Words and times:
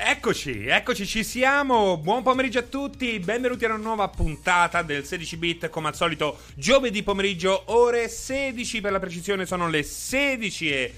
Eccoci, 0.00 0.64
eccoci, 0.64 1.04
ci 1.04 1.24
siamo. 1.24 1.96
Buon 1.96 2.22
pomeriggio 2.22 2.60
a 2.60 2.62
tutti. 2.62 3.18
Benvenuti 3.18 3.64
a 3.64 3.74
una 3.74 3.82
nuova 3.82 4.06
puntata 4.06 4.82
del 4.82 5.04
16 5.04 5.36
bit. 5.36 5.68
Come 5.70 5.88
al 5.88 5.96
solito, 5.96 6.38
giovedì 6.54 7.02
pomeriggio, 7.02 7.64
ore 7.66 8.08
16 8.08 8.80
per 8.80 8.92
la 8.92 9.00
precisione, 9.00 9.44
sono 9.44 9.68
le 9.68 9.82
16 9.82 10.70
e 10.70 10.94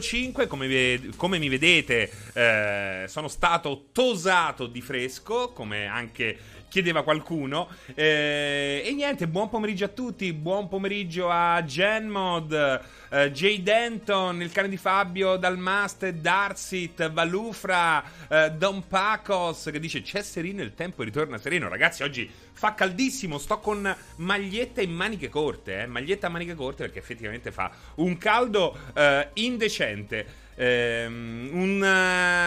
05, 0.00 0.46
come, 0.46 1.10
come 1.16 1.38
mi 1.38 1.50
vedete 1.50 2.10
eh, 2.32 3.04
sono 3.06 3.28
stato 3.28 3.88
tosato 3.92 4.66
di 4.66 4.80
fresco, 4.80 5.52
come 5.52 5.84
anche 5.84 6.38
chiedeva 6.72 7.02
qualcuno. 7.02 7.68
Eh, 7.94 8.82
e 8.82 8.92
niente, 8.94 9.28
buon 9.28 9.50
pomeriggio 9.50 9.84
a 9.84 9.88
tutti, 9.88 10.32
buon 10.32 10.68
pomeriggio 10.68 11.28
a 11.28 11.62
Genmod, 11.62 12.80
eh, 13.10 13.30
Jay 13.30 13.62
Denton, 13.62 14.40
il 14.40 14.50
cane 14.50 14.70
di 14.70 14.78
Fabio, 14.78 15.36
Dalmaste, 15.36 16.18
Darsit, 16.18 17.12
Valufra, 17.12 18.02
eh, 18.26 18.52
Don 18.52 18.88
Pacos 18.88 19.68
che 19.70 19.78
dice 19.78 20.00
c'è 20.00 20.22
sereno 20.22 20.62
il 20.62 20.72
tempo 20.72 21.02
ritorna 21.02 21.36
sereno. 21.36 21.68
Ragazzi, 21.68 22.04
oggi 22.04 22.30
fa 22.52 22.72
caldissimo, 22.72 23.36
sto 23.36 23.58
con 23.58 23.94
maglietta 24.16 24.80
e 24.80 24.86
maniche 24.86 25.28
corte, 25.28 25.82
eh, 25.82 25.86
maglietta 25.86 26.28
a 26.28 26.30
maniche 26.30 26.54
corte 26.54 26.84
perché 26.84 27.00
effettivamente 27.00 27.52
fa 27.52 27.70
un 27.96 28.16
caldo 28.16 28.74
eh, 28.94 29.28
indecente. 29.34 30.40
Um, 30.62 31.48
un, 31.54 31.82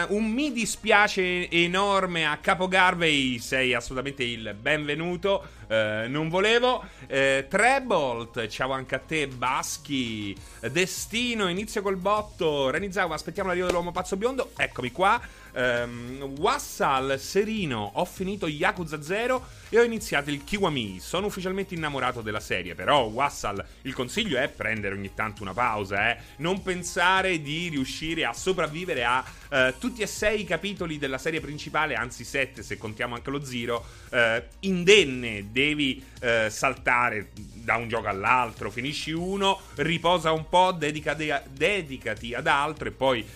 uh, 0.08 0.14
un, 0.14 0.30
mi 0.30 0.50
dispiace 0.50 1.50
enorme 1.50 2.24
a 2.24 2.38
Capo 2.38 2.66
Garvey, 2.66 3.38
sei 3.38 3.74
assolutamente 3.74 4.24
il 4.24 4.56
benvenuto. 4.58 5.46
Uh, 5.68 6.08
non 6.08 6.30
volevo. 6.30 6.82
Uh, 7.02 7.46
Trebolt, 7.46 8.46
ciao 8.46 8.70
anche 8.70 8.94
a 8.94 9.00
te. 9.00 9.26
Baschi, 9.26 10.34
Destino, 10.70 11.48
inizio 11.48 11.82
col 11.82 11.96
botto. 11.96 12.70
Renizawa, 12.70 13.14
aspettiamo 13.14 13.48
l'arrivo 13.50 13.66
dell'uomo 13.66 13.92
pazzo 13.92 14.16
biondo. 14.16 14.52
Eccomi 14.56 14.90
qua. 14.92 15.20
Um, 15.56 16.34
Wassal, 16.38 17.18
Serino, 17.18 17.92
ho 17.94 18.04
finito 18.04 18.46
Yakuza 18.46 19.00
0 19.00 19.42
e 19.70 19.78
ho 19.78 19.82
iniziato 19.82 20.28
il 20.28 20.44
Kiwami. 20.44 21.00
Sono 21.00 21.28
ufficialmente 21.28 21.74
innamorato 21.74 22.20
della 22.20 22.40
serie, 22.40 22.74
però 22.74 23.04
Wassal, 23.04 23.64
il 23.82 23.94
consiglio 23.94 24.38
è 24.38 24.48
prendere 24.50 24.94
ogni 24.94 25.14
tanto 25.14 25.40
una 25.40 25.54
pausa, 25.54 26.10
eh. 26.10 26.18
Non 26.36 26.60
pensare 26.60 27.40
di 27.40 27.68
riuscire 27.68 28.26
a 28.26 28.34
sopravvivere 28.34 29.04
a 29.04 29.24
uh, 29.50 29.78
tutti 29.78 30.02
e 30.02 30.06
sei 30.06 30.42
i 30.42 30.44
capitoli 30.44 30.98
della 30.98 31.18
serie 31.18 31.40
principale, 31.40 31.94
anzi 31.94 32.24
sette 32.24 32.62
se 32.62 32.76
contiamo 32.78 33.14
anche 33.14 33.30
lo 33.30 33.44
Zero, 33.44 33.84
uh, 34.10 34.42
indenne, 34.60 35.46
devi 35.50 36.04
uh, 36.22 36.48
saltare 36.48 37.30
da 37.34 37.76
un 37.76 37.88
gioco 37.88 38.08
all'altro, 38.08 38.70
finisci 38.70 39.12
uno, 39.12 39.60
riposa 39.76 40.32
un 40.32 40.48
po', 40.48 40.72
dedicati, 40.72 41.32
dedicati 41.50 42.34
ad 42.34 42.46
altro 42.46 42.88
e 42.88 42.92
poi 42.92 43.26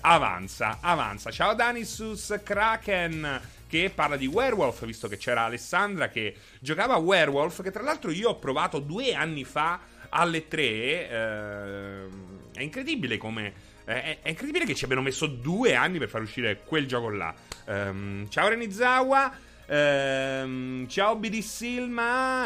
avanza, 0.00 0.78
avanza. 0.80 1.30
Ciao 1.30 1.54
Danisus 1.54 2.40
Kraken 2.44 3.40
che 3.66 3.90
parla 3.94 4.18
di 4.18 4.26
Werewolf, 4.26 4.84
visto 4.84 5.08
che 5.08 5.16
c'era 5.16 5.44
Alessandra 5.44 6.10
che 6.10 6.36
giocava 6.60 6.94
a 6.94 6.98
Werewolf, 6.98 7.62
che 7.62 7.70
tra 7.70 7.82
l'altro 7.82 8.10
io 8.10 8.28
ho 8.28 8.38
provato 8.38 8.80
due 8.80 9.14
anni 9.14 9.44
fa 9.44 9.80
alle 10.10 10.46
tre. 10.46 11.08
Eh, 11.08 12.06
è 12.52 12.60
incredibile 12.60 13.16
come... 13.16 13.70
Eh, 13.84 14.20
è 14.22 14.28
incredibile 14.28 14.64
che 14.64 14.74
ci 14.74 14.84
abbiano 14.84 15.02
messo 15.02 15.26
due 15.26 15.74
anni 15.74 15.98
per 15.98 16.08
far 16.08 16.22
uscire 16.22 16.60
quel 16.64 16.86
gioco 16.86 17.08
là. 17.10 17.34
Um, 17.66 18.28
ciao 18.28 18.48
Renizawa. 18.48 19.32
Um, 19.66 20.86
ciao 20.88 21.16
BD 21.16 21.40
Silma. 21.40 22.44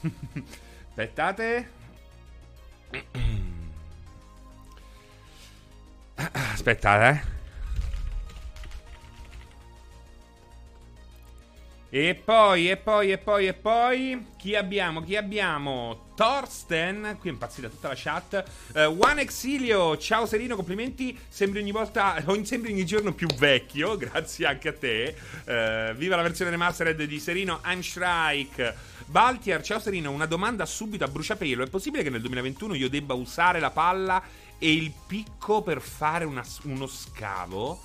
Aspettate. 0.88 1.74
Aspetta, 6.14 7.10
eh. 7.10 7.20
E 11.90 12.14
poi, 12.14 12.70
e 12.70 12.76
poi, 12.76 13.12
e 13.12 13.18
poi, 13.18 13.46
e 13.46 13.54
poi. 13.54 14.26
Chi 14.36 14.54
abbiamo? 14.56 15.02
Chi 15.02 15.16
abbiamo? 15.16 16.05
Thorsten, 16.16 17.18
qui 17.20 17.28
è 17.28 17.32
impazzita 17.32 17.68
tutta 17.68 17.88
la 17.88 17.94
chat. 17.94 18.42
Uh, 18.72 18.96
One 18.98 19.20
Exilio, 19.20 19.98
ciao 19.98 20.24
Serino, 20.24 20.56
complimenti. 20.56 21.16
Sembri 21.28 21.60
ogni 21.60 21.72
volta, 21.72 22.16
sembri 22.42 22.72
ogni 22.72 22.86
giorno 22.86 23.12
più 23.12 23.28
vecchio. 23.36 23.96
Grazie 23.98 24.46
anche 24.46 24.68
a 24.68 24.72
te. 24.72 25.14
Uh, 25.44 25.94
viva 25.94 26.16
la 26.16 26.22
versione 26.22 26.50
remastered 26.50 27.02
di 27.02 27.20
Serino 27.20 27.60
Einstrike. 27.62 28.74
Baltier, 29.04 29.60
ciao 29.62 29.78
Serino, 29.78 30.10
una 30.10 30.24
domanda 30.24 30.64
subito 30.64 31.04
a 31.04 31.08
bruciapelo. 31.08 31.62
È 31.62 31.68
possibile 31.68 32.02
che 32.02 32.08
nel 32.08 32.22
2021 32.22 32.74
io 32.74 32.88
debba 32.88 33.12
usare 33.12 33.60
la 33.60 33.70
palla 33.70 34.22
e 34.58 34.72
il 34.72 34.92
picco 35.06 35.60
per 35.60 35.82
fare 35.82 36.24
una, 36.24 36.42
uno 36.62 36.86
scavo. 36.86 37.78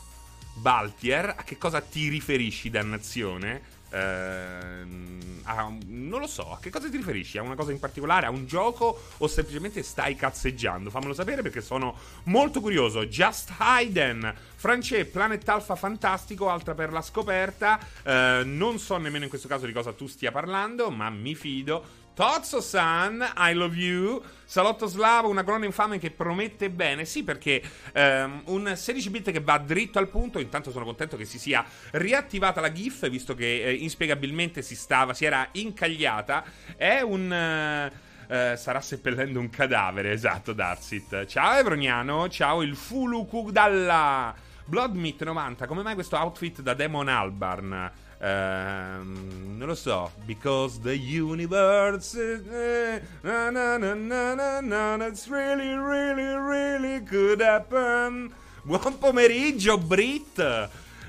Baltier, 0.53 1.36
a 1.38 1.44
che 1.44 1.58
cosa 1.58 1.81
ti 1.81 2.08
riferisci, 2.08 2.70
dannazione? 2.70 3.71
Uh, 3.91 5.09
a, 5.44 5.74
non 5.88 6.19
lo 6.19 6.28
so, 6.28 6.52
a 6.52 6.59
che 6.59 6.69
cosa 6.69 6.90
ti 6.90 6.97
riferisci? 6.97 7.38
A 7.38 7.41
una 7.41 7.56
cosa 7.56 7.72
in 7.72 7.79
particolare? 7.79 8.25
A 8.25 8.29
un 8.29 8.46
gioco? 8.46 9.02
O 9.18 9.28
semplicemente 9.28 9.84
stai 9.84 10.16
cazzeggiando? 10.16 10.90
Fammelo 10.90 11.13
sapere 11.13 11.41
perché 11.41 11.62
sono 11.62 11.97
molto 12.24 12.62
curioso. 12.62 13.06
Just 13.06 13.53
Hayden, 13.57 14.34
France, 14.56 15.06
Planet 15.06 15.47
Alpha 15.50 15.75
fantastico, 15.75 16.50
altra 16.50 16.74
per 16.74 16.91
la 16.91 17.02
scoperta. 17.02 17.79
Uh, 18.03 18.46
non 18.46 18.79
so 18.79 18.97
nemmeno 18.97 19.24
in 19.24 19.29
questo 19.29 19.47
caso 19.47 19.66
di 19.66 19.74
cosa 19.74 19.94
tu 19.94 20.08
stia 20.08 20.31
parlando, 20.31 20.90
ma 20.90 21.09
mi 21.09 21.35
fido. 21.35 22.00
Tozzo-san, 22.13 23.33
I 23.38 23.53
love 23.53 23.75
you. 23.75 24.22
Salotto 24.44 24.85
slavo, 24.85 25.29
una 25.29 25.44
colonna 25.44 25.66
infame 25.66 25.97
che 25.97 26.11
promette 26.11 26.69
bene. 26.69 27.05
Sì, 27.05 27.23
perché 27.23 27.61
um, 27.94 28.41
un 28.45 28.73
16 28.75 29.09
bit 29.09 29.31
che 29.31 29.39
va 29.39 29.57
dritto 29.57 29.97
al 29.97 30.09
punto. 30.09 30.39
Intanto 30.39 30.72
sono 30.72 30.83
contento 30.83 31.16
che 31.16 31.25
si 31.25 31.39
sia 31.39 31.63
riattivata 31.91 32.59
la 32.59 32.72
GIF, 32.72 33.09
visto 33.09 33.33
che 33.33 33.63
eh, 33.63 33.73
inspiegabilmente 33.73 34.61
si 34.61 34.75
stava, 34.75 35.13
si 35.13 35.25
era 35.25 35.47
incagliata. 35.53 36.44
È 36.75 36.99
un. 36.99 37.91
Uh, 38.29 38.33
uh, 38.33 38.55
starà 38.55 38.81
seppellendo 38.81 39.39
un 39.39 39.49
cadavere, 39.49 40.11
esatto, 40.11 40.51
Darsit. 40.51 41.25
Ciao 41.25 41.57
Evroniano, 41.57 42.28
ciao 42.28 42.61
il 42.61 42.75
Fulukudalla. 42.75 44.35
Bloodmeat 44.66 45.23
90, 45.23 45.66
come 45.66 45.81
mai 45.81 45.95
questo 45.95 46.17
outfit 46.17 46.61
da 46.61 46.73
Demon 46.73 47.07
Albarn? 47.07 47.91
Um, 48.24 49.58
non 49.58 49.68
lo 49.68 49.74
so, 49.74 50.12
because 50.28 50.80
the 50.80 50.96
universe 50.96 52.16
eh, 52.16 53.02
na, 53.24 53.50
na, 53.50 53.78
na, 53.78 53.96
na, 53.96 54.36
na, 54.62 54.96
na, 54.96 55.06
it's 55.08 55.28
really, 55.28 55.74
really, 55.74 56.36
really 56.36 57.04
could 57.04 57.42
happen. 57.42 58.32
Buon 58.62 59.00
pomeriggio, 59.00 59.80
Brit. 59.80 60.38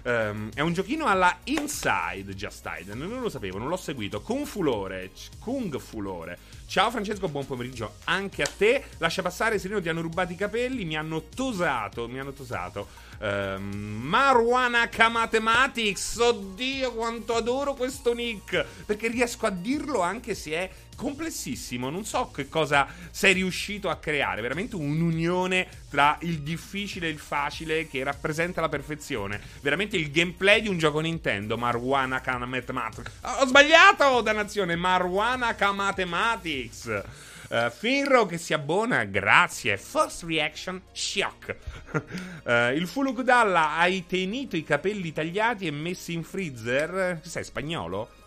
Um, 0.05 0.51
è 0.55 0.61
un 0.61 0.73
giochino 0.73 1.05
alla 1.05 1.37
Inside 1.45 2.35
Just 2.35 2.67
Died. 2.67 2.89
Non 2.95 3.21
lo 3.21 3.29
sapevo, 3.29 3.59
non 3.59 3.69
l'ho 3.69 3.77
seguito. 3.77 4.23
Kung 4.23 4.47
Fulore. 4.47 5.11
Kung 5.39 5.79
Fulore. 5.79 6.39
Ciao 6.73 6.91
Francesco, 6.91 7.29
buon 7.29 7.45
pomeriggio 7.45 7.97
anche 8.05 8.41
a 8.41 8.47
te. 8.47 8.83
Lascia 8.97 9.21
passare, 9.21 9.59
Serino, 9.59 9.83
ti 9.83 9.91
hanno 9.91 10.01
rubato 10.01 10.33
i 10.33 10.37
capelli, 10.37 10.87
mi 10.87 10.97
hanno 10.97 11.25
tosato, 11.25 12.09
mi 12.09 12.19
hanno 12.19 12.33
tosato. 12.33 12.89
Uh, 13.19 13.61
Marwana 13.61 14.89
Mathematics, 15.11 16.17
oddio 16.17 16.95
quanto 16.95 17.35
adoro 17.35 17.75
questo 17.75 18.15
nick, 18.15 18.65
perché 18.87 19.09
riesco 19.09 19.45
a 19.45 19.51
dirlo 19.51 20.01
anche 20.01 20.35
se 20.35 20.53
è 20.53 20.71
complessissimo, 21.03 21.91
non 21.91 22.05
so 22.05 22.31
che 22.31 22.49
cosa 22.49 22.87
sei 23.11 23.33
riuscito 23.33 23.89
a 23.89 23.97
creare, 23.97 24.41
veramente 24.41 24.77
un'unione 24.77 25.67
tra 25.91 26.17
il 26.21 26.43
difficile 26.43 27.09
e 27.09 27.11
il 27.11 27.19
facile 27.19 27.89
che 27.89 28.05
rappresenta 28.05 28.61
la 28.61 28.69
perfezione, 28.69 29.41
veramente 29.63 29.97
il 29.97 30.13
gameplay 30.13 30.61
di 30.61 30.69
un 30.69 30.79
gioco 30.79 31.01
Nintendo, 31.01 31.59
Marwana 31.59 32.23
Mathematics. 32.47 33.11
Ho 33.41 33.47
sbagliato, 33.47 34.21
dannazione, 34.21 34.77
Marwana 34.77 35.57
Mathematics. 35.73 37.03
Uh, 37.49 37.69
Finro 37.71 38.25
che 38.25 38.39
si 38.39 38.55
abbona, 38.55 39.03
grazie. 39.05 39.77
First 39.77 40.23
reaction, 40.23 40.81
shock. 40.93 41.57
uh, 42.45 42.73
il 42.73 42.87
Fulugdalla 42.87 43.77
hai 43.77 44.07
tenuto 44.07 44.57
i 44.57 44.63
capelli 44.63 45.13
tagliati 45.13 45.67
e 45.67 45.73
messi 45.73 46.13
in 46.13 46.23
freezer? 46.23 47.21
Sei 47.23 47.45
spagnolo? 47.45 48.22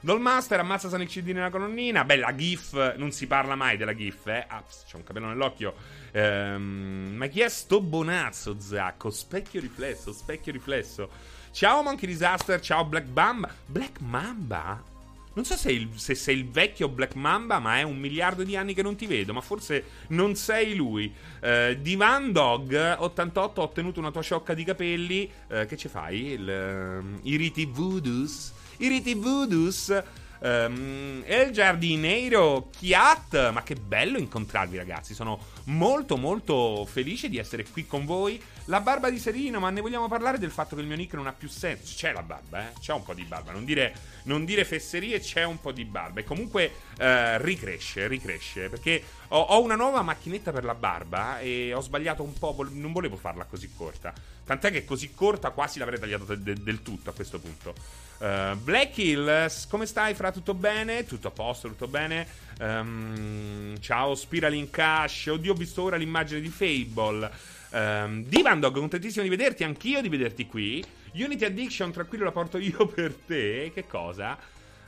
Dolmaster 0.00 0.60
ammazza 0.60 0.88
Sonic 0.88 1.08
CD 1.08 1.28
nella 1.28 1.50
colonnina. 1.50 2.04
Beh, 2.04 2.16
la 2.16 2.34
GIF, 2.34 2.96
non 2.96 3.10
si 3.12 3.26
parla 3.26 3.54
mai 3.54 3.76
della 3.76 3.94
GIF, 3.94 4.26
eh. 4.26 4.44
Ah, 4.46 4.62
c'è 4.86 4.96
un 4.96 5.04
capello 5.04 5.26
nell'occhio. 5.26 5.74
Ehm, 6.12 7.14
ma 7.16 7.26
chi 7.26 7.40
è 7.40 7.48
sto 7.48 7.80
bonazzo, 7.80 8.60
Zacco? 8.60 9.10
Specchio 9.10 9.60
riflesso, 9.60 10.12
specchio 10.12 10.52
riflesso. 10.52 11.08
Ciao 11.50 11.82
Monkey 11.82 12.06
Disaster, 12.06 12.60
ciao 12.60 12.84
Black 12.84 13.06
Mamba. 13.12 13.50
Black 13.64 14.00
Mamba? 14.00 14.94
Non 15.36 15.44
so 15.44 15.54
se, 15.54 15.70
il, 15.70 15.90
se, 15.94 16.14
sei 16.14 16.36
il 16.36 16.48
vecchio 16.48 16.88
Black 16.88 17.14
Mamba, 17.14 17.58
ma 17.58 17.78
è 17.78 17.82
un 17.82 17.98
miliardo 17.98 18.42
di 18.42 18.56
anni 18.56 18.72
che 18.72 18.82
non 18.82 18.96
ti 18.96 19.06
vedo. 19.06 19.34
Ma 19.34 19.42
forse 19.42 19.84
non 20.08 20.34
sei 20.34 20.74
lui. 20.74 21.12
Uh, 21.42 21.74
Divan 21.74 22.32
Dog 22.32 22.96
88, 22.98 23.60
ho 23.60 23.64
ottenuto 23.64 24.00
una 24.00 24.10
tua 24.10 24.22
sciocca 24.22 24.54
di 24.54 24.64
capelli. 24.64 25.30
Uh, 25.48 25.66
che 25.66 25.76
ci 25.76 25.88
fai? 25.88 26.32
Il, 26.32 27.02
uh, 27.22 27.28
I 27.28 27.36
riti 27.36 27.66
voodoos. 27.66 28.52
I 28.78 28.88
riti 28.88 29.14
voodoos. 29.14 30.02
Um, 30.38 31.22
El 31.24 31.50
Giardinero 31.50 32.68
Chiat, 32.78 33.50
ma 33.52 33.62
che 33.62 33.74
bello 33.74 34.18
incontrarvi 34.18 34.76
ragazzi, 34.76 35.14
sono 35.14 35.40
molto 35.64 36.18
molto 36.18 36.84
felice 36.84 37.30
di 37.30 37.38
essere 37.38 37.64
qui 37.64 37.86
con 37.86 38.04
voi. 38.04 38.40
La 38.66 38.80
barba 38.80 39.08
di 39.08 39.18
Serino, 39.18 39.60
ma 39.60 39.70
ne 39.70 39.80
vogliamo 39.80 40.08
parlare 40.08 40.38
del 40.38 40.50
fatto 40.50 40.74
che 40.74 40.82
il 40.82 40.88
mio 40.88 40.96
nick 40.96 41.14
non 41.14 41.26
ha 41.26 41.32
più 41.32 41.48
senso? 41.48 41.94
C'è 41.96 42.12
la 42.12 42.22
barba, 42.22 42.68
eh? 42.68 42.72
C'è 42.78 42.92
un 42.92 43.02
po' 43.02 43.14
di 43.14 43.24
barba, 43.24 43.52
non 43.52 43.64
dire, 43.64 43.94
non 44.24 44.44
dire 44.44 44.66
fesserie, 44.66 45.20
c'è 45.20 45.44
un 45.44 45.58
po' 45.58 45.72
di 45.72 45.86
barba. 45.86 46.20
E 46.20 46.24
comunque 46.24 46.70
eh, 46.98 47.38
ricresce, 47.42 48.06
ricresce, 48.06 48.68
perché 48.68 49.02
ho, 49.28 49.40
ho 49.40 49.62
una 49.62 49.74
nuova 49.74 50.02
macchinetta 50.02 50.52
per 50.52 50.64
la 50.64 50.74
barba 50.74 51.40
e 51.40 51.72
ho 51.72 51.80
sbagliato 51.80 52.22
un 52.22 52.34
po', 52.34 52.54
non 52.72 52.92
volevo 52.92 53.16
farla 53.16 53.44
così 53.44 53.70
corta. 53.74 54.12
Tant'è 54.44 54.70
che 54.70 54.84
così 54.84 55.14
corta 55.14 55.50
quasi 55.50 55.78
l'avrei 55.78 55.98
tagliata 55.98 56.34
de- 56.34 56.62
del 56.62 56.82
tutto 56.82 57.08
a 57.08 57.14
questo 57.14 57.38
punto. 57.38 58.04
Uh, 58.18 58.56
Black 58.56 58.96
Hills, 58.96 59.66
come 59.66 59.84
stai? 59.84 60.14
Fra 60.14 60.32
tutto 60.32 60.54
bene? 60.54 61.04
Tutto 61.04 61.28
a 61.28 61.30
posto, 61.30 61.68
tutto 61.68 61.86
bene? 61.86 62.26
Um, 62.60 63.78
ciao, 63.80 64.14
Spiraling 64.14 64.70
Cash. 64.70 65.26
Oddio, 65.26 65.52
ho 65.52 65.56
visto 65.56 65.82
ora 65.82 65.96
l'immagine 65.96 66.40
di 66.40 66.48
Fable. 66.48 67.30
Um, 67.70 68.24
Divandog, 68.24 68.78
contentissimo 68.78 69.22
di 69.22 69.28
vederti, 69.28 69.64
anch'io 69.64 70.00
di 70.00 70.08
vederti 70.08 70.46
qui. 70.46 70.82
Unity 71.12 71.44
Addiction, 71.44 71.92
tranquillo, 71.92 72.24
la 72.24 72.32
porto 72.32 72.56
io 72.58 72.86
per 72.86 73.14
te. 73.14 73.70
Che 73.74 73.86
cosa? 73.86 74.38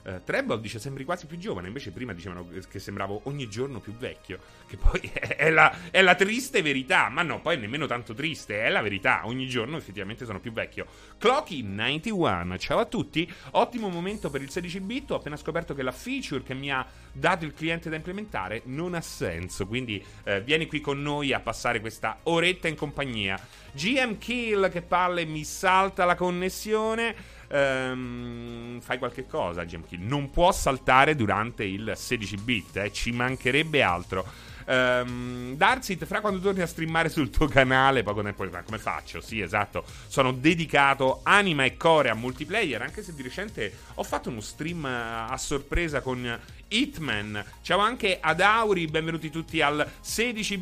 Uh, 0.08 0.22
Treble 0.24 0.58
dice 0.58 0.78
sembri 0.78 1.04
quasi 1.04 1.26
più 1.26 1.36
giovane, 1.36 1.66
invece 1.66 1.90
prima 1.90 2.14
dicevano 2.14 2.48
che 2.70 2.78
sembravo 2.78 3.20
ogni 3.24 3.46
giorno 3.46 3.78
più 3.78 3.94
vecchio, 3.94 4.38
che 4.66 4.78
poi 4.78 5.00
è 5.12 5.50
la, 5.50 5.90
è 5.90 6.00
la, 6.00 6.14
triste 6.14 6.62
verità, 6.62 7.10
ma 7.10 7.20
no, 7.20 7.42
poi 7.42 7.58
nemmeno 7.58 7.84
tanto 7.84 8.14
triste, 8.14 8.62
è 8.62 8.70
la 8.70 8.80
verità, 8.80 9.26
ogni 9.26 9.46
giorno 9.48 9.76
effettivamente 9.76 10.24
sono 10.24 10.40
più 10.40 10.50
vecchio. 10.52 10.86
Clocky91, 11.20 12.56
ciao 12.56 12.78
a 12.78 12.86
tutti, 12.86 13.30
ottimo 13.50 13.90
momento 13.90 14.30
per 14.30 14.40
il 14.40 14.48
16 14.48 14.80
bit, 14.80 15.10
ho 15.10 15.16
appena 15.16 15.36
scoperto 15.36 15.74
che 15.74 15.82
la 15.82 15.92
feature 15.92 16.42
che 16.42 16.54
mi 16.54 16.72
ha 16.72 16.86
dato 17.12 17.44
il 17.44 17.52
cliente 17.52 17.90
da 17.90 17.96
implementare 17.96 18.62
non 18.64 18.94
ha 18.94 19.02
senso, 19.02 19.66
quindi 19.66 20.02
eh, 20.24 20.40
vieni 20.40 20.66
qui 20.66 20.80
con 20.80 21.02
noi 21.02 21.34
a 21.34 21.40
passare 21.40 21.80
questa 21.80 22.20
oretta 22.22 22.66
in 22.66 22.76
compagnia. 22.76 23.38
GM 23.72 24.16
Kill 24.16 24.70
che 24.70 24.80
palle 24.80 25.26
mi 25.26 25.44
salta 25.44 26.06
la 26.06 26.14
connessione 26.14 27.36
ehm, 27.48 28.80
fai 28.80 28.98
qualche 28.98 29.26
cosa, 29.26 29.64
Gemkill. 29.64 30.06
Non 30.06 30.30
può 30.30 30.52
saltare 30.52 31.16
durante 31.16 31.64
il 31.64 31.92
16 31.94 32.36
bit, 32.36 32.76
eh, 32.76 32.92
ci 32.92 33.12
mancherebbe 33.12 33.82
altro. 33.82 34.26
Um, 34.68 35.56
Darsit, 35.56 36.04
fra 36.04 36.20
quando 36.20 36.40
torni 36.40 36.60
a 36.60 36.66
streamare 36.66 37.08
sul 37.08 37.30
tuo 37.30 37.48
canale, 37.48 38.02
poco 38.02 38.22
tempo 38.22 38.46
fa, 38.50 38.62
come 38.62 38.76
faccio? 38.76 39.22
Sì, 39.22 39.40
esatto. 39.40 39.82
Sono 40.08 40.30
dedicato 40.30 41.20
anima 41.22 41.64
e 41.64 41.78
core 41.78 42.10
a 42.10 42.14
multiplayer. 42.14 42.82
Anche 42.82 43.02
se 43.02 43.14
di 43.14 43.22
recente 43.22 43.72
ho 43.94 44.02
fatto 44.02 44.28
uno 44.28 44.42
stream 44.42 44.84
a 44.84 45.36
sorpresa 45.38 46.02
con 46.02 46.38
Hitman. 46.68 47.42
Ciao 47.62 47.78
anche 47.78 48.18
ad 48.20 48.42
Auri, 48.42 48.86
benvenuti 48.88 49.30
tutti 49.30 49.62
al 49.62 49.90
16 50.00 50.58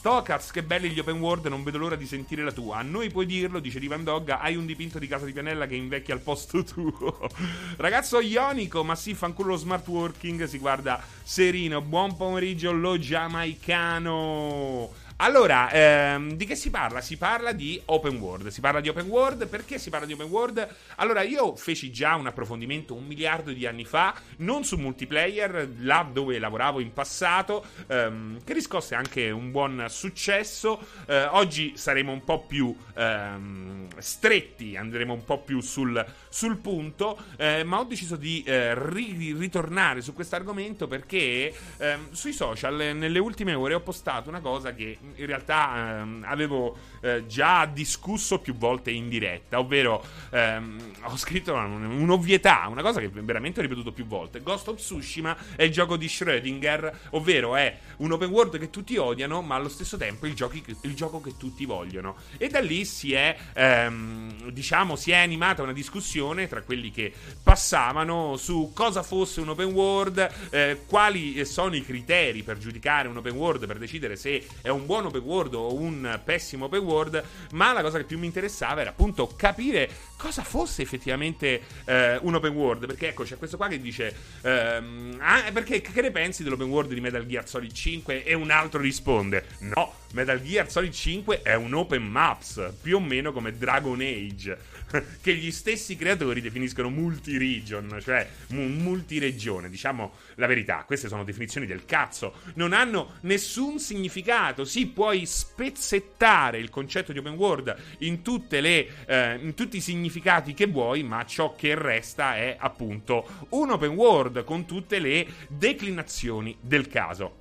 Stokaz, 0.00 0.50
che 0.50 0.62
belli 0.62 0.88
gli 0.88 0.98
open 0.98 1.20
world, 1.20 1.44
non 1.48 1.62
vedo 1.62 1.76
l'ora 1.76 1.94
di 1.94 2.06
sentire 2.06 2.42
la 2.42 2.52
tua. 2.52 2.78
A 2.78 2.82
noi 2.82 3.10
puoi 3.10 3.26
dirlo, 3.26 3.58
dice 3.58 3.78
Rivan 3.78 4.02
Dogga, 4.02 4.40
hai 4.40 4.56
un 4.56 4.64
dipinto 4.64 4.98
di 4.98 5.06
casa 5.06 5.26
di 5.26 5.32
Pianella 5.34 5.66
che 5.66 5.74
invecchia 5.74 6.14
al 6.14 6.20
posto 6.20 6.64
tuo. 6.64 7.28
Ragazzo 7.76 8.18
ionico, 8.18 8.82
ma 8.82 8.94
sì, 8.94 9.12
fanculo 9.12 9.50
lo 9.50 9.56
smart 9.56 9.86
working, 9.86 10.44
si 10.44 10.56
guarda 10.56 11.04
serino. 11.22 11.82
Buon 11.82 12.16
pomeriggio, 12.16 12.72
lo 12.72 12.98
giamaicano. 12.98 14.90
Allora, 15.22 15.70
ehm, 15.70 16.32
di 16.32 16.46
che 16.46 16.54
si 16.54 16.70
parla? 16.70 17.02
Si 17.02 17.18
parla 17.18 17.52
di 17.52 17.78
open 17.86 18.16
world. 18.16 18.48
Si 18.48 18.62
parla 18.62 18.80
di 18.80 18.88
open 18.88 19.06
world. 19.06 19.48
Perché 19.48 19.78
si 19.78 19.90
parla 19.90 20.06
di 20.06 20.14
open 20.14 20.28
world? 20.28 20.66
Allora, 20.96 21.20
io 21.20 21.56
feci 21.56 21.92
già 21.92 22.14
un 22.14 22.26
approfondimento 22.26 22.94
un 22.94 23.04
miliardo 23.04 23.52
di 23.52 23.66
anni 23.66 23.84
fa, 23.84 24.14
non 24.38 24.64
su 24.64 24.78
multiplayer, 24.78 25.72
là 25.80 26.08
dove 26.10 26.38
lavoravo 26.38 26.80
in 26.80 26.94
passato, 26.94 27.66
ehm, 27.86 28.42
che 28.44 28.54
riscosse 28.54 28.94
anche 28.94 29.28
un 29.28 29.50
buon 29.50 29.84
successo. 29.90 30.80
Eh, 31.06 31.24
oggi 31.24 31.74
saremo 31.76 32.12
un 32.12 32.24
po' 32.24 32.46
più 32.46 32.74
ehm, 32.96 33.88
stretti, 33.98 34.74
andremo 34.76 35.12
un 35.12 35.24
po' 35.24 35.42
più 35.42 35.60
sul, 35.60 36.02
sul 36.30 36.56
punto, 36.56 37.18
eh, 37.36 37.62
ma 37.62 37.78
ho 37.78 37.84
deciso 37.84 38.16
di 38.16 38.42
eh, 38.46 38.74
ri- 38.74 39.34
ritornare 39.38 40.00
su 40.00 40.14
questo 40.14 40.36
argomento 40.36 40.86
perché 40.86 41.52
ehm, 41.76 42.12
sui 42.12 42.32
social 42.32 42.94
nelle 42.96 43.18
ultime 43.18 43.52
ore 43.52 43.74
ho 43.74 43.80
postato 43.80 44.30
una 44.30 44.40
cosa 44.40 44.72
che 44.72 44.96
in 45.16 45.26
realtà 45.26 46.00
ehm, 46.00 46.24
avevo 46.26 46.76
eh, 47.00 47.26
già 47.26 47.66
discusso 47.66 48.38
più 48.38 48.56
volte 48.56 48.90
in 48.90 49.08
diretta, 49.08 49.58
ovvero 49.58 50.04
ehm, 50.30 50.92
ho 51.02 51.16
scritto 51.16 51.54
un'ovvietà, 51.54 52.66
una 52.68 52.82
cosa 52.82 53.00
che 53.00 53.08
veramente 53.08 53.60
ho 53.60 53.62
ripetuto 53.62 53.92
più 53.92 54.06
volte. 54.06 54.42
Ghost 54.42 54.68
of 54.68 54.76
Tsushima 54.76 55.36
è 55.56 55.62
il 55.62 55.70
gioco 55.72 55.96
di 55.96 56.06
Schrödinger, 56.06 56.92
ovvero 57.10 57.56
è 57.56 57.78
un 57.98 58.12
open 58.12 58.30
world 58.30 58.58
che 58.58 58.70
tutti 58.70 58.96
odiano, 58.96 59.42
ma 59.42 59.54
allo 59.54 59.68
stesso 59.68 59.96
tempo 59.96 60.26
il, 60.26 60.34
giochi, 60.34 60.62
il 60.82 60.94
gioco 60.94 61.20
che 61.20 61.36
tutti 61.36 61.64
vogliono. 61.64 62.16
E 62.36 62.48
da 62.48 62.60
lì 62.60 62.84
si 62.84 63.12
è, 63.12 63.36
ehm, 63.54 64.50
diciamo, 64.50 64.96
si 64.96 65.10
è 65.10 65.16
animata 65.16 65.62
una 65.62 65.72
discussione 65.72 66.48
tra 66.48 66.62
quelli 66.62 66.90
che 66.90 67.12
passavano 67.42 68.36
su 68.36 68.72
cosa 68.74 69.02
fosse 69.02 69.40
un 69.40 69.48
open 69.50 69.72
world, 69.72 70.28
eh, 70.50 70.82
quali 70.86 71.44
sono 71.44 71.76
i 71.76 71.84
criteri 71.84 72.42
per 72.42 72.58
giudicare 72.58 73.08
un 73.08 73.16
open 73.16 73.34
world, 73.34 73.66
per 73.66 73.78
decidere 73.78 74.16
se 74.16 74.46
è 74.62 74.68
un 74.68 74.86
buon 74.86 74.99
open 75.06 75.22
world 75.22 75.54
o 75.54 75.74
un 75.74 76.20
pessimo 76.24 76.66
open 76.66 76.80
world, 76.80 77.24
ma 77.52 77.72
la 77.72 77.82
cosa 77.82 77.98
che 77.98 78.04
più 78.04 78.18
mi 78.18 78.26
interessava 78.26 78.80
era 78.80 78.90
appunto 78.90 79.32
capire 79.36 79.88
cosa 80.16 80.42
fosse 80.42 80.82
effettivamente 80.82 81.62
eh, 81.84 82.18
un 82.22 82.34
open 82.34 82.52
world, 82.52 82.86
perché 82.86 83.08
ecco 83.08 83.24
c'è 83.24 83.38
questo 83.38 83.56
qua 83.56 83.68
che 83.68 83.80
dice 83.80 84.14
ehm, 84.42 85.18
ah, 85.20 85.50
perché 85.52 85.80
che 85.80 86.00
ne 86.00 86.10
pensi 86.10 86.42
dell'open 86.42 86.68
world 86.68 86.92
di 86.92 87.00
Metal 87.00 87.26
Gear 87.26 87.48
Solid 87.48 87.72
5 87.72 88.24
e 88.24 88.34
un 88.34 88.50
altro 88.50 88.80
risponde 88.80 89.44
no, 89.60 89.94
Metal 90.12 90.40
Gear 90.42 90.70
Solid 90.70 90.92
5 90.92 91.42
è 91.42 91.54
un 91.54 91.72
open 91.74 92.02
maps, 92.02 92.72
più 92.82 92.96
o 92.96 93.00
meno 93.00 93.32
come 93.32 93.56
Dragon 93.56 94.00
Age, 94.00 94.58
che 95.20 95.34
gli 95.34 95.50
stessi 95.50 95.96
creatori 95.96 96.40
definiscono 96.40 96.90
multi-region, 96.90 98.00
cioè 98.02 98.28
multi-regione, 98.48 99.68
diciamo 99.68 100.12
la 100.36 100.46
verità, 100.46 100.84
queste 100.86 101.08
sono 101.08 101.24
definizioni 101.24 101.66
del 101.66 101.84
cazzo, 101.84 102.34
non 102.54 102.72
hanno 102.72 103.14
nessun 103.22 103.78
significato, 103.78 104.64
sì, 104.64 104.86
puoi 104.86 105.26
spezzettare 105.26 106.58
il 106.58 106.70
concetto 106.70 107.12
di 107.12 107.18
open 107.18 107.34
world 107.34 107.76
in, 107.98 108.20
le, 108.48 108.88
eh, 109.06 109.38
in 109.40 109.54
tutti 109.54 109.76
i 109.76 109.80
significati 109.80 110.54
che 110.54 110.66
vuoi, 110.66 111.02
ma 111.02 111.24
ciò 111.24 111.54
che 111.54 111.74
resta 111.74 112.36
è 112.36 112.56
appunto 112.58 113.46
un 113.50 113.70
open 113.70 113.90
world 113.90 114.44
con 114.44 114.66
tutte 114.66 114.98
le 114.98 115.26
declinazioni 115.48 116.56
del 116.60 116.88
caso. 116.88 117.39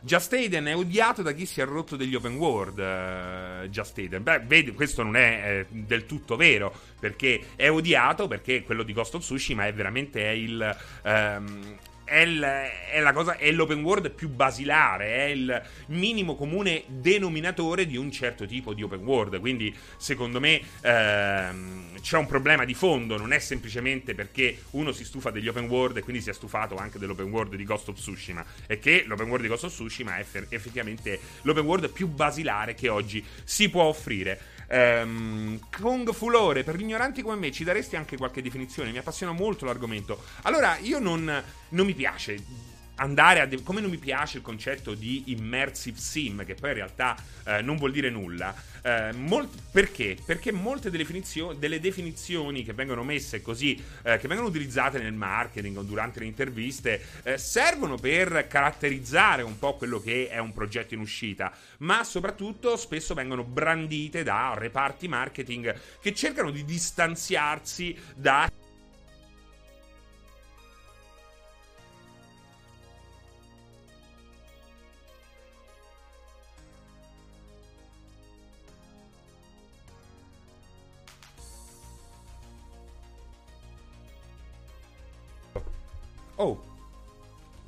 Just 0.00 0.32
Aiden 0.32 0.66
è 0.66 0.76
odiato 0.76 1.22
da 1.22 1.32
chi 1.32 1.46
si 1.46 1.60
è 1.60 1.64
rotto 1.64 1.96
degli 1.96 2.14
open 2.14 2.36
world. 2.36 2.78
Uh, 2.78 3.68
Just 3.68 3.98
Aiden. 3.98 4.22
Beh, 4.22 4.40
vedi, 4.40 4.72
questo 4.72 5.02
non 5.02 5.16
è 5.16 5.42
eh, 5.44 5.66
del 5.68 6.06
tutto 6.06 6.36
vero. 6.36 6.72
Perché 6.98 7.48
è 7.56 7.70
odiato 7.70 8.26
perché 8.26 8.62
quello 8.62 8.82
di 8.82 8.92
Ghost 8.92 9.14
of 9.14 9.22
Tsushima 9.22 9.66
è 9.66 9.72
veramente 9.72 10.22
è 10.22 10.30
il. 10.30 10.76
Um, 11.04 11.78
è, 12.08 12.20
il, 12.20 12.40
è, 12.40 13.00
la 13.00 13.12
cosa, 13.12 13.36
è 13.36 13.50
l'open 13.52 13.82
world 13.82 14.10
più 14.10 14.30
basilare, 14.30 15.14
è 15.14 15.22
il 15.24 15.62
minimo 15.88 16.36
comune 16.36 16.84
denominatore 16.86 17.86
di 17.86 17.98
un 17.98 18.10
certo 18.10 18.46
tipo 18.46 18.72
di 18.72 18.82
open 18.82 19.04
world. 19.04 19.38
Quindi, 19.38 19.74
secondo 19.98 20.40
me, 20.40 20.60
ehm, 20.80 21.87
c'è 22.08 22.16
un 22.16 22.24
problema 22.24 22.64
di 22.64 22.72
fondo. 22.72 23.18
Non 23.18 23.34
è 23.34 23.38
semplicemente 23.38 24.14
perché 24.14 24.62
uno 24.70 24.92
si 24.92 25.04
stufa 25.04 25.30
degli 25.30 25.46
open 25.46 25.68
world 25.68 25.98
e 25.98 26.00
quindi 26.00 26.22
si 26.22 26.30
è 26.30 26.32
stufato 26.32 26.76
anche 26.76 26.98
dell'open 26.98 27.28
world 27.30 27.54
di 27.54 27.64
Ghost 27.64 27.90
of 27.90 27.96
Tsushima. 27.96 28.42
È 28.66 28.78
che 28.78 29.04
l'open 29.06 29.26
world 29.26 29.42
di 29.42 29.48
Ghost 29.48 29.64
of 29.64 29.72
Tsushima 29.72 30.16
è 30.16 30.24
effettivamente 30.48 31.20
l'open 31.42 31.66
world 31.66 31.90
più 31.90 32.08
basilare 32.08 32.72
che 32.72 32.88
oggi 32.88 33.22
si 33.44 33.68
può 33.68 33.82
offrire. 33.82 34.40
Um, 34.70 35.60
Kung 35.78 36.10
Fulore, 36.14 36.64
per 36.64 36.76
gli 36.76 36.82
ignoranti 36.82 37.20
come 37.20 37.36
me, 37.36 37.52
ci 37.52 37.62
daresti 37.62 37.96
anche 37.96 38.16
qualche 38.16 38.40
definizione? 38.40 38.90
Mi 38.90 38.96
appassiona 38.96 39.32
molto 39.32 39.66
l'argomento. 39.66 40.24
Allora, 40.44 40.78
io 40.78 40.98
non, 40.98 41.44
non 41.68 41.84
mi 41.84 41.92
piace 41.92 42.42
andare 42.98 43.40
a. 43.40 43.48
Come 43.62 43.80
non 43.80 43.90
mi 43.90 43.98
piace 43.98 44.38
il 44.38 44.42
concetto 44.42 44.94
di 44.94 45.24
immersive 45.26 45.98
sim, 45.98 46.44
che 46.44 46.54
poi 46.54 46.70
in 46.70 46.76
realtà 46.76 47.16
eh, 47.44 47.62
non 47.62 47.76
vuol 47.76 47.92
dire 47.92 48.10
nulla. 48.10 48.54
Eh, 48.82 49.12
molt- 49.12 49.70
perché? 49.70 50.16
Perché 50.24 50.52
molte 50.52 50.90
delle, 50.90 51.02
definizio- 51.02 51.52
delle, 51.52 51.80
definizioni 51.80 52.64
che 52.64 52.72
vengono 52.72 53.02
messe 53.02 53.42
così, 53.42 53.82
eh, 54.02 54.18
che 54.18 54.28
vengono 54.28 54.48
utilizzate 54.48 54.98
nel 54.98 55.12
marketing 55.12 55.76
o 55.78 55.82
durante 55.82 56.20
le 56.20 56.26
interviste, 56.26 57.04
eh, 57.22 57.38
servono 57.38 57.96
per 57.96 58.46
caratterizzare 58.48 59.42
un 59.42 59.58
po' 59.58 59.76
quello 59.76 60.00
che 60.00 60.28
è 60.28 60.38
un 60.38 60.52
progetto 60.52 60.94
in 60.94 61.00
uscita, 61.00 61.52
ma 61.78 62.04
soprattutto 62.04 62.76
spesso 62.76 63.14
vengono 63.14 63.44
brandite 63.44 64.22
da 64.22 64.54
reparti 64.56 65.08
marketing 65.08 65.74
che 66.00 66.14
cercano 66.14 66.50
di 66.50 66.64
distanziarsi 66.64 67.96
da 68.14 68.48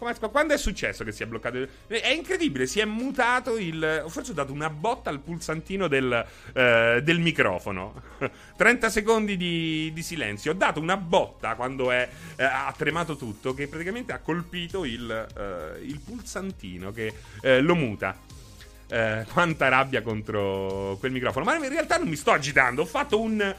Oh. 0.03 0.31
quando 0.31 0.55
è 0.55 0.57
successo 0.57 1.05
che 1.05 1.13
si 1.13 1.23
è 1.23 1.27
bloccato? 1.27 1.69
È 1.87 2.09
incredibile, 2.09 2.67
si 2.67 2.81
è 2.81 2.87
mutato 2.87 3.59
il... 3.59 4.05
Forse 4.09 4.31
ho 4.31 4.35
dato 4.35 4.51
una 4.53 4.71
botta 4.71 5.11
al 5.11 5.21
pulsantino 5.21 5.89
del, 5.89 6.25
eh, 6.55 7.01
del 7.03 7.19
microfono. 7.19 8.03
30 8.57 8.89
secondi 8.89 9.37
di, 9.37 9.91
di, 9.93 10.03
silenzio. 10.03 10.53
Ho 10.53 10.55
dato 10.55 10.81
una 10.81 10.97
botta 10.97 11.55
quando 11.55 11.91
è, 11.91 12.09
eh, 12.37 12.45
ha 12.45 12.73
tremato 12.77 13.17
tutto, 13.17 13.53
che 13.53 13.69
praticamente 13.69 14.13
ha 14.13 14.21
colpito 14.21 14.87
il, 14.87 15.11
eh, 15.11 15.85
il 15.85 16.01
pulsantino 16.01 16.93
che 16.93 17.13
eh, 17.43 17.61
lo 17.61 17.75
muta. 17.75 18.17
Eh, 18.89 19.27
quanta 19.31 19.69
rabbia 19.69 20.01
contro 20.01 20.97
quel 20.99 21.13
microfono. 21.13 21.45
Ma 21.45 21.57
in 21.57 21.69
realtà 21.69 21.99
non 21.99 22.09
mi 22.09 22.17
sto 22.17 22.31
agitando, 22.33 22.83
ho 22.83 22.87
fatto 22.87 23.21
un, 23.21 23.55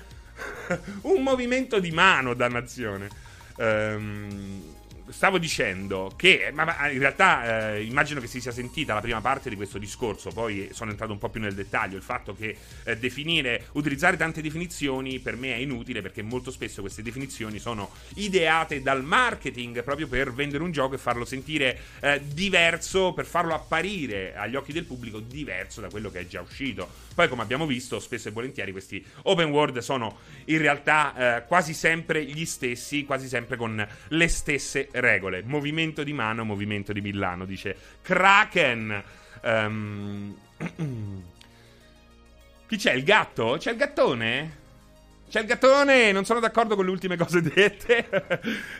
un 1.01 1.21
movimento 1.21 1.79
di 1.79 1.91
mano, 1.91 2.33
dannazione. 2.33 3.09
Ehm 3.57 4.70
stavo 5.11 5.37
dicendo 5.37 6.11
che, 6.15 6.51
ma, 6.53 6.89
in 6.89 6.99
realtà 6.99 7.73
eh, 7.75 7.83
immagino 7.83 8.19
che 8.19 8.27
si 8.27 8.41
sia 8.41 8.51
sentita 8.51 8.93
la 8.93 9.01
prima 9.01 9.21
parte 9.21 9.49
di 9.49 9.55
questo 9.55 9.77
discorso, 9.77 10.31
poi 10.31 10.69
sono 10.71 10.91
entrato 10.91 11.11
un 11.11 11.17
po' 11.17 11.29
più 11.29 11.41
nel 11.41 11.53
dettaglio, 11.53 11.95
il 11.95 12.01
fatto 12.01 12.33
che 12.33 12.55
eh, 12.83 12.97
definire, 12.97 13.67
utilizzare 13.73 14.17
tante 14.17 14.41
definizioni 14.41 15.19
per 15.19 15.35
me 15.35 15.53
è 15.53 15.57
inutile 15.57 16.01
perché 16.01 16.21
molto 16.21 16.51
spesso 16.51 16.81
queste 16.81 17.01
definizioni 17.01 17.59
sono 17.59 17.91
ideate 18.15 18.81
dal 18.81 19.03
marketing 19.03 19.83
proprio 19.83 20.07
per 20.07 20.33
vendere 20.33 20.63
un 20.63 20.71
gioco 20.71 20.95
e 20.95 20.97
farlo 20.97 21.25
sentire 21.25 21.79
eh, 21.99 22.21
diverso, 22.23 23.13
per 23.13 23.25
farlo 23.25 23.53
apparire 23.53 24.35
agli 24.35 24.55
occhi 24.55 24.73
del 24.73 24.85
pubblico 24.85 25.19
diverso 25.19 25.81
da 25.81 25.89
quello 25.89 26.09
che 26.09 26.21
è 26.21 26.27
già 26.27 26.41
uscito. 26.41 26.89
Poi 27.13 27.27
come 27.27 27.41
abbiamo 27.41 27.65
visto 27.65 27.99
spesso 27.99 28.29
e 28.29 28.31
volentieri 28.31 28.71
questi 28.71 29.03
open 29.23 29.49
world 29.49 29.77
sono 29.79 30.19
in 30.45 30.57
realtà 30.57 31.37
eh, 31.37 31.45
quasi 31.45 31.73
sempre 31.73 32.23
gli 32.25 32.45
stessi, 32.45 33.03
quasi 33.03 33.27
sempre 33.27 33.57
con 33.57 33.85
le 34.07 34.27
stesse 34.27 34.87
regole. 34.91 35.00
Movimento 35.45 36.03
di 36.03 36.13
mano, 36.13 36.43
movimento 36.43 36.93
di 36.93 37.01
Milano, 37.01 37.45
dice 37.45 37.75
Kraken. 38.01 39.03
Um... 39.43 40.37
Chi 42.71 42.77
c'è? 42.77 42.93
Il 42.93 43.03
gatto? 43.03 43.57
C'è 43.59 43.71
il 43.71 43.77
gattone? 43.77 44.59
C'è 45.31 45.39
il 45.39 45.45
gattone, 45.45 46.11
non 46.11 46.25
sono 46.25 46.39
d'accordo 46.39 46.75
con 46.75 46.83
le 46.85 46.91
ultime 46.91 47.17
cose 47.17 47.41
dette. 47.41 48.07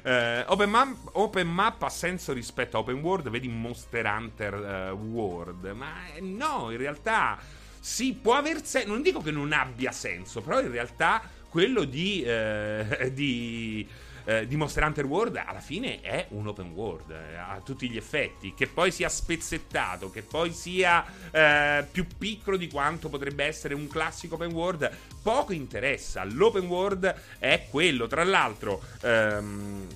uh, 0.04 0.44
open, 0.52 0.70
map, 0.70 0.96
open, 1.14 1.48
Map, 1.48 1.82
ha 1.84 1.90
senso 1.90 2.34
rispetto 2.34 2.78
a 2.78 2.82
Open 2.82 3.00
World, 3.00 3.30
vedi 3.30 3.48
Monster 3.48 4.06
Hunter 4.06 4.92
uh, 4.94 4.98
World. 4.98 5.66
Ma 5.76 6.14
eh, 6.14 6.22
no, 6.22 6.72
in 6.72 6.78
realtà 6.78 7.38
sì, 7.80 8.14
può 8.14 8.36
aver 8.36 8.66
senso. 8.66 8.90
Non 8.90 9.02
dico 9.02 9.22
che 9.22 9.32
non 9.32 9.54
abbia 9.54 9.92
senso, 9.92 10.42
però 10.42 10.62
in 10.62 10.72
realtà 10.72 11.22
quello 11.50 11.84
di, 11.84 12.22
uh, 12.26 13.10
di 13.12 13.88
eh, 14.26 14.48
di 14.48 14.56
Monster 14.56 14.84
Hunter 14.84 15.06
World 15.06 15.42
alla 15.44 15.60
fine 15.60 16.02
è 16.02 16.28
un 16.30 16.48
open 16.48 16.72
world 16.72 17.12
eh, 17.12 17.36
a 17.36 17.62
tutti 17.64 17.90
gli 17.90 17.98
effetti. 17.98 18.54
Che 18.54 18.68
poi 18.68 18.92
sia 18.92 19.10
spezzettato, 19.10 20.10
che 20.10 20.22
poi 20.22 20.52
sia 20.52 21.06
eh, 21.32 21.86
più 21.90 22.06
piccolo 22.18 22.58
di 22.58 22.68
quanto 22.68 23.10
potrebbe 23.10 23.46
essere 23.46 23.74
un 23.74 23.88
classico 23.88 24.36
open 24.36 24.52
world, 24.52 24.90
poco 25.22 25.54
interessa. 25.54 26.24
L'open 26.24 26.66
world 26.66 27.14
è 27.40 27.68
quello. 27.70 28.08
Tra 28.08 28.24
l'altro. 28.24 28.82
Ehm, 29.02 29.88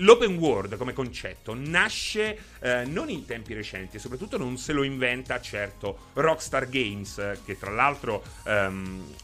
L'open 0.00 0.36
world 0.36 0.76
come 0.76 0.92
concetto 0.92 1.54
nasce 1.54 2.38
eh, 2.60 2.84
non 2.84 3.08
in 3.08 3.24
tempi 3.24 3.54
recenti 3.54 3.96
e 3.96 3.98
soprattutto 3.98 4.36
non 4.36 4.58
se 4.58 4.74
lo 4.74 4.82
inventa 4.82 5.40
certo 5.40 6.10
Rockstar 6.12 6.68
Games, 6.68 7.38
che 7.46 7.58
tra 7.58 7.70
l'altro 7.70 8.22
ehm, 8.44 9.14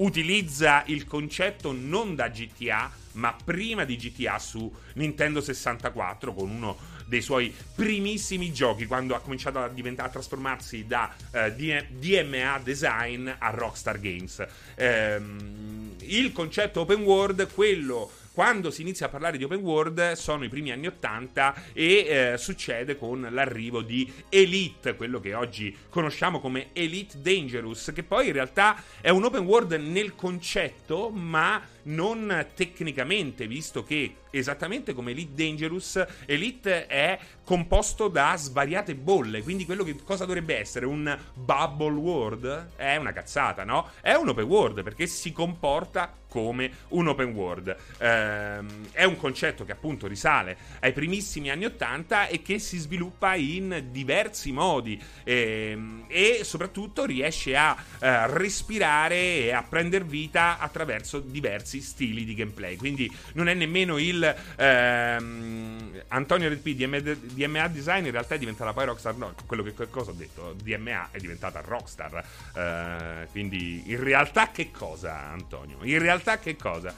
utilizza 0.00 0.82
il 0.86 1.06
concetto 1.06 1.72
non 1.72 2.14
da 2.14 2.28
GTA, 2.28 2.90
ma 3.12 3.34
prima 3.44 3.84
di 3.84 3.96
GTA 3.96 4.38
su 4.38 4.72
Nintendo 4.94 5.40
64 5.40 6.32
con 6.32 6.50
uno 6.50 6.76
dei 7.06 7.22
suoi 7.22 7.52
primissimi 7.74 8.52
giochi 8.52 8.86
quando 8.86 9.14
ha 9.14 9.20
cominciato 9.20 9.58
a, 9.58 9.64
a 9.68 10.08
trasformarsi 10.08 10.86
da 10.86 11.12
eh, 11.32 11.86
DMA 11.88 12.60
Design 12.62 13.28
a 13.36 13.50
Rockstar 13.50 13.98
Games. 13.98 14.46
Ehm, 14.76 15.96
il 16.02 16.32
concetto 16.32 16.80
open 16.80 17.02
world, 17.02 17.52
quello 17.52 18.10
quando 18.40 18.70
si 18.70 18.80
inizia 18.80 19.04
a 19.04 19.08
parlare 19.10 19.36
di 19.36 19.44
open 19.44 19.60
world 19.60 20.12
sono 20.12 20.44
i 20.44 20.48
primi 20.48 20.70
anni 20.70 20.86
80 20.86 21.54
e 21.74 21.84
eh, 21.84 22.38
succede 22.38 22.96
con 22.96 23.28
l'arrivo 23.30 23.82
di 23.82 24.10
Elite, 24.30 24.96
quello 24.96 25.20
che 25.20 25.34
oggi 25.34 25.76
conosciamo 25.90 26.40
come 26.40 26.68
Elite 26.72 27.20
Dangerous, 27.20 27.92
che 27.94 28.02
poi 28.02 28.28
in 28.28 28.32
realtà 28.32 28.82
è 29.02 29.10
un 29.10 29.24
open 29.24 29.44
world 29.44 29.72
nel 29.72 30.14
concetto, 30.14 31.10
ma 31.10 31.60
non 31.82 32.46
tecnicamente, 32.54 33.46
visto 33.46 33.84
che 33.84 34.14
esattamente 34.30 34.94
come 34.94 35.10
Elite 35.10 35.34
Dangerous, 35.34 36.04
Elite 36.26 36.86
è 36.86 37.18
composto 37.44 38.08
da 38.08 38.34
svariate 38.36 38.94
bolle. 38.94 39.42
Quindi 39.42 39.64
quello 39.64 39.84
che 39.84 39.96
cosa 40.04 40.24
dovrebbe 40.24 40.56
essere? 40.56 40.86
Un 40.86 41.18
bubble 41.34 41.98
world? 41.98 42.76
È 42.76 42.96
una 42.96 43.12
cazzata, 43.12 43.64
no? 43.64 43.90
È 44.00 44.12
un 44.12 44.28
open 44.28 44.44
world 44.44 44.82
perché 44.82 45.06
si 45.06 45.32
comporta 45.32 46.14
come 46.30 46.70
un 46.88 47.08
open 47.08 47.32
world. 47.32 47.76
Ehm, 47.98 48.86
è 48.92 49.04
un 49.04 49.16
concetto 49.16 49.64
che 49.64 49.72
appunto 49.72 50.06
risale 50.06 50.56
ai 50.80 50.92
primissimi 50.92 51.50
anni 51.50 51.64
80 51.66 52.28
e 52.28 52.40
che 52.40 52.58
si 52.58 52.78
sviluppa 52.78 53.34
in 53.34 53.88
diversi 53.90 54.52
modi 54.52 55.02
ehm, 55.24 56.04
e 56.06 56.40
soprattutto 56.44 57.04
riesce 57.04 57.56
a 57.56 57.76
eh, 57.98 58.26
respirare 58.28 59.16
e 59.16 59.52
a 59.52 59.64
prendere 59.68 60.04
vita 60.04 60.58
attraverso 60.58 61.18
diversi 61.18 61.80
stili 61.80 62.24
di 62.24 62.34
gameplay. 62.34 62.76
Quindi 62.76 63.10
non 63.32 63.48
è 63.48 63.54
nemmeno 63.54 63.98
il 63.98 64.19
ehm, 64.24 66.02
Antonio 66.08 66.48
Red 66.48 66.60
P 66.60 66.74
DMA 66.74 67.68
Design 67.68 68.04
in 68.06 68.10
realtà 68.10 68.34
è 68.34 68.38
diventata 68.38 68.72
poi 68.72 68.84
Rockstar. 68.84 69.16
No, 69.16 69.34
quello 69.46 69.62
che 69.62 69.74
cosa 69.88 70.10
ho 70.10 70.14
detto? 70.14 70.54
DMA 70.62 71.08
è 71.10 71.18
diventata 71.18 71.60
Rockstar. 71.60 72.24
Eh, 72.54 73.28
quindi 73.30 73.82
in 73.86 74.02
realtà 74.02 74.50
che 74.50 74.70
cosa, 74.70 75.28
Antonio? 75.28 75.78
In 75.82 75.98
realtà 75.98 76.38
che 76.38 76.56
cosa? 76.56 76.94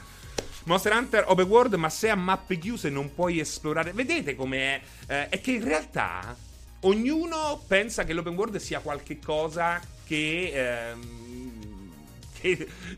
Monster 0.65 0.93
Hunter 0.93 1.25
Open 1.27 1.47
World, 1.47 1.73
ma 1.73 1.89
se 1.89 2.09
a 2.09 2.15
mappe 2.15 2.57
chiuse 2.57 2.89
non 2.89 3.13
puoi 3.13 3.39
esplorare. 3.39 3.91
Vedete 3.91 4.35
com'è? 4.35 4.79
Eh, 5.07 5.29
è 5.29 5.41
che 5.41 5.51
in 5.51 5.63
realtà 5.63 6.35
ognuno 6.81 7.61
pensa 7.67 8.03
che 8.03 8.13
l'open 8.13 8.33
world 8.33 8.55
sia 8.57 8.79
qualche 8.79 9.19
cosa 9.19 9.81
che. 10.05 10.51
Ehm, 10.53 11.22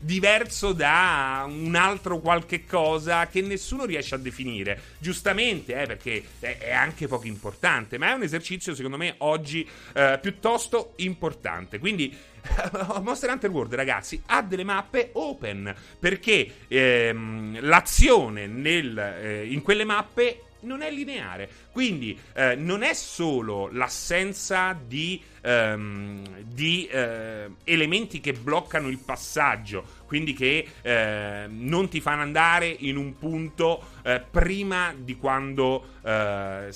diverso 0.00 0.72
da 0.72 1.44
un 1.48 1.74
altro 1.74 2.18
qualche 2.18 2.64
cosa 2.64 3.26
che 3.28 3.40
nessuno 3.40 3.84
riesce 3.84 4.14
a 4.14 4.18
definire. 4.18 4.80
Giustamente, 4.98 5.80
eh, 5.80 5.86
perché 5.86 6.22
è 6.40 6.72
anche 6.72 7.06
poco 7.06 7.26
importante, 7.26 7.98
ma 7.98 8.10
è 8.10 8.14
un 8.14 8.22
esercizio 8.22 8.74
secondo 8.74 8.96
me 8.96 9.14
oggi 9.18 9.66
eh, 9.94 10.18
piuttosto 10.20 10.92
importante. 10.96 11.78
Quindi 11.78 12.14
Monster 13.02 13.30
Hunter 13.30 13.50
World, 13.50 13.74
ragazzi, 13.74 14.22
ha 14.26 14.42
delle 14.42 14.64
mappe 14.64 15.10
open 15.12 15.74
perché 15.98 16.52
ehm, 16.68 17.58
l'azione 17.60 18.46
nel, 18.46 18.96
eh, 18.98 19.46
in 19.46 19.62
quelle 19.62 19.84
mappe 19.84 20.42
non 20.60 20.82
è 20.82 20.90
lineare. 20.90 21.48
Quindi 21.72 22.18
eh, 22.34 22.54
non 22.56 22.82
è 22.82 22.94
solo 22.94 23.68
l'assenza 23.72 24.72
di, 24.72 25.20
ehm, 25.42 26.42
di 26.42 26.86
eh, 26.86 27.50
elementi 27.64 28.20
che 28.20 28.32
bloccano 28.32 28.88
il 28.88 28.98
passaggio, 28.98 29.84
quindi 30.06 30.32
che 30.32 30.66
eh, 30.82 31.46
non 31.48 31.88
ti 31.88 32.00
fanno 32.00 32.22
andare 32.22 32.66
in 32.68 32.96
un 32.96 33.18
punto 33.18 33.82
eh, 34.02 34.22
prima 34.30 34.94
di 34.96 35.16
quando 35.16 35.94
eh, 36.02 36.68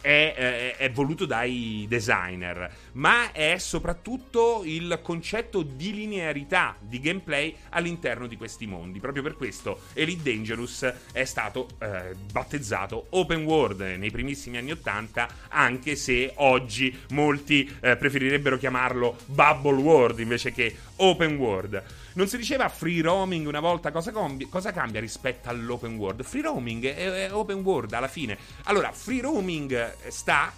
è, 0.00 0.34
è, 0.34 0.76
è, 0.76 0.90
voluto 0.90 1.26
dai 1.26 1.86
designer, 1.88 2.70
ma 2.92 3.32
è 3.32 3.56
soprattutto 3.58 4.62
il 4.64 5.00
concetto 5.02 5.62
di 5.62 5.92
linearità 5.92 6.76
di 6.78 7.00
gameplay 7.00 7.54
all'interno 7.70 8.26
di 8.26 8.36
questi 8.36 8.66
mondi. 8.66 9.00
Proprio 9.00 9.22
per 9.22 9.36
questo 9.36 9.82
Elite 9.94 10.30
Dangerous 10.30 10.92
è 11.12 11.24
stato 11.24 11.68
eh, 11.78 12.14
battezzato 12.32 13.06
Open 13.10 13.44
World 13.44 13.80
nei 13.80 14.10
primissimi 14.10 14.56
anni 14.56 14.72
80, 14.72 15.28
anche 15.48 15.96
se 15.96 16.32
oggi 16.36 16.96
molti 17.10 17.70
eh, 17.80 17.96
preferirebbero 17.96 18.58
chiamarlo 18.58 19.16
Bubble 19.26 19.80
World 19.80 20.18
invece 20.18 20.52
che 20.52 20.74
Open 21.00 21.36
World. 21.36 21.82
Non 22.14 22.28
si 22.28 22.36
diceva 22.36 22.68
free 22.68 23.02
roaming 23.02 23.46
una 23.46 23.60
volta, 23.60 23.90
cosa, 23.90 24.10
combi- 24.12 24.48
cosa 24.48 24.72
cambia 24.72 25.00
rispetto 25.00 25.48
all'open 25.48 25.96
world? 25.96 26.22
Free 26.22 26.42
roaming 26.42 26.84
è, 26.86 27.26
è 27.26 27.32
open 27.32 27.58
world 27.58 27.92
alla 27.92 28.08
fine. 28.08 28.36
Allora, 28.64 28.92
free 28.92 29.20
roaming 29.20 29.94
sta 30.08 30.52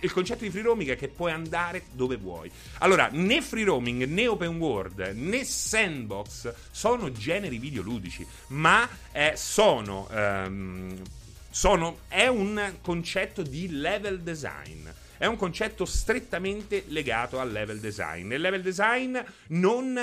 il 0.00 0.12
concetto 0.12 0.44
di 0.44 0.50
free 0.50 0.62
roaming 0.62 0.90
è 0.90 0.96
che 0.96 1.08
puoi 1.08 1.32
andare 1.32 1.84
dove 1.92 2.16
vuoi. 2.16 2.50
Allora, 2.78 3.08
né 3.10 3.40
free 3.40 3.64
roaming, 3.64 4.04
né 4.04 4.26
open 4.26 4.56
world, 4.58 5.12
né 5.14 5.44
sandbox 5.44 6.52
sono 6.70 7.10
generi 7.12 7.58
videoludici, 7.58 8.26
ma 8.48 8.88
eh, 9.12 9.32
sono, 9.36 10.06
um, 10.10 11.00
sono, 11.50 12.00
è 12.08 12.26
un 12.26 12.74
concetto 12.82 13.42
di 13.42 13.68
level 13.70 14.20
design 14.20 14.86
è 15.18 15.26
un 15.26 15.36
concetto 15.36 15.84
strettamente 15.84 16.84
legato 16.88 17.40
al 17.40 17.50
level 17.50 17.80
design. 17.80 18.32
Il 18.32 18.40
level 18.40 18.62
design 18.62 19.18
non, 19.48 19.98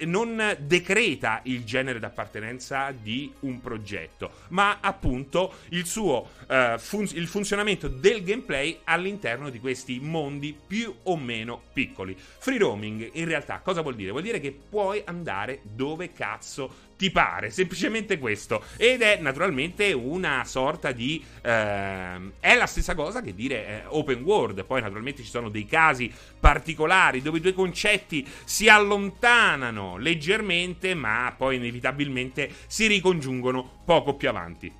non 0.00 0.56
decreta 0.60 1.40
il 1.44 1.64
genere 1.64 1.98
d'appartenenza 1.98 2.92
di 2.92 3.32
un 3.40 3.60
progetto, 3.60 4.30
ma 4.48 4.78
appunto 4.80 5.54
il 5.70 5.86
suo 5.86 6.30
uh, 6.48 6.78
fun- 6.78 7.08
il 7.12 7.26
funzionamento 7.26 7.88
del 7.88 8.22
gameplay 8.22 8.80
all'interno 8.84 9.50
di 9.50 9.60
questi 9.60 9.98
mondi 10.00 10.56
più 10.66 10.94
o 11.04 11.16
meno 11.16 11.62
piccoli. 11.72 12.16
Free 12.16 12.58
roaming 12.58 13.10
in 13.14 13.24
realtà 13.26 13.60
cosa 13.60 13.82
vuol 13.82 13.94
dire? 13.94 14.10
Vuol 14.10 14.22
dire 14.22 14.40
che 14.40 14.52
puoi 14.52 15.02
andare 15.04 15.60
dove 15.62 16.12
cazzo 16.12 16.84
ti 16.96 17.10
pare, 17.10 17.50
semplicemente 17.50 18.18
questo. 18.18 18.64
Ed 18.76 19.02
è 19.02 19.18
naturalmente 19.20 19.92
una 19.92 20.44
sorta 20.44 20.92
di... 20.92 21.22
Eh, 21.42 22.30
è 22.40 22.54
la 22.54 22.66
stessa 22.66 22.94
cosa 22.94 23.22
che 23.22 23.34
dire 23.34 23.66
eh, 23.66 23.82
open 23.88 24.22
world, 24.22 24.64
poi 24.64 24.80
naturalmente 24.80 25.22
ci 25.22 25.30
sono 25.30 25.48
dei 25.48 25.66
casi 25.66 26.12
particolari 26.38 27.22
dove 27.22 27.38
i 27.38 27.42
due 27.42 27.52
concetti 27.52 28.26
si 28.44 28.68
allontanano 28.68 29.96
leggermente, 29.96 30.94
ma 30.94 31.34
poi 31.36 31.56
inevitabilmente 31.56 32.50
si 32.66 32.86
ricongiungono 32.86 33.82
poco 33.84 34.14
più 34.14 34.28
avanti. 34.28 34.72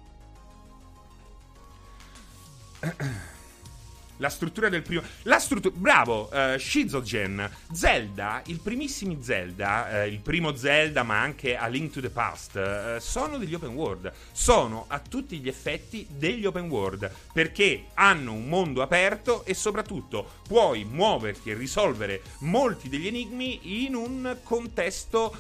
La 4.19 4.29
struttura 4.29 4.69
del 4.69 4.83
primo. 4.83 5.03
La 5.23 5.39
struttura. 5.39 5.75
Bravo, 5.77 6.31
uh, 6.33 6.59
Shizogen. 6.59 7.51
Zelda, 7.73 8.43
i 8.47 8.55
primissimi 8.55 9.19
Zelda, 9.21 10.05
uh, 10.05 10.07
il 10.07 10.21
primo 10.21 10.57
Zelda, 10.57 11.03
ma 11.03 11.21
anche 11.21 11.57
A 11.57 11.67
Link 11.67 11.93
to 11.93 12.01
the 12.01 12.11
Past, 12.11 12.55
uh, 12.55 12.99
sono 13.01 13.37
degli 13.37 13.55
open 13.55 13.75
world. 13.75 14.13
Sono 14.33 14.87
a 14.89 14.99
tutti 15.01 15.39
gli 15.39 15.49
effetti 15.49 16.07
degli 16.09 16.47
open 16.47 16.69
world. 16.69 17.11
Perché 17.33 17.87
hanno 17.95 18.33
un 18.33 18.49
mondo 18.49 18.83
aperto 18.83 19.45
e 19.45 19.55
soprattutto 19.55 20.36
puoi 20.47 20.85
muoverti 20.85 21.51
e 21.51 21.55
risolvere 21.55 22.23
molti 22.41 22.89
degli 22.89 23.07
enigmi 23.07 23.85
in 23.85 23.95
un 23.95 24.39
contesto 24.43 25.37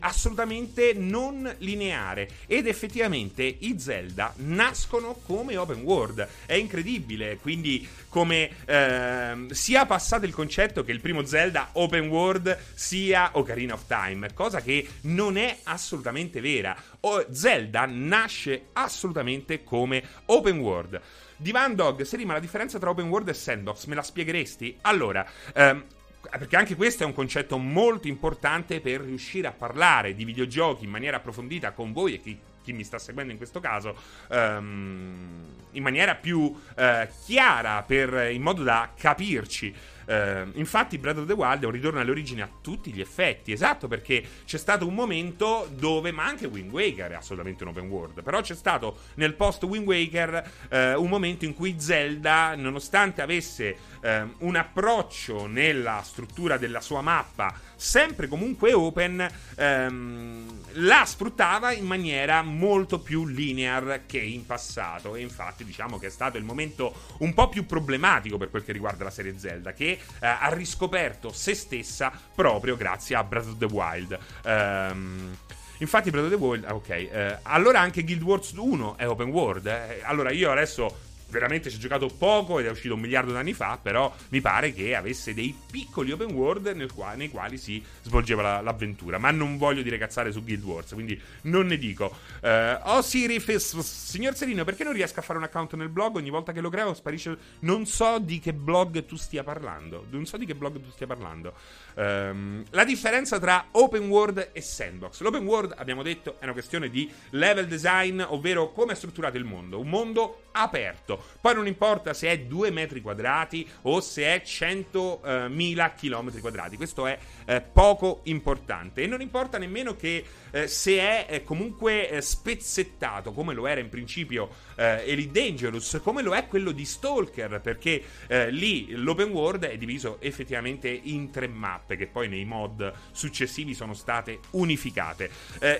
assolutamente 0.00 0.92
non 0.94 1.54
lineare. 1.58 2.28
Ed 2.46 2.66
effettivamente 2.66 3.42
i 3.42 3.76
Zelda 3.78 4.32
nascono 4.36 5.20
come 5.26 5.56
open 5.56 5.82
world. 5.82 6.26
È 6.46 6.54
incredibile. 6.54 7.38
Quindi 7.38 7.86
come 8.08 8.50
eh, 8.64 9.46
sia 9.50 9.86
passato 9.86 10.26
il 10.26 10.34
concetto 10.34 10.84
che 10.84 10.92
il 10.92 11.00
primo 11.00 11.24
Zelda 11.24 11.70
open 11.72 12.08
world 12.08 12.58
sia 12.74 13.30
Ocarina 13.34 13.74
of 13.74 13.86
Time, 13.86 14.32
cosa 14.34 14.60
che 14.60 14.86
non 15.02 15.36
è 15.36 15.58
assolutamente 15.64 16.40
vera. 16.40 16.76
O 17.00 17.26
Zelda 17.30 17.86
nasce 17.86 18.66
assolutamente 18.72 19.62
come 19.64 20.02
open 20.26 20.58
world. 20.58 21.00
Divan 21.40 21.74
Dog, 21.74 22.02
Serima, 22.02 22.34
la 22.34 22.38
differenza 22.38 22.78
tra 22.78 22.90
open 22.90 23.08
world 23.08 23.28
e 23.28 23.32
sandbox, 23.32 23.86
me 23.86 23.94
la 23.94 24.02
spiegheresti? 24.02 24.76
Allora, 24.82 25.26
ehm, 25.54 25.84
perché 26.20 26.56
anche 26.56 26.76
questo 26.76 27.02
è 27.02 27.06
un 27.06 27.14
concetto 27.14 27.56
molto 27.56 28.08
importante 28.08 28.82
per 28.82 29.00
riuscire 29.00 29.46
a 29.46 29.52
parlare 29.52 30.14
di 30.14 30.26
videogiochi 30.26 30.84
in 30.84 30.90
maniera 30.90 31.16
approfondita 31.16 31.70
con 31.70 31.94
voi 31.94 32.12
e 32.12 32.20
chi, 32.20 32.38
chi 32.62 32.74
mi 32.74 32.84
sta 32.84 32.98
seguendo 32.98 33.32
in 33.32 33.38
questo 33.38 33.58
caso. 33.58 33.96
Um, 34.28 35.46
in 35.70 35.82
maniera 35.82 36.14
più 36.14 36.40
uh, 36.40 37.08
chiara, 37.24 37.82
per, 37.84 38.30
in 38.30 38.42
modo 38.42 38.62
da 38.62 38.90
capirci. 38.94 39.74
Uh, 40.10 40.50
infatti, 40.54 40.98
Breath 40.98 41.18
of 41.18 41.26
the 41.26 41.34
Wild 41.34 41.62
è 41.62 41.66
un 41.66 41.70
ritorno 41.70 42.00
alle 42.00 42.10
origini 42.10 42.40
a 42.40 42.48
tutti 42.60 42.92
gli 42.92 43.00
effetti. 43.00 43.52
Esatto, 43.52 43.86
perché 43.86 44.24
c'è 44.44 44.58
stato 44.58 44.84
un 44.84 44.94
momento 44.94 45.68
dove, 45.72 46.10
ma 46.10 46.24
anche 46.24 46.46
Wind 46.46 46.72
Waker 46.72 47.12
è 47.12 47.14
assolutamente 47.14 47.62
un 47.62 47.68
open 47.68 47.88
world. 47.88 48.20
Però 48.24 48.40
c'è 48.40 48.56
stato 48.56 48.98
nel 49.14 49.34
post 49.34 49.62
Wind 49.62 49.86
Waker 49.86 50.50
uh, 50.68 51.00
un 51.00 51.08
momento 51.08 51.44
in 51.44 51.54
cui 51.54 51.76
Zelda, 51.78 52.56
nonostante 52.56 53.22
avesse 53.22 53.76
uh, 54.02 54.08
un 54.38 54.56
approccio 54.56 55.46
nella 55.46 56.02
struttura 56.02 56.56
della 56.56 56.80
sua 56.80 57.02
mappa, 57.02 57.54
sempre 57.80 58.28
comunque 58.28 58.74
open, 58.74 59.26
um, 59.56 60.60
la 60.74 61.04
sfruttava 61.06 61.72
in 61.72 61.86
maniera 61.86 62.42
molto 62.42 63.00
più 63.00 63.26
linear 63.26 64.02
che 64.04 64.18
in 64.18 64.44
passato. 64.44 65.16
E 65.16 65.22
infatti, 65.22 65.64
diciamo 65.64 65.98
che 65.98 66.08
è 66.08 66.10
stato 66.10 66.36
il 66.36 66.44
momento 66.44 66.94
un 67.20 67.32
po' 67.32 67.48
più 67.48 67.64
problematico 67.64 68.36
per 68.36 68.50
quel 68.50 68.64
che 68.64 68.72
riguarda 68.72 69.04
la 69.04 69.10
serie 69.10 69.38
Zelda, 69.38 69.72
che 69.72 69.92
eh, 69.92 69.98
ha 70.20 70.50
riscoperto 70.52 71.32
se 71.32 71.54
stessa 71.54 72.12
proprio 72.34 72.76
grazie 72.76 73.16
a 73.16 73.24
Breath 73.24 73.46
of 73.46 73.56
the 73.56 73.64
Wild. 73.64 74.18
Um, 74.44 75.36
Infatti, 75.78 76.10
Breath 76.10 76.26
of 76.26 76.30
the 76.30 76.36
Wild, 76.36 76.66
ok. 76.68 76.88
Eh, 76.90 77.38
allora 77.44 77.80
anche 77.80 78.04
Guild 78.04 78.20
Wars 78.20 78.52
1 78.52 78.98
è 78.98 79.08
open 79.08 79.30
world. 79.30 79.66
Eh. 79.66 80.02
Allora 80.02 80.30
io 80.30 80.50
adesso 80.50 81.08
veramente 81.30 81.70
ci 81.70 81.76
ho 81.76 81.80
giocato 81.80 82.08
poco 82.08 82.58
ed 82.58 82.66
è 82.66 82.70
uscito 82.70 82.94
un 82.94 83.00
miliardo 83.00 83.32
d'anni 83.32 83.52
fa, 83.52 83.78
però 83.80 84.14
mi 84.28 84.40
pare 84.40 84.72
che 84.72 84.94
avesse 84.94 85.34
dei 85.34 85.56
piccoli 85.70 86.12
open 86.12 86.32
world 86.32 86.92
qua, 86.92 87.14
nei 87.14 87.30
quali 87.30 87.56
si 87.56 87.82
svolgeva 88.02 88.42
la, 88.42 88.60
l'avventura. 88.60 89.18
Ma 89.18 89.30
non 89.30 89.56
voglio 89.56 89.82
dire 89.82 89.98
cazzare 89.98 90.32
su 90.32 90.42
Guild 90.42 90.62
Wars, 90.64 90.92
quindi 90.92 91.20
non 91.42 91.66
ne 91.66 91.78
dico. 91.78 92.14
Uh, 92.42 92.78
oh 92.82 93.02
Sirifis, 93.02 93.78
signor 93.78 94.34
Serino, 94.34 94.64
perché 94.64 94.84
non 94.84 94.92
riesco 94.92 95.20
a 95.20 95.22
fare 95.22 95.38
un 95.38 95.44
account 95.44 95.74
nel 95.74 95.88
blog? 95.88 96.16
Ogni 96.16 96.30
volta 96.30 96.52
che 96.52 96.60
lo 96.60 96.70
creo 96.70 96.94
sparisce... 96.94 97.36
Non 97.60 97.86
so 97.86 98.18
di 98.18 98.38
che 98.38 98.52
blog 98.52 99.04
tu 99.06 99.16
stia 99.16 99.42
parlando. 99.42 100.06
Non 100.10 100.26
so 100.26 100.36
di 100.36 100.46
che 100.46 100.54
blog 100.54 100.80
tu 100.80 100.90
stia 100.90 101.06
parlando. 101.06 101.54
Um, 101.94 102.64
la 102.70 102.84
differenza 102.84 103.38
tra 103.38 103.66
open 103.72 104.08
world 104.08 104.50
e 104.52 104.60
sandbox. 104.60 105.20
L'open 105.20 105.44
world, 105.44 105.74
abbiamo 105.76 106.02
detto, 106.02 106.36
è 106.38 106.44
una 106.44 106.52
questione 106.52 106.88
di 106.88 107.10
level 107.30 107.66
design, 107.66 108.20
ovvero 108.20 108.72
come 108.72 108.92
è 108.92 108.96
strutturato 108.96 109.36
il 109.36 109.44
mondo. 109.44 109.78
Un 109.78 109.88
mondo 109.88 110.42
aperto. 110.52 111.19
Poi 111.40 111.54
non 111.54 111.66
importa 111.66 112.12
se 112.14 112.28
è 112.28 112.38
2 112.40 112.70
metri 112.70 113.00
quadrati 113.00 113.68
o 113.82 114.00
se 114.00 114.24
è 114.24 114.42
100.000 114.44 115.94
km 115.94 116.40
quadrati. 116.40 116.76
Questo 116.76 117.06
è 117.06 117.18
eh, 117.46 117.60
poco 117.60 118.20
importante. 118.24 119.02
E 119.02 119.06
non 119.06 119.20
importa 119.20 119.58
nemmeno 119.58 119.96
che 119.96 120.24
eh, 120.50 120.68
se 120.68 120.98
è 120.98 121.26
eh, 121.28 121.44
comunque 121.44 122.18
spezzettato, 122.20 123.32
come 123.32 123.54
lo 123.54 123.66
era 123.66 123.80
in 123.80 123.88
principio 123.88 124.68
Elite 124.80 125.30
Dangerous, 125.30 126.00
come 126.02 126.22
lo 126.22 126.34
è 126.34 126.46
quello 126.46 126.70
di 126.70 126.86
Stalker, 126.86 127.60
perché 127.60 128.02
lì 128.48 128.90
l'open 128.92 129.28
world 129.28 129.66
è 129.66 129.76
diviso 129.76 130.16
effettivamente 130.20 130.88
in 130.88 131.30
tre 131.30 131.48
mappe, 131.48 131.96
che 131.96 132.06
poi 132.06 132.28
nei 132.28 132.46
mod 132.46 132.90
successivi 133.12 133.74
sono 133.74 133.92
state 133.92 134.38
unificate. 134.52 135.30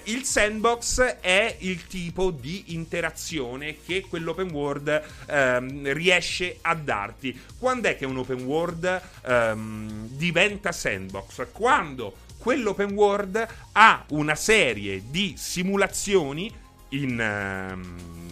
Il 0.05 0.25
sandbox 0.25 1.01
è 1.21 1.57
il 1.61 1.87
tipo 1.87 2.31
di 2.31 2.75
interazione 2.75 3.79
che 3.83 4.05
quell'open 4.07 4.51
world 4.51 5.03
ehm, 5.31 5.93
riesce 5.93 6.59
a 6.63 6.75
darti. 6.75 7.39
Quando 7.59 7.89
è 7.89 7.97
che 7.97 8.07
un 8.07 8.19
open 8.19 8.45
world 8.45 9.03
ehm, 9.25 10.09
diventa 10.09 10.73
sandbox? 10.73 11.47
Quando 11.53 12.17
quell'open 12.39 12.93
world 12.93 13.47
ha 13.73 14.05
una 14.09 14.35
serie 14.35 15.03
di 15.09 15.35
simulazioni 15.37 16.53
in... 16.91 17.75
Uh, 17.77 18.29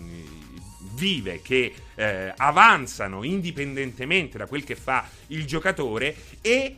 vive 0.99 1.41
che 1.43 1.73
eh, 1.95 2.35
avanzano 2.37 3.23
indipendentemente 3.23 4.37
da 4.37 4.47
quel 4.47 4.65
che 4.65 4.75
fa 4.75 5.09
il 5.29 5.47
giocatore 5.47 6.15
e 6.43 6.77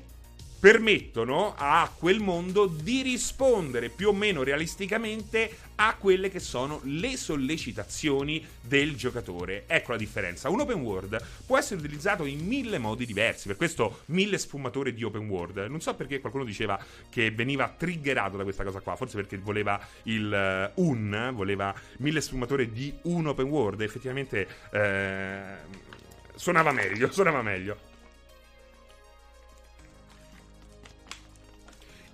permettono 0.61 1.55
a 1.57 1.91
quel 1.97 2.21
mondo 2.21 2.67
di 2.67 3.01
rispondere 3.01 3.89
più 3.89 4.09
o 4.09 4.13
meno 4.13 4.43
realisticamente 4.43 5.57
a 5.83 5.95
quelle 5.95 6.29
che 6.29 6.41
sono 6.41 6.81
le 6.85 7.17
sollecitazioni 7.17 8.47
del 8.61 8.97
giocatore. 8.97 9.65
Ecco 9.67 9.93
la 9.93 9.97
differenza. 9.97 10.51
Un 10.51 10.61
open 10.61 10.81
world 10.83 11.19
può 11.47 11.57
essere 11.57 11.81
utilizzato 11.81 12.27
in 12.27 12.47
mille 12.47 12.77
modi 12.77 13.07
diversi, 13.07 13.47
per 13.47 13.57
questo 13.57 14.03
mille 14.07 14.37
sfumature 14.37 14.93
di 14.93 15.03
open 15.05 15.27
world. 15.27 15.57
Non 15.71 15.81
so 15.81 15.95
perché 15.95 16.21
qualcuno 16.21 16.45
diceva 16.45 16.79
che 17.09 17.31
veniva 17.31 17.75
triggerato 17.75 18.37
da 18.37 18.43
questa 18.43 18.63
cosa 18.63 18.81
qua, 18.81 18.95
forse 18.95 19.17
perché 19.17 19.39
voleva 19.39 19.81
il 20.03 20.71
uh, 20.75 20.83
un, 20.85 21.31
voleva 21.33 21.75
mille 21.99 22.21
sfumature 22.21 22.71
di 22.71 22.93
un 23.05 23.29
open 23.29 23.47
world. 23.47 23.81
Effettivamente 23.81 24.47
eh, 24.73 25.43
suonava 26.35 26.73
meglio, 26.73 27.09
suonava 27.13 27.41
meglio. 27.41 27.90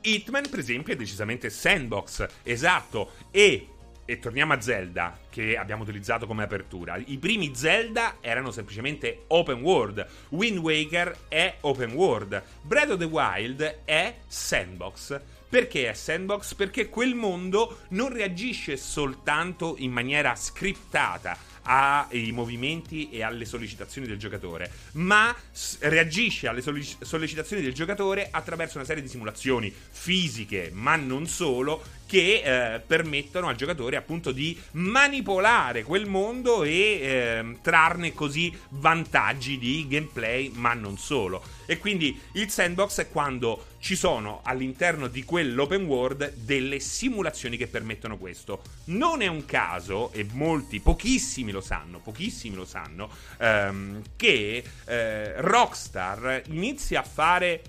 Hitman, 0.09 0.49
per 0.49 0.61
esempio, 0.61 0.93
è 0.93 0.97
decisamente 0.97 1.51
sandbox, 1.51 2.27
esatto, 2.43 3.13
e 3.31 3.69
e 4.09 4.21
torniamo 4.21 4.53
a 4.53 4.61
Zelda, 4.61 5.19
che 5.29 5.57
abbiamo 5.57 5.83
utilizzato 5.83 6.27
come 6.27 6.45
apertura. 6.45 6.97
I 6.97 7.19
primi 7.19 7.55
Zelda 7.55 8.19
erano 8.21 8.53
semplicemente 8.53 9.25
open 9.27 9.61
world. 9.61 10.07
Wind 10.29 10.59
Waker 10.59 11.25
è 11.29 11.57
open 11.63 11.93
world. 11.93 12.41
Breath 12.63 12.91
of 12.91 12.99
the 12.99 13.05
Wild 13.05 13.81
è 13.85 14.15
sandbox. 14.29 15.21
Perché 15.49 15.91
è 15.91 15.93
sandbox? 15.93 16.55
Perché 16.55 16.89
quel 16.89 17.15
mondo 17.15 17.81
non 17.91 18.13
reagisce 18.13 18.77
soltanto 18.77 19.75
in 19.79 19.91
maniera 19.91 20.37
scriptata 20.37 21.37
ai 21.67 22.31
movimenti 22.33 23.11
e 23.11 23.23
alle 23.23 23.45
sollecitazioni 23.45 24.07
del 24.07 24.19
giocatore, 24.19 24.71
ma 24.93 25.35
reagisce 25.81 26.49
alle 26.49 26.63
sollecitazioni 26.63 27.63
del 27.63 27.75
giocatore 27.75 28.29
attraverso 28.31 28.79
una 28.79 28.87
serie 28.87 29.03
di 29.03 29.09
simulazioni 29.09 29.73
fisiche, 29.91 30.71
ma 30.73 30.97
non 30.97 31.27
solo, 31.27 31.83
che 32.07 32.75
eh, 32.75 32.81
permettono 32.81 33.49
al 33.49 33.57
giocatore 33.57 33.97
appunto 33.97 34.33
di 34.33 34.59
manipolare 34.73 35.83
quel 35.83 36.07
mondo 36.07 36.63
e 36.63 36.71
eh, 36.73 37.57
trarne 37.61 38.13
così 38.15 38.57
vantaggi 38.71 39.59
di 39.59 39.87
gameplay, 39.89 40.51
ma 40.55 40.73
non 40.75 40.97
solo. 40.97 41.43
E 41.67 41.79
quindi 41.79 42.19
il 42.33 42.49
sandbox 42.49 43.01
è 43.01 43.11
quando 43.11 43.67
ci 43.81 43.97
sono 43.97 44.41
all'interno 44.45 45.09
di 45.09 45.25
quell'open 45.25 45.85
world 45.85 46.33
delle 46.35 46.79
simulazioni 46.79 47.57
che 47.57 47.67
permettono 47.67 48.17
questo. 48.19 48.63
Non 48.87 49.21
è 49.21 49.27
un 49.27 49.45
caso, 49.45 50.13
e 50.13 50.27
molti, 50.33 50.81
pochissimi 50.81 51.51
lo 51.51 51.61
sanno, 51.61 51.99
pochissimi 51.99 52.55
lo 52.55 52.65
sanno, 52.65 53.11
ehm, 53.39 54.03
che 54.17 54.65
eh, 54.85 55.41
Rockstar 55.41 56.43
inizia 56.49 57.01
a 57.01 57.05
fare 57.05 57.63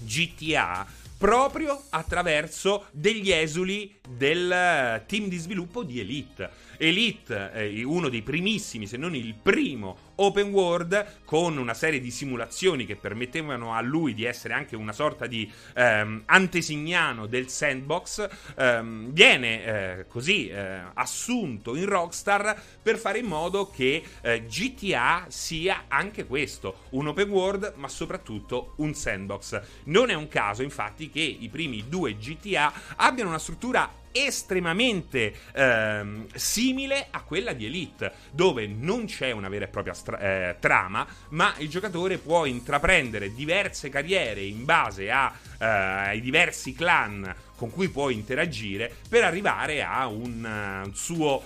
GTA 0.00 0.86
proprio 1.18 1.82
attraverso 1.90 2.86
degli 2.90 3.30
esuli 3.30 3.94
del 4.08 5.02
team 5.06 5.28
di 5.28 5.36
sviluppo 5.36 5.82
di 5.82 6.00
Elite. 6.00 6.50
Elite, 6.76 7.52
eh, 7.52 7.82
uno 7.84 8.08
dei 8.08 8.22
primissimi, 8.22 8.86
se 8.86 8.96
non 8.96 9.14
il 9.14 9.34
primo 9.34 10.05
open 10.16 10.50
world, 10.50 11.20
con 11.24 11.56
una 11.56 11.74
serie 11.74 12.00
di 12.00 12.10
simulazioni 12.10 12.86
che 12.86 12.96
permettevano 12.96 13.74
a 13.74 13.80
lui 13.80 14.14
di 14.14 14.24
essere 14.24 14.54
anche 14.54 14.76
una 14.76 14.92
sorta 14.92 15.26
di 15.26 15.50
ehm, 15.74 16.22
antesignano 16.26 17.26
del 17.26 17.48
sandbox, 17.48 18.28
ehm, 18.56 19.12
viene 19.12 19.64
eh, 19.64 20.06
così 20.06 20.48
eh, 20.48 20.80
assunto 20.94 21.74
in 21.74 21.86
Rockstar 21.86 22.60
per 22.82 22.98
fare 22.98 23.18
in 23.18 23.26
modo 23.26 23.70
che 23.70 24.02
eh, 24.20 24.46
GTA 24.46 25.26
sia 25.28 25.84
anche 25.88 26.26
questo, 26.26 26.84
un 26.90 27.08
open 27.08 27.28
world, 27.28 27.74
ma 27.76 27.88
soprattutto 27.88 28.74
un 28.76 28.94
sandbox. 28.94 29.60
Non 29.84 30.10
è 30.10 30.14
un 30.14 30.28
caso, 30.28 30.62
infatti, 30.62 31.10
che 31.10 31.20
i 31.20 31.48
primi 31.48 31.84
due 31.88 32.16
GTA 32.16 32.72
abbiano 32.96 33.30
una 33.30 33.38
struttura 33.38 34.04
estremamente 34.24 35.34
ehm, 35.52 36.26
simile 36.34 37.08
a 37.10 37.22
quella 37.22 37.52
di 37.52 37.66
Elite, 37.66 38.12
dove 38.32 38.66
non 38.66 39.04
c'è 39.04 39.30
una 39.30 39.48
vera 39.48 39.66
e 39.66 39.68
propria 39.68 39.92
stra- 40.06 40.20
eh, 40.20 40.56
trama, 40.60 41.04
ma 41.30 41.54
il 41.58 41.68
giocatore 41.68 42.18
può 42.18 42.44
intraprendere 42.44 43.34
diverse 43.34 43.88
carriere 43.88 44.42
in 44.42 44.64
base 44.64 45.10
a, 45.10 45.32
eh, 45.58 45.66
ai 45.66 46.20
diversi 46.20 46.72
clan 46.72 47.34
con 47.56 47.70
cui 47.70 47.88
può 47.88 48.10
interagire 48.10 48.94
per 49.08 49.24
arrivare 49.24 49.82
a 49.82 50.06
un, 50.08 50.84
uh, 50.84 50.92
suo 50.92 51.36
uh, 51.36 51.42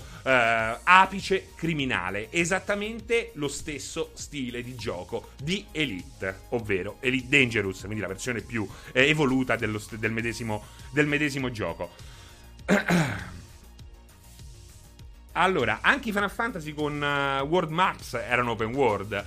apice 0.83 1.51
criminale. 1.55 2.33
Esattamente 2.33 3.31
lo 3.35 3.47
stesso 3.47 4.11
stile 4.15 4.61
di 4.65 4.75
gioco 4.75 5.31
di 5.41 5.65
Elite, 5.71 6.41
ovvero 6.49 6.97
Elite 6.99 7.29
Dangerous, 7.29 7.83
quindi 7.83 8.01
la 8.01 8.09
versione 8.09 8.41
più 8.41 8.69
eh, 8.93 9.09
evoluta 9.09 9.55
dello, 9.55 9.81
del, 9.93 10.11
medesimo, 10.11 10.65
del 10.91 11.07
medesimo 11.07 11.53
gioco. 11.53 11.91
allora, 15.33 15.79
anche 15.81 16.09
i 16.09 16.13
Final 16.13 16.31
Fantasy 16.31 16.73
con 16.73 17.01
uh, 17.01 17.45
World 17.45 17.71
Maps 17.71 18.15
erano 18.15 18.53
open 18.53 18.75
world? 18.75 19.25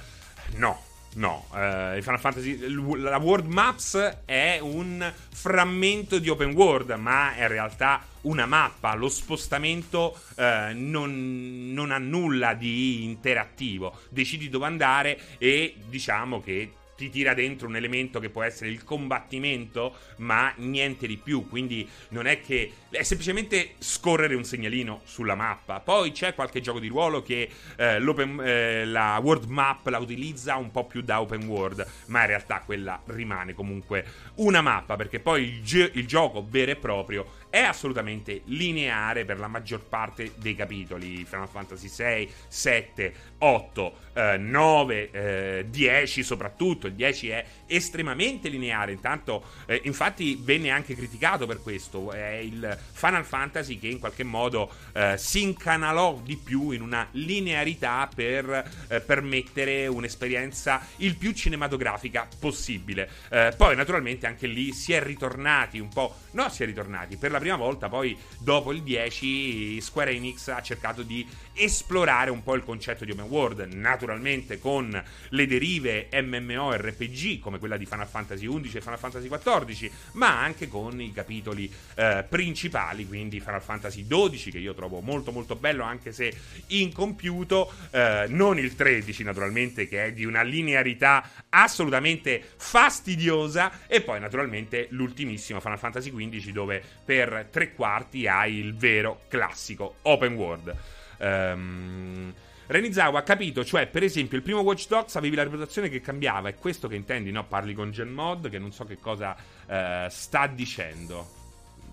No, 0.56 0.82
no. 1.16 1.46
Uh, 1.50 2.02
Final 2.02 2.20
Fantasy, 2.20 2.58
la 3.00 3.18
World 3.18 3.48
Maps 3.48 4.20
è 4.26 4.60
un 4.62 5.12
frammento 5.32 6.20
di 6.20 6.30
open 6.30 6.54
world, 6.54 6.92
ma 6.92 7.36
è 7.36 7.44
in 7.44 7.48
realtà 7.48 8.06
una 8.22 8.46
mappa. 8.46 8.94
Lo 8.96 9.10
spostamento 9.10 10.18
uh, 10.36 10.44
non, 10.74 11.72
non 11.74 11.92
ha 11.92 11.98
nulla 11.98 12.54
di 12.54 13.04
interattivo. 13.04 14.00
Decidi 14.10 14.50
dove 14.50 14.66
andare 14.66 15.20
e 15.38 15.76
diciamo 15.88 16.42
che 16.42 16.72
ti 17.04 17.10
tira 17.10 17.34
dentro 17.34 17.68
un 17.68 17.76
elemento 17.76 18.20
che 18.20 18.30
può 18.30 18.44
essere 18.44 18.70
il 18.70 18.84
combattimento, 18.84 19.96
ma 20.18 20.54
niente 20.58 21.08
di 21.08 21.18
più. 21.18 21.48
Quindi 21.48 21.88
non 22.10 22.26
è 22.26 22.40
che 22.42 22.72
è 22.90 23.04
semplicemente 23.04 23.76
scorrere 23.80 24.36
un 24.36 24.44
segnalino 24.44 25.02
sulla 25.04 25.36
mappa. 25.36 25.80
Poi 25.80 26.12
c'è 26.12 26.34
qualche 26.34 26.62
gioco 26.62 26.80
di 26.80 26.88
ruolo 26.88 27.22
che 27.22 27.50
eh, 27.76 27.98
eh, 27.98 28.86
la 28.86 29.20
world 29.22 29.46
map 29.46 29.88
la 29.88 30.00
utilizza 30.00 30.56
un 30.56 30.72
po' 30.72 30.86
più 30.86 31.02
da 31.02 31.20
open 31.20 31.46
world, 31.46 31.86
ma 32.08 32.22
in 32.22 32.28
realtà 32.28 32.62
quella 32.66 33.02
rimane 33.08 33.54
comunque 33.54 34.06
una 34.36 34.62
mappa, 34.62 34.96
perché 34.96 35.20
poi 35.20 35.44
il, 35.44 35.62
gi- 35.62 35.92
il 35.94 36.08
gioco 36.08 36.46
vero 36.48 36.72
e 36.72 36.76
proprio 36.76 37.42
è 37.54 37.60
assolutamente 37.60 38.42
lineare 38.46 39.26
per 39.26 39.38
la 39.38 39.48
maggior 39.48 39.86
parte 39.86 40.34
dei 40.38 40.56
capitoli. 40.56 41.24
Final 41.24 41.48
Fantasy 41.48 41.88
6, 41.88 42.32
7, 42.48 43.14
8, 43.38 43.98
eh, 44.14 44.38
9, 44.38 45.12
eh, 45.12 45.66
10 45.70 46.24
soprattutto. 46.24 46.88
Il 46.88 46.96
10 46.96 47.30
è 47.30 47.46
estremamente 47.68 48.50
lineare. 48.50 48.92
Intanto, 48.92 49.46
eh, 49.68 49.82
infatti, 49.84 50.36
venne 50.42 50.72
anche 50.72 50.96
criticato 50.96 51.46
per 51.46 51.62
questo. 51.62 52.12
È 52.12 52.38
il 52.38 52.76
Final 52.92 53.24
Fantasy 53.24 53.78
che 53.78 53.88
in 53.88 54.00
qualche 54.00 54.24
modo 54.24 54.72
eh, 54.92 55.16
si 55.20 55.44
incanalò 55.44 56.22
di 56.24 56.38
più 56.38 56.72
in 56.72 56.82
una 56.82 57.08
linearità 57.12 58.10
per 58.12 58.72
eh, 58.88 59.00
permettere 59.02 59.86
un'esperienza 59.86 60.88
il 60.98 61.18
più 61.18 61.34
cinematografica 61.34 62.28
possibile. 62.40 63.08
Eh, 63.30 63.54
poi, 63.56 63.76
naturalmente, 63.76 64.26
anche 64.26 64.48
lì 64.48 64.74
si 64.74 64.92
è 64.92 65.04
ritornati 65.04 65.78
un 65.78 65.90
po'. 65.90 66.16
No, 66.32 66.50
si 66.50 66.64
è 66.64 66.66
ritornati. 66.66 67.16
Per 67.18 67.30
la 67.30 67.42
prima 67.44 67.58
volta, 67.58 67.90
poi, 67.90 68.18
dopo 68.40 68.72
il 68.72 68.84
10, 68.84 69.82
Square 69.82 70.12
Enix 70.12 70.48
ha 70.48 70.62
cercato 70.62 71.04
di 71.04 71.28
esplorare 71.56 72.30
un 72.32 72.42
po' 72.42 72.56
il 72.56 72.64
concetto 72.64 73.04
di 73.04 73.12
open 73.12 73.26
world. 73.26 73.68
Naturalmente, 73.74 74.60
con 74.60 75.04
le 75.30 75.46
derive 75.46 76.08
MMORPG 76.10 77.40
come 77.40 77.60
quella 77.60 77.76
di 77.76 77.86
Final 77.86 78.08
Fantasy 78.08 78.48
XI 78.48 78.78
e 78.78 78.82
Final 78.82 78.98
Fantasy 78.98 79.28
XIV, 79.28 79.92
ma 80.14 80.40
anche 80.40 80.70
con 80.70 81.02
i 81.02 81.12
capitoli 81.12 81.70
eh, 81.96 82.26
principali, 82.30 83.06
quindi 83.06 83.42
Final 83.42 83.62
Fantasy 83.62 84.08
XII, 84.08 84.52
che 84.52 84.60
io 84.60 84.74
trovo 84.74 85.02
molto 85.02 85.34
molto 85.34 85.58
bello, 85.58 85.84
anche 85.84 86.14
se 86.14 86.34
incompiuto, 86.68 87.74
eh, 87.92 88.26
non 88.30 88.58
il 88.58 88.74
13 88.74 89.24
naturalmente, 89.24 89.90
che 89.90 90.06
è 90.06 90.14
di 90.14 90.24
una 90.24 90.44
linearità 90.44 91.30
assolutamente 91.50 92.42
fastidiosa, 92.56 93.86
e 93.86 94.00
poi 94.00 94.22
naturalmente 94.22 94.88
l'ultimissimo 94.92 95.60
Final 95.60 95.78
Fantasy 95.78 96.10
XV, 96.10 96.52
dove 96.52 96.82
per 97.04 97.33
tre 97.50 97.74
quarti 97.74 98.28
hai 98.28 98.56
il 98.56 98.76
vero 98.76 99.22
classico 99.28 99.96
open 100.04 100.36
world. 100.36 100.76
Um, 101.20 102.34
Renizawa 102.66 103.20
ha 103.20 103.24
capito, 103.24 103.66
cioè, 103.66 103.88
per 103.88 104.04
esempio, 104.04 104.38
il 104.38 104.44
primo 104.44 104.62
Watch 104.62 104.88
Dogs 104.88 105.16
avevi 105.16 105.36
la 105.36 105.44
reputazione 105.44 105.90
che 105.90 106.00
cambiava, 106.00 106.50
è 106.50 106.56
questo 106.56 106.88
che 106.88 106.96
intendi, 106.96 107.30
no? 107.30 107.46
Parli 107.46 107.74
con 107.74 107.92
Genmod 107.92 108.50
che 108.50 108.58
non 108.58 108.72
so 108.72 108.86
che 108.86 108.98
cosa 109.00 109.36
uh, 109.36 110.10
sta 110.10 110.48
dicendo. 110.48 111.42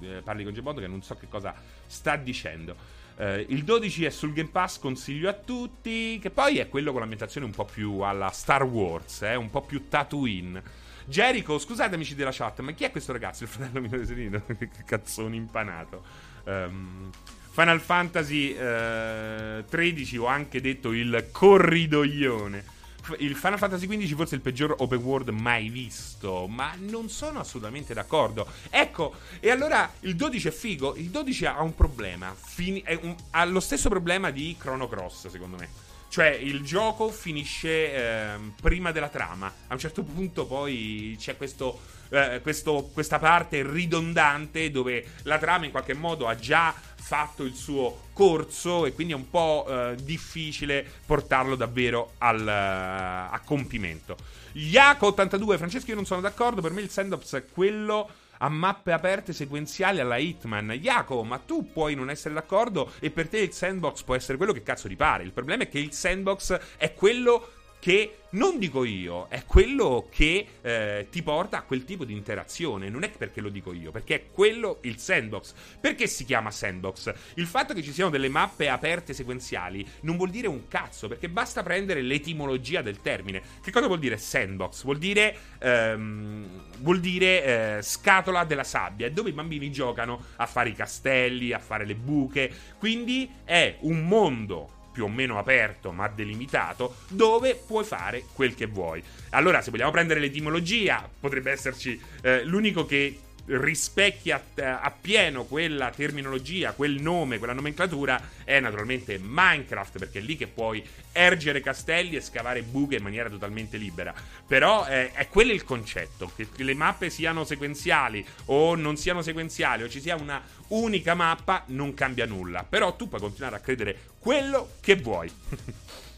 Eh, 0.00 0.22
parli 0.22 0.44
con 0.44 0.54
Genmod 0.54 0.78
che 0.78 0.86
non 0.86 1.02
so 1.02 1.16
che 1.16 1.26
cosa 1.28 1.54
sta 1.86 2.16
dicendo. 2.16 2.76
Uh, 3.16 3.44
il 3.48 3.64
12 3.64 4.04
è 4.06 4.10
sul 4.10 4.32
Game 4.32 4.48
Pass, 4.50 4.78
consiglio 4.78 5.28
a 5.28 5.32
tutti, 5.32 6.18
che 6.20 6.30
poi 6.30 6.58
è 6.58 6.68
quello 6.68 6.92
con 6.92 7.00
l'ambientazione 7.00 7.46
un 7.46 7.52
po' 7.52 7.64
più 7.64 8.00
alla 8.00 8.30
Star 8.30 8.62
Wars, 8.62 9.22
eh, 9.22 9.34
un 9.34 9.50
po' 9.50 9.62
più 9.62 9.88
Tatooine. 9.88 10.62
Jericho, 11.10 11.58
scusate 11.58 11.96
amici 11.96 12.14
della 12.14 12.30
chat, 12.32 12.60
ma 12.60 12.70
chi 12.70 12.84
è 12.84 12.92
questo 12.92 13.10
ragazzo? 13.10 13.42
Il 13.42 13.48
fratello 13.48 13.80
mio 13.80 14.06
Serino? 14.06 14.42
che 14.46 14.70
cazzone 14.86 15.34
impanato. 15.34 16.04
Um, 16.44 17.10
Final 17.50 17.80
Fantasy 17.80 18.54
eh, 18.54 19.64
13 19.68 20.16
ho 20.18 20.26
anche 20.26 20.60
detto 20.60 20.92
il 20.92 21.28
corridoione. 21.32 22.78
Il 23.18 23.34
Final 23.34 23.58
Fantasy 23.58 23.88
XV 23.88 24.14
forse 24.14 24.36
il 24.36 24.40
peggior 24.40 24.76
open 24.78 25.00
world 25.00 25.28
mai 25.30 25.68
visto, 25.68 26.46
ma 26.46 26.74
non 26.78 27.08
sono 27.08 27.40
assolutamente 27.40 27.92
d'accordo. 27.92 28.46
Ecco, 28.70 29.14
e 29.40 29.50
allora 29.50 29.92
il 30.00 30.14
12 30.14 30.46
è 30.46 30.52
figo, 30.52 30.94
il 30.94 31.08
12 31.08 31.46
ha 31.46 31.60
un 31.60 31.74
problema, 31.74 32.32
fini- 32.32 32.84
un, 33.00 33.16
ha 33.30 33.44
lo 33.46 33.58
stesso 33.58 33.88
problema 33.88 34.30
di 34.30 34.54
Chrono 34.56 34.86
Cross 34.86 35.26
secondo 35.26 35.56
me. 35.56 35.89
Cioè, 36.10 36.26
il 36.26 36.64
gioco 36.64 37.08
finisce 37.08 37.94
eh, 37.94 38.36
prima 38.60 38.90
della 38.90 39.08
trama. 39.08 39.46
A 39.68 39.74
un 39.74 39.78
certo 39.78 40.02
punto, 40.02 40.44
poi 40.44 41.16
c'è 41.20 41.36
questo, 41.36 41.80
eh, 42.08 42.40
questo, 42.42 42.90
questa 42.92 43.20
parte 43.20 43.62
ridondante 43.62 44.72
dove 44.72 45.06
la 45.22 45.38
trama 45.38 45.66
in 45.66 45.70
qualche 45.70 45.94
modo 45.94 46.26
ha 46.26 46.34
già 46.34 46.74
fatto 46.96 47.44
il 47.44 47.54
suo 47.54 48.08
corso 48.12 48.86
e 48.86 48.92
quindi 48.92 49.12
è 49.12 49.16
un 49.16 49.30
po' 49.30 49.64
eh, 49.68 49.94
difficile 50.02 50.84
portarlo 51.06 51.54
davvero 51.54 52.14
al, 52.18 52.40
uh, 52.40 53.32
a 53.32 53.40
compimento. 53.44 54.16
Yaco82, 54.56 55.56
Francesco, 55.58 55.90
io 55.90 55.94
non 55.94 56.06
sono 56.06 56.20
d'accordo. 56.20 56.60
Per 56.60 56.72
me 56.72 56.80
il 56.80 56.90
sandbox 56.90 57.36
è 57.36 57.44
quello 57.46 58.10
a 58.42 58.48
mappe 58.48 58.92
aperte 58.92 59.32
sequenziali 59.32 60.00
alla 60.00 60.16
Hitman. 60.16 60.70
Jacopo, 60.72 61.24
ma 61.24 61.38
tu 61.38 61.70
puoi 61.72 61.94
non 61.94 62.10
essere 62.10 62.34
d'accordo 62.34 62.92
e 63.00 63.10
per 63.10 63.28
te 63.28 63.38
il 63.38 63.52
sandbox 63.52 64.02
può 64.02 64.14
essere 64.14 64.36
quello 64.36 64.52
che 64.52 64.62
cazzo 64.62 64.88
ti 64.88 64.96
pare. 64.96 65.24
Il 65.24 65.32
problema 65.32 65.64
è 65.64 65.68
che 65.68 65.78
il 65.78 65.92
sandbox 65.92 66.58
è 66.76 66.94
quello 66.94 67.52
che 67.80 68.14
non 68.32 68.58
dico 68.58 68.84
io, 68.84 69.26
è 69.28 69.44
quello 69.44 70.06
che 70.08 70.46
eh, 70.60 71.08
ti 71.10 71.22
porta 71.22 71.58
a 71.58 71.62
quel 71.62 71.84
tipo 71.84 72.04
di 72.04 72.12
interazione. 72.12 72.88
Non 72.88 73.02
è 73.02 73.10
perché 73.10 73.40
lo 73.40 73.48
dico 73.48 73.72
io, 73.72 73.90
perché 73.90 74.14
è 74.14 74.24
quello 74.30 74.78
il 74.82 74.98
sandbox. 74.98 75.54
Perché 75.80 76.06
si 76.06 76.24
chiama 76.24 76.50
sandbox? 76.50 77.12
Il 77.34 77.46
fatto 77.46 77.74
che 77.74 77.82
ci 77.82 77.92
siano 77.92 78.10
delle 78.10 78.28
mappe 78.28 78.68
aperte 78.68 79.14
sequenziali 79.14 79.84
non 80.02 80.16
vuol 80.16 80.30
dire 80.30 80.46
un 80.46 80.68
cazzo, 80.68 81.08
perché 81.08 81.28
basta 81.28 81.62
prendere 81.62 82.02
l'etimologia 82.02 82.82
del 82.82 83.00
termine. 83.00 83.42
Che 83.62 83.72
cosa 83.72 83.86
vuol 83.86 83.98
dire 83.98 84.16
sandbox? 84.16 84.84
Vuol 84.84 84.98
dire, 84.98 85.36
ehm, 85.58 86.46
vuol 86.78 87.00
dire 87.00 87.78
eh, 87.78 87.82
scatola 87.82 88.44
della 88.44 88.64
sabbia, 88.64 89.10
dove 89.10 89.30
i 89.30 89.32
bambini 89.32 89.72
giocano 89.72 90.26
a 90.36 90.46
fare 90.46 90.68
i 90.68 90.74
castelli, 90.74 91.52
a 91.52 91.58
fare 91.58 91.84
le 91.84 91.96
buche. 91.96 92.52
Quindi 92.78 93.28
è 93.44 93.76
un 93.80 94.06
mondo 94.06 94.78
più 94.92 95.04
o 95.04 95.08
meno 95.08 95.38
aperto 95.38 95.92
ma 95.92 96.08
delimitato 96.08 96.96
dove 97.08 97.54
puoi 97.54 97.84
fare 97.84 98.24
quel 98.32 98.54
che 98.54 98.66
vuoi. 98.66 99.02
Allora, 99.30 99.60
se 99.62 99.70
vogliamo 99.70 99.90
prendere 99.90 100.20
l'etimologia, 100.20 101.08
potrebbe 101.20 101.50
esserci 101.50 102.00
eh, 102.22 102.44
l'unico 102.44 102.84
che 102.84 103.18
rispecchia 103.58 104.42
eh, 104.54 104.62
appieno 104.62 105.44
quella 105.44 105.90
terminologia, 105.90 106.72
quel 106.72 107.00
nome, 107.00 107.38
quella 107.38 107.52
nomenclatura, 107.52 108.20
è 108.44 108.60
naturalmente 108.60 109.18
Minecraft, 109.22 109.98
perché 109.98 110.18
è 110.18 110.22
lì 110.22 110.36
che 110.36 110.46
puoi 110.46 110.84
ergere 111.12 111.60
castelli 111.60 112.16
e 112.16 112.20
scavare 112.20 112.62
buche 112.62 112.96
in 112.96 113.02
maniera 113.02 113.28
totalmente 113.28 113.76
libera. 113.76 114.14
Però 114.46 114.86
eh, 114.86 115.12
è 115.12 115.28
quello 115.28 115.52
il 115.52 115.64
concetto, 115.64 116.30
che 116.34 116.46
le 116.56 116.74
mappe 116.74 117.10
siano 117.10 117.44
sequenziali 117.44 118.24
o 118.46 118.74
non 118.74 118.96
siano 118.96 119.22
sequenziali 119.22 119.82
o 119.82 119.88
ci 119.88 120.00
sia 120.00 120.16
una 120.16 120.42
unica 120.68 121.14
mappa, 121.14 121.64
non 121.68 121.94
cambia 121.94 122.26
nulla. 122.26 122.64
Però 122.68 122.94
tu 122.94 123.08
puoi 123.08 123.20
continuare 123.20 123.56
a 123.56 123.60
credere 123.60 123.98
quello 124.18 124.72
che 124.80 124.96
vuoi. 124.96 125.30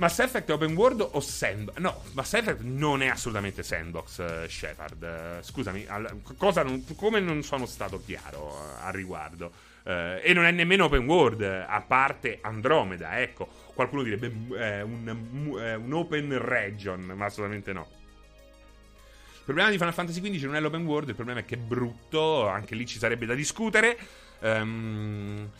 Mass 0.00 0.18
Effect 0.18 0.48
è 0.48 0.52
open 0.54 0.74
world 0.74 1.06
o 1.12 1.20
sandbox? 1.20 1.76
No, 1.76 2.02
Mass 2.14 2.32
Effect 2.32 2.62
non 2.62 3.02
è 3.02 3.08
assolutamente 3.08 3.62
sandbox, 3.62 4.18
uh, 4.18 4.48
Shepard. 4.48 5.02
Uh, 5.02 5.42
scusami, 5.44 5.84
al, 5.86 6.22
non, 6.38 6.86
come 6.96 7.20
non 7.20 7.42
sono 7.42 7.66
stato 7.66 8.02
chiaro 8.02 8.46
uh, 8.46 8.86
al 8.86 8.94
riguardo? 8.94 9.52
Uh, 9.82 10.18
e 10.22 10.32
non 10.32 10.46
è 10.46 10.52
nemmeno 10.52 10.86
open 10.86 11.04
world, 11.06 11.42
a 11.42 11.84
parte 11.86 12.38
Andromeda, 12.40 13.20
ecco. 13.20 13.46
Qualcuno 13.74 14.02
direbbe 14.02 14.32
eh, 14.58 14.80
un, 14.80 15.58
eh, 15.60 15.74
un, 15.74 15.92
open 15.92 16.38
region, 16.38 17.02
ma 17.14 17.26
assolutamente 17.26 17.74
no. 17.74 17.86
Il 18.96 19.44
problema 19.44 19.68
di 19.68 19.76
Final 19.76 19.92
Fantasy 19.92 20.22
XV 20.22 20.44
non 20.44 20.56
è 20.56 20.60
l'open 20.60 20.86
world, 20.86 21.10
il 21.10 21.14
problema 21.14 21.40
è 21.40 21.44
che 21.44 21.56
è 21.56 21.58
brutto, 21.58 22.48
anche 22.48 22.74
lì 22.74 22.86
ci 22.86 22.98
sarebbe 22.98 23.26
da 23.26 23.34
discutere. 23.34 23.98
Um, 24.38 25.50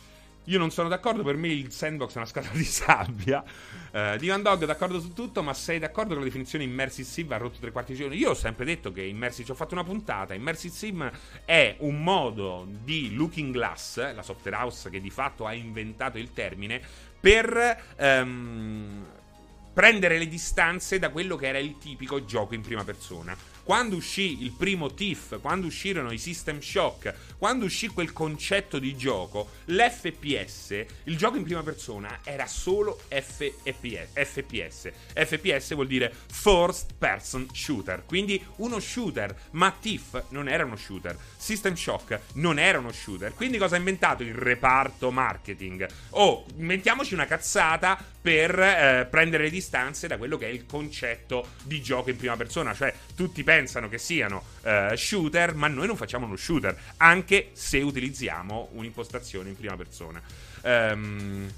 io 0.45 0.57
non 0.57 0.71
sono 0.71 0.89
d'accordo, 0.89 1.23
per 1.23 1.35
me 1.35 1.49
il 1.49 1.71
sandbox 1.71 2.13
è 2.13 2.17
una 2.17 2.25
scatola 2.25 2.53
di 2.53 2.63
sabbia. 2.63 3.43
Uh, 3.91 4.17
Divan 4.17 4.41
Dog 4.41 4.65
d'accordo 4.65 4.99
su 4.99 5.13
tutto, 5.13 5.43
ma 5.43 5.53
sei 5.53 5.79
d'accordo 5.79 6.13
con 6.13 6.19
la 6.19 6.25
definizione 6.25 6.63
immersive 6.63 7.07
sim 7.07 7.31
ha 7.31 7.37
rotto 7.37 7.59
tre 7.59 7.71
quarti 7.71 7.91
di 7.91 7.99
giorno? 7.99 8.15
Io 8.15 8.31
ho 8.31 8.35
sempre 8.35 8.65
detto 8.65 8.91
che 8.91 9.03
immersive, 9.03 9.45
ci 9.45 9.51
ho 9.51 9.55
fatto 9.55 9.73
una 9.73 9.83
puntata, 9.83 10.33
immersive 10.33 10.73
sim 10.73 11.11
è 11.45 11.75
un 11.79 12.01
modo 12.01 12.67
di 12.83 13.13
Looking 13.13 13.53
Glass, 13.53 14.13
la 14.13 14.23
software 14.23 14.57
house 14.57 14.89
che 14.89 14.99
di 14.99 15.09
fatto 15.09 15.45
ha 15.45 15.53
inventato 15.53 16.17
il 16.17 16.33
termine, 16.33 16.81
per... 17.19 17.93
Um, 17.97 19.05
prendere 19.73 20.17
le 20.17 20.27
distanze 20.27 20.99
da 20.99 21.09
quello 21.09 21.37
che 21.37 21.47
era 21.47 21.57
il 21.57 21.77
tipico 21.77 22.25
gioco 22.25 22.55
in 22.55 22.61
prima 22.61 22.83
persona. 22.83 23.33
Quando 23.63 23.95
uscì 23.95 24.43
il 24.43 24.51
primo 24.51 24.93
TIFF, 24.93 25.39
quando 25.39 25.67
uscirono 25.67 26.11
i 26.11 26.17
System 26.17 26.59
Shock, 26.59 27.13
quando 27.37 27.65
uscì 27.65 27.87
quel 27.87 28.11
concetto 28.11 28.79
di 28.79 28.95
gioco, 28.95 29.49
l'FPS, 29.65 30.85
il 31.03 31.17
gioco 31.17 31.37
in 31.37 31.43
prima 31.43 31.63
persona, 31.63 32.19
era 32.23 32.47
solo 32.47 33.01
FPS. 33.07 34.91
FPS. 35.13 35.73
Vuol 35.73 35.87
dire 35.87 36.13
First 36.31 36.93
Person 36.97 37.47
Shooter, 37.51 38.03
quindi 38.05 38.43
uno 38.57 38.79
shooter, 38.79 39.35
ma 39.51 39.71
TIFF 39.71 40.25
non 40.29 40.47
era 40.47 40.65
uno 40.65 40.75
shooter, 40.75 41.17
System 41.37 41.75
Shock 41.75 42.19
non 42.33 42.59
era 42.59 42.79
uno 42.79 42.91
shooter. 42.91 43.33
Quindi 43.33 43.57
cosa 43.57 43.75
ha 43.75 43.79
inventato 43.79 44.23
il 44.23 44.33
reparto 44.33 45.11
marketing? 45.11 45.87
Oh, 46.11 46.45
inventiamoci 46.57 47.13
una 47.13 47.25
cazzata 47.25 47.97
per 48.21 48.59
eh, 48.59 49.07
prendere 49.09 49.43
le 49.43 49.49
distanze 49.49 50.07
da 50.07 50.17
quello 50.17 50.37
che 50.37 50.45
è 50.45 50.49
il 50.49 50.65
concetto 50.65 51.49
di 51.63 51.81
gioco 51.81 52.11
in 52.11 52.17
prima 52.17 52.37
persona, 52.37 52.73
cioè 52.73 52.93
tutti 53.15 53.43
pensano 53.51 53.89
che 53.89 53.97
siano 53.97 54.45
uh, 54.61 54.95
shooter, 54.95 55.53
ma 55.55 55.67
noi 55.67 55.85
non 55.85 55.97
facciamo 55.97 56.25
uno 56.25 56.37
shooter, 56.37 56.73
anche 56.97 57.49
se 57.51 57.81
utilizziamo 57.81 58.69
un'impostazione 58.71 59.49
in 59.49 59.57
prima 59.57 59.75
persona. 59.75 60.21
Um, 60.61 61.51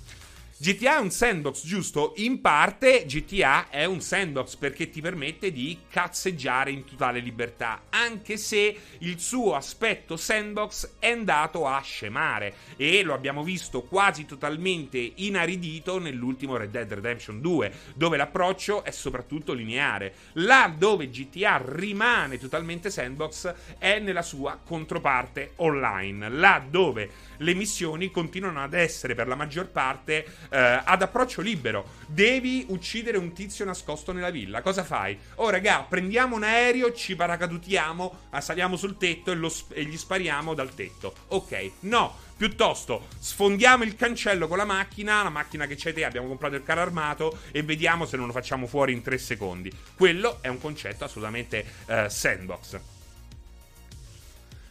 GTA 0.55 0.97
è 0.97 0.99
un 0.99 1.09
sandbox, 1.09 1.65
giusto? 1.65 2.13
In 2.17 2.39
parte 2.39 3.05
GTA 3.07 3.69
è 3.69 3.85
un 3.85 4.01
sandbox 4.01 4.55
perché 4.55 4.87
ti 4.87 5.01
permette 5.01 5.51
di 5.51 5.79
cazzeggiare 5.89 6.69
in 6.69 6.85
totale 6.85 7.19
libertà, 7.19 7.85
anche 7.89 8.37
se 8.37 8.77
il 8.99 9.19
suo 9.19 9.55
aspetto 9.55 10.15
sandbox 10.15 10.91
è 10.99 11.09
andato 11.09 11.65
a 11.65 11.81
scemare 11.81 12.53
e 12.77 13.01
lo 13.01 13.15
abbiamo 13.15 13.43
visto 13.43 13.81
quasi 13.81 14.25
totalmente 14.25 15.13
inaridito 15.15 15.97
nell'ultimo 15.97 16.55
Red 16.55 16.69
Dead 16.69 16.93
Redemption 16.93 17.41
2, 17.41 17.73
dove 17.95 18.15
l'approccio 18.15 18.83
è 18.83 18.91
soprattutto 18.91 19.53
lineare. 19.53 20.13
Là 20.33 20.71
dove 20.77 21.09
GTA 21.09 21.59
rimane 21.65 22.37
totalmente 22.37 22.91
sandbox 22.91 23.51
è 23.79 23.97
nella 23.97 24.21
sua 24.21 24.59
controparte 24.63 25.53
online, 25.55 26.29
là 26.29 26.63
dove 26.69 27.09
le 27.43 27.53
missioni 27.53 28.09
continuano 28.09 28.63
ad 28.63 28.73
essere 28.73 29.13
per 29.15 29.27
la 29.27 29.35
maggior 29.35 29.69
parte 29.69 30.25
eh, 30.49 30.81
ad 30.83 31.01
approccio 31.01 31.41
libero. 31.41 31.91
Devi 32.07 32.65
uccidere 32.69 33.17
un 33.17 33.33
tizio 33.33 33.65
nascosto 33.65 34.11
nella 34.11 34.29
villa. 34.29 34.61
Cosa 34.61 34.83
fai? 34.83 35.17
Oh, 35.35 35.49
raga, 35.49 35.85
prendiamo 35.87 36.35
un 36.35 36.43
aereo, 36.43 36.93
ci 36.93 37.15
paracadutiamo, 37.15 38.29
saliamo 38.39 38.75
sul 38.75 38.97
tetto 38.97 39.31
e, 39.31 39.49
sp- 39.49 39.73
e 39.75 39.83
gli 39.83 39.97
spariamo 39.97 40.53
dal 40.53 40.73
tetto. 40.73 41.13
Ok, 41.27 41.71
no. 41.81 42.31
Piuttosto 42.35 43.07
sfondiamo 43.19 43.83
il 43.83 43.95
cancello 43.95 44.47
con 44.47 44.57
la 44.57 44.65
macchina, 44.65 45.23
la 45.23 45.29
macchina 45.29 45.67
che 45.67 45.75
c'è 45.75 45.93
te, 45.93 46.03
abbiamo 46.03 46.27
comprato 46.27 46.55
il 46.55 46.63
carro 46.63 46.81
armato 46.81 47.37
e 47.51 47.61
vediamo 47.61 48.05
se 48.05 48.17
non 48.17 48.25
lo 48.25 48.33
facciamo 48.33 48.65
fuori 48.65 48.91
in 48.91 49.03
tre 49.03 49.17
secondi. 49.17 49.71
Quello 49.95 50.39
è 50.41 50.47
un 50.47 50.59
concetto 50.59 51.05
assolutamente 51.05 51.63
uh, 51.85 52.07
sandbox. 52.09 52.92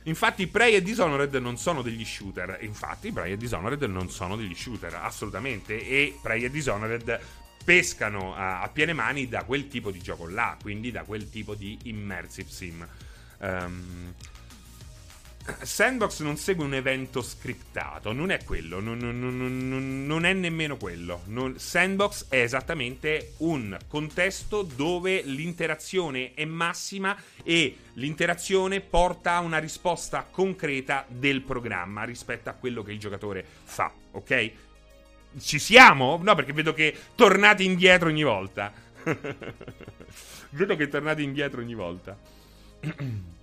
Infatti, 0.05 0.47
Prey 0.47 0.75
e 0.75 0.83
Dishonored 0.83 1.35
non 1.37 1.57
sono 1.57 1.83
degli 1.83 2.05
shooter. 2.05 2.59
Infatti, 2.63 3.13
Prey 3.13 3.33
e 3.33 3.37
Dishonored 3.37 3.83
non 3.85 4.11
sono 4.11 4.37
degli 4.37 4.55
shooter, 4.55 4.95
assolutamente. 4.95 5.87
E 5.87 6.19
Prey 6.21 6.45
e 6.45 6.51
Dishonored 6.51 7.21
pescano 7.65 8.35
a, 8.35 8.63
a 8.63 8.69
piene 8.69 8.93
mani 8.93 9.29
da 9.29 9.45
quel 9.45 9.69
tipo 9.69 9.91
di 9.91 10.01
gioco 10.01 10.29
là, 10.29 10.57
quindi 10.61 10.91
da 10.91 11.05
quel 11.05 11.31
tipo 11.31 11.55
di 11.55 11.79
immersive 11.85 12.51
sim. 12.51 12.87
Um, 13.39 14.15
Sandbox 15.63 16.21
non 16.21 16.37
segue 16.37 16.65
un 16.65 16.75
evento 16.75 17.21
scriptato, 17.21 18.13
non 18.13 18.31
è 18.31 18.45
quello, 18.45 18.79
non, 18.81 18.99
non, 18.99 19.19
non, 19.19 20.07
non 20.07 20.25
è 20.25 20.33
nemmeno 20.33 20.77
quello. 20.77 21.23
Sandbox 21.57 22.27
è 22.29 22.41
esattamente 22.41 23.35
un 23.39 23.77
contesto 23.89 24.63
dove 24.63 25.23
l'interazione 25.23 26.35
è 26.35 26.45
massima 26.45 27.17
e 27.43 27.77
l'interazione 27.95 28.81
porta 28.81 29.35
a 29.35 29.41
una 29.41 29.59
risposta 29.59 30.27
concreta 30.31 31.05
del 31.09 31.43
programma 31.43 32.05
rispetto 32.05 32.49
a 32.49 32.55
quello 32.55 32.83
che 32.83 32.93
il 32.93 32.99
giocatore 32.99 33.45
fa, 33.65 33.93
ok? 34.13 34.53
Ci 35.41 35.59
siamo? 35.59 36.21
No, 36.23 36.35
perché 36.35 36.53
vedo 36.53 36.73
che 36.73 36.97
tornate 37.17 37.65
indietro 37.65 38.09
ogni 38.09 38.23
volta. 38.23 38.73
vedo 40.51 40.77
che 40.77 40.89
tornate 40.89 41.23
indietro 41.23 41.61
ogno 41.61 41.77
volta. 41.77 42.17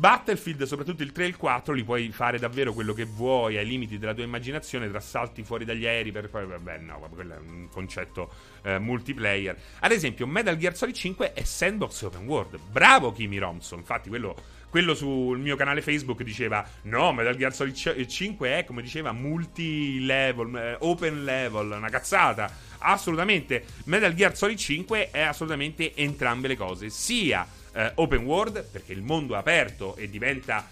Battlefield, 0.00 0.62
soprattutto 0.62 1.02
il 1.02 1.12
3 1.12 1.24
e 1.24 1.26
il 1.26 1.36
4, 1.36 1.74
li 1.74 1.84
puoi 1.84 2.10
fare 2.10 2.38
davvero 2.38 2.72
quello 2.72 2.94
che 2.94 3.04
vuoi 3.04 3.58
ai 3.58 3.66
limiti 3.66 3.98
della 3.98 4.14
tua 4.14 4.24
immaginazione, 4.24 4.88
tra 4.88 4.98
salti 4.98 5.42
fuori 5.42 5.66
dagli 5.66 5.86
aerei 5.86 6.10
per 6.10 6.30
poi 6.30 6.46
vabbè, 6.46 6.78
no, 6.78 7.06
quello 7.12 7.34
è 7.34 7.36
un 7.38 7.68
concetto 7.70 8.32
eh, 8.62 8.78
multiplayer. 8.78 9.54
Ad 9.80 9.92
esempio, 9.92 10.26
Metal 10.26 10.56
Gear 10.56 10.74
Solid 10.74 10.94
5 10.94 11.34
è 11.34 11.44
sandbox 11.44 12.00
open 12.00 12.26
world. 12.26 12.58
Bravo 12.70 13.12
Kimi 13.12 13.36
Romson, 13.36 13.80
infatti 13.80 14.08
quello 14.08 14.34
quello 14.70 14.94
sul 14.94 15.38
mio 15.38 15.56
canale 15.56 15.82
Facebook 15.82 16.22
diceva 16.22 16.64
no, 16.82 17.12
Metal 17.12 17.36
Gear 17.36 17.52
Solid 17.52 18.06
5 18.06 18.58
è 18.58 18.64
come 18.64 18.80
diceva 18.80 19.12
multi-level, 19.12 20.56
eh, 20.56 20.76
open 20.78 21.24
level, 21.24 21.72
una 21.72 21.90
cazzata. 21.90 22.50
Assolutamente, 22.78 23.64
Metal 23.84 24.14
Gear 24.14 24.34
Solid 24.34 24.56
5 24.56 25.10
è 25.10 25.20
assolutamente 25.20 25.94
entrambe 25.94 26.48
le 26.48 26.56
cose, 26.56 26.88
sia 26.88 27.46
eh, 27.72 27.92
open 27.96 28.24
world, 28.24 28.64
perché 28.64 28.92
il 28.92 29.02
mondo 29.02 29.34
è 29.34 29.38
aperto 29.38 29.96
e 29.96 30.08
diventa 30.08 30.68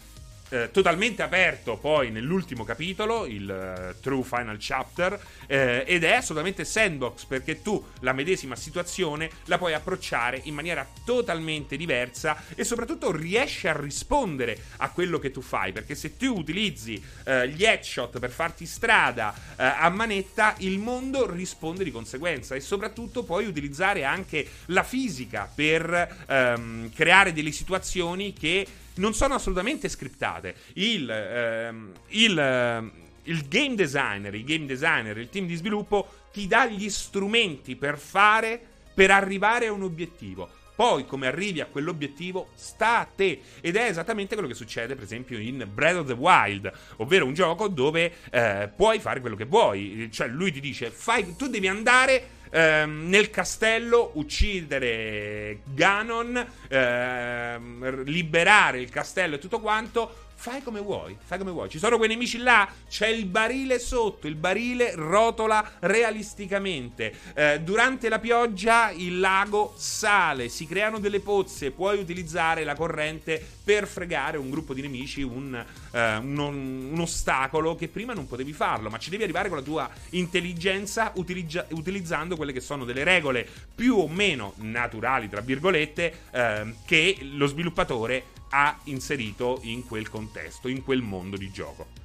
eh, 0.51 0.71
totalmente 0.71 1.23
aperto 1.23 1.77
poi 1.77 2.11
nell'ultimo 2.11 2.65
capitolo, 2.65 3.27
il 3.27 3.95
uh, 3.97 4.01
True 4.01 4.23
Final 4.23 4.57
Chapter, 4.59 5.21
eh, 5.47 5.85
ed 5.87 6.05
è 6.05 6.13
assolutamente 6.13 6.65
sandbox 6.65 7.25
perché 7.25 7.63
tu 7.63 7.85
la 8.01 8.13
medesima 8.13 8.57
situazione 8.57 9.31
la 9.45 9.59
puoi 9.59 9.75
approcciare 9.75 10.41
in 10.45 10.55
maniera 10.55 10.87
totalmente 11.05 11.77
diversa 11.77 12.43
e 12.55 12.65
soprattutto 12.65 13.11
riesci 13.11 13.69
a 13.69 13.79
rispondere 13.79 14.59
a 14.79 14.91
quello 14.91 15.19
che 15.19 15.31
tu 15.31 15.41
fai, 15.41 15.73
perché 15.73 15.95
se 15.95 16.17
tu 16.17 16.37
utilizzi 16.37 17.03
eh, 17.25 17.49
gli 17.49 17.65
headshot 17.65 18.19
per 18.19 18.31
farti 18.31 18.67
strada 18.67 19.35
eh, 19.57 19.65
a 19.65 19.89
manetta, 19.91 20.55
il 20.59 20.79
mondo 20.79 21.31
risponde 21.31 21.85
di 21.85 21.91
conseguenza 21.91 22.55
e 22.55 22.61
soprattutto 22.61 23.23
puoi 23.23 23.47
utilizzare 23.47 24.05
anche 24.05 24.47
la 24.67 24.83
fisica 24.83 25.51
per 25.53 26.25
ehm, 26.27 26.93
creare 26.93 27.33
delle 27.33 27.53
situazioni 27.53 28.33
che 28.33 28.67
non 28.99 29.15
sono 29.15 29.35
assolutamente 29.35 29.89
scriptate. 29.89 30.55
Il, 30.75 31.09
ehm, 31.11 31.93
il, 32.09 32.39
ehm, 32.39 32.93
il 33.25 33.49
game 33.49 33.75
designer, 33.75 34.35
il 34.35 34.45
game 34.45 34.67
designer, 34.67 35.17
il 35.19 35.29
team 35.29 35.47
di 35.47 35.55
sviluppo 35.55 36.27
ti 36.33 36.47
dà 36.47 36.67
gli 36.67 36.89
strumenti 36.89 37.77
per 37.77 37.99
fare, 37.99 38.61
per 38.95 39.11
arrivare 39.11 39.67
a 39.67 39.73
un 39.73 39.83
obiettivo. 39.83 40.49
Poi, 40.79 41.07
come 41.07 41.27
arrivi 41.27 41.61
a 41.61 41.67
quell'obiettivo, 41.67 42.51
sta 42.55 43.01
a 43.01 43.05
te. 43.05 43.41
Ed 43.61 43.75
è 43.75 43.89
esattamente 43.89 44.35
quello 44.35 44.49
che 44.49 44.55
succede, 44.55 44.95
per 44.95 45.03
esempio, 45.03 45.37
in 45.37 45.67
Breath 45.75 45.97
of 45.97 46.07
the 46.07 46.13
Wild, 46.13 46.71
ovvero 46.99 47.27
un 47.27 47.35
gioco 47.35 47.67
dove 47.67 48.13
eh, 48.31 48.71
puoi 48.77 49.01
fare 49.01 49.19
quello 49.19 49.35
che 49.35 49.45
vuoi. 49.45 50.09
Cioè, 50.13 50.29
lui 50.29 50.53
ti 50.53 50.61
dice: 50.61 50.91
fai, 50.91 51.35
tu 51.35 51.49
devi 51.49 51.67
andare 51.67 52.38
ehm, 52.51 53.09
nel 53.09 53.31
castello 53.31 54.13
uccidere 54.15 55.61
Ganon, 55.65 56.47
ehm, 56.69 58.05
liberare 58.05 58.81
il 58.81 58.91
castello 58.91 59.37
e 59.37 59.39
tutto 59.39 59.61
quanto 59.61 60.27
Fai 60.41 60.63
come 60.63 60.79
vuoi, 60.79 61.17
fai 61.21 61.37
come 61.37 61.51
vuoi. 61.51 61.69
Ci 61.69 61.81
sono 61.81 61.97
quei 61.97 62.09
nemici 62.09 62.39
là, 62.39 62.69
c'è 62.89 63.09
il 63.09 63.27
barile 63.27 63.81
sotto, 63.81 64.29
il 64.29 64.37
barile 64.37 64.93
rotola 64.95 65.69
realisticamente. 65.81 67.13
Eh, 67.35 67.61
durante 67.61 68.09
la 68.09 68.21
pioggia 68.21 68.91
il 68.93 69.19
lago 69.19 69.75
sale, 69.77 70.49
si 70.49 70.65
creano 70.65 71.01
delle 71.01 71.19
pozze, 71.19 71.73
puoi 71.73 71.99
utilizzare 71.99 72.63
la 72.63 72.77
corrente 72.77 73.45
per 73.65 73.89
fregare 73.89 74.39
un 74.39 74.49
gruppo 74.49 74.75
di 74.75 74.81
nemici, 74.81 75.23
un, 75.23 75.53
eh, 75.91 76.17
un, 76.19 76.39
un 76.39 77.01
ostacolo 77.01 77.75
che 77.75 77.89
prima 77.89 78.13
non 78.13 78.29
potevi 78.29 78.53
farlo, 78.53 78.91
ma 78.91 78.99
ci 78.99 79.11
devi 79.11 79.25
arrivare 79.25 79.49
con 79.49 79.59
la 79.59 79.65
tua 79.65 79.91
intelligenza 80.11 81.11
utilizza, 81.17 81.67
utilizzando 81.71 82.37
quelle 82.37 82.53
che 82.53 82.61
sono 82.61 82.85
delle 82.85 83.03
regole 83.03 83.45
più 83.75 83.97
o 83.97 84.07
meno 84.07 84.53
naturali, 84.59 85.29
tra 85.29 85.41
virgolette, 85.41 86.15
eh, 86.31 86.75
che 86.87 87.19
lo 87.23 87.47
sviluppatore 87.47 88.37
ha 88.51 88.79
inserito 88.85 89.61
in 89.63 89.85
quel 89.87 90.09
contesto, 90.09 90.69
in 90.69 90.83
quel 90.83 91.03
mondo 91.03 91.37
di 91.37 91.51
gioco. 91.51 91.99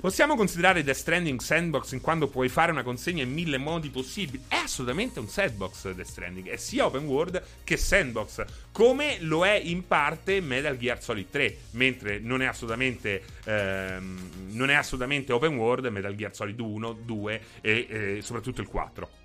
Possiamo 0.00 0.34
considerare 0.34 0.82
Death 0.82 0.96
Stranding 0.96 1.38
sandbox 1.40 1.92
in 1.92 2.00
quanto 2.00 2.26
puoi 2.26 2.48
fare 2.48 2.72
una 2.72 2.82
consegna 2.82 3.22
in 3.22 3.30
mille 3.30 3.58
modi 3.58 3.90
possibili? 3.90 4.42
È 4.48 4.54
assolutamente 4.54 5.20
un 5.20 5.28
sandbox 5.28 5.90
Death 5.92 6.06
Stranding, 6.06 6.48
è 6.48 6.56
sia 6.56 6.86
open 6.86 7.04
world 7.04 7.42
che 7.62 7.76
sandbox, 7.76 8.46
come 8.72 9.18
lo 9.20 9.44
è 9.44 9.60
in 9.62 9.86
parte 9.86 10.40
Metal 10.40 10.78
Gear 10.78 11.02
Solid 11.02 11.28
3, 11.28 11.56
mentre 11.72 12.18
non 12.18 12.40
è 12.40 12.46
assolutamente, 12.46 13.22
ehm, 13.44 14.52
non 14.52 14.70
è 14.70 14.74
assolutamente 14.74 15.34
open 15.34 15.56
world 15.56 15.84
Metal 15.88 16.14
Gear 16.14 16.34
Solid 16.34 16.58
1, 16.58 16.92
2 17.04 17.42
e 17.60 17.86
eh, 17.90 18.18
soprattutto 18.22 18.62
il 18.62 18.68
4. 18.68 19.19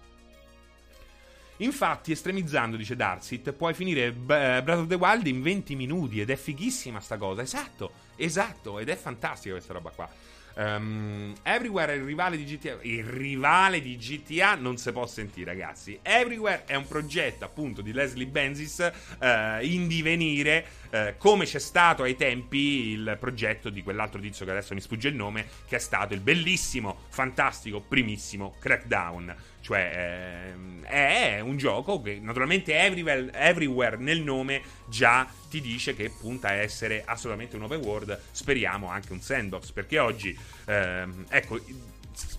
Infatti, 1.57 2.11
estremizzando, 2.11 2.75
dice 2.75 2.95
Darsit, 2.95 3.53
puoi 3.53 3.73
finire 3.73 4.11
Breath 4.11 4.67
of 4.69 4.87
the 4.87 4.95
Wild 4.95 5.25
in 5.27 5.41
20 5.41 5.75
minuti 5.75 6.19
ed 6.19 6.29
è 6.29 6.35
fighissima 6.35 6.99
sta 6.99 7.17
cosa. 7.17 7.41
Esatto, 7.41 7.91
esatto, 8.17 8.79
ed 8.79 8.89
è 8.89 8.95
fantastica 8.95 9.53
questa 9.53 9.73
roba 9.73 9.89
qua. 9.91 10.09
Um, 10.55 11.33
Everywhere 11.43 11.93
è 11.93 11.95
il 11.95 12.03
rivale 12.03 12.37
di 12.37 12.45
GTA. 12.45 12.77
Il 12.81 13.03
rivale 13.03 13.81
di 13.81 13.97
GTA 13.97 14.55
non 14.55 14.77
si 14.77 14.91
può 14.91 15.05
sentire, 15.05 15.51
ragazzi. 15.51 15.99
Everywhere 16.01 16.63
è 16.65 16.75
un 16.75 16.87
progetto 16.87 17.43
appunto 17.43 17.81
di 17.81 17.91
Leslie 17.91 18.25
Benzis 18.25 18.91
uh, 19.19 19.61
in 19.61 19.87
divenire, 19.87 20.65
uh, 20.91 20.97
come 21.17 21.45
c'è 21.45 21.59
stato 21.59 22.03
ai 22.03 22.15
tempi 22.15 22.89
il 22.91 23.17
progetto 23.19 23.69
di 23.69 23.83
quell'altro 23.83 24.19
tizio 24.21 24.45
che 24.45 24.51
adesso 24.51 24.73
mi 24.73 24.81
sfugge 24.81 25.09
il 25.09 25.15
nome, 25.15 25.45
che 25.67 25.75
è 25.75 25.79
stato 25.79 26.13
il 26.13 26.21
bellissimo, 26.21 27.03
fantastico, 27.09 27.81
primissimo 27.81 28.55
Crackdown. 28.57 29.35
Cioè, 29.65 30.51
ehm, 30.53 30.83
è 30.83 31.39
un 31.39 31.57
gioco 31.57 31.99
che 31.99 32.19
naturalmente 32.21 32.77
everywhere, 32.77 33.31
everywhere, 33.33 33.97
nel 33.97 34.21
nome 34.21 34.61
già 34.87 35.27
ti 35.49 35.59
dice 35.59 35.95
che 35.95 36.11
punta 36.11 36.49
a 36.49 36.51
essere 36.51 37.03
assolutamente 37.03 37.55
un 37.55 37.63
open 37.63 37.79
world. 37.79 38.21
Speriamo 38.29 38.89
anche 38.89 39.11
un 39.11 39.21
sandbox. 39.21 39.71
Perché 39.71 39.97
oggi, 39.97 40.37
ehm, 40.65 41.25
ecco, 41.29 41.59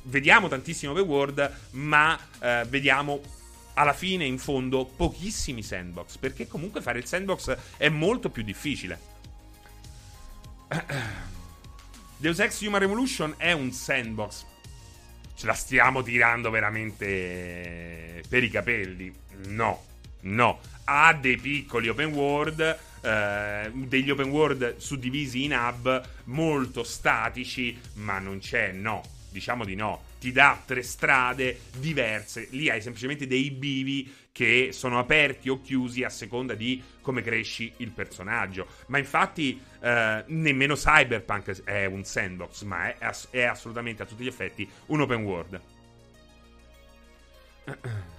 vediamo 0.03 0.47
tantissimo 0.47 0.93
open 0.93 1.05
world, 1.05 1.53
ma 1.73 2.17
eh, 2.39 2.65
vediamo 2.69 3.21
alla 3.75 3.93
fine, 3.93 4.25
in 4.25 4.39
fondo, 4.39 4.85
pochissimi 4.85 5.65
sandbox. 5.65 6.19
Perché 6.19 6.47
comunque 6.47 6.81
fare 6.81 7.01
il 7.01 7.07
sandbox 7.07 7.57
è 7.77 7.89
molto 7.89 8.31
più 8.31 8.45
difficile. 8.45 9.01
Deus 12.19 12.39
Ex 12.39 12.61
Human 12.61 12.79
Revolution 12.79 13.35
è 13.37 13.51
un 13.51 13.73
sandbox 13.73 14.45
ce 15.37 15.47
la 15.47 15.55
stiamo 15.55 16.03
tirando 16.03 16.51
veramente 16.51 18.23
per 18.29 18.43
i 18.43 18.51
capelli. 18.51 19.13
No, 19.49 19.85
no. 20.23 20.61
Ha 20.85 21.13
dei 21.15 21.37
piccoli 21.37 21.89
open 21.89 22.13
world, 22.13 22.79
eh, 23.03 23.71
degli 23.73 24.11
open 24.11 24.31
world 24.31 24.77
suddivisi 24.79 25.45
in 25.45 25.53
hub 25.53 26.09
molto 26.25 26.83
statici, 26.83 27.79
ma 27.95 28.19
non 28.19 28.39
c'è, 28.39 28.73
no. 28.73 29.03
Diciamo 29.31 29.65
di 29.65 29.75
no. 29.75 30.03
Ti 30.19 30.33
dà 30.33 30.61
tre 30.65 30.83
strade 30.83 31.61
diverse. 31.77 32.49
Lì 32.53 32.71
hai 32.71 32.81
semplicemente 32.81 33.27
dei 33.27 33.51
bivi 33.51 34.11
che 34.37 34.69
sono 34.73 34.99
aperti 34.99 35.49
o 35.49 35.63
chiusi 35.63 36.05
a 36.05 36.11
seconda 36.11 36.53
di 36.53 36.83
come 37.01 37.23
cresci 37.23 37.73
il 37.79 37.91
personaggio. 37.91 38.67
Ma 38.89 38.99
infatti 38.99 39.59
eh, 39.81 40.25
nemmeno 40.27 40.75
Cyberpunk 40.75 41.65
è 41.65 41.87
un 41.87 42.05
sandbox, 42.05 42.65
ma 42.65 42.95
è, 42.95 42.99
è 43.31 43.45
assolutamente 43.45 44.03
a 44.03 44.05
tutti 44.05 44.23
gli 44.23 44.27
effetti 44.27 44.69
un 44.89 45.01
open 45.01 45.23
world. 45.23 45.61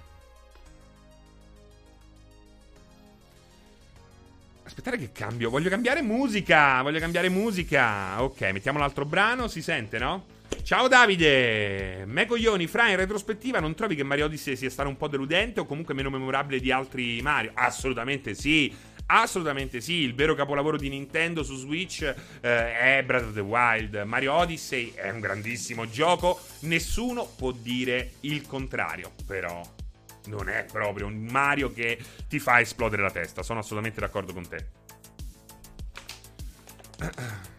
Aspettate 4.64 4.98
che 4.98 5.12
cambio. 5.12 5.50
Voglio 5.50 5.70
cambiare 5.70 6.02
musica. 6.02 6.82
Voglio 6.82 6.98
cambiare 6.98 7.28
musica. 7.28 8.20
Ok, 8.24 8.40
mettiamo 8.50 8.80
l'altro 8.80 9.04
brano. 9.04 9.46
Si 9.46 9.62
sente, 9.62 10.00
no? 10.00 10.36
Ciao 10.62 10.86
Davide! 10.86 12.04
Me 12.06 12.26
coglioni, 12.26 12.66
fra 12.66 12.90
in 12.90 12.96
retrospettiva 12.96 13.58
non 13.58 13.74
trovi 13.74 13.94
che 13.94 14.02
Mario 14.02 14.26
Odyssey 14.26 14.54
sia 14.54 14.68
stato 14.68 14.88
un 14.88 14.96
po' 14.96 15.08
deludente 15.08 15.60
o 15.60 15.64
comunque 15.64 15.94
meno 15.94 16.10
memorabile 16.10 16.60
di 16.60 16.70
altri 16.70 17.22
Mario? 17.22 17.52
Assolutamente 17.54 18.34
sì! 18.34 18.74
Assolutamente 19.10 19.80
sì, 19.80 19.94
il 19.94 20.14
vero 20.14 20.34
capolavoro 20.34 20.76
di 20.76 20.90
Nintendo 20.90 21.42
su 21.42 21.56
Switch 21.56 22.02
eh, 22.02 22.98
è 22.98 23.02
Breath 23.02 23.28
of 23.28 23.32
the 23.32 23.40
Wild. 23.40 23.94
Mario 24.04 24.34
Odyssey 24.34 24.92
è 24.94 25.08
un 25.08 25.20
grandissimo 25.20 25.88
gioco, 25.88 26.38
nessuno 26.60 27.24
può 27.24 27.50
dire 27.52 28.16
il 28.20 28.46
contrario, 28.46 29.12
però 29.26 29.62
non 30.26 30.50
è 30.50 30.66
proprio 30.70 31.06
un 31.06 31.26
Mario 31.30 31.72
che 31.72 31.98
ti 32.28 32.38
fa 32.38 32.60
esplodere 32.60 33.00
la 33.00 33.10
testa, 33.10 33.42
sono 33.42 33.60
assolutamente 33.60 34.00
d'accordo 34.00 34.34
con 34.34 34.46
te. 34.46 34.66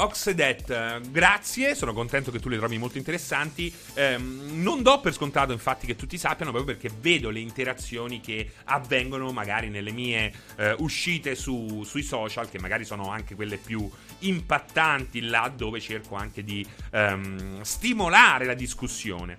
Oxedet, 0.00 1.10
grazie, 1.10 1.74
sono 1.74 1.92
contento 1.92 2.30
che 2.30 2.38
tu 2.38 2.48
le 2.48 2.56
trovi 2.56 2.78
molto 2.78 2.98
interessanti. 2.98 3.72
Ehm, 3.94 4.62
non 4.62 4.82
do 4.82 5.00
per 5.00 5.12
scontato 5.12 5.52
infatti 5.52 5.86
che 5.86 5.96
tutti 5.96 6.16
sappiano 6.16 6.52
proprio 6.52 6.76
perché 6.76 6.94
vedo 7.00 7.30
le 7.30 7.40
interazioni 7.40 8.20
che 8.20 8.52
avvengono 8.64 9.32
magari 9.32 9.70
nelle 9.70 9.90
mie 9.90 10.32
eh, 10.56 10.76
uscite 10.78 11.34
su, 11.34 11.82
sui 11.82 12.02
social, 12.02 12.48
che 12.48 12.60
magari 12.60 12.84
sono 12.84 13.10
anche 13.10 13.34
quelle 13.34 13.56
più 13.56 13.90
impattanti 14.20 15.22
là 15.22 15.52
dove 15.54 15.80
cerco 15.80 16.14
anche 16.14 16.44
di 16.44 16.64
ehm, 16.92 17.62
stimolare 17.62 18.44
la 18.44 18.54
discussione. 18.54 19.38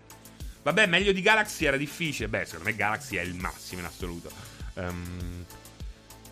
Vabbè, 0.61 0.87
meglio 0.87 1.13
di 1.13 1.21
Galaxy 1.21 1.65
era 1.65 1.77
difficile. 1.77 2.27
Beh, 2.27 2.43
secondo 2.43 2.65
me 2.65 2.75
Galaxy 2.75 3.15
è 3.15 3.21
il 3.21 3.35
massimo 3.35 3.79
in 3.79 3.87
assoluto. 3.87 4.29
Um, 4.73 5.45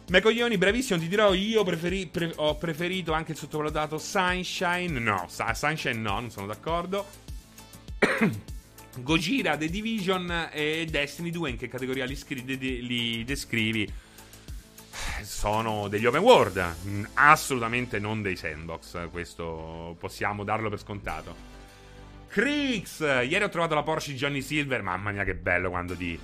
Me 0.10 0.22
coglioni, 0.22 0.58
bravissimo, 0.58 0.98
ti 0.98 1.10
dirò, 1.10 1.34
io 1.34 1.63
preferi- 1.65 2.08
pre- 2.08 2.32
ho 2.38 2.56
preferito 2.56 3.12
anche 3.12 3.34
il 3.34 3.38
sottovalutato 3.38 3.98
Sunshine. 3.98 5.00
No, 5.00 5.26
Sa- 5.28 5.54
Sunshine 5.54 6.00
no, 6.00 6.20
non 6.22 6.32
sono 6.32 6.48
d'accordo. 6.48 7.06
Gojira, 9.00 9.58
The 9.58 9.70
Division 9.70 10.50
e 10.54 10.88
Destiny 10.89 11.30
2, 11.30 11.50
in 11.50 11.58
che 11.58 11.67
categoria 11.67 12.06
li, 12.06 12.15
scri- 12.15 12.46
de- 12.46 12.56
li 12.56 13.26
descrivi? 13.26 13.91
Sono 15.24 15.89
degli 15.89 16.06
open 16.06 16.22
world, 16.22 16.76
mm, 16.86 17.04
assolutamente 17.15 18.00
non 18.00 18.22
dei 18.22 18.38
sandbox, 18.38 19.10
questo 19.10 19.98
possiamo 20.00 20.46
darlo 20.46 20.70
per 20.70 20.80
scontato. 20.80 21.36
Crix, 22.30 23.00
ieri 23.02 23.43
ho 23.43 23.50
trovato 23.50 23.76
la 23.76 23.84
Porsche 23.84 24.13
di 24.13 24.17
Johnny 24.17 24.41
Silver, 24.41 24.82
mamma 24.82 25.12
mia 25.12 25.26
che 25.26 25.36
bello 25.36 25.70
quando 25.70 25.96
ti 25.96 26.17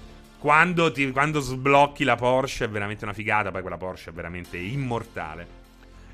quando, 0.43 0.91
ti, 0.91 1.09
quando 1.11 1.39
sblocchi 1.39 2.03
la 2.03 2.17
Porsche 2.17 2.65
è 2.65 2.69
veramente 2.69 3.05
una 3.05 3.13
figata, 3.13 3.49
poi 3.49 3.61
quella 3.61 3.77
Porsche 3.77 4.09
è 4.09 4.13
veramente 4.13 4.57
immortale. 4.57 5.61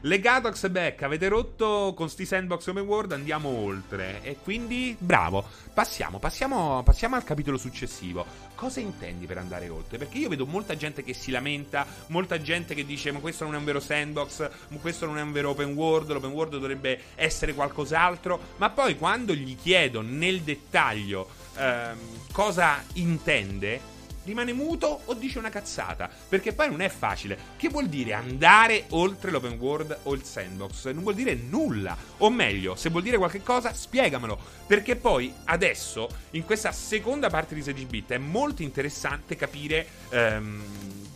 Legatox 0.01 0.69
back, 0.69 1.01
avete 1.01 1.27
rotto 1.27 1.95
con 1.95 2.07
sti 2.09 2.27
sandbox 2.27 2.67
open 2.67 2.83
world, 2.83 3.11
andiamo 3.11 3.49
oltre. 3.49 4.21
E 4.21 4.37
quindi, 4.43 4.95
bravo, 4.99 5.43
passiamo, 5.73 6.19
passiamo, 6.19 6.83
passiamo 6.83 7.15
al 7.15 7.23
capitolo 7.23 7.57
successivo. 7.57 8.23
Cosa 8.53 8.79
intendi 8.79 9.25
per 9.25 9.39
andare 9.39 9.67
oltre? 9.67 9.97
Perché 9.97 10.19
io 10.19 10.29
vedo 10.29 10.45
molta 10.45 10.77
gente 10.77 11.03
che 11.03 11.15
si 11.15 11.31
lamenta, 11.31 11.87
molta 12.09 12.39
gente 12.39 12.75
che 12.75 12.85
dice 12.85 13.11
ma 13.11 13.17
questo 13.17 13.45
non 13.45 13.55
è 13.55 13.57
un 13.57 13.65
vero 13.65 13.79
sandbox, 13.79 14.47
questo 14.79 15.07
non 15.07 15.17
è 15.17 15.23
un 15.23 15.31
vero 15.31 15.49
open 15.49 15.73
world, 15.73 16.11
l'open 16.11 16.29
world 16.29 16.51
dovrebbe 16.51 17.01
essere 17.15 17.55
qualcos'altro. 17.55 18.39
Ma 18.57 18.69
poi 18.69 18.95
quando 18.95 19.33
gli 19.33 19.57
chiedo 19.59 20.01
nel 20.01 20.41
dettaglio 20.41 21.27
ehm, 21.57 21.97
cosa 22.31 22.83
intende 22.93 23.97
rimane 24.29 24.53
muto 24.53 25.01
o 25.05 25.13
dice 25.13 25.39
una 25.39 25.49
cazzata. 25.49 26.09
Perché 26.29 26.53
poi 26.53 26.69
non 26.69 26.81
è 26.81 26.89
facile. 26.89 27.37
Che 27.57 27.69
vuol 27.69 27.87
dire 27.87 28.13
andare 28.13 28.85
oltre 28.89 29.31
l'open 29.31 29.57
world 29.59 29.97
o 30.03 30.13
il 30.13 30.23
sandbox? 30.23 30.89
Non 30.91 31.03
vuol 31.03 31.15
dire 31.15 31.35
nulla. 31.35 31.97
O 32.17 32.29
meglio, 32.29 32.75
se 32.75 32.89
vuol 32.89 33.03
dire 33.03 33.17
qualche 33.17 33.43
cosa, 33.43 33.73
spiegamelo. 33.73 34.39
Perché 34.65 34.95
poi 34.95 35.33
adesso, 35.45 36.07
in 36.31 36.45
questa 36.45 36.71
seconda 36.71 37.29
parte 37.29 37.55
di 37.55 37.61
16 37.61 37.85
bit, 37.85 38.11
è 38.11 38.17
molto 38.17 38.61
interessante 38.61 39.35
capire. 39.35 39.87
Um, 40.11 40.61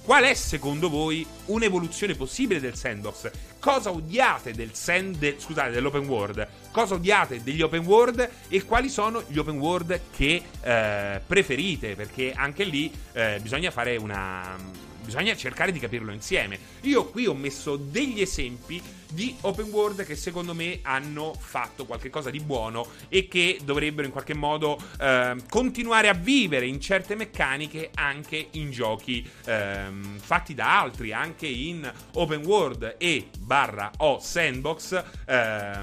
Qual 0.03 0.21
è 0.25 0.33
secondo 0.33 0.89
voi 0.89 1.25
un'evoluzione 1.45 2.13
possibile 2.13 2.59
del 2.59 2.75
sandbox? 2.75 3.31
Cosa 3.63 3.91
odiate 3.91 4.51
del 4.51 4.73
sand, 4.73 5.15
de, 5.15 5.35
scusate, 5.37 5.71
dell'open 5.71 6.05
world? 6.05 6.45
Cosa 6.69 6.95
odiate 6.95 7.41
degli 7.43 7.61
open 7.61 7.85
world 7.85 8.29
e 8.49 8.65
quali 8.65 8.89
sono 8.89 9.23
gli 9.25 9.37
open 9.37 9.57
world 9.57 10.01
che 10.13 10.43
eh, 10.61 11.21
preferite? 11.25 11.95
Perché 11.95 12.33
anche 12.35 12.65
lì 12.65 12.91
eh, 13.13 13.39
bisogna 13.41 13.71
fare 13.71 13.95
una 13.95 14.57
bisogna 15.01 15.33
cercare 15.37 15.71
di 15.71 15.79
capirlo 15.79 16.11
insieme. 16.11 16.59
Io 16.81 17.05
qui 17.05 17.25
ho 17.25 17.33
messo 17.33 17.77
degli 17.77 18.19
esempi 18.19 18.81
di 19.13 19.35
open 19.41 19.69
world 19.69 20.05
che 20.05 20.15
secondo 20.15 20.53
me 20.53 20.79
hanno 20.81 21.33
fatto 21.37 21.85
qualcosa 21.85 22.29
di 22.29 22.39
buono 22.39 22.87
e 23.09 23.27
che 23.27 23.59
dovrebbero 23.63 24.05
in 24.05 24.11
qualche 24.11 24.33
modo 24.33 24.77
eh, 24.99 25.35
continuare 25.49 26.09
a 26.09 26.13
vivere 26.13 26.65
in 26.65 26.79
certe 26.79 27.15
meccaniche 27.15 27.91
anche 27.93 28.47
in 28.51 28.71
giochi 28.71 29.27
eh, 29.45 29.85
fatti 30.17 30.53
da 30.53 30.79
altri, 30.81 31.13
anche 31.13 31.47
in 31.47 31.91
open 32.13 32.43
world 32.45 32.95
e 32.97 33.29
barra 33.39 33.91
o 33.97 34.19
sandbox 34.19 35.03
eh, 35.25 35.81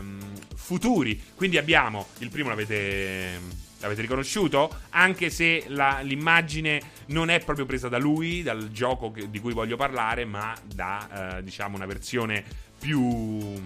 futuri. 0.55 1.21
Quindi 1.35 1.57
abbiamo, 1.57 2.09
il 2.19 2.31
primo 2.31 2.49
l'avete 2.49 3.69
L'avete 3.81 4.03
riconosciuto? 4.03 4.71
Anche 4.91 5.31
se 5.31 5.65
la, 5.69 6.01
l'immagine 6.03 6.81
non 7.07 7.31
è 7.31 7.43
proprio 7.43 7.65
presa 7.65 7.89
da 7.89 7.97
lui, 7.97 8.43
dal 8.43 8.71
gioco 8.71 9.11
che, 9.11 9.31
di 9.31 9.41
cui 9.41 9.55
voglio 9.55 9.77
parlare, 9.77 10.27
ma 10.27 10.55
da, 10.63 11.39
eh, 11.39 11.43
diciamo, 11.43 11.77
una 11.77 11.87
versione 11.87 12.45
più, 12.81 13.63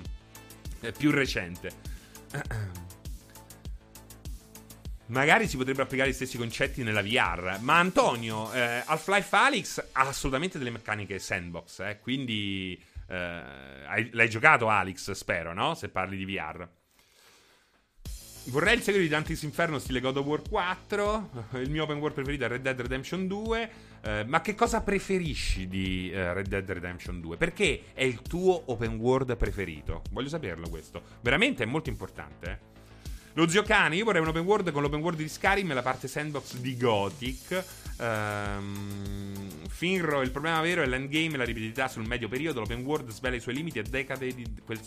più 0.97 1.11
recente. 1.11 1.71
Magari 5.07 5.47
si 5.47 5.57
potrebbero 5.57 5.85
applicare 5.85 6.11
gli 6.11 6.15
stessi 6.15 6.39
concetti 6.39 6.83
nella 6.83 7.03
VR. 7.03 7.59
Ma 7.61 7.79
Antonio, 7.79 8.53
eh, 8.53 8.83
Half-Life 8.85 9.37
Alyx 9.37 9.89
ha 9.93 10.09
assolutamente 10.09 10.59
delle 10.59 10.71
meccaniche 10.71 11.19
sandbox, 11.19 11.81
eh, 11.81 11.99
quindi 12.01 12.83
eh, 13.09 14.09
l'hai 14.13 14.29
giocato 14.31 14.69
Alyx, 14.69 15.11
spero, 15.13 15.53
no? 15.53 15.75
Se 15.75 15.89
parli 15.89 16.17
di 16.17 16.25
VR. 16.25 16.67
Vorrei 18.47 18.75
il 18.75 18.83
seguito 18.83 19.07
di 19.07 19.11
Dante's 19.11 19.43
Inferno 19.43 19.79
stile 19.79 20.01
God 20.01 20.19
of 20.19 20.27
War 20.27 20.43
4. 20.47 21.31
Il 21.63 21.71
mio 21.71 21.85
open 21.85 21.97
world 21.97 22.15
preferito 22.15 22.45
è 22.45 22.49
Red 22.49 22.61
Dead 22.61 22.79
Redemption 22.79 23.27
2. 23.27 23.71
Eh, 24.07 24.25
ma 24.27 24.43
che 24.43 24.55
cosa 24.55 24.83
preferisci 24.83 25.67
di 25.67 26.11
eh, 26.13 26.35
Red 26.35 26.49
Dead 26.49 26.71
Redemption 26.71 27.23
2? 27.23 27.39
Perché 27.39 27.85
è 27.95 28.05
il 28.05 28.21
tuo 28.21 28.65
open 28.67 28.97
world 28.97 29.35
preferito? 29.37 30.03
Voglio 30.11 30.29
saperlo 30.29 30.69
questo. 30.69 31.03
Veramente 31.23 31.63
è 31.63 31.67
molto 31.67 31.89
importante, 31.89 32.51
eh. 32.51 32.73
Lo 33.37 33.49
zio 33.49 33.65
cane, 33.65 33.97
io 33.97 34.05
vorrei 34.05 34.21
un 34.21 34.29
open 34.29 34.45
world 34.45 34.71
con 34.71 34.83
l'open 34.83 35.01
world 35.01 35.19
di 35.19 35.29
Skyrim 35.29 35.69
e 35.73 35.75
la 35.75 35.83
parte 35.83 36.07
sandbox 36.07 36.57
di 36.59 36.77
Gothic. 36.77 37.65
Um, 37.99 39.49
Finro, 39.69 40.21
il 40.21 40.31
problema 40.31 40.61
vero 40.61 40.83
è 40.83 40.87
l'endgame 40.87 41.35
e 41.35 41.37
la 41.39 41.45
ripetitività 41.45 41.89
sul 41.89 42.07
medio 42.07 42.29
periodo. 42.29 42.61
L'open 42.61 42.85
world 42.85 43.11
svela 43.11 43.35
i 43.35 43.41
suoi 43.41 43.55
limiti 43.55 43.81
e 43.81 43.83
decade 43.83 44.33
di 44.33 44.47
quel 44.65 44.79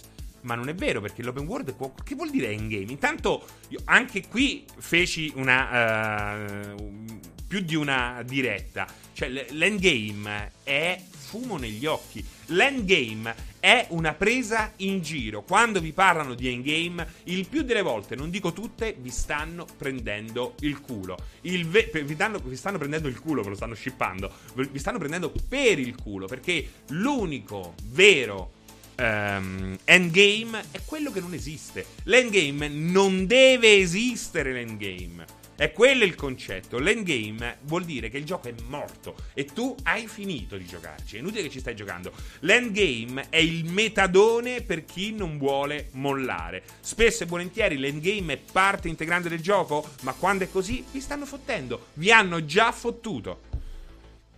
ma 0.42 0.56
non 0.56 0.70
è 0.70 0.76
vero 0.76 1.02
perché 1.02 1.24
l'open 1.24 1.46
world 1.46 1.74
può... 1.76 1.94
Che 2.02 2.16
vuol 2.16 2.30
dire 2.30 2.52
endgame? 2.52 2.90
Intanto 2.90 3.46
anche 3.86 4.28
qui 4.28 4.64
feci 4.78 5.34
una... 5.36 6.74
Uh, 6.74 7.20
più 7.48 7.62
di 7.62 7.76
una 7.76 8.22
diretta. 8.26 8.86
Cioè 9.14 9.30
l'endgame 9.52 10.52
è 10.64 11.02
fumo 11.28 11.58
negli 11.58 11.86
occhi. 11.86 12.24
L'endgame 12.48 13.36
è 13.60 13.88
una 13.90 14.14
presa 14.14 14.72
in 14.78 15.02
giro. 15.02 15.44
Quando 15.44 15.82
vi 15.82 15.92
parlano 15.92 16.36
di 16.36 16.48
endgame, 16.48 17.08
il 17.24 17.48
più 17.48 17.64
delle 17.64 17.82
volte, 17.82 18.16
non 18.16 18.30
dico 18.30 18.54
tutte, 18.54 18.96
vi 19.00 19.10
stanno 19.10 19.66
prendendo 19.78 20.56
il 20.62 20.80
culo. 20.80 21.18
Il 21.42 21.68
ve- 21.68 21.92
vi, 22.06 22.16
danno, 22.16 22.40
vi, 22.40 22.56
stanno 22.56 22.78
prendendo 22.78 23.08
il 23.08 23.20
culo, 23.20 23.42
ve 23.42 23.50
lo 23.50 23.56
stanno 23.56 23.76
shippando. 23.76 24.32
Vi 24.54 24.80
stanno 24.80 25.00
prendendo 25.00 25.34
per 25.50 25.80
il 25.80 25.96
culo 25.96 26.28
perché 26.28 26.66
l'unico 26.90 27.74
vero 27.84 28.52
um, 28.98 29.78
endgame 29.84 30.64
è 30.72 30.82
quello 30.86 31.12
che 31.12 31.20
non 31.20 31.34
esiste. 31.34 31.86
L'endgame 32.04 32.68
non 32.70 33.26
deve 33.26 33.76
esistere 33.76 34.54
l'endgame. 34.54 35.37
È 35.58 35.72
quello 35.72 36.04
il 36.04 36.14
concetto. 36.14 36.78
L'endgame 36.78 37.58
vuol 37.64 37.84
dire 37.84 38.10
che 38.10 38.20
il 38.20 38.26
gioco 38.26 38.48
è 38.48 38.54
morto 38.68 39.16
e 39.34 39.46
tu 39.46 39.76
hai 39.84 40.08
finito 40.08 40.56
di 40.56 40.68
giocarci. 40.68 41.16
È 41.16 41.20
inutile 41.20 41.42
che 41.42 41.50
ci 41.50 41.60
stai 41.60 41.76
giocando. 41.76 42.12
L'endgame 42.42 43.30
è 43.30 43.38
il 43.38 43.66
metadone 43.66 44.62
per 44.62 44.86
chi 44.86 45.14
non 45.14 45.40
vuole 45.40 45.90
mollare. 45.94 46.62
Spesso 46.80 47.24
e 47.24 47.26
volentieri 47.26 47.78
l'endgame 47.78 48.34
è 48.34 48.38
parte 48.38 48.88
integrante 48.88 49.30
del 49.30 49.42
gioco, 49.42 49.84
ma 50.02 50.14
quando 50.14 50.44
è 50.44 50.50
così 50.52 50.86
vi 50.92 51.02
stanno 51.02 51.26
fottendo. 51.26 51.88
Vi 51.94 52.12
hanno 52.12 52.46
già 52.46 52.72
fottuto. 52.72 53.42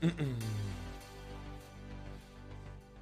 Mm-mm. 0.05 0.37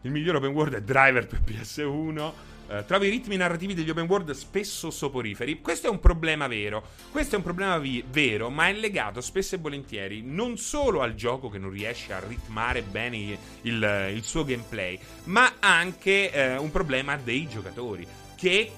Il 0.01 0.11
migliore 0.11 0.37
open 0.37 0.53
world 0.53 0.73
è 0.73 0.81
Driver 0.81 1.27
per 1.27 1.41
PS1. 1.45 2.33
Eh, 2.69 2.83
trovo 2.85 3.05
i 3.05 3.09
ritmi 3.09 3.37
narrativi 3.37 3.73
degli 3.73 3.89
open 3.89 4.07
world 4.07 4.31
spesso 4.31 4.91
soporiferi. 4.91 5.61
Questo 5.61 5.87
è 5.87 5.89
un 5.89 5.99
problema 5.99 6.47
vero. 6.47 6.83
Questo 7.11 7.35
è 7.35 7.37
un 7.37 7.43
problema 7.43 7.77
vi- 7.77 8.03
vero, 8.09 8.49
ma 8.49 8.67
è 8.67 8.73
legato 8.73 9.21
spesso 9.21 9.55
e 9.55 9.57
volentieri 9.57 10.21
non 10.21 10.57
solo 10.57 11.01
al 11.01 11.15
gioco 11.15 11.49
che 11.49 11.57
non 11.57 11.69
riesce 11.69 12.13
a 12.13 12.19
ritmare 12.19 12.81
bene 12.81 13.37
il, 13.61 14.11
il 14.13 14.23
suo 14.23 14.43
gameplay, 14.43 14.99
ma 15.25 15.53
anche 15.59 16.31
uh, 16.33 16.61
un 16.61 16.71
problema 16.71 17.15
dei 17.17 17.47
giocatori 17.47 18.05
che 18.35 18.71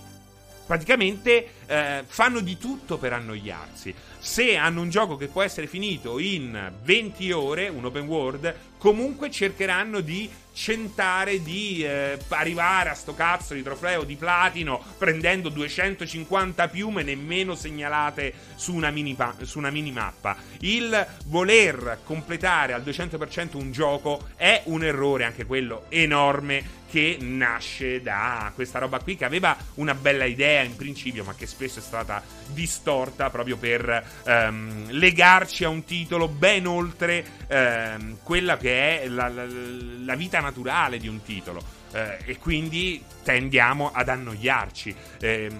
praticamente 0.65 1.47
uh, 1.69 2.03
fanno 2.05 2.39
di 2.39 2.57
tutto 2.57 2.97
per 2.97 3.13
annoiarsi. 3.13 3.93
Se 4.17 4.57
hanno 4.57 4.81
un 4.81 4.89
gioco 4.89 5.15
che 5.15 5.27
può 5.27 5.41
essere 5.41 5.67
finito 5.67 6.19
in 6.19 6.71
20 6.83 7.31
ore, 7.31 7.69
un 7.69 7.85
open 7.85 8.05
world, 8.05 8.53
comunque 8.77 9.29
cercheranno 9.31 10.01
di 10.01 10.29
centare 10.59 11.41
di 11.41 11.83
eh, 11.85 12.19
arrivare 12.29 12.89
a 12.89 12.93
sto 12.93 13.13
cazzo 13.13 13.53
di 13.53 13.63
trofeo 13.63 14.03
di 14.03 14.17
platino 14.17 14.83
prendendo 14.97 15.47
250 15.47 16.67
piume 16.67 17.01
nemmeno 17.01 17.55
segnalate 17.55 18.33
su 18.55 18.73
una, 18.73 18.89
mini 18.89 19.13
pa- 19.13 19.35
su 19.43 19.57
una 19.57 19.69
minimappa. 19.69 20.35
Il 20.59 21.07
voler 21.27 21.99
completare 22.03 22.73
al 22.73 22.81
200% 22.81 23.55
un 23.55 23.71
gioco 23.71 24.27
è 24.35 24.63
un 24.65 24.83
errore, 24.83 25.23
anche 25.23 25.45
quello 25.45 25.85
enorme, 25.87 26.77
che 26.89 27.17
nasce 27.21 28.01
da 28.01 28.51
questa 28.55 28.79
roba 28.79 28.99
qui 28.99 29.15
che 29.15 29.23
aveva 29.23 29.55
una 29.75 29.93
bella 29.93 30.25
idea 30.25 30.63
in 30.63 30.75
principio 30.75 31.23
ma 31.23 31.35
che 31.35 31.45
spesso 31.45 31.58
è 31.65 31.81
stata 31.81 32.23
distorta 32.47 33.29
proprio 33.29 33.57
per 33.57 34.05
ehm, 34.23 34.91
legarci 34.91 35.63
a 35.63 35.69
un 35.69 35.83
titolo 35.83 36.27
ben 36.27 36.67
oltre 36.67 37.25
ehm, 37.47 38.17
quella 38.23 38.57
che 38.57 39.01
è 39.01 39.07
la, 39.07 39.27
la, 39.27 39.45
la 39.45 40.15
vita 40.15 40.39
naturale 40.39 40.97
di 40.97 41.07
un 41.07 41.21
titolo. 41.21 41.77
Eh, 41.91 42.19
e 42.25 42.37
quindi 42.37 43.03
tendiamo 43.23 43.91
ad 43.91 44.09
annoiarci. 44.09 44.95
Eh, 45.19 45.51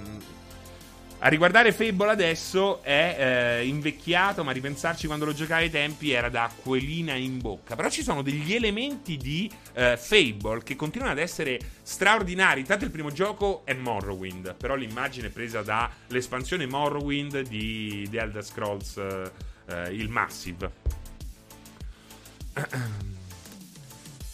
a 1.22 1.28
riguardare 1.28 1.74
Fable 1.74 2.09
adesso 2.09 2.82
è 2.82 3.15
eh, 3.59 3.67
invecchiato, 3.67 4.43
ma 4.45 4.51
ripensarci 4.51 5.05
quando 5.05 5.26
lo 5.26 5.34
giocai 5.34 5.63
ai 5.63 5.70
tempi 5.70 6.11
era 6.11 6.30
da 6.30 6.45
acquolina 6.45 7.13
in 7.13 7.39
bocca. 7.39 7.76
Però 7.76 7.89
ci 7.89 8.03
sono 8.03 8.22
degli 8.22 8.53
elementi 8.53 9.17
di 9.17 9.51
eh, 9.74 9.97
Fable 9.97 10.63
che 10.63 10.78
continuano 10.78 11.11
ad 11.11 11.20
essere 11.20 11.59
straordinari. 11.82 12.61
Intanto 12.61 12.86
il 12.86 12.91
primo 12.91 13.11
gioco 13.11 13.63
è 13.65 13.74
Morrowind, 13.74 14.55
però 14.55 14.76
l'immagine 14.76 15.28
è 15.28 15.32
presa 15.32 15.61
dall'espansione 15.61 16.65
Morrowind 16.65 17.41
di 17.41 18.07
The 18.09 18.20
Elder 18.20 18.45
Scrolls, 18.45 18.97
eh, 18.97 19.89
il 19.91 20.07
Massive. 20.07 20.72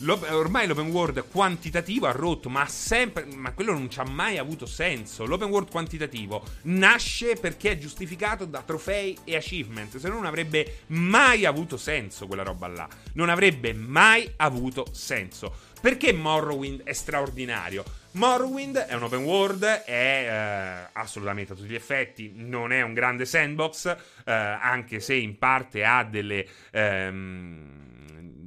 ormai 0.03 0.67
l'open 0.67 0.89
world 0.89 1.27
quantitativo 1.29 2.07
ha 2.07 2.11
rotto, 2.11 2.49
ma 2.49 2.65
sempre. 2.67 3.25
Ma 3.25 3.53
quello 3.53 3.71
non 3.71 3.89
ci 3.89 3.99
ha 3.99 4.03
mai 4.03 4.37
avuto 4.37 4.65
senso. 4.65 5.25
L'open 5.25 5.49
world 5.49 5.69
quantitativo 5.69 6.43
nasce 6.63 7.35
perché 7.35 7.71
è 7.71 7.77
giustificato 7.77 8.45
da 8.45 8.61
trofei 8.61 9.17
e 9.23 9.35
achievement. 9.35 9.97
Se 9.97 10.07
no, 10.07 10.15
non 10.15 10.25
avrebbe 10.25 10.79
mai 10.87 11.45
avuto 11.45 11.77
senso 11.77 12.27
quella 12.27 12.43
roba 12.43 12.67
là. 12.67 12.87
Non 13.13 13.29
avrebbe 13.29 13.73
mai 13.73 14.29
avuto 14.37 14.85
senso. 14.91 15.73
Perché 15.79 16.11
Morrowind 16.11 16.83
è 16.83 16.93
straordinario? 16.93 17.83
Morrowind 18.11 18.77
è 18.77 18.93
un 18.95 19.03
open 19.03 19.23
world, 19.23 19.63
è 19.63 19.85
eh, 19.85 20.89
assolutamente 20.93 21.53
a 21.53 21.55
tutti 21.55 21.67
gli 21.67 21.75
effetti, 21.75 22.31
non 22.33 22.71
è 22.71 22.81
un 22.81 22.93
grande 22.93 23.25
sandbox, 23.25 23.95
eh, 24.25 24.31
anche 24.31 24.99
se 24.99 25.15
in 25.15 25.37
parte 25.37 25.83
ha 25.83 26.03
delle. 26.03 26.47
Ehm, 26.71 27.84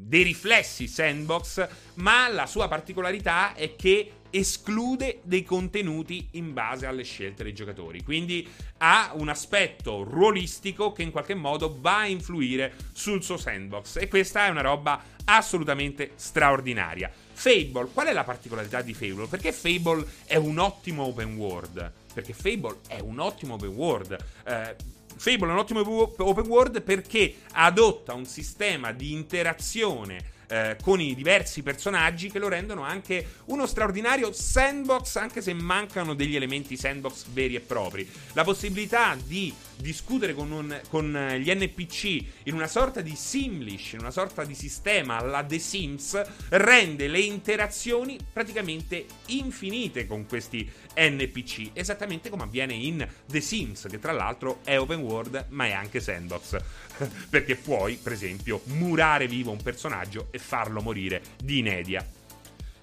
dei 0.08 0.22
riflessi 0.22 0.88
sandbox, 0.88 1.68
ma 1.94 2.28
la 2.28 2.46
sua 2.46 2.66
particolarità 2.66 3.54
è 3.54 3.76
che 3.76 4.12
esclude 4.30 5.20
dei 5.22 5.42
contenuti 5.42 6.28
in 6.32 6.52
base 6.52 6.86
alle 6.86 7.02
scelte 7.02 7.42
dei 7.42 7.54
giocatori. 7.54 8.02
Quindi 8.02 8.46
ha 8.78 9.12
un 9.14 9.28
aspetto 9.28 10.02
ruolistico 10.02 10.92
che 10.92 11.02
in 11.02 11.10
qualche 11.10 11.34
modo 11.34 11.78
va 11.80 11.98
a 11.98 12.06
influire 12.06 12.74
sul 12.92 13.22
suo 13.22 13.36
sandbox. 13.36 13.96
E 13.96 14.08
questa 14.08 14.46
è 14.46 14.48
una 14.48 14.62
roba 14.62 15.02
assolutamente 15.24 16.12
straordinaria. 16.14 17.10
Fable, 17.32 17.88
qual 17.92 18.06
è 18.06 18.12
la 18.12 18.24
particolarità 18.24 18.80
di 18.80 18.94
Fable? 18.94 19.26
Perché 19.26 19.52
Fable 19.52 20.06
è 20.24 20.36
un 20.36 20.58
ottimo 20.58 21.04
open 21.04 21.36
world. 21.36 21.92
Perché 22.14 22.32
Fable 22.32 22.78
è 22.88 22.98
un 23.00 23.18
ottimo 23.18 23.54
open 23.54 23.68
world. 23.68 24.16
Eh, 24.44 24.76
Fable 25.18 25.48
è 25.48 25.52
un 25.52 25.58
ottimo 25.58 25.80
open 25.80 26.46
world 26.46 26.82
perché 26.82 27.34
adotta 27.52 28.14
un 28.14 28.24
sistema 28.24 28.92
di 28.92 29.12
interazione 29.12 30.36
eh, 30.48 30.76
con 30.82 31.00
i 31.00 31.14
diversi 31.14 31.62
personaggi 31.62 32.30
che 32.30 32.38
lo 32.38 32.48
rendono 32.48 32.82
anche 32.82 33.26
uno 33.46 33.66
straordinario 33.66 34.32
sandbox, 34.32 35.16
anche 35.16 35.42
se 35.42 35.52
mancano 35.52 36.14
degli 36.14 36.36
elementi 36.36 36.76
sandbox 36.76 37.26
veri 37.26 37.54
e 37.54 37.60
propri. 37.60 38.08
La 38.32 38.44
possibilità 38.44 39.16
di 39.22 39.54
discutere 39.80 40.34
con, 40.34 40.50
un, 40.50 40.80
con 40.88 41.36
gli 41.38 41.52
NPC 41.52 42.24
in 42.44 42.54
una 42.54 42.66
sorta 42.66 43.00
di 43.00 43.14
Simlish, 43.14 43.92
in 43.92 44.00
una 44.00 44.10
sorta 44.10 44.44
di 44.44 44.54
sistema 44.54 45.16
alla 45.16 45.44
The 45.44 45.58
Sims, 45.58 46.20
rende 46.50 47.08
le 47.08 47.20
interazioni 47.20 48.18
praticamente 48.32 49.06
infinite 49.26 50.06
con 50.06 50.26
questi 50.26 50.68
NPC, 50.96 51.70
esattamente 51.72 52.28
come 52.28 52.42
avviene 52.42 52.74
in 52.74 53.06
The 53.26 53.40
Sims, 53.40 53.86
che 53.88 53.98
tra 53.98 54.12
l'altro 54.12 54.60
è 54.64 54.78
open 54.78 55.00
world 55.00 55.46
ma 55.50 55.66
è 55.66 55.72
anche 55.72 56.00
sandbox, 56.00 56.56
perché 57.30 57.54
puoi, 57.54 57.96
per 57.96 58.12
esempio, 58.12 58.60
murare 58.64 59.28
vivo 59.28 59.50
un 59.50 59.62
personaggio 59.62 60.28
e 60.30 60.38
farlo 60.38 60.80
morire 60.80 61.22
di 61.42 61.58
inedia. 61.58 62.06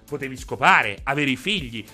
Potevi 0.06 0.36
scopare, 0.36 1.00
avere 1.02 1.30
i 1.30 1.36
figli, 1.36 1.84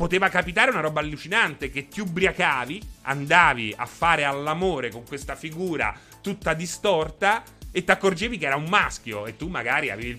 poteva 0.00 0.30
capitare 0.30 0.70
una 0.70 0.80
roba 0.80 1.00
allucinante 1.00 1.68
che 1.68 1.86
ti 1.88 2.00
ubriacavi, 2.00 2.80
andavi 3.02 3.74
a 3.76 3.84
fare 3.84 4.24
all'amore 4.24 4.90
con 4.90 5.04
questa 5.04 5.36
figura 5.36 5.94
tutta 6.22 6.54
distorta 6.54 7.42
e 7.70 7.84
ti 7.84 7.90
accorgevi 7.90 8.38
che 8.38 8.46
era 8.46 8.56
un 8.56 8.64
maschio 8.64 9.26
e 9.26 9.36
tu 9.36 9.48
magari 9.48 9.90
avevi, 9.90 10.18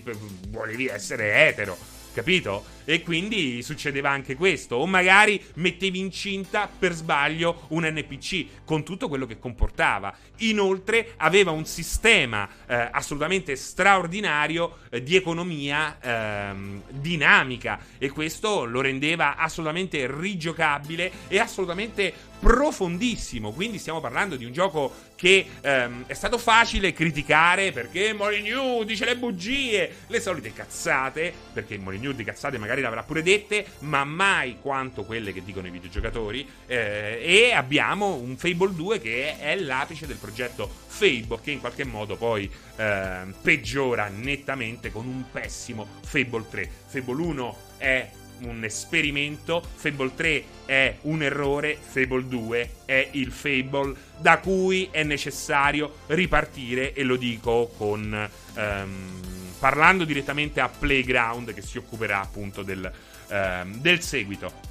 volevi 0.50 0.86
essere 0.86 1.48
etero 1.48 1.76
capito? 2.12 2.64
E 2.84 3.02
quindi 3.02 3.62
succedeva 3.62 4.10
anche 4.10 4.34
questo. 4.34 4.76
O 4.76 4.86
magari 4.86 5.42
mettevi 5.54 5.98
incinta 5.98 6.68
per 6.68 6.92
sbaglio 6.92 7.66
un 7.68 7.84
NPC 7.84 8.64
con 8.64 8.84
tutto 8.84 9.08
quello 9.08 9.26
che 9.26 9.38
comportava. 9.38 10.14
Inoltre 10.38 11.14
aveva 11.16 11.50
un 11.50 11.64
sistema 11.64 12.48
eh, 12.66 12.88
assolutamente 12.90 13.54
straordinario 13.56 14.78
eh, 14.90 15.02
di 15.02 15.16
economia 15.16 15.98
eh, 16.00 16.54
dinamica 16.90 17.78
e 17.98 18.10
questo 18.10 18.64
lo 18.64 18.80
rendeva 18.80 19.36
assolutamente 19.36 20.06
rigiocabile 20.10 21.10
e 21.28 21.38
assolutamente 21.38 22.30
profondissimo. 22.42 23.52
Quindi 23.52 23.78
stiamo 23.78 24.00
parlando 24.00 24.34
di 24.34 24.44
un 24.44 24.52
gioco 24.52 24.92
che 25.14 25.46
ehm, 25.60 26.06
è 26.08 26.14
stato 26.14 26.38
facile 26.38 26.92
criticare 26.92 27.70
perché 27.70 28.12
Molyneux 28.12 28.84
dice 28.84 29.04
le 29.04 29.16
bugie, 29.16 29.98
le 30.08 30.20
solite 30.20 30.52
cazzate, 30.52 31.32
perché 31.52 31.78
Molyneux 31.78 32.16
di 32.16 32.24
cazzate 32.24 32.58
magari 32.58 32.71
l'avrà 32.80 33.02
pure 33.02 33.22
dette, 33.22 33.66
ma 33.80 34.04
mai 34.04 34.58
quanto 34.60 35.04
quelle 35.04 35.32
che 35.32 35.44
dicono 35.44 35.66
i 35.66 35.70
videogiocatori. 35.70 36.48
Eh, 36.66 37.20
e 37.22 37.52
abbiamo 37.52 38.14
un 38.14 38.36
Fable 38.36 38.74
2 38.74 39.00
che 39.00 39.38
è 39.38 39.56
l'apice 39.56 40.06
del 40.06 40.16
progetto 40.16 40.70
Fable, 40.86 41.40
che 41.42 41.50
in 41.50 41.60
qualche 41.60 41.84
modo 41.84 42.16
poi 42.16 42.50
eh, 42.76 43.20
peggiora 43.42 44.08
nettamente 44.08 44.90
con 44.90 45.06
un 45.06 45.24
pessimo 45.30 45.86
Fable 46.02 46.46
3. 46.48 46.70
Fable 46.86 47.22
1 47.22 47.56
è 47.78 48.10
un 48.42 48.64
esperimento, 48.64 49.62
Fable 49.74 50.14
3 50.14 50.44
è 50.66 50.96
un 51.02 51.22
errore, 51.22 51.76
Fable 51.80 52.26
2 52.26 52.70
è 52.84 53.08
il 53.12 53.30
Fable 53.30 53.94
da 54.18 54.38
cui 54.38 54.88
è 54.90 55.02
necessario 55.02 55.96
ripartire 56.06 56.92
e 56.92 57.02
lo 57.02 57.16
dico 57.16 57.72
con... 57.76 58.30
Um, 58.56 59.41
parlando 59.62 60.04
direttamente 60.04 60.60
a 60.60 60.68
Playground 60.68 61.54
che 61.54 61.62
si 61.62 61.78
occuperà 61.78 62.20
appunto 62.20 62.64
del, 62.64 62.92
um, 63.28 63.76
del 63.76 64.02
seguito. 64.02 64.70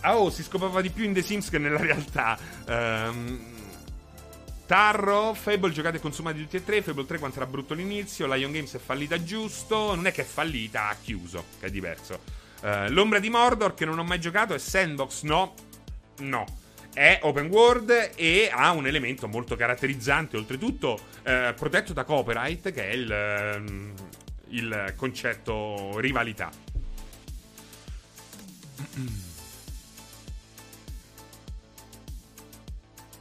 Ah, 0.00 0.18
oh, 0.18 0.30
si 0.30 0.42
scopava 0.42 0.80
di 0.80 0.90
più 0.90 1.04
in 1.04 1.12
The 1.12 1.22
Sims 1.22 1.48
che 1.48 1.58
nella 1.58 1.78
realtà. 1.78 2.36
Um, 2.66 3.54
Tarro, 4.66 5.32
Fable 5.32 5.70
giocate 5.70 5.98
e 5.98 6.00
consumate 6.00 6.40
tutti 6.40 6.56
e 6.56 6.64
tre. 6.64 6.82
Fable 6.82 7.06
3 7.06 7.20
quanto 7.20 7.36
era 7.36 7.46
brutto 7.46 7.72
l'inizio. 7.74 8.26
Lion 8.26 8.50
Games 8.50 8.74
è 8.74 8.78
fallita 8.78 9.22
giusto. 9.22 9.94
Non 9.94 10.08
è 10.08 10.12
che 10.12 10.22
è 10.22 10.24
fallita, 10.24 10.88
ha 10.88 10.96
chiuso, 11.00 11.44
che 11.60 11.66
è 11.66 11.70
diverso. 11.70 12.18
Uh, 12.62 12.90
L'ombra 12.90 13.20
di 13.20 13.30
Mordor, 13.30 13.74
che 13.74 13.84
non 13.84 13.96
ho 14.00 14.04
mai 14.04 14.18
giocato, 14.18 14.54
è 14.54 14.58
sandbox? 14.58 15.22
No, 15.22 15.54
no. 16.18 16.64
È 16.96 17.20
open 17.24 17.48
world 17.48 18.12
e 18.16 18.48
ha 18.50 18.70
un 18.70 18.86
elemento 18.86 19.28
molto 19.28 19.54
caratterizzante, 19.54 20.38
oltretutto 20.38 20.94
uh, 20.94 21.52
protetto 21.54 21.92
da 21.92 22.04
copyright, 22.04 22.72
che 22.72 22.88
è 22.88 22.92
il, 22.94 23.10
uh, 23.10 23.92
il 24.48 24.94
concetto 24.96 26.00
rivalità. 26.00 26.50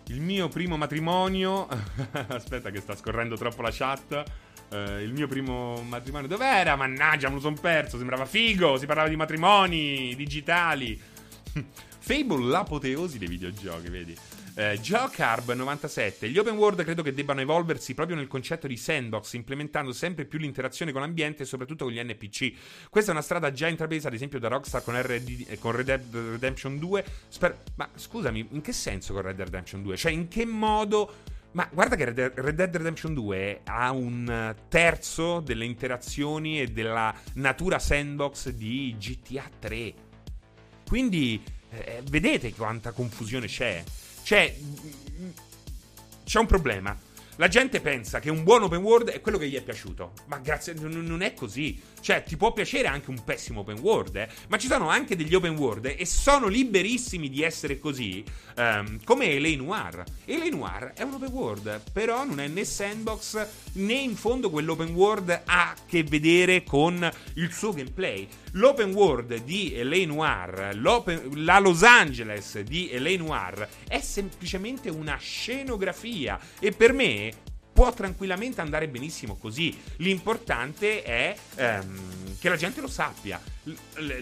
Il 0.08 0.22
mio 0.22 0.48
primo 0.48 0.78
matrimonio. 0.78 1.68
Aspetta, 2.28 2.70
che 2.70 2.80
sta 2.80 2.96
scorrendo 2.96 3.36
troppo 3.36 3.62
la 3.62 3.72
chat. 3.74 4.24
Uh, 4.70 5.00
il 5.00 5.12
mio 5.12 5.28
primo 5.28 5.82
matrimonio. 5.82 6.30
Dov'era? 6.30 6.78
Mannaggia, 6.78 7.28
me 7.28 7.36
lo 7.36 7.42
son 7.42 7.60
perso. 7.60 7.98
Sembrava 7.98 8.26
figo. 8.26 8.78
Si 8.78 8.86
parlava 8.86 9.10
di 9.10 9.18
matrimoni 9.18 10.16
digitali. 10.16 10.98
Fable, 12.06 12.46
l'apoteosi 12.46 13.18
dei 13.18 13.28
videogiochi, 13.28 13.90
vedi? 13.90 14.16
Eh, 14.54 14.78
Geocarb 14.80 15.52
97. 15.54 16.30
Gli 16.30 16.38
open 16.38 16.56
world 16.56 16.84
credo 16.84 17.02
che 17.02 17.16
debbano 17.16 17.42
evolversi 17.42 17.96
proprio 17.96 18.16
nel 18.16 18.28
concetto 18.28 18.68
di 18.68 18.78
sandbox, 18.78 19.34
implementando 19.34 19.92
sempre 19.92 20.26
più 20.26 20.38
l'interazione 20.38 20.92
con 20.92 21.02
l'ambiente 21.02 21.42
e 21.42 21.46
soprattutto 21.48 21.86
con 21.86 21.94
gli 21.94 22.00
NPC. 22.00 22.90
Questa 22.92 23.10
è 23.10 23.14
una 23.16 23.24
strada 23.24 23.52
già 23.52 23.68
intrapresa, 23.68 24.10
ad 24.10 24.14
esempio, 24.14 24.38
da 24.38 24.50
Rockstar 24.50 24.84
con, 24.84 25.02
RD, 25.02 25.46
eh, 25.48 25.58
con 25.58 25.72
Red 25.72 25.86
Dead 25.86 26.16
Redemption 26.16 26.78
2. 26.78 27.06
Sper- 27.28 27.64
ma 27.74 27.90
scusami, 27.96 28.50
in 28.52 28.62
che 28.62 28.72
senso 28.72 29.14
con 29.14 29.24
Red 29.24 29.38
Dead 29.38 29.48
Redemption 29.48 29.82
2? 29.82 29.98
Cioè, 29.98 30.12
in 30.12 30.28
che 30.28 30.46
modo. 30.46 31.12
Ma 31.54 31.68
guarda 31.74 31.96
che 31.96 32.06
Red 32.06 32.52
Dead 32.52 32.76
Redemption 32.76 33.16
2 33.16 33.62
ha 33.64 33.90
un 33.90 34.56
terzo 34.68 35.40
delle 35.40 35.66
interazioni 35.66 36.62
e 36.62 36.68
della 36.68 37.12
natura 37.34 37.80
sandbox 37.80 38.50
di 38.50 38.96
GTA 39.00 39.50
3. 39.58 39.94
Quindi 40.88 41.42
eh, 41.84 42.02
vedete 42.10 42.54
quanta 42.54 42.92
confusione 42.92 43.48
c'è. 43.48 43.84
Cioè, 44.24 44.56
c'è 46.24 46.40
un 46.40 46.46
problema. 46.46 46.98
La 47.38 47.48
gente 47.50 47.82
pensa 47.82 48.20
che 48.20 48.30
un 48.30 48.44
buon 48.44 48.64
open 48.64 48.82
world 48.82 49.10
è 49.10 49.20
quello 49.20 49.38
che 49.38 49.50
gli 49.50 49.56
è 49.56 49.62
piaciuto, 49.62 50.14
ma 50.28 50.38
grazie, 50.38 50.74
non 50.74 51.22
è 51.22 51.34
così. 51.34 51.80
Cioè, 52.06 52.22
ti 52.22 52.38
può 52.38 52.54
piacere 52.54 52.88
anche 52.88 53.10
un 53.10 53.24
pessimo 53.24 53.62
open 53.62 53.80
world, 53.80 54.16
eh? 54.16 54.30
ma 54.50 54.60
ci 54.60 54.68
sono 54.68 54.90
anche 54.90 55.16
degli 55.16 55.34
open 55.34 55.58
world 55.58 55.86
e 55.98 56.06
sono 56.06 56.46
liberissimi 56.46 57.32
di 57.32 57.42
essere 57.42 57.80
così, 57.80 58.24
um, 58.58 59.00
come 59.04 59.40
L.A. 59.40 59.56
Noir. 59.56 60.04
L.A. 60.26 60.50
Noir 60.50 60.94
è 60.94 61.02
un 61.02 61.14
open 61.14 61.32
world, 61.32 61.82
però 61.92 62.24
non 62.24 62.40
è 62.40 62.48
né 62.48 62.64
sandbox 62.64 63.48
né 63.72 63.94
in 63.94 64.16
fondo 64.16 64.52
quell'open 64.52 64.94
world 64.94 65.32
ha 65.46 65.72
a 65.72 65.76
che 65.88 66.04
vedere 66.04 66.64
con 66.64 67.10
il 67.34 67.52
suo 67.52 67.74
gameplay. 67.74 68.28
L'open 68.52 68.94
world 68.94 69.44
di 69.44 69.74
L.A. 69.76 70.06
Noir, 70.06 70.78
la 71.34 71.58
Los 71.58 71.82
Angeles 71.82 72.60
di 72.60 72.92
L.A. 73.00 73.18
Noir 73.18 73.68
è 73.88 74.00
semplicemente 74.00 74.92
una 74.92 75.18
scenografia 75.18 76.40
e 76.60 76.72
per 76.72 76.94
me 76.94 77.34
può 77.76 77.92
tranquillamente 77.92 78.62
andare 78.62 78.88
benissimo 78.88 79.36
così. 79.36 79.78
L'importante 79.98 81.04
è 81.04 81.36
ehm, 81.56 82.38
che 82.40 82.48
la 82.48 82.56
gente 82.56 82.80
lo 82.80 82.88
sappia. 82.88 83.38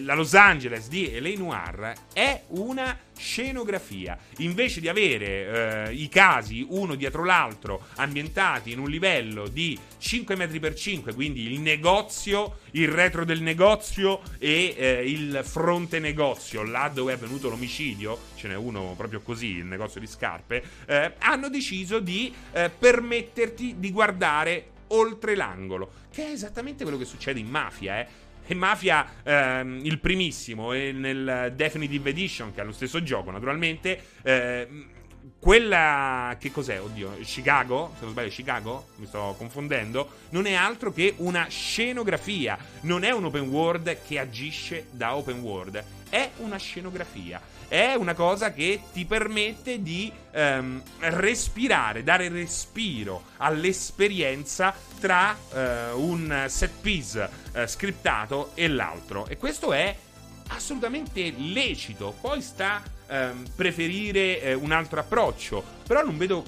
La 0.04 0.14
Los 0.14 0.34
Angeles 0.34 0.88
di 0.88 1.20
L.A. 1.20 1.36
Noir 1.36 1.92
è 2.12 2.42
una 2.48 2.98
scenografia. 3.16 4.18
Invece 4.38 4.80
di 4.80 4.88
avere 4.88 5.88
eh, 5.88 5.92
i 5.92 6.08
casi 6.08 6.66
uno 6.68 6.94
dietro 6.94 7.24
l'altro 7.24 7.86
ambientati 7.96 8.72
in 8.72 8.78
un 8.78 8.88
livello 8.88 9.46
di 9.48 9.78
5 9.98 10.34
metri 10.36 10.60
per 10.60 10.74
5, 10.74 11.14
quindi 11.14 11.52
il 11.52 11.60
negozio, 11.60 12.58
il 12.72 12.88
retro 12.88 13.24
del 13.24 13.42
negozio 13.42 14.20
e 14.38 14.74
eh, 14.76 15.10
il 15.10 15.40
fronte 15.44 15.98
negozio, 15.98 16.62
là 16.62 16.90
dove 16.92 17.12
è 17.12 17.16
avvenuto 17.16 17.48
l'omicidio, 17.48 18.18
ce 18.36 18.48
n'è 18.48 18.56
uno 18.56 18.94
proprio 18.96 19.20
così, 19.20 19.56
il 19.56 19.66
negozio 19.66 20.00
di 20.00 20.06
scarpe, 20.06 20.62
eh, 20.86 21.14
hanno 21.18 21.48
deciso 21.48 22.00
di 22.00 22.32
eh, 22.52 22.70
permetterti 22.70 23.76
di 23.78 23.90
guardare 23.92 24.68
oltre 24.88 25.34
l'angolo, 25.34 26.02
che 26.12 26.26
è 26.26 26.30
esattamente 26.30 26.84
quello 26.84 26.98
che 26.98 27.04
succede 27.04 27.40
in 27.40 27.48
mafia, 27.48 28.00
eh 28.00 28.06
e 28.46 28.54
Mafia, 28.54 29.06
ehm, 29.22 29.80
il 29.82 29.98
primissimo, 29.98 30.72
e 30.72 30.92
nel 30.92 31.52
Definitive 31.54 32.10
Edition, 32.10 32.54
che 32.54 32.60
è 32.60 32.64
lo 32.64 32.72
stesso 32.72 33.02
gioco, 33.02 33.30
naturalmente. 33.30 34.00
Eh, 34.22 34.68
quella 35.38 36.36
che 36.38 36.50
cos'è? 36.50 36.80
Oddio, 36.80 37.18
Chicago? 37.22 37.92
Se 37.94 38.04
non 38.04 38.12
sbaglio, 38.12 38.28
Chicago? 38.28 38.88
Mi 38.96 39.06
sto 39.06 39.34
confondendo. 39.36 40.08
Non 40.30 40.46
è 40.46 40.54
altro 40.54 40.92
che 40.92 41.14
una 41.18 41.46
scenografia. 41.48 42.58
Non 42.82 43.04
è 43.04 43.10
un 43.10 43.24
open 43.24 43.48
world 43.48 43.98
che 44.06 44.18
agisce 44.18 44.86
da 44.90 45.16
open 45.16 45.40
world. 45.40 45.82
È 46.08 46.30
una 46.38 46.56
scenografia 46.56 47.40
è 47.68 47.94
una 47.94 48.14
cosa 48.14 48.52
che 48.52 48.80
ti 48.92 49.04
permette 49.04 49.82
di 49.82 50.12
ehm, 50.30 50.82
respirare, 51.00 52.02
dare 52.02 52.28
respiro 52.28 53.24
all'esperienza 53.38 54.74
tra 55.00 55.36
eh, 55.52 55.90
un 55.92 56.44
set 56.48 56.72
piece 56.80 57.28
eh, 57.52 57.66
scriptato 57.66 58.52
e 58.54 58.68
l'altro. 58.68 59.26
E 59.26 59.36
questo 59.36 59.72
è 59.72 59.94
assolutamente 60.48 61.32
lecito. 61.36 62.14
Poi 62.20 62.40
sta 62.40 62.82
ehm, 63.06 63.44
preferire 63.54 64.40
eh, 64.40 64.54
un 64.54 64.72
altro 64.72 65.00
approccio, 65.00 65.62
però 65.86 66.02
non 66.04 66.16
vedo, 66.16 66.44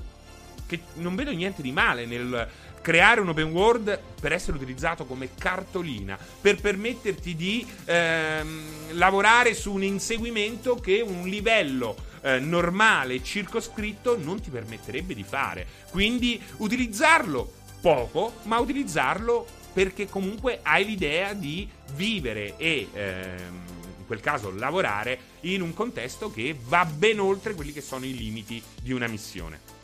che, 0.66 0.80
non 0.94 1.14
vedo 1.14 1.32
niente 1.32 1.62
di 1.62 1.72
male 1.72 2.06
nel 2.06 2.48
creare 2.86 3.20
un 3.20 3.30
open 3.30 3.50
world 3.50 4.00
per 4.20 4.30
essere 4.30 4.56
utilizzato 4.56 5.06
come 5.06 5.30
cartolina, 5.36 6.16
per 6.40 6.60
permetterti 6.60 7.34
di 7.34 7.66
ehm, 7.84 8.92
lavorare 8.92 9.54
su 9.54 9.72
un 9.72 9.82
inseguimento 9.82 10.76
che 10.76 11.00
un 11.00 11.26
livello 11.26 11.96
eh, 12.20 12.38
normale, 12.38 13.24
circoscritto, 13.24 14.16
non 14.16 14.40
ti 14.40 14.50
permetterebbe 14.50 15.14
di 15.14 15.24
fare. 15.24 15.66
Quindi 15.90 16.40
utilizzarlo 16.58 17.54
poco, 17.80 18.34
ma 18.44 18.60
utilizzarlo 18.60 19.44
perché 19.72 20.08
comunque 20.08 20.60
hai 20.62 20.84
l'idea 20.84 21.32
di 21.32 21.68
vivere 21.96 22.56
e... 22.56 22.86
Ehm, 22.92 23.64
in 23.98 24.06
quel 24.06 24.20
caso 24.20 24.54
lavorare 24.54 25.18
in 25.40 25.62
un 25.62 25.74
contesto 25.74 26.30
che 26.30 26.56
va 26.68 26.84
ben 26.84 27.18
oltre 27.18 27.54
quelli 27.54 27.72
che 27.72 27.80
sono 27.80 28.04
i 28.04 28.16
limiti 28.16 28.62
di 28.80 28.92
una 28.92 29.08
missione. 29.08 29.75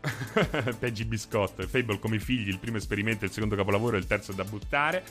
Peggy 0.78 1.04
Biscotto, 1.04 1.66
Fable 1.66 1.98
come 1.98 2.18
figli, 2.18 2.48
il 2.48 2.58
primo 2.58 2.78
esperimento, 2.78 3.24
il 3.24 3.30
secondo 3.30 3.56
capolavoro 3.56 3.96
e 3.96 3.98
il 3.98 4.06
terzo 4.06 4.32
da 4.32 4.44
buttare. 4.44 5.04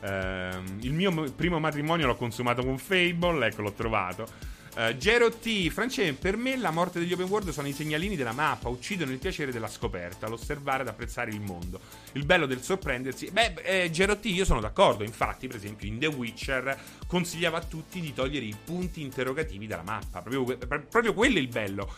Uh, 0.00 0.62
il 0.80 0.92
mio 0.92 1.30
primo 1.32 1.58
matrimonio 1.58 2.06
l'ho 2.06 2.16
consumato 2.16 2.64
con 2.64 2.78
Fable, 2.78 3.46
ecco 3.46 3.62
l'ho 3.62 3.72
trovato. 3.72 4.58
Uh, 4.72 4.96
T, 4.96 5.68
France, 5.68 6.14
per 6.14 6.36
me 6.36 6.56
la 6.56 6.70
morte 6.70 7.00
degli 7.00 7.12
open 7.12 7.26
world 7.26 7.50
sono 7.50 7.66
i 7.66 7.72
segnalini 7.72 8.14
della 8.14 8.32
mappa, 8.32 8.68
uccidono 8.68 9.10
il 9.10 9.18
piacere 9.18 9.50
della 9.50 9.66
scoperta, 9.66 10.28
l'osservare 10.28 10.82
ed 10.82 10.88
apprezzare 10.88 11.32
il 11.32 11.40
mondo. 11.40 11.80
Il 12.12 12.24
bello 12.24 12.46
del 12.46 12.62
sorprendersi. 12.62 13.30
Beh, 13.32 13.54
eh, 13.62 13.90
T, 13.90 14.24
io 14.26 14.44
sono 14.44 14.60
d'accordo. 14.60 15.02
Infatti, 15.02 15.48
per 15.48 15.56
esempio, 15.56 15.88
in 15.88 15.98
The 15.98 16.06
Witcher 16.06 16.78
consigliava 17.06 17.58
a 17.58 17.62
tutti 17.62 18.00
di 18.00 18.14
togliere 18.14 18.44
i 18.44 18.56
punti 18.64 19.02
interrogativi 19.02 19.66
dalla 19.66 19.82
mappa. 19.82 20.22
Proprio, 20.22 20.56
proprio 20.56 21.14
quello 21.14 21.38
è 21.38 21.40
il 21.40 21.48
bello. 21.48 21.92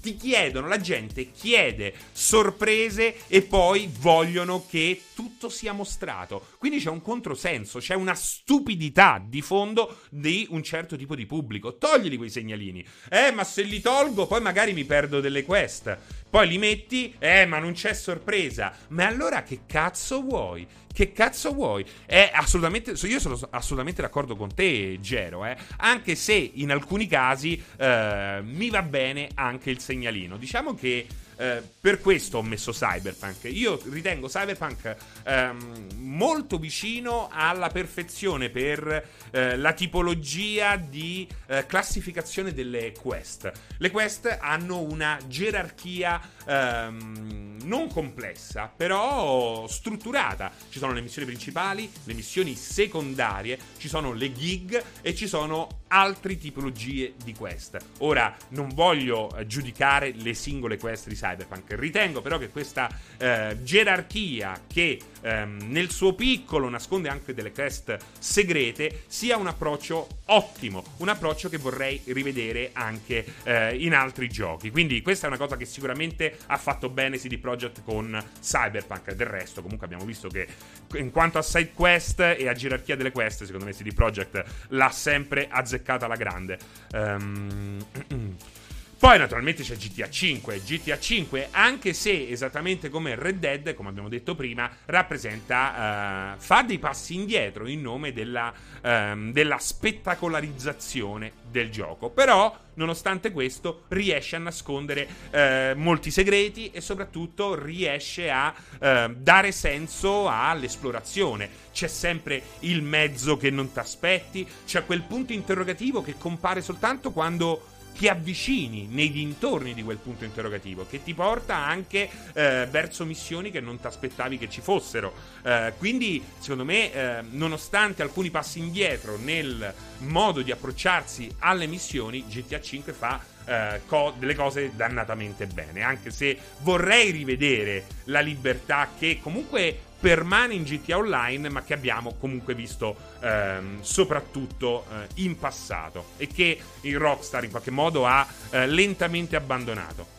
Ti 0.00 0.16
chiedono, 0.16 0.66
la 0.68 0.80
gente 0.80 1.30
chiede 1.30 1.94
sorprese 2.12 3.26
e 3.28 3.42
poi 3.42 3.88
vogliono 4.00 4.64
che 4.68 5.02
tutto 5.14 5.48
sia 5.48 5.72
mostrato. 5.72 6.46
Quindi 6.58 6.78
c'è 6.78 6.90
un 6.90 7.02
controsenso, 7.02 7.78
c'è 7.78 7.94
una 7.94 8.14
stupidità 8.14 9.22
di 9.24 9.40
fondo 9.42 10.00
di 10.10 10.46
un 10.50 10.62
certo 10.62 10.96
tipo 10.96 11.14
di 11.14 11.26
pubblico. 11.26 11.76
Toglili 11.76 12.16
quei 12.16 12.30
segnalini. 12.30 12.84
Eh, 13.08 13.30
ma 13.32 13.44
se 13.44 13.62
li 13.62 13.80
tolgo, 13.80 14.26
poi 14.26 14.40
magari 14.40 14.72
mi 14.72 14.84
perdo 14.84 15.20
delle 15.20 15.44
quest. 15.44 15.96
Poi 16.30 16.46
li 16.46 16.58
metti, 16.58 17.14
eh, 17.18 17.46
ma 17.46 17.58
non 17.58 17.72
c'è 17.72 17.94
sorpresa. 17.94 18.72
Ma 18.88 19.06
allora 19.06 19.42
che 19.42 19.60
cazzo 19.66 20.20
vuoi? 20.22 20.66
Che 20.92 21.12
cazzo 21.12 21.52
vuoi? 21.52 21.84
È 22.04 22.30
assolutamente. 22.34 22.90
Io 23.06 23.20
sono 23.20 23.38
assolutamente 23.50 24.02
d'accordo 24.02 24.36
con 24.36 24.54
te, 24.54 24.98
Gero. 25.00 25.44
Eh? 25.44 25.56
Anche 25.78 26.14
se 26.14 26.34
in 26.34 26.70
alcuni 26.70 27.06
casi 27.06 27.62
eh, 27.76 28.40
mi 28.42 28.68
va 28.68 28.82
bene 28.82 29.28
anche 29.34 29.70
il 29.70 29.80
segnalino. 29.80 30.36
Diciamo 30.36 30.74
che. 30.74 31.06
Eh, 31.40 31.62
per 31.80 32.00
questo 32.00 32.38
ho 32.38 32.42
messo 32.42 32.72
Cyberpunk. 32.72 33.44
Io 33.44 33.80
ritengo 33.90 34.26
Cyberpunk 34.26 34.96
ehm, 35.22 35.86
molto 35.98 36.58
vicino 36.58 37.28
alla 37.30 37.68
perfezione 37.68 38.50
per 38.50 39.08
eh, 39.30 39.56
la 39.56 39.72
tipologia 39.72 40.74
di 40.74 41.28
eh, 41.46 41.64
classificazione 41.66 42.52
delle 42.52 42.92
quest. 42.92 43.52
Le 43.78 43.90
quest 43.92 44.36
hanno 44.40 44.80
una 44.80 45.16
gerarchia 45.28 46.20
ehm, 46.44 47.58
non 47.62 47.88
complessa, 47.88 48.72
però 48.74 49.68
strutturata. 49.68 50.50
Ci 50.68 50.80
sono 50.80 50.92
le 50.92 51.02
missioni 51.02 51.28
principali, 51.28 51.88
le 52.02 52.14
missioni 52.14 52.56
secondarie, 52.56 53.58
ci 53.78 53.86
sono 53.86 54.12
le 54.12 54.32
gig 54.32 54.82
e 55.02 55.14
ci 55.14 55.28
sono 55.28 55.82
altre 55.88 56.36
tipologie 56.36 57.14
di 57.22 57.34
quest. 57.34 57.78
Ora, 57.98 58.34
non 58.50 58.68
voglio 58.74 59.34
eh, 59.36 59.46
giudicare 59.46 60.12
le 60.14 60.34
singole 60.34 60.78
quest 60.78 61.08
di 61.08 61.14
Cyberpunk, 61.14 61.74
ritengo 61.78 62.20
però 62.20 62.38
che 62.38 62.48
questa 62.48 62.88
eh, 63.16 63.58
gerarchia 63.62 64.62
che 64.66 64.98
ehm, 65.20 65.58
nel 65.68 65.90
suo 65.90 66.14
piccolo 66.14 66.68
nasconde 66.68 67.08
anche 67.08 67.34
delle 67.34 67.52
quest 67.52 67.96
segrete 68.18 69.04
sia 69.06 69.36
un 69.36 69.46
approccio 69.46 70.06
ottimo, 70.26 70.84
un 70.98 71.08
approccio 71.08 71.48
che 71.48 71.58
vorrei 71.58 72.00
rivedere 72.06 72.70
anche 72.72 73.24
eh, 73.44 73.76
in 73.76 73.94
altri 73.94 74.28
giochi. 74.28 74.70
Quindi 74.70 75.02
questa 75.02 75.26
è 75.26 75.28
una 75.28 75.38
cosa 75.38 75.56
che 75.56 75.64
sicuramente 75.64 76.38
ha 76.46 76.56
fatto 76.56 76.88
bene 76.88 77.18
CD 77.18 77.38
Projekt 77.38 77.82
con 77.82 78.22
Cyberpunk. 78.40 79.12
Del 79.12 79.26
resto, 79.26 79.62
comunque 79.62 79.86
abbiamo 79.86 80.04
visto 80.04 80.28
che 80.28 80.46
in 80.94 81.10
quanto 81.10 81.38
a 81.38 81.42
side 81.42 81.72
quest 81.72 82.20
e 82.20 82.48
a 82.48 82.52
gerarchia 82.52 82.96
delle 82.96 83.12
quest, 83.12 83.44
secondo 83.44 83.64
me 83.64 83.72
CD 83.72 83.92
Projekt 83.94 84.44
l'ha 84.68 84.90
sempre 84.90 85.48
azzeccata 85.50 86.04
alla 86.04 86.16
grande. 86.16 86.58
Um, 86.92 87.84
Poi 88.98 89.16
naturalmente 89.16 89.62
c'è 89.62 89.76
GTA 89.76 90.10
5. 90.10 90.60
GTA 90.60 90.98
5, 90.98 91.48
anche 91.52 91.92
se 91.92 92.28
esattamente 92.28 92.88
come 92.88 93.14
Red 93.14 93.38
Dead, 93.38 93.74
come 93.74 93.90
abbiamo 93.90 94.08
detto 94.08 94.34
prima, 94.34 94.68
rappresenta, 94.86 96.34
uh, 96.34 96.40
fa 96.40 96.62
dei 96.62 96.80
passi 96.80 97.14
indietro 97.14 97.68
in 97.68 97.80
nome 97.80 98.12
della, 98.12 98.52
um, 98.82 99.30
della 99.30 99.58
spettacolarizzazione 99.58 101.30
del 101.48 101.70
gioco. 101.70 102.10
Però, 102.10 102.52
nonostante 102.74 103.30
questo, 103.30 103.84
riesce 103.86 104.34
a 104.34 104.40
nascondere 104.40 105.06
uh, 105.30 105.78
molti 105.78 106.10
segreti 106.10 106.72
e 106.72 106.80
soprattutto 106.80 107.54
riesce 107.54 108.30
a 108.30 108.52
uh, 108.52 109.14
dare 109.14 109.52
senso 109.52 110.28
all'esplorazione. 110.28 111.48
C'è 111.72 111.86
sempre 111.86 112.42
il 112.60 112.82
mezzo 112.82 113.36
che 113.36 113.50
non 113.50 113.70
ti 113.70 113.78
aspetti, 113.78 114.44
c'è 114.66 114.84
quel 114.84 115.02
punto 115.02 115.32
interrogativo 115.32 116.02
che 116.02 116.16
compare 116.18 116.62
soltanto 116.62 117.12
quando 117.12 117.76
ti 117.98 118.06
avvicini 118.06 118.86
nei 118.88 119.10
dintorni 119.10 119.74
di 119.74 119.82
quel 119.82 119.96
punto 119.96 120.24
interrogativo, 120.24 120.86
che 120.88 121.02
ti 121.02 121.14
porta 121.14 121.56
anche 121.56 122.08
eh, 122.32 122.68
verso 122.70 123.04
missioni 123.04 123.50
che 123.50 123.60
non 123.60 123.80
ti 123.80 123.88
aspettavi 123.88 124.38
che 124.38 124.48
ci 124.48 124.60
fossero. 124.60 125.12
Eh, 125.42 125.72
quindi, 125.78 126.22
secondo 126.38 126.64
me, 126.64 126.92
eh, 126.92 127.22
nonostante 127.30 128.02
alcuni 128.02 128.30
passi 128.30 128.60
indietro 128.60 129.18
nel 129.18 129.74
modo 129.98 130.42
di 130.42 130.52
approcciarsi 130.52 131.28
alle 131.40 131.66
missioni, 131.66 132.24
GTA 132.24 132.60
5 132.60 132.92
fa 132.92 133.20
eh, 133.44 133.80
co- 133.86 134.14
delle 134.16 134.36
cose 134.36 134.70
dannatamente 134.76 135.48
bene. 135.48 135.82
Anche 135.82 136.12
se 136.12 136.38
vorrei 136.58 137.10
rivedere 137.10 137.84
la 138.04 138.20
libertà 138.20 138.90
che 138.96 139.18
comunque 139.20 139.86
permane 140.00 140.54
in 140.54 140.62
GTA 140.62 140.98
Online, 140.98 141.48
ma 141.48 141.62
che 141.62 141.74
abbiamo 141.74 142.14
comunque 142.14 142.54
visto 142.54 142.96
ehm, 143.20 143.82
soprattutto 143.82 144.86
eh, 144.90 145.06
in 145.22 145.38
passato 145.38 146.10
e 146.16 146.26
che 146.28 146.60
il 146.82 146.98
Rockstar 146.98 147.44
in 147.44 147.50
qualche 147.50 147.70
modo 147.70 148.06
ha 148.06 148.26
eh, 148.50 148.66
lentamente 148.66 149.36
abbandonato. 149.36 150.16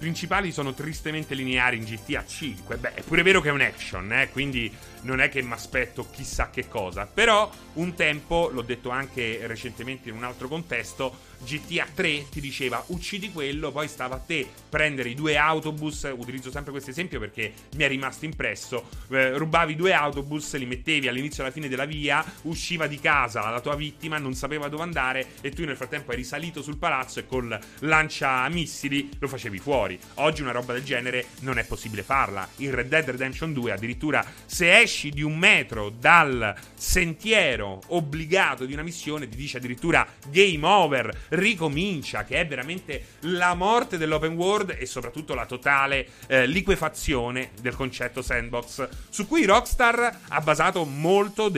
principali 0.00 0.50
sono 0.50 0.72
tristemente 0.72 1.34
lineari 1.34 1.76
in 1.76 1.84
GTA 1.84 2.24
5. 2.24 2.76
Beh, 2.78 2.94
è 2.94 3.02
pure 3.02 3.22
vero 3.22 3.42
che 3.42 3.50
è 3.50 3.52
un 3.52 3.60
action, 3.60 4.10
eh, 4.10 4.30
quindi 4.30 4.74
non 5.02 5.20
è 5.20 5.28
che 5.28 5.42
mi 5.42 5.52
aspetto 5.52 6.08
chissà 6.10 6.50
che 6.50 6.68
cosa. 6.68 7.06
Però 7.06 7.50
un 7.74 7.94
tempo, 7.94 8.50
l'ho 8.52 8.62
detto 8.62 8.90
anche 8.90 9.46
recentemente 9.46 10.08
in 10.08 10.16
un 10.16 10.24
altro 10.24 10.48
contesto, 10.48 11.28
GTA 11.42 11.86
3 11.94 12.28
ti 12.28 12.40
diceva 12.40 12.82
uccidi 12.88 13.32
quello, 13.32 13.72
poi 13.72 13.88
stava 13.88 14.16
a 14.16 14.18
te 14.18 14.46
prendere 14.68 15.08
i 15.08 15.14
due 15.14 15.36
autobus, 15.36 16.10
utilizzo 16.14 16.50
sempre 16.50 16.70
questo 16.70 16.90
esempio 16.90 17.18
perché 17.18 17.52
mi 17.76 17.84
è 17.84 17.88
rimasto 17.88 18.26
impresso, 18.26 18.88
eh, 19.08 19.36
rubavi 19.36 19.74
due 19.74 19.94
autobus, 19.94 20.54
li 20.56 20.66
mettevi 20.66 21.08
all'inizio 21.08 21.42
e 21.42 21.46
alla 21.46 21.54
fine 21.54 21.68
della 21.68 21.86
via, 21.86 22.22
usciva 22.42 22.86
di 22.86 23.00
casa 23.00 23.48
la 23.48 23.60
tua 23.60 23.74
vittima, 23.74 24.18
non 24.18 24.34
sapeva 24.34 24.68
dove 24.68 24.82
andare 24.82 25.28
e 25.40 25.50
tu 25.50 25.64
nel 25.64 25.76
frattempo 25.76 26.12
eri 26.12 26.24
salito 26.24 26.62
sul 26.62 26.76
palazzo 26.76 27.20
e 27.20 27.26
col 27.26 27.58
lanciamissili 27.80 29.10
lo 29.18 29.28
facevi 29.28 29.58
fuori. 29.58 29.98
Oggi 30.14 30.42
una 30.42 30.52
roba 30.52 30.74
del 30.74 30.84
genere 30.84 31.26
non 31.40 31.58
è 31.58 31.64
possibile 31.64 32.02
farla. 32.02 32.46
In 32.56 32.74
Red 32.74 32.88
Dead 32.88 33.08
Redemption 33.08 33.52
2 33.54 33.72
addirittura 33.72 34.24
se 34.44 34.78
esci 34.78 34.89
di 35.10 35.22
un 35.22 35.38
metro 35.38 35.90
dal 35.90 36.54
sentiero 36.74 37.80
obbligato 37.88 38.64
di 38.64 38.72
una 38.72 38.82
missione 38.82 39.28
ti 39.28 39.36
dice 39.36 39.58
addirittura 39.58 40.06
game 40.28 40.66
over 40.66 41.26
ricomincia, 41.30 42.24
che 42.24 42.36
è 42.36 42.46
veramente 42.46 43.16
la 43.20 43.54
morte 43.54 43.98
dell'open 43.98 44.34
world 44.34 44.76
e 44.78 44.86
soprattutto 44.86 45.34
la 45.34 45.46
totale 45.46 46.08
eh, 46.26 46.46
liquefazione 46.46 47.50
del 47.60 47.76
concetto 47.76 48.22
sandbox, 48.22 48.88
su 49.08 49.26
cui 49.26 49.44
Rockstar 49.44 50.20
ha 50.28 50.40
basato 50.40 50.84
molto 50.84 51.48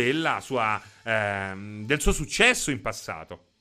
sua, 0.40 0.80
ehm, 1.02 1.84
del 1.84 2.00
suo 2.00 2.12
successo 2.12 2.70
in 2.70 2.80
passato. 2.80 3.51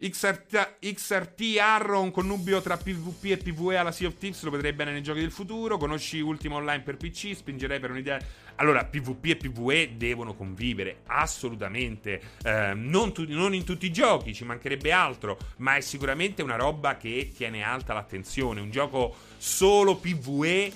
XRT, 0.00 0.78
XRT 0.78 1.58
Arrow, 1.60 2.04
un 2.04 2.12
connubio 2.12 2.60
tra 2.60 2.76
PvP 2.76 3.24
e 3.32 3.36
PvE 3.36 3.78
alla 3.78 3.90
Sea 3.90 4.06
of 4.06 4.16
Thieves, 4.16 4.44
lo 4.44 4.50
vedrei 4.50 4.72
bene 4.72 4.92
nei 4.92 5.02
giochi 5.02 5.18
del 5.18 5.32
futuro. 5.32 5.76
Conosci 5.76 6.20
Ultima 6.20 6.54
Online 6.54 6.82
per 6.82 6.96
PC, 6.96 7.34
spingerei 7.34 7.80
per 7.80 7.90
un'idea. 7.90 8.20
Allora, 8.56 8.84
PvP 8.84 9.24
e 9.24 9.36
PvE 9.36 9.96
devono 9.96 10.34
convivere, 10.34 11.00
assolutamente. 11.06 12.20
Eh, 12.44 12.74
non, 12.74 13.12
tu, 13.12 13.24
non, 13.26 13.54
in 13.54 13.64
tutti 13.64 13.86
i 13.86 13.92
giochi, 13.92 14.34
ci 14.34 14.44
mancherebbe 14.44 14.92
altro, 14.92 15.36
ma 15.56 15.74
è 15.74 15.80
sicuramente 15.80 16.42
una 16.42 16.56
roba 16.56 16.96
che 16.96 17.32
tiene 17.34 17.64
alta 17.64 17.92
l'attenzione. 17.92 18.60
Un 18.60 18.70
gioco 18.70 19.16
solo 19.36 19.96
PvE 19.96 20.72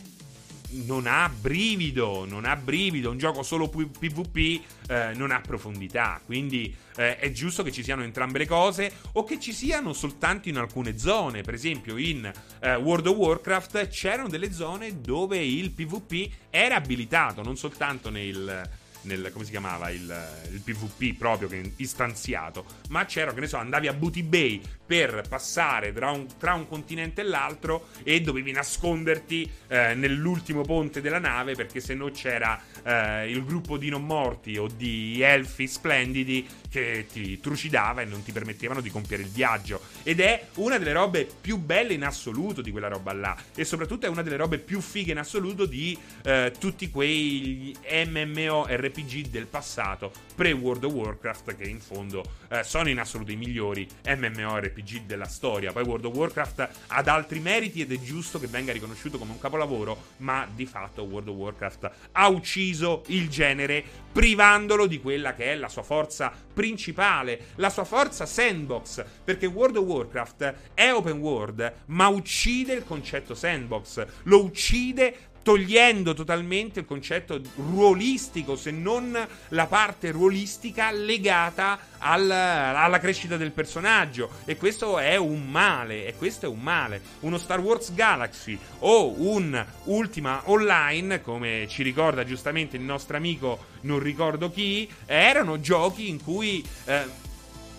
non 0.87 1.07
ha 1.07 1.29
brivido, 1.29 2.25
non 2.25 2.45
ha 2.45 2.57
brivido, 2.57 3.11
un 3.11 3.19
gioco 3.19 3.43
solo 3.43 3.69
PvP 3.69 4.63
eh, 4.89 5.13
non 5.15 5.31
ha 5.31 5.41
profondità, 5.41 6.21
quindi 6.25 6.75
eh, 6.97 7.19
è 7.19 7.31
giusto 7.31 7.63
che 7.63 7.73
ci 7.73 7.83
siano 7.83 8.03
entrambe 8.03 8.39
le 8.39 8.47
cose 8.47 8.93
o 9.13 9.25
che 9.25 9.39
ci 9.39 9.53
siano 9.53 9.93
soltanto 9.93 10.49
in 10.49 10.57
alcune 10.57 10.99
zone, 10.99 11.43
per 11.43 11.55
esempio 11.55 11.97
in 11.97 12.31
eh, 12.61 12.75
World 12.77 13.07
of 13.07 13.17
Warcraft 13.17 13.89
c'erano 13.89 14.29
delle 14.29 14.53
zone 14.53 15.01
dove 15.01 15.39
il 15.39 15.71
PvP 15.71 16.31
era 16.51 16.77
abilitato, 16.77 17.43
non 17.43 17.57
soltanto 17.57 18.11
nel 18.11 18.81
nel, 19.03 19.31
come 19.33 19.45
si 19.45 19.51
chiamava 19.51 19.91
il, 19.91 20.29
il 20.53 20.61
PvP 20.61 21.17
proprio 21.17 21.49
che 21.49 21.73
istanziato, 21.77 22.65
ma 22.91 23.05
c'era 23.05 23.33
che 23.33 23.41
ne 23.41 23.47
so, 23.47 23.57
andavi 23.57 23.89
a 23.89 23.93
Booty 23.93 24.23
Bay 24.23 24.61
per 24.85 25.25
passare 25.29 25.93
tra 25.93 26.11
un, 26.11 26.27
tra 26.39 26.55
un 26.55 26.69
continente 26.69 27.23
e 27.23 27.25
l'altro 27.25 27.89
e 28.03 28.21
dovevi 28.21 28.53
nasconderti 28.53 29.51
eh, 29.69 29.95
nell'ultimo 29.95 30.63
ponte 30.63 31.01
della 31.01 31.19
nave 31.19 31.55
perché 31.55 31.81
se 31.81 31.95
no 31.95 32.11
c'era 32.11 32.61
eh, 32.85 33.31
il 33.31 33.45
gruppo 33.45 33.77
di 33.77 33.89
non 33.89 34.05
morti 34.05 34.57
o 34.57 34.67
di 34.69 35.21
elfi 35.21 35.67
splendidi 35.67 36.47
che 36.73 37.07
ti 37.13 37.39
trucidava 37.39 38.01
e 38.01 38.05
non 38.07 38.23
ti 38.23 38.33
permettevano 38.33 38.81
di 38.81 38.91
compiere 38.91 39.23
il 39.23 39.29
viaggio. 39.29 39.81
Ed 40.03 40.21
è 40.21 40.49
una 40.55 40.79
delle 40.79 40.93
robe 40.93 41.29
più 41.41 41.59
belle 41.59 41.93
in 41.93 42.03
assoluto 42.03 42.63
di 42.63 42.71
quella 42.71 42.89
roba 42.89 43.13
là. 43.13 43.37
E 43.55 43.65
soprattutto 43.65 44.07
è 44.07 44.09
una 44.09 44.23
delle 44.23 44.37
robe 44.37 44.59
più 44.59 44.81
fighe 44.81 45.13
in 45.13 45.19
assoluto 45.19 45.67
di 45.67 45.97
eh, 46.25 46.53
tutti 46.59 46.89
quei 46.91 47.77
MMORPG 47.87 49.29
del 49.29 49.47
passato, 49.47 50.13
pre-World 50.35 50.85
of 50.85 50.93
Warcraft, 50.93 51.57
che 51.57 51.65
in 51.65 51.81
fondo 51.81 52.25
eh, 52.49 52.65
sono 52.65 52.89
in 52.89 52.99
assoluto 52.99 53.33
i 53.33 53.37
migliori 53.37 53.87
MMORPG 54.07 55.03
della 55.03 55.29
storia. 55.29 55.73
Poi 55.73 55.83
World 55.83 56.07
of 56.07 56.15
Warcraft 56.15 56.69
ha 56.87 57.03
altri 57.05 57.41
meriti 57.41 57.83
ed 57.83 57.93
è 57.93 58.01
giusto 58.01 58.41
che 58.41 58.47
venga 58.47 58.73
riconosciuto 58.73 59.19
come 59.19 59.33
un 59.33 59.39
capolavoro, 59.39 60.15
ma 60.19 60.49
di 60.53 60.65
fatto 60.65 61.03
World 61.03 61.29
of 61.29 61.37
Warcraft 61.37 61.91
ha 62.13 62.29
ucciso 62.29 62.72
ucciso 62.73 63.03
il 63.09 63.29
genere 63.29 63.85
privandolo 64.13 64.87
di 64.87 65.01
quella 65.01 65.35
che 65.35 65.53
è 65.53 65.55
la 65.55 65.69
sua 65.69 65.83
forza 65.83 66.33
principale, 66.53 67.47
la 67.57 67.71
sua 67.71 67.85
forza 67.85 68.27
sandbox, 68.27 69.05
perché 69.25 69.47
World 69.47 69.77
of 69.77 69.85
Warcraft 69.85 70.55
è 70.75 70.93
open 70.93 71.19
world, 71.19 71.73
ma 71.87 72.09
uccide 72.09 72.75
il 72.75 72.85
concetto 72.85 73.35
sandbox, 73.35 74.07
lo 74.25 74.45
uccide 74.45 75.31
togliendo 75.43 76.15
totalmente 76.15 76.81
il 76.81 76.87
concetto 76.87 77.41
ruolistico, 77.57 78.57
se 78.57 78.71
non 78.71 79.17
la 79.49 79.67
parte 79.67 80.11
ruolistica 80.11 80.91
legata 80.91 81.79
al, 81.99 82.31
alla 82.31 82.99
crescita 82.99 83.37
del 83.37 83.53
personaggio. 83.53 84.31
E 84.45 84.57
questo 84.57 84.99
è 84.99 85.17
un 85.17 85.49
male. 85.49 86.07
E 86.07 86.15
questo 86.17 86.47
è 86.47 86.49
un 86.49 86.61
male. 86.61 87.01
Uno 87.21 87.39
Star 87.39 87.61
Wars 87.61 87.93
Galaxy 87.95 88.59
o 88.81 89.15
un 89.17 89.65
Ultima 89.85 90.43
Online, 90.45 91.21
come 91.23 91.67
ci 91.69 91.83
ricorda 91.83 92.25
giustamente 92.25 92.77
il 92.77 92.83
nostro 92.83 93.17
amico, 93.17 93.67
non 93.83 93.99
ricordo 93.99 94.51
chi, 94.51 94.89
erano 95.07 95.61
giochi 95.61 96.09
in 96.09 96.23
cui. 96.23 96.65
Eh, 96.85 97.31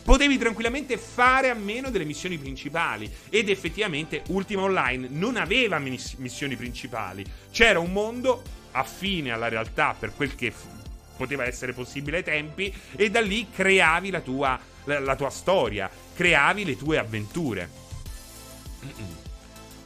potevi 0.04 0.38
tranquillamente 0.38 0.98
fare 0.98 1.50
a 1.50 1.54
meno 1.54 1.90
delle 1.90 2.06
missioni 2.06 2.38
principali. 2.38 3.12
Ed 3.30 3.50
effettivamente 3.50 4.24
Ultima 4.28 4.64
Online 4.64 5.08
non 5.10 5.38
aveva 5.38 5.80
miss- 5.80 6.16
missioni 6.16 6.56
principali. 6.56 7.26
C'era 7.52 7.80
un 7.80 7.92
mondo 7.92 8.42
affine 8.72 9.32
alla 9.32 9.48
realtà 9.48 9.96
per 9.98 10.14
quel 10.16 10.36
che 10.36 10.52
f- 10.52 10.66
poteva 11.16 11.46
essere 11.46 11.74
possibile 11.74 12.18
ai 12.18 12.24
tempi, 12.24 12.74
e 12.96 13.10
da 13.10 13.22
lì 13.22 13.48
creavi 13.50 14.10
la 14.10 14.22
tua, 14.22 14.60
la, 14.86 15.00
la 15.00 15.16
tua 15.16 15.30
storia, 15.30 15.90
creavi 16.16 16.66
le 16.66 16.76
tue 16.76 16.98
avventure. 16.98 17.70
Mm-mm. 18.84 19.22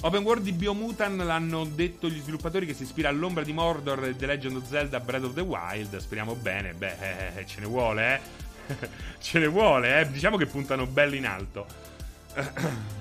Open 0.01 0.24
World 0.24 0.43
di 0.43 0.51
Biomutant 0.51 1.20
l'hanno 1.22 1.65
detto 1.65 2.07
gli 2.07 2.20
sviluppatori 2.20 2.65
che 2.65 2.74
si 2.74 2.84
ispira 2.84 3.09
all'ombra 3.09 3.43
di 3.43 3.51
Mordor 3.51 4.05
e 4.05 4.15
The 4.15 4.26
Legend 4.28 4.55
of 4.57 4.70
Zelda 4.70 4.99
Breath 4.99 5.24
of 5.24 5.34
the 5.34 5.41
Wild. 5.41 5.97
Speriamo 5.97 6.36
bene, 6.36 6.74
beh, 6.74 7.36
eh, 7.36 7.45
ce 7.45 7.59
ne 7.59 7.65
vuole, 7.65 8.13
eh. 8.13 8.45
Ce 9.20 9.39
ne 9.39 9.47
vuole, 9.47 10.01
eh. 10.01 10.09
Diciamo 10.09 10.38
che 10.38 10.45
puntano 10.45 10.86
bello 10.86 11.15
in 11.15 11.26
alto. 11.26 11.65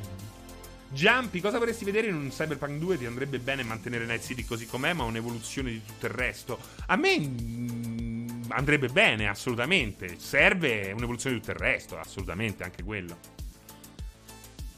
Jumpy, 0.88 1.40
cosa 1.40 1.58
vorresti 1.58 1.84
vedere 1.84 2.06
in 2.06 2.14
un 2.14 2.28
Cyberpunk 2.28 2.78
2? 2.78 2.98
Ti 2.98 3.06
andrebbe 3.06 3.38
bene 3.38 3.62
mantenere 3.62 4.06
Night 4.06 4.22
City 4.22 4.44
così 4.44 4.66
com'è, 4.66 4.92
ma 4.92 5.04
un'evoluzione 5.04 5.70
di 5.70 5.84
tutto 5.84 6.06
il 6.06 6.12
resto. 6.12 6.58
A 6.86 6.96
me 6.96 7.18
mm, 7.18 8.44
andrebbe 8.48 8.88
bene, 8.88 9.28
assolutamente. 9.28 10.18
Serve 10.18 10.92
un'evoluzione 10.92 11.36
di 11.36 11.42
tutto 11.42 11.52
il 11.52 11.58
resto, 11.58 11.98
assolutamente, 11.98 12.62
anche 12.62 12.82
quello. 12.82 13.18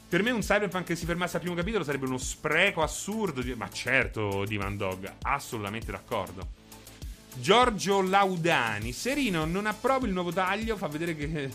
Per 0.09 0.23
me 0.23 0.31
un 0.31 0.41
Cyberpunk 0.41 0.87
che 0.87 0.95
si 0.95 1.05
fermasse 1.05 1.35
al 1.35 1.43
primo 1.43 1.55
capitolo 1.55 1.83
sarebbe 1.83 2.07
uno 2.07 2.17
spreco 2.17 2.81
assurdo. 2.81 3.41
Di... 3.41 3.53
Ma 3.53 3.69
certo, 3.69 4.43
Divan 4.45 4.75
Dog, 4.75 5.13
assolutamente 5.21 5.91
d'accordo. 5.91 6.58
Giorgio 7.35 8.01
Laudani. 8.01 8.91
Serino, 8.91 9.45
non 9.45 9.65
approvo 9.65 10.05
il 10.05 10.11
nuovo 10.11 10.31
taglio. 10.31 10.77
Fa 10.77 10.87
vedere 10.87 11.15
che. 11.15 11.49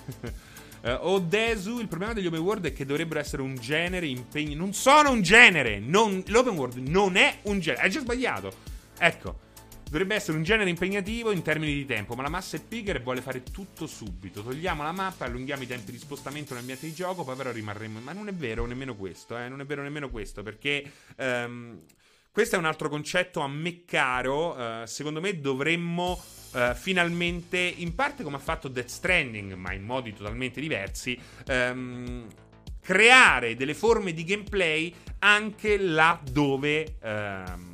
Uh, 0.82 0.88
Odesu, 1.08 1.80
il 1.80 1.88
problema 1.88 2.12
degli 2.12 2.26
open 2.26 2.40
world 2.40 2.66
è 2.66 2.72
che 2.72 2.84
dovrebbero 2.84 3.20
essere 3.20 3.42
un 3.42 3.54
genere 3.56 4.06
impegni. 4.06 4.54
Non 4.54 4.72
sono 4.72 5.10
un 5.10 5.22
genere! 5.22 5.78
Non, 5.78 6.22
l'open 6.26 6.56
world 6.56 6.76
non 6.76 7.16
è 7.16 7.38
un 7.42 7.60
genere. 7.60 7.84
Hai 7.84 7.90
già 7.90 8.00
sbagliato. 8.00 8.52
Ecco. 8.98 9.42
Dovrebbe 9.84 10.14
essere 10.16 10.36
un 10.36 10.42
genere 10.42 10.70
impegnativo 10.70 11.30
in 11.30 11.42
termini 11.42 11.72
di 11.72 11.84
tempo, 11.84 12.14
ma 12.14 12.22
la 12.22 12.28
massa 12.28 12.56
è 12.56 12.60
pigra 12.60 12.98
e 12.98 13.02
vuole 13.02 13.20
fare 13.20 13.44
tutto 13.44 13.86
subito. 13.86 14.42
Togliamo 14.42 14.82
la 14.82 14.90
mappa, 14.90 15.26
allunghiamo 15.26 15.62
i 15.62 15.66
tempi 15.66 15.92
di 15.92 15.98
spostamento 15.98 16.52
nell'ambiente 16.52 16.86
di 16.86 16.94
gioco, 16.94 17.22
poi 17.22 17.36
però 17.36 17.52
rimarremo. 17.52 18.00
Ma 18.00 18.12
non 18.12 18.26
è 18.26 18.32
vero 18.32 18.66
nemmeno 18.66 18.96
questo, 18.96 19.38
eh? 19.38 19.48
Non 19.48 19.60
è 19.60 19.64
vero 19.64 19.82
nemmeno 19.82 20.10
questo, 20.10 20.42
perché. 20.42 20.90
Um, 21.16 21.80
questo 22.34 22.56
è 22.56 22.58
un 22.58 22.64
altro 22.64 22.88
concetto 22.88 23.38
a 23.42 23.46
me 23.46 23.84
caro. 23.84 24.56
Uh, 24.56 24.86
secondo 24.86 25.20
me 25.20 25.38
dovremmo 25.38 26.20
uh, 26.50 26.74
finalmente, 26.74 27.58
in 27.58 27.94
parte 27.94 28.24
come 28.24 28.34
ha 28.34 28.40
fatto 28.40 28.66
Death 28.66 28.88
Stranding, 28.88 29.52
ma 29.52 29.72
in 29.72 29.84
modi 29.84 30.12
totalmente 30.12 30.60
diversi, 30.60 31.16
um, 31.46 32.26
creare 32.80 33.54
delle 33.54 33.72
forme 33.72 34.12
di 34.12 34.24
gameplay 34.24 34.92
anche 35.20 35.78
laddove. 35.78 36.96
Um, 37.02 37.72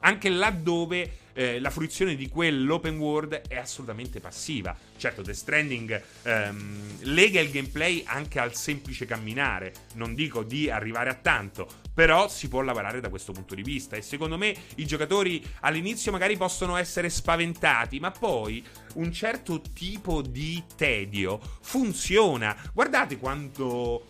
anche 0.00 0.28
laddove 0.28 1.10
eh, 1.34 1.60
la 1.60 1.70
fruizione 1.70 2.14
di 2.14 2.28
quell'open 2.28 2.98
world 2.98 3.42
è 3.48 3.56
assolutamente 3.56 4.20
passiva. 4.20 4.76
Certo, 4.96 5.22
The 5.22 5.34
Stranding 5.34 6.02
ehm, 6.22 6.98
lega 7.02 7.40
il 7.40 7.50
gameplay 7.50 8.02
anche 8.06 8.38
al 8.38 8.54
semplice 8.54 9.06
camminare, 9.06 9.72
non 9.94 10.14
dico 10.14 10.42
di 10.42 10.70
arrivare 10.70 11.10
a 11.10 11.14
tanto, 11.14 11.66
però 11.92 12.28
si 12.28 12.48
può 12.48 12.60
lavorare 12.60 13.00
da 13.00 13.08
questo 13.08 13.32
punto 13.32 13.54
di 13.54 13.62
vista 13.62 13.96
e 13.96 14.02
secondo 14.02 14.38
me 14.38 14.54
i 14.76 14.86
giocatori 14.86 15.44
all'inizio 15.60 16.12
magari 16.12 16.36
possono 16.36 16.76
essere 16.76 17.10
spaventati, 17.10 17.98
ma 17.98 18.10
poi 18.10 18.64
un 18.94 19.12
certo 19.12 19.60
tipo 19.60 20.22
di 20.22 20.62
tedio 20.76 21.40
funziona. 21.60 22.56
Guardate 22.72 23.18
quanto 23.18 24.06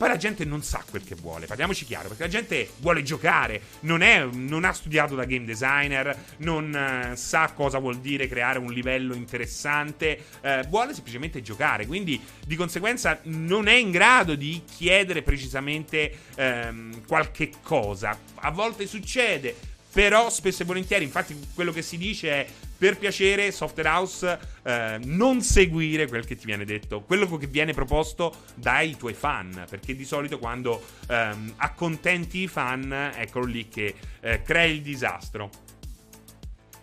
Poi 0.00 0.08
la 0.08 0.16
gente 0.16 0.46
non 0.46 0.62
sa 0.62 0.82
quel 0.88 1.04
che 1.04 1.14
vuole, 1.14 1.44
parliamoci 1.44 1.84
chiaro, 1.84 2.08
perché 2.08 2.22
la 2.22 2.30
gente 2.30 2.70
vuole 2.78 3.02
giocare, 3.02 3.60
non, 3.80 4.00
è, 4.00 4.24
non 4.24 4.64
ha 4.64 4.72
studiato 4.72 5.14
da 5.14 5.26
game 5.26 5.44
designer, 5.44 6.16
non 6.38 7.10
uh, 7.12 7.14
sa 7.16 7.52
cosa 7.52 7.78
vuol 7.78 7.98
dire 7.98 8.26
creare 8.26 8.58
un 8.58 8.72
livello 8.72 9.12
interessante, 9.12 10.24
uh, 10.40 10.66
vuole 10.68 10.94
semplicemente 10.94 11.42
giocare, 11.42 11.84
quindi 11.84 12.18
di 12.46 12.56
conseguenza 12.56 13.20
non 13.24 13.68
è 13.68 13.74
in 13.74 13.90
grado 13.90 14.36
di 14.36 14.62
chiedere 14.74 15.20
precisamente 15.20 16.16
um, 16.38 17.04
qualche 17.06 17.50
cosa. 17.62 18.18
A 18.36 18.50
volte 18.50 18.86
succede, 18.86 19.54
però 19.92 20.30
spesso 20.30 20.62
e 20.62 20.64
volentieri, 20.64 21.04
infatti 21.04 21.38
quello 21.54 21.72
che 21.72 21.82
si 21.82 21.98
dice 21.98 22.30
è 22.30 22.46
per 22.80 22.96
piacere, 22.96 23.52
Software 23.52 23.90
House, 23.90 24.38
eh, 24.62 24.98
non 25.04 25.42
seguire 25.42 26.08
quel 26.08 26.24
che 26.24 26.34
ti 26.34 26.46
viene 26.46 26.64
detto, 26.64 27.02
quello 27.02 27.26
che 27.36 27.46
viene 27.46 27.74
proposto 27.74 28.34
dai 28.54 28.96
tuoi 28.96 29.12
fan, 29.12 29.66
perché 29.68 29.94
di 29.94 30.06
solito 30.06 30.38
quando 30.38 30.82
ehm, 31.06 31.52
accontenti 31.56 32.38
i 32.38 32.48
fan, 32.48 32.90
eccolo 33.14 33.44
lì 33.44 33.68
che 33.68 33.94
eh, 34.20 34.40
crei 34.40 34.76
il 34.76 34.80
disastro. 34.80 35.50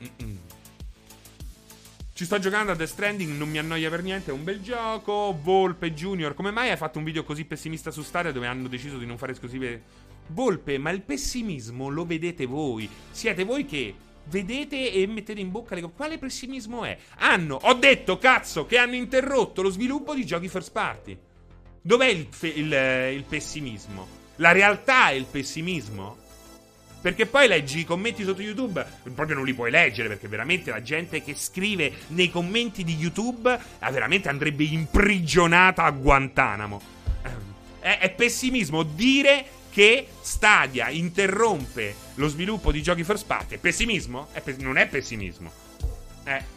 Mm-mm. 0.03 0.37
Ci 2.13 2.25
sto 2.25 2.37
giocando 2.37 2.73
a 2.73 2.75
Death 2.75 2.89
Stranding, 2.89 3.35
non 3.35 3.49
mi 3.49 3.57
annoia 3.57 3.89
per 3.89 4.03
niente, 4.03 4.29
è 4.29 4.33
un 4.35 4.43
bel 4.43 4.61
gioco. 4.61 5.35
Volpe 5.41 5.95
Junior, 5.95 6.35
come 6.35 6.51
mai 6.51 6.69
hai 6.69 6.77
fatto 6.77 6.99
un 6.99 7.05
video 7.05 7.23
così 7.23 7.43
pessimista 7.43 7.89
su 7.89 8.03
Stadia 8.03 8.31
dove 8.31 8.45
hanno 8.45 8.67
deciso 8.67 8.99
di 8.99 9.07
non 9.07 9.17
fare 9.17 9.31
esclusive? 9.31 9.81
Volpe, 10.27 10.77
ma 10.77 10.91
il 10.91 11.01
pessimismo 11.01 11.89
lo 11.89 12.05
vedete 12.05 12.45
voi. 12.45 12.87
Siete 13.09 13.43
voi 13.43 13.65
che 13.65 13.95
vedete 14.29 14.91
e 14.91 15.07
mettete 15.07 15.39
in 15.39 15.51
bocca 15.51 15.75
le 15.75 15.81
cose. 15.81 15.93
Quale 15.95 16.17
pessimismo 16.17 16.83
è? 16.83 16.97
Hanno, 17.17 17.59
ho 17.61 17.73
detto 17.73 18.17
cazzo, 18.17 18.65
che 18.65 18.77
hanno 18.77 18.95
interrotto 18.95 19.61
lo 19.61 19.69
sviluppo 19.69 20.13
di 20.13 20.25
giochi 20.25 20.47
first 20.47 20.71
party. 20.71 21.17
Dov'è 21.81 22.07
il, 22.07 22.27
il, 22.41 23.13
il 23.13 23.23
pessimismo? 23.23 24.07
La 24.37 24.51
realtà 24.51 25.09
è 25.09 25.13
il 25.13 25.25
pessimismo? 25.25 26.25
Perché 26.99 27.27
poi 27.27 27.47
leggi 27.47 27.79
i 27.79 27.85
commenti 27.85 28.23
sotto 28.23 28.41
YouTube, 28.41 28.85
proprio 29.13 29.35
non 29.35 29.45
li 29.45 29.53
puoi 29.53 29.71
leggere, 29.71 30.09
perché 30.09 30.27
veramente 30.27 30.71
la 30.71 30.81
gente 30.81 31.23
che 31.23 31.35
scrive 31.35 31.93
nei 32.07 32.29
commenti 32.29 32.83
di 32.83 32.95
YouTube 32.95 33.53
eh, 33.53 33.91
veramente 33.91 34.29
andrebbe 34.29 34.63
imprigionata 34.63 35.83
a 35.83 35.91
Guantanamo. 35.91 36.81
È, 37.79 37.99
è 37.99 38.11
pessimismo 38.11 38.83
dire 38.83 39.45
che 39.69 40.07
Stadia 40.21 40.89
interrompe 40.89 41.95
lo 42.17 42.27
sviluppo 42.27 42.71
di 42.71 42.83
giochi 42.83 43.03
first 43.03 43.25
party. 43.25 43.55
È 43.55 43.57
pessimismo? 43.57 44.27
È 44.31 44.41
pe- 44.41 44.57
non 44.59 44.77
è 44.77 44.87
pessimismo. 44.87 45.51
Eh. 46.23 46.55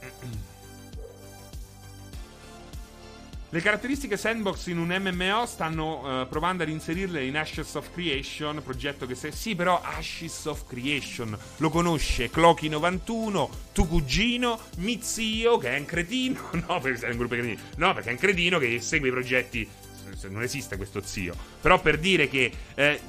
Le 3.52 3.60
caratteristiche 3.60 4.16
sandbox 4.16 4.66
in 4.66 4.78
un 4.78 4.96
MMO 4.96 5.44
stanno 5.44 6.20
uh, 6.20 6.28
provando 6.28 6.62
ad 6.62 6.68
inserirle 6.68 7.24
in 7.24 7.36
Ashes 7.36 7.74
of 7.74 7.90
Creation, 7.92 8.62
progetto 8.62 9.06
che 9.06 9.16
se... 9.16 9.32
Sì, 9.32 9.56
però 9.56 9.82
Ashes 9.82 10.44
of 10.44 10.68
Creation 10.68 11.36
lo 11.56 11.68
conosce 11.68 12.30
Clocky91, 12.30 13.48
tu 13.72 13.88
cugino, 13.88 14.56
Mizio, 14.76 15.58
che 15.58 15.74
è 15.74 15.78
un 15.80 15.84
cretino. 15.84 16.50
No, 16.64 16.78
perché 16.78 16.98
sei 16.98 17.10
un 17.10 17.16
gruppo 17.16 17.34
cretino. 17.34 17.60
No, 17.78 17.92
perché 17.92 18.10
è 18.10 18.12
un 18.12 18.18
cretino 18.18 18.58
che 18.60 18.80
segue 18.80 19.08
i 19.08 19.10
progetti 19.10 19.68
non 20.28 20.42
esiste 20.42 20.76
questo 20.76 21.02
zio. 21.02 21.34
Però 21.60 21.80
per 21.80 21.98
dire 21.98 22.28
che 22.28 22.52
eh, 22.74 23.00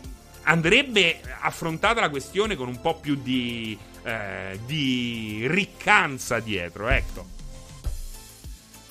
andrebbe 0.43 1.21
affrontata 1.41 2.01
la 2.01 2.09
questione 2.09 2.55
con 2.55 2.67
un 2.67 2.81
po' 2.81 2.99
più 2.99 3.15
di, 3.15 3.77
eh, 4.03 4.59
di 4.65 5.45
riccanza 5.47 6.39
dietro, 6.39 6.87
ecco. 6.87 7.27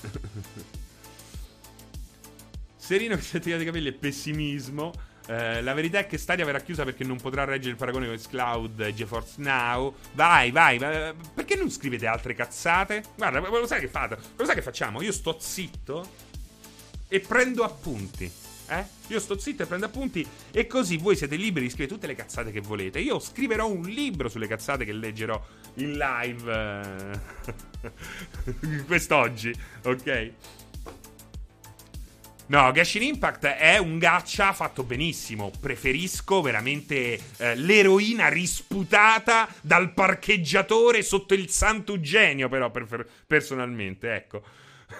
Serino 2.77 3.15
che 3.15 3.21
si 3.21 3.37
è 3.37 3.39
tagliato 3.39 3.61
i 3.61 3.65
capelli 3.65 3.89
è 3.89 3.93
pessimismo. 3.93 4.91
Eh, 5.27 5.61
la 5.61 5.73
verità 5.73 5.99
è 5.99 6.07
che 6.07 6.17
Stadia 6.17 6.43
verrà 6.43 6.59
chiusa 6.59 6.83
perché 6.83 7.03
non 7.03 7.17
potrà 7.17 7.45
reggere 7.45 7.71
il 7.71 7.77
paragone 7.77 8.07
con 8.07 8.15
Xcloud 8.15 8.79
e 8.81 8.93
GeForce 8.93 9.35
Now. 9.37 9.95
Vai, 10.13 10.51
vai, 10.51 10.77
vai, 10.77 11.13
perché 11.33 11.55
non 11.55 11.69
scrivete 11.69 12.07
altre 12.07 12.33
cazzate? 12.33 13.03
Guarda, 13.15 13.39
lo 13.39 13.67
sai 13.67 13.79
che 13.79 13.87
fate? 13.87 14.17
Lo 14.35 14.45
sai 14.45 14.55
che 14.55 14.61
facciamo? 14.61 15.01
Io 15.01 15.11
sto 15.11 15.37
zitto 15.39 16.29
e 17.13 17.19
prendo 17.19 17.65
appunti. 17.65 18.31
Eh? 18.69 18.85
Io 19.07 19.19
sto 19.19 19.37
zitto 19.37 19.63
e 19.63 19.65
prendo 19.65 19.85
appunti 19.85 20.25
e 20.49 20.65
così 20.65 20.95
voi 20.95 21.17
siete 21.17 21.35
liberi 21.35 21.65
di 21.65 21.71
scrivere 21.71 21.93
tutte 21.93 22.07
le 22.07 22.15
cazzate 22.15 22.51
che 22.51 22.61
volete. 22.61 22.99
Io 22.99 23.19
scriverò 23.19 23.67
un 23.67 23.81
libro 23.81 24.29
sulle 24.29 24.47
cazzate 24.47 24.85
che 24.85 24.93
leggerò 24.93 25.45
in 25.75 25.97
live 25.97 27.19
eh, 27.83 28.83
quest'oggi, 28.87 29.53
ok? 29.83 30.31
No, 32.47 32.71
Genshin 32.71 33.03
Impact 33.03 33.45
è 33.45 33.77
un 33.77 33.97
gacha 33.97 34.53
fatto 34.53 34.83
benissimo. 34.83 35.51
Preferisco 35.59 36.41
veramente 36.41 37.19
eh, 37.37 37.55
l'eroina 37.55 38.29
risputata 38.29 39.49
dal 39.59 39.93
parcheggiatore 39.93 41.01
sotto 41.01 41.33
il 41.33 41.49
santo 41.49 41.99
genio, 41.99 42.47
però, 42.47 42.71
per, 42.71 42.85
per, 42.85 43.07
personalmente, 43.27 44.13
ecco. 44.13 44.43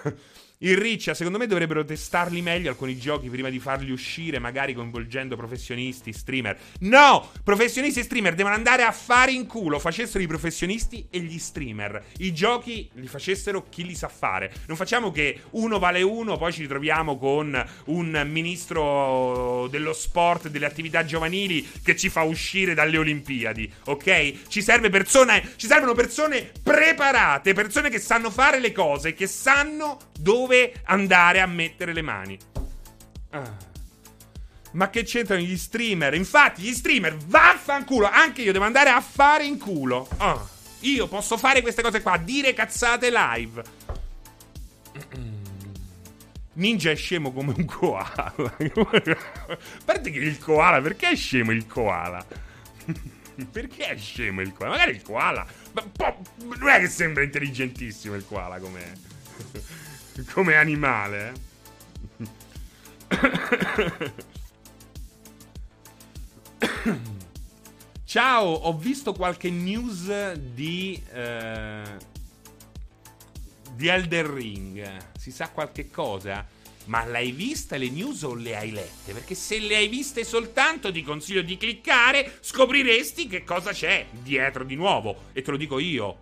Il 0.64 0.76
Riccia, 0.76 1.12
secondo 1.12 1.38
me 1.38 1.48
dovrebbero 1.48 1.84
testarli 1.84 2.40
meglio 2.40 2.70
alcuni 2.70 2.96
giochi 2.96 3.28
prima 3.28 3.50
di 3.50 3.58
farli 3.58 3.90
uscire, 3.90 4.38
magari 4.38 4.74
coinvolgendo 4.74 5.34
professionisti, 5.34 6.12
streamer. 6.12 6.56
No! 6.80 7.30
Professionisti 7.42 7.98
e 7.98 8.04
streamer 8.04 8.36
devono 8.36 8.54
andare 8.54 8.84
a 8.84 8.92
fare 8.92 9.32
in 9.32 9.48
culo. 9.48 9.80
Facessero 9.80 10.22
i 10.22 10.28
professionisti 10.28 11.08
e 11.10 11.18
gli 11.18 11.36
streamer. 11.40 12.04
I 12.18 12.32
giochi 12.32 12.88
li 12.92 13.08
facessero 13.08 13.66
chi 13.70 13.84
li 13.84 13.96
sa 13.96 14.06
fare. 14.06 14.52
Non 14.66 14.76
facciamo 14.76 15.10
che 15.10 15.40
uno 15.50 15.80
vale 15.80 16.02
uno, 16.02 16.36
poi 16.36 16.52
ci 16.52 16.60
ritroviamo 16.60 17.18
con 17.18 17.68
un 17.86 18.22
ministro 18.30 19.66
dello 19.68 19.92
sport, 19.92 20.46
delle 20.46 20.66
attività 20.66 21.04
giovanili 21.04 21.68
che 21.82 21.96
ci 21.96 22.08
fa 22.08 22.22
uscire 22.22 22.74
dalle 22.74 22.98
Olimpiadi. 22.98 23.68
Ok? 23.86 24.46
Ci, 24.46 24.62
serve 24.62 24.90
persone, 24.90 25.54
ci 25.56 25.66
servono 25.66 25.94
persone 25.94 26.52
preparate, 26.62 27.52
persone 27.52 27.90
che 27.90 27.98
sanno 27.98 28.30
fare 28.30 28.60
le 28.60 28.70
cose, 28.70 29.12
che 29.12 29.26
sanno 29.26 29.98
dove 30.20 30.50
dove 30.52 30.74
andare 30.84 31.40
a 31.40 31.46
mettere 31.46 31.94
le 31.94 32.02
mani. 32.02 32.38
Ah. 33.30 33.70
Ma 34.72 34.90
che 34.90 35.02
c'entrano 35.04 35.40
gli 35.40 35.56
streamer? 35.56 36.12
Infatti, 36.14 36.62
gli 36.62 36.74
streamer, 36.74 37.16
vaffanculo. 37.16 38.08
Anche 38.08 38.42
io 38.42 38.52
devo 38.52 38.66
andare 38.66 38.90
a 38.90 39.00
fare 39.00 39.44
in 39.44 39.58
culo. 39.58 40.06
Oh, 40.18 40.48
io 40.80 41.08
posso 41.08 41.38
fare 41.38 41.62
queste 41.62 41.80
cose 41.82 42.02
qua, 42.02 42.18
dire 42.18 42.52
cazzate 42.52 43.10
live. 43.10 43.62
Ninja 46.54 46.90
è 46.90 46.96
scemo 46.96 47.32
come 47.32 47.54
un 47.56 47.64
koala. 47.64 48.34
A 48.36 49.58
parte 49.84 50.10
che 50.10 50.18
il 50.18 50.38
koala, 50.38 50.82
perché 50.82 51.08
è 51.10 51.16
scemo 51.16 51.50
il 51.52 51.66
koala? 51.66 52.22
perché 53.50 53.86
è 53.86 53.96
scemo 53.96 54.42
il 54.42 54.52
koala? 54.52 54.72
Magari 54.72 54.92
il 54.92 55.02
koala. 55.02 55.46
Ma 55.72 55.82
non 56.58 56.68
è 56.68 56.78
che 56.80 56.88
sembra 56.88 57.22
intelligentissimo 57.22 58.14
il 58.14 58.26
koala 58.26 58.58
come 58.58 58.92
come 60.32 60.54
animale. 60.56 61.32
Ciao, 68.04 68.46
ho 68.46 68.76
visto 68.76 69.12
qualche 69.12 69.50
news 69.50 70.32
di. 70.32 71.02
Eh, 71.12 72.10
di 73.74 73.88
Elder 73.88 74.26
Ring. 74.26 74.96
Si 75.18 75.30
sa 75.30 75.48
qualche 75.48 75.90
cosa? 75.90 76.46
Ma 76.86 77.04
l'hai 77.04 77.30
vista 77.30 77.76
le 77.76 77.90
news 77.90 78.22
o 78.22 78.34
le 78.34 78.56
hai 78.56 78.70
lette? 78.70 79.12
Perché 79.12 79.34
se 79.34 79.58
le 79.60 79.76
hai 79.76 79.88
viste 79.88 80.24
soltanto 80.24 80.92
ti 80.92 81.02
consiglio 81.02 81.42
di 81.42 81.56
cliccare, 81.56 82.38
scopriresti 82.40 83.28
che 83.28 83.44
cosa 83.44 83.72
c'è 83.72 84.06
dietro 84.10 84.64
di 84.64 84.74
nuovo. 84.74 85.28
E 85.32 85.42
te 85.42 85.50
lo 85.50 85.56
dico 85.56 85.78
io. 85.78 86.16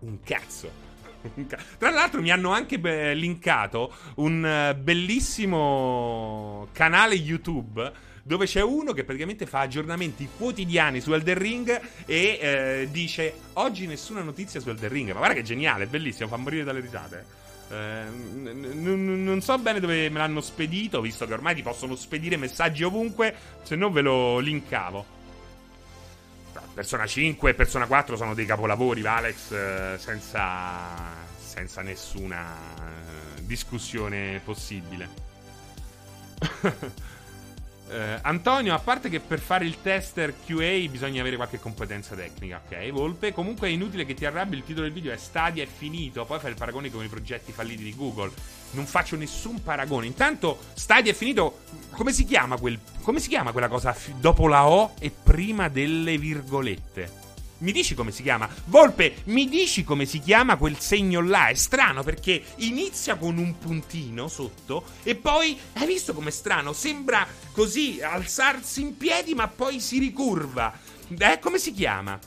Un 0.00 0.20
cazzo. 0.20 0.83
Tra 1.78 1.90
l'altro 1.90 2.20
mi 2.20 2.30
hanno 2.30 2.52
anche 2.52 2.78
beh, 2.78 3.14
linkato 3.14 3.92
un 4.16 4.72
uh, 4.72 4.80
bellissimo 4.80 6.68
canale 6.72 7.14
YouTube 7.14 8.12
dove 8.22 8.46
c'è 8.46 8.62
uno 8.62 8.92
che 8.92 9.04
praticamente 9.04 9.44
fa 9.46 9.60
aggiornamenti 9.60 10.28
quotidiani 10.36 11.00
su 11.00 11.12
Elder 11.12 11.36
Ring 11.36 11.80
e 12.06 12.38
eh, 12.40 12.88
dice 12.90 13.34
oggi 13.54 13.86
nessuna 13.86 14.22
notizia 14.22 14.60
su 14.60 14.70
Elder 14.70 14.90
Ring. 14.90 15.08
Ma 15.12 15.18
guarda 15.18 15.34
che 15.34 15.42
geniale, 15.42 15.86
bellissimo, 15.86 16.28
fa 16.28 16.36
morire 16.36 16.64
dalle 16.64 16.80
risate. 16.80 17.42
Eh, 17.70 17.74
n- 17.74 18.80
n- 18.82 19.24
non 19.24 19.40
so 19.42 19.58
bene 19.58 19.78
dove 19.78 20.08
me 20.08 20.18
l'hanno 20.18 20.40
spedito, 20.40 21.02
visto 21.02 21.26
che 21.26 21.34
ormai 21.34 21.54
ti 21.54 21.62
possono 21.62 21.94
spedire 21.96 22.38
messaggi 22.38 22.82
ovunque, 22.82 23.34
se 23.62 23.76
no 23.76 23.90
ve 23.90 24.00
lo 24.00 24.38
linkavo. 24.38 25.13
Persona 26.74 27.06
5 27.06 27.50
e 27.50 27.54
Persona 27.54 27.86
4 27.86 28.16
sono 28.16 28.34
dei 28.34 28.46
capolavori, 28.46 29.06
Alex, 29.06 29.52
eh, 29.52 29.94
senza, 29.96 30.80
senza 31.38 31.82
nessuna 31.82 32.42
eh, 32.46 33.46
discussione 33.46 34.40
possibile. 34.44 35.08
Eh, 37.86 38.18
Antonio, 38.22 38.72
a 38.74 38.78
parte 38.78 39.10
che 39.10 39.20
per 39.20 39.38
fare 39.38 39.66
il 39.66 39.82
tester 39.82 40.32
QA 40.46 40.88
bisogna 40.88 41.20
avere 41.20 41.36
qualche 41.36 41.60
competenza 41.60 42.14
tecnica, 42.14 42.62
ok? 42.64 42.90
Volpe, 42.90 43.32
comunque 43.34 43.68
è 43.68 43.70
inutile 43.70 44.06
che 44.06 44.14
ti 44.14 44.24
arrabbi, 44.24 44.56
il 44.56 44.64
titolo 44.64 44.86
del 44.86 44.94
video 44.94 45.12
è 45.12 45.18
Stadia 45.18 45.62
è 45.62 45.66
finito, 45.66 46.24
poi 46.24 46.40
fai 46.40 46.50
il 46.50 46.56
paragone 46.56 46.90
con 46.90 47.04
i 47.04 47.08
progetti 47.08 47.52
falliti 47.52 47.82
di 47.82 47.94
Google. 47.94 48.32
Non 48.74 48.86
faccio 48.86 49.16
nessun 49.16 49.62
paragone. 49.62 50.06
Intanto 50.06 50.58
Stadia 50.74 51.12
è 51.12 51.14
finito, 51.14 51.60
come 51.90 52.12
si 52.12 52.24
chiama 52.24 52.56
quel 52.56 52.78
come 53.02 53.20
si 53.20 53.28
chiama 53.28 53.52
quella 53.52 53.68
cosa 53.68 53.94
dopo 54.18 54.48
la 54.48 54.66
O 54.66 54.94
e 54.98 55.10
prima 55.10 55.68
delle 55.68 56.16
virgolette? 56.16 57.22
Mi 57.58 57.70
dici 57.70 57.94
come 57.94 58.10
si 58.10 58.22
chiama? 58.22 58.48
Volpe, 58.66 59.16
mi 59.24 59.48
dici 59.48 59.84
come 59.84 60.06
si 60.06 60.18
chiama 60.18 60.56
quel 60.56 60.78
segno 60.78 61.20
là? 61.20 61.48
È 61.48 61.54
strano 61.54 62.02
perché 62.02 62.42
inizia 62.56 63.16
con 63.16 63.38
un 63.38 63.58
puntino 63.58 64.26
sotto 64.28 64.84
e 65.02 65.14
poi 65.14 65.58
hai 65.74 65.86
visto 65.86 66.14
com'è 66.14 66.30
strano? 66.30 66.72
Sembra 66.72 67.26
così 67.52 68.00
alzarsi 68.02 68.80
in 68.80 68.96
piedi 68.96 69.34
ma 69.34 69.48
poi 69.48 69.80
si 69.80 69.98
ricurva. 69.98 70.72
Eh, 71.08 71.38
come 71.38 71.58
si 71.58 71.72
chiama? 71.72 72.18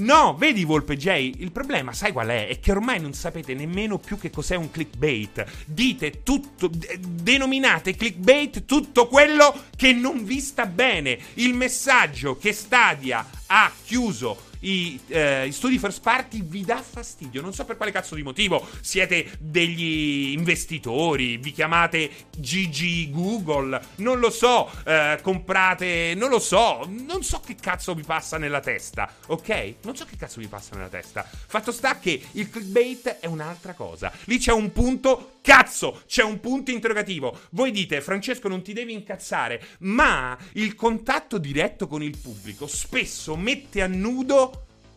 No, 0.00 0.34
vedi 0.34 0.64
Volpe 0.64 0.96
J, 0.96 1.08
il 1.38 1.52
problema 1.52 1.92
sai 1.92 2.12
qual 2.12 2.28
è? 2.28 2.48
È 2.48 2.58
che 2.58 2.70
ormai 2.70 3.00
non 3.00 3.12
sapete 3.12 3.52
nemmeno 3.52 3.98
più 3.98 4.18
che 4.18 4.30
cos'è 4.30 4.56
un 4.56 4.70
clickbait. 4.70 5.44
Dite 5.66 6.22
tutto, 6.22 6.70
denominate 6.70 7.94
clickbait 7.94 8.64
tutto 8.64 9.08
quello 9.08 9.64
che 9.76 9.92
non 9.92 10.24
vi 10.24 10.40
sta 10.40 10.64
bene. 10.64 11.18
Il 11.34 11.52
messaggio 11.52 12.38
che 12.38 12.52
Stadia 12.52 13.28
ha 13.46 13.70
chiuso 13.84 14.48
i, 14.60 15.00
eh, 15.08 15.46
i, 15.46 15.52
studi 15.52 15.78
first 15.78 16.00
party 16.00 16.42
vi 16.42 16.64
dà 16.64 16.82
fastidio. 16.82 17.40
Non 17.40 17.52
so 17.52 17.64
per 17.64 17.76
quale 17.76 17.92
cazzo 17.92 18.14
di 18.14 18.22
motivo. 18.22 18.66
Siete 18.80 19.30
degli 19.38 20.32
investitori, 20.32 21.36
vi 21.36 21.52
chiamate 21.52 22.10
GG 22.36 23.10
Google, 23.10 23.80
non 23.96 24.18
lo 24.18 24.30
so. 24.30 24.70
Eh, 24.84 25.18
comprate, 25.22 26.14
non 26.16 26.30
lo 26.30 26.38
so. 26.38 26.86
Non 26.88 27.22
so 27.22 27.40
che 27.40 27.54
cazzo 27.54 27.94
vi 27.94 28.02
passa 28.02 28.38
nella 28.38 28.60
testa, 28.60 29.12
ok? 29.26 29.74
Non 29.82 29.96
so 29.96 30.04
che 30.04 30.16
cazzo 30.16 30.40
vi 30.40 30.48
passa 30.48 30.76
nella 30.76 30.88
testa. 30.88 31.28
Fatto 31.30 31.72
sta 31.72 31.98
che 31.98 32.20
il 32.32 32.50
clickbait 32.50 33.18
è 33.20 33.26
un'altra 33.26 33.74
cosa. 33.74 34.12
Lì 34.24 34.38
c'è 34.38 34.52
un 34.52 34.72
punto 34.72 35.38
Cazzo, 35.42 36.02
c'è 36.06 36.22
un 36.22 36.38
punto 36.38 36.70
interrogativo. 36.70 37.40
Voi 37.50 37.70
dite, 37.70 38.02
Francesco, 38.02 38.46
non 38.46 38.62
ti 38.62 38.74
devi 38.74 38.92
incazzare, 38.92 39.62
ma 39.80 40.36
il 40.52 40.74
contatto 40.74 41.38
diretto 41.38 41.86
con 41.86 42.02
il 42.02 42.16
pubblico 42.20 42.66
spesso 42.66 43.36
mette 43.36 43.80
a 43.80 43.86
nudo 43.86 44.49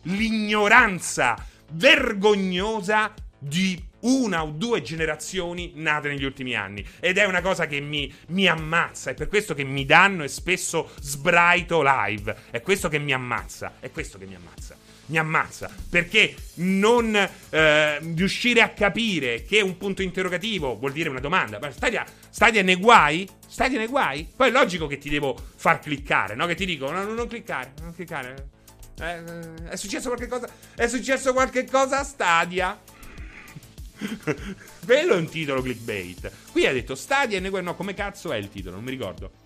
l'ignoranza 0.04 1.36
vergognosa 1.72 3.12
di 3.38 3.92
una 4.00 4.42
o 4.42 4.50
due 4.50 4.82
generazioni 4.82 5.72
nate 5.76 6.08
negli 6.08 6.24
ultimi 6.24 6.54
anni. 6.54 6.84
Ed 7.00 7.18
è 7.18 7.24
una 7.24 7.40
cosa 7.40 7.66
che 7.66 7.80
mi, 7.80 8.12
mi, 8.28 8.46
ammazza. 8.46 9.10
È 9.10 9.14
per 9.14 9.28
questo 9.28 9.54
che 9.54 9.64
mi 9.64 9.84
danno 9.84 10.24
e 10.24 10.28
spesso 10.28 10.90
sbraito 11.00 11.82
live. 11.82 12.36
È 12.50 12.60
questo 12.60 12.88
che 12.88 12.98
mi 12.98 13.12
ammazza. 13.12 13.74
È 13.80 13.90
questo 13.90 14.18
che 14.18 14.26
mi 14.26 14.34
ammazza 14.34 14.76
mi 15.06 15.18
ammazza. 15.18 15.70
Perché 15.90 16.34
non 16.54 17.14
eh, 17.14 17.98
riuscire 17.98 18.62
a 18.62 18.70
capire 18.70 19.44
che 19.44 19.60
un 19.60 19.76
punto 19.76 20.02
interrogativo 20.02 20.76
vuol 20.76 20.92
dire 20.92 21.08
una 21.08 21.20
domanda. 21.20 21.58
Ma 21.58 21.70
Stadia, 21.70 22.04
Stadia 22.30 22.62
nei 22.62 22.76
guai? 22.76 23.28
Stadia 23.46 23.78
nei 23.78 23.88
guai? 23.88 24.26
Poi 24.34 24.48
è 24.48 24.52
logico 24.52 24.86
che 24.86 24.98
ti 24.98 25.10
devo 25.10 25.36
far 25.56 25.80
cliccare, 25.80 26.34
no? 26.34 26.46
Che 26.46 26.54
ti 26.54 26.64
dico, 26.64 26.90
no, 26.90 27.04
non 27.04 27.26
cliccare, 27.26 27.74
non 27.82 27.94
cliccare. 27.94 28.48
Eh, 29.00 29.68
è 29.70 29.76
successo 29.76 30.08
qualche 30.08 30.26
cosa? 30.26 30.48
È 30.74 30.86
successo 30.86 31.32
qualche 31.32 31.64
cosa 31.64 32.00
a 32.00 32.04
Stadia? 32.04 32.80
Quello 34.84 35.14
è 35.14 35.16
un 35.16 35.28
titolo 35.28 35.62
clickbait. 35.62 36.30
Qui 36.52 36.66
ha 36.66 36.72
detto 36.72 36.94
Stadia 36.94 37.38
e. 37.38 37.60
No, 37.60 37.74
come 37.74 37.94
cazzo 37.94 38.32
è 38.32 38.36
il 38.36 38.48
titolo? 38.48 38.76
Non 38.76 38.84
mi 38.84 38.90
ricordo. 38.90 39.42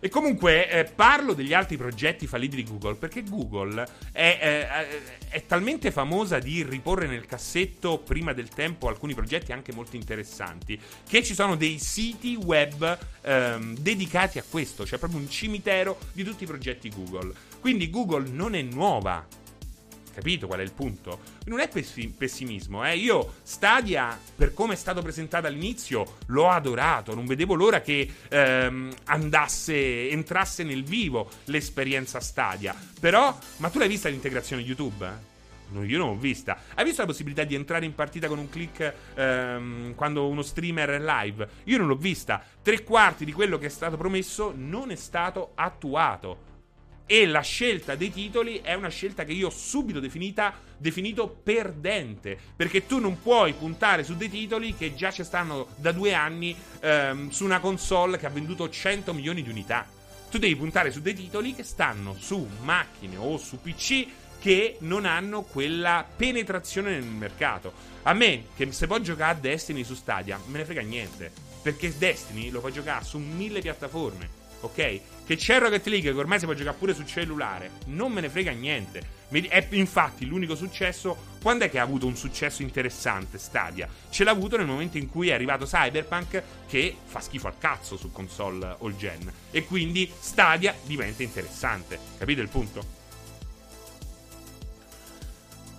E 0.00 0.08
comunque 0.10 0.70
eh, 0.70 0.84
parlo 0.84 1.34
degli 1.34 1.52
altri 1.52 1.76
progetti 1.76 2.28
falliti 2.28 2.54
di 2.54 2.62
Google 2.62 2.94
perché 2.94 3.24
Google 3.24 3.84
è, 4.12 4.38
eh, 4.40 5.28
è, 5.28 5.44
talmente 5.44 5.90
famosa 5.90 6.38
di 6.38 6.62
riporre 6.62 7.08
nel 7.08 7.26
cassetto 7.26 7.98
prima 7.98 8.32
del 8.32 8.48
tempo 8.48 8.86
alcuni 8.86 9.14
progetti 9.14 9.50
anche 9.50 9.72
molto 9.72 9.96
interessanti 9.96 10.80
che 11.08 11.24
ci 11.24 11.34
sono 11.34 11.56
dei 11.56 11.80
siti 11.80 12.36
web 12.36 12.96
ehm, 13.22 13.76
dedicati 13.76 14.38
a 14.38 14.44
questo, 14.48 14.86
cioè 14.86 15.00
proprio 15.00 15.18
un 15.18 15.28
cimitero 15.28 15.98
di 16.12 16.22
tutti 16.22 16.44
i 16.44 16.46
progetti 16.46 16.90
Google. 16.90 17.34
Quindi 17.60 17.90
Google 17.90 18.28
non 18.28 18.54
è 18.54 18.62
nuova 18.62 19.26
Capito 20.18 20.48
qual 20.48 20.58
è 20.58 20.64
il 20.64 20.72
punto? 20.72 21.20
Non 21.44 21.60
è 21.60 21.68
pessimismo, 21.68 22.84
eh. 22.84 22.96
Io 22.96 23.34
Stadia, 23.44 24.18
per 24.34 24.52
come 24.52 24.72
è 24.72 24.76
stato 24.76 25.00
presentato 25.00 25.46
all'inizio, 25.46 26.16
l'ho 26.26 26.48
adorato. 26.48 27.14
Non 27.14 27.24
vedevo 27.24 27.54
l'ora 27.54 27.80
che 27.80 28.10
ehm, 28.28 28.92
andasse, 29.04 30.10
entrasse 30.10 30.64
nel 30.64 30.82
vivo 30.82 31.30
l'esperienza 31.44 32.18
Stadia. 32.18 32.74
Però, 32.98 33.38
ma 33.58 33.68
tu 33.68 33.78
l'hai 33.78 33.86
vista 33.86 34.08
l'integrazione 34.08 34.62
YouTube? 34.62 35.08
No, 35.68 35.84
io 35.84 35.98
non 35.98 36.08
l'ho 36.08 36.16
vista. 36.16 36.62
Hai 36.74 36.84
visto 36.84 37.02
la 37.02 37.06
possibilità 37.06 37.44
di 37.44 37.54
entrare 37.54 37.84
in 37.84 37.94
partita 37.94 38.26
con 38.26 38.38
un 38.38 38.48
click 38.48 38.92
ehm, 39.14 39.94
quando 39.94 40.26
uno 40.26 40.42
streamer 40.42 40.88
è 40.88 40.98
live? 40.98 41.48
Io 41.64 41.78
non 41.78 41.86
l'ho 41.86 41.94
vista. 41.94 42.42
Tre 42.60 42.82
quarti 42.82 43.24
di 43.24 43.32
quello 43.32 43.56
che 43.56 43.66
è 43.66 43.70
stato 43.70 43.96
promesso 43.96 44.52
non 44.52 44.90
è 44.90 44.96
stato 44.96 45.52
attuato. 45.54 46.47
E 47.10 47.24
la 47.24 47.40
scelta 47.40 47.94
dei 47.94 48.12
titoli 48.12 48.60
è 48.62 48.74
una 48.74 48.90
scelta 48.90 49.24
che 49.24 49.32
io 49.32 49.46
ho 49.46 49.50
subito 49.50 49.98
definita, 49.98 50.52
definito 50.76 51.26
perdente. 51.26 52.38
Perché 52.54 52.84
tu 52.84 52.98
non 52.98 53.22
puoi 53.22 53.54
puntare 53.54 54.04
su 54.04 54.14
dei 54.14 54.28
titoli 54.28 54.74
che 54.76 54.94
già 54.94 55.10
ci 55.10 55.24
stanno 55.24 55.68
da 55.76 55.92
due 55.92 56.12
anni 56.12 56.54
ehm, 56.80 57.30
su 57.30 57.44
una 57.44 57.60
console 57.60 58.18
che 58.18 58.26
ha 58.26 58.28
venduto 58.28 58.68
100 58.68 59.14
milioni 59.14 59.42
di 59.42 59.48
unità. 59.48 59.86
Tu 60.30 60.36
devi 60.36 60.54
puntare 60.54 60.90
su 60.90 61.00
dei 61.00 61.14
titoli 61.14 61.54
che 61.54 61.62
stanno 61.62 62.14
su 62.18 62.46
macchine 62.60 63.16
o 63.16 63.38
su 63.38 63.58
PC 63.58 64.06
che 64.38 64.76
non 64.80 65.06
hanno 65.06 65.44
quella 65.44 66.06
penetrazione 66.14 66.90
nel 66.90 67.04
mercato. 67.04 67.72
A 68.02 68.12
me, 68.12 68.48
che 68.54 68.70
se 68.70 68.86
può 68.86 68.98
giocare 68.98 69.32
a 69.32 69.40
Destiny 69.40 69.82
su 69.82 69.94
Stadia, 69.94 70.38
me 70.48 70.58
ne 70.58 70.64
frega 70.66 70.82
niente. 70.82 71.32
Perché 71.62 71.96
Destiny 71.96 72.50
lo 72.50 72.60
puoi 72.60 72.72
giocare 72.72 73.02
su 73.02 73.16
mille 73.16 73.60
piattaforme 73.60 74.37
ok? 74.60 75.00
Che 75.26 75.36
c'è 75.36 75.58
Rocket 75.58 75.86
League 75.86 76.10
che 76.10 76.18
ormai 76.18 76.38
si 76.38 76.46
può 76.46 76.54
giocare 76.54 76.76
pure 76.76 76.94
su 76.94 77.04
cellulare, 77.04 77.72
non 77.86 78.12
me 78.12 78.22
ne 78.22 78.30
frega 78.30 78.50
niente. 78.52 79.16
È 79.30 79.66
infatti 79.72 80.24
l'unico 80.24 80.54
successo. 80.54 81.36
Quando 81.42 81.64
è 81.64 81.70
che 81.70 81.78
ha 81.78 81.82
avuto 81.82 82.06
un 82.06 82.16
successo 82.16 82.62
interessante 82.62 83.36
Stadia? 83.38 83.86
Ce 84.08 84.24
l'ha 84.24 84.30
avuto 84.30 84.56
nel 84.56 84.66
momento 84.66 84.96
in 84.96 85.08
cui 85.08 85.28
è 85.28 85.34
arrivato 85.34 85.66
Cyberpunk 85.66 86.42
che 86.66 86.96
fa 87.04 87.20
schifo 87.20 87.46
al 87.46 87.58
cazzo 87.58 87.98
su 87.98 88.10
console 88.10 88.76
all 88.80 88.96
gen. 88.96 89.30
E 89.50 89.64
quindi 89.64 90.10
Stadia 90.18 90.74
diventa 90.84 91.22
interessante. 91.22 91.98
Capite 92.16 92.40
il 92.40 92.48
punto? 92.48 92.96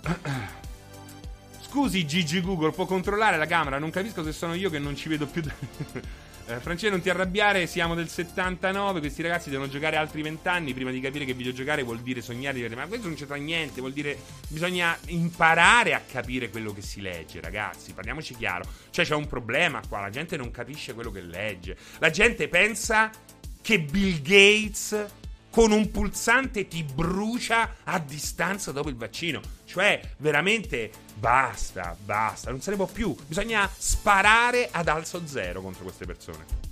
Scusi 1.68 2.06
Gigi 2.06 2.40
Google, 2.40 2.70
può 2.70 2.86
controllare 2.86 3.36
la 3.36 3.46
camera? 3.46 3.78
Non 3.78 3.90
capisco 3.90 4.22
se 4.24 4.32
sono 4.32 4.54
io 4.54 4.70
che 4.70 4.78
non 4.78 4.94
ci 4.96 5.08
vedo 5.08 5.26
più. 5.26 5.42
Eh, 6.46 6.58
Francesco, 6.60 6.90
non 6.90 7.00
ti 7.00 7.10
arrabbiare, 7.10 7.66
siamo 7.66 7.94
del 7.94 8.08
79. 8.08 9.00
Questi 9.00 9.22
ragazzi 9.22 9.50
devono 9.50 9.68
giocare 9.68 9.96
altri 9.96 10.22
20 10.22 10.48
anni 10.48 10.74
prima 10.74 10.90
di 10.90 11.00
capire 11.00 11.24
che 11.24 11.34
videogiocare 11.34 11.82
vuol 11.82 12.00
dire 12.00 12.20
sognare. 12.20 12.68
Ma 12.70 12.86
questo 12.86 13.06
non 13.06 13.16
c'entra 13.16 13.36
niente. 13.36 13.80
Vuol 13.80 13.92
dire 13.92 14.18
bisogna 14.48 14.96
imparare 15.06 15.94
a 15.94 16.00
capire 16.00 16.50
quello 16.50 16.72
che 16.72 16.82
si 16.82 17.00
legge, 17.00 17.40
ragazzi. 17.40 17.92
Parliamoci 17.92 18.34
chiaro. 18.34 18.64
Cioè, 18.90 19.04
c'è 19.04 19.14
un 19.14 19.26
problema 19.26 19.80
qua. 19.88 20.00
La 20.00 20.10
gente 20.10 20.36
non 20.36 20.50
capisce 20.50 20.94
quello 20.94 21.10
che 21.10 21.20
legge. 21.20 21.76
La 21.98 22.10
gente 22.10 22.48
pensa 22.48 23.10
che 23.62 23.78
Bill 23.78 24.20
Gates 24.22 25.18
con 25.50 25.72
un 25.72 25.90
pulsante 25.90 26.68
ti 26.68 26.84
brucia 26.84 27.76
a 27.84 27.98
distanza 27.98 28.72
dopo 28.72 28.88
il 28.88 28.96
vaccino. 28.96 29.40
Cioè, 29.64 30.00
veramente 30.18 30.90
basta, 31.14 31.96
basta, 32.02 32.50
non 32.50 32.60
se 32.60 32.70
ne 32.70 32.76
può 32.76 32.86
più. 32.86 33.14
Bisogna 33.26 33.68
sparare 33.72 34.68
ad 34.70 34.88
alzo 34.88 35.22
zero 35.26 35.60
contro 35.60 35.82
queste 35.82 36.06
persone. 36.06 36.68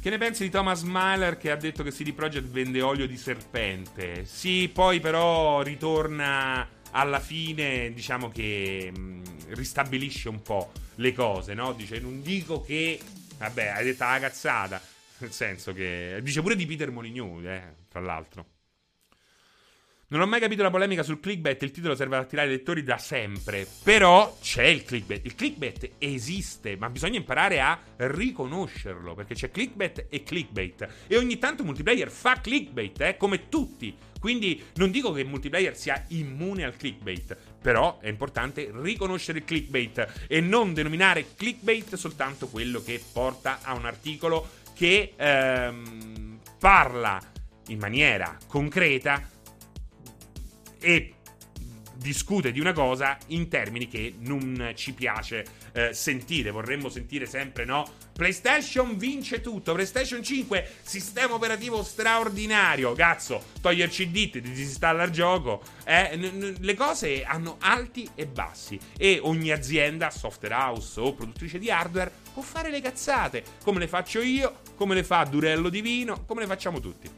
Che 0.00 0.10
ne 0.10 0.18
pensi 0.18 0.42
di 0.42 0.50
Thomas 0.50 0.82
Myler 0.82 1.38
che 1.38 1.50
ha 1.50 1.56
detto 1.56 1.82
che 1.82 1.92
CD 1.92 2.12
Projekt 2.12 2.48
vende 2.48 2.82
olio 2.82 3.06
di 3.06 3.16
serpente? 3.16 4.26
Sì, 4.26 4.70
poi 4.72 5.00
però 5.00 5.62
ritorna 5.62 6.68
alla 6.90 7.20
fine, 7.20 7.92
diciamo 7.94 8.28
che 8.28 8.92
mh, 8.94 9.00
mm, 9.00 9.22
ristabilisce 9.48 10.28
un 10.28 10.42
po' 10.42 10.72
le 10.96 11.12
cose, 11.14 11.54
no? 11.54 11.72
Dice, 11.72 11.98
non 12.00 12.20
dico 12.20 12.60
che... 12.60 13.00
Vabbè, 13.38 13.68
hai 13.68 13.84
detto 13.84 14.04
la 14.04 14.18
cazzata. 14.20 14.80
Nel 15.22 15.32
senso 15.32 15.72
che. 15.72 16.18
Dice 16.20 16.40
pure 16.40 16.56
di 16.56 16.66
Peter 16.66 16.90
Molyneux, 16.90 17.44
eh, 17.44 17.74
tra 17.88 18.00
l'altro. 18.00 18.46
Non 20.08 20.20
ho 20.20 20.26
mai 20.26 20.40
capito 20.40 20.62
la 20.62 20.70
polemica 20.70 21.04
sul 21.04 21.20
clickbait. 21.20 21.62
Il 21.62 21.70
titolo 21.70 21.94
serve 21.94 22.16
ad 22.16 22.24
attirare 22.24 22.48
i 22.48 22.50
lettori 22.50 22.82
da 22.82 22.98
sempre. 22.98 23.66
Però 23.84 24.36
c'è 24.42 24.64
il 24.64 24.82
clickbait. 24.82 25.24
Il 25.24 25.36
clickbait 25.36 25.92
esiste, 25.98 26.76
ma 26.76 26.90
bisogna 26.90 27.18
imparare 27.18 27.60
a 27.60 27.78
riconoscerlo. 27.96 29.14
Perché 29.14 29.34
c'è 29.34 29.50
clickbait 29.50 30.06
e 30.10 30.22
clickbait. 30.24 30.88
E 31.06 31.16
ogni 31.16 31.38
tanto 31.38 31.62
multiplayer 31.64 32.10
fa 32.10 32.40
clickbait, 32.40 33.00
eh, 33.00 33.16
come 33.16 33.48
tutti 33.48 33.96
Quindi 34.22 34.62
non 34.74 34.92
dico 34.92 35.10
che 35.10 35.22
il 35.22 35.26
multiplayer 35.26 35.76
sia 35.76 36.04
immune 36.08 36.64
al 36.64 36.76
clickbait, 36.76 37.36
però 37.60 37.98
è 37.98 38.06
importante 38.06 38.70
riconoscere 38.72 39.38
il 39.38 39.44
clickbait 39.44 40.26
e 40.28 40.40
non 40.40 40.74
denominare 40.74 41.34
clickbait 41.34 41.96
soltanto 41.96 42.46
quello 42.46 42.80
che 42.84 43.02
porta 43.12 43.58
a 43.62 43.74
un 43.74 43.84
articolo 43.84 44.60
che 44.82 45.12
ehm, 45.16 46.40
parla 46.58 47.20
in 47.68 47.78
maniera 47.78 48.36
concreta 48.48 49.22
e 50.80 51.14
discute 51.94 52.50
di 52.50 52.58
una 52.58 52.72
cosa 52.72 53.16
in 53.28 53.46
termini 53.46 53.86
che 53.86 54.14
non 54.18 54.72
ci 54.74 54.92
piace 54.92 55.44
eh, 55.72 55.94
sentire. 55.94 56.50
Vorremmo 56.50 56.88
sentire 56.88 57.26
sempre, 57.26 57.64
no? 57.64 57.88
PlayStation 58.12 58.96
vince 58.96 59.40
tutto. 59.40 59.72
PlayStation 59.72 60.22
5, 60.22 60.68
sistema 60.82 61.34
operativo 61.34 61.84
straordinario. 61.84 62.92
Cazzo, 62.92 63.42
toglierci 63.60 64.02
il 64.02 64.08
dit, 64.10 64.38
disinstalla 64.38 65.04
il 65.04 65.12
gioco. 65.12 65.62
Eh, 65.84 66.16
n- 66.16 66.38
n- 66.38 66.56
le 66.58 66.74
cose 66.74 67.22
hanno 67.22 67.56
alti 67.60 68.08
e 68.16 68.26
bassi. 68.26 68.78
E 68.98 69.20
ogni 69.22 69.52
azienda, 69.52 70.10
software 70.10 70.54
house 70.54 70.98
o 71.00 71.14
produttrice 71.14 71.60
di 71.60 71.70
hardware, 71.70 72.10
può 72.34 72.42
fare 72.42 72.70
le 72.70 72.80
cazzate. 72.80 73.44
Come 73.62 73.78
le 73.78 73.88
faccio 73.88 74.20
io, 74.20 74.60
come 74.74 74.94
le 74.94 75.04
fa 75.04 75.24
Durello 75.24 75.68
Divino, 75.68 76.24
come 76.26 76.42
le 76.42 76.46
facciamo 76.46 76.80
tutti. 76.80 77.10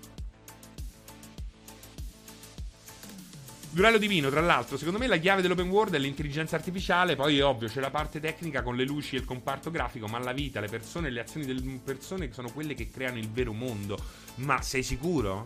Durello 3.75 3.99
Divino, 3.99 4.31
tra 4.31 4.41
l'altro, 4.41 4.77
secondo 4.77 5.01
me 5.01 5.09
la 5.09 5.17
chiave 5.17 5.43
dell'open 5.43 5.69
world 5.69 5.95
è 5.95 5.99
l'intelligenza 5.99 6.55
artificiale. 6.55 7.17
Poi 7.17 7.39
è 7.39 7.45
ovvio, 7.45 7.67
c'è 7.67 7.81
la 7.81 7.91
parte 7.91 8.21
tecnica 8.21 8.63
con 8.63 8.77
le 8.77 8.85
luci 8.85 9.17
e 9.17 9.19
il 9.19 9.25
comparto 9.25 9.73
grafico, 9.73 10.07
ma 10.07 10.21
la 10.21 10.33
vita, 10.33 10.61
le 10.61 10.69
persone, 10.69 11.11
le 11.11 11.19
azioni 11.19 11.45
delle 11.45 11.81
persone 11.83 12.33
sono 12.33 12.53
quelle 12.53 12.75
che 12.75 12.89
creano 12.89 13.19
il 13.19 13.29
vero 13.29 13.53
mondo. 13.53 13.99
Ma 14.37 14.63
sei 14.63 14.85
sicuro? 14.85 15.45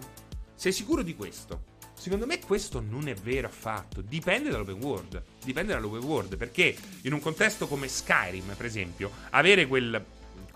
Sei 0.54 0.72
sicuro 0.72 1.02
di 1.02 1.16
questo? 1.16 1.76
Secondo 1.94 2.26
me 2.26 2.38
questo 2.38 2.80
non 2.86 3.08
è 3.08 3.14
vero 3.14 3.46
affatto. 3.46 4.02
Dipende 4.02 4.50
dall'open 4.50 4.76
world. 4.76 5.22
Dipende 5.42 5.72
dall'open 5.72 6.04
world. 6.04 6.36
Perché 6.36 6.76
in 7.02 7.14
un 7.14 7.20
contesto 7.20 7.66
come 7.66 7.88
Skyrim, 7.88 8.54
per 8.54 8.66
esempio, 8.66 9.10
avere 9.30 9.66
quel, 9.66 10.04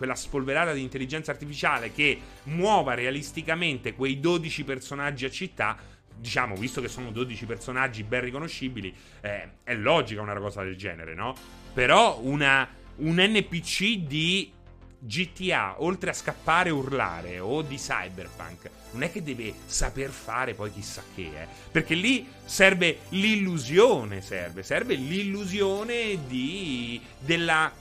quella 0.02 0.16
spolverata 0.16 0.72
di 0.72 0.82
intelligenza 0.82 1.30
artificiale 1.30 1.92
che 1.92 2.20
muova 2.44 2.94
realisticamente 2.94 3.94
quei 3.94 4.18
12 4.18 4.64
personaggi 4.64 5.24
a 5.26 5.30
città 5.30 5.78
diciamo, 6.16 6.56
visto 6.56 6.80
che 6.80 6.88
sono 6.88 7.12
12 7.12 7.46
personaggi 7.46 8.02
ben 8.02 8.20
riconoscibili, 8.20 8.92
eh, 9.20 9.48
è 9.62 9.74
logica 9.74 10.20
una 10.20 10.34
cosa 10.40 10.64
del 10.64 10.76
genere, 10.76 11.14
no? 11.14 11.34
Però 11.72 12.18
una, 12.20 12.68
un 12.96 13.14
NPC 13.16 13.98
di 13.98 14.52
GTA, 14.98 15.82
oltre 15.82 16.10
a 16.10 16.12
scappare 16.12 16.68
e 16.68 16.72
urlare, 16.72 17.38
o 17.38 17.62
di 17.62 17.76
Cyberpunk, 17.76 18.70
non 18.92 19.04
è 19.04 19.12
che 19.12 19.22
deve 19.22 19.54
saper 19.66 20.10
fare 20.10 20.54
poi 20.54 20.72
chissà 20.72 21.02
che, 21.14 21.42
eh. 21.42 21.46
Perché 21.70 21.94
lì 21.94 22.28
serve 22.44 22.98
l'illusione, 23.10 24.20
serve, 24.20 24.62
serve 24.62 24.94
l'illusione 24.94 26.18
di, 26.26 27.00
della, 27.18 27.72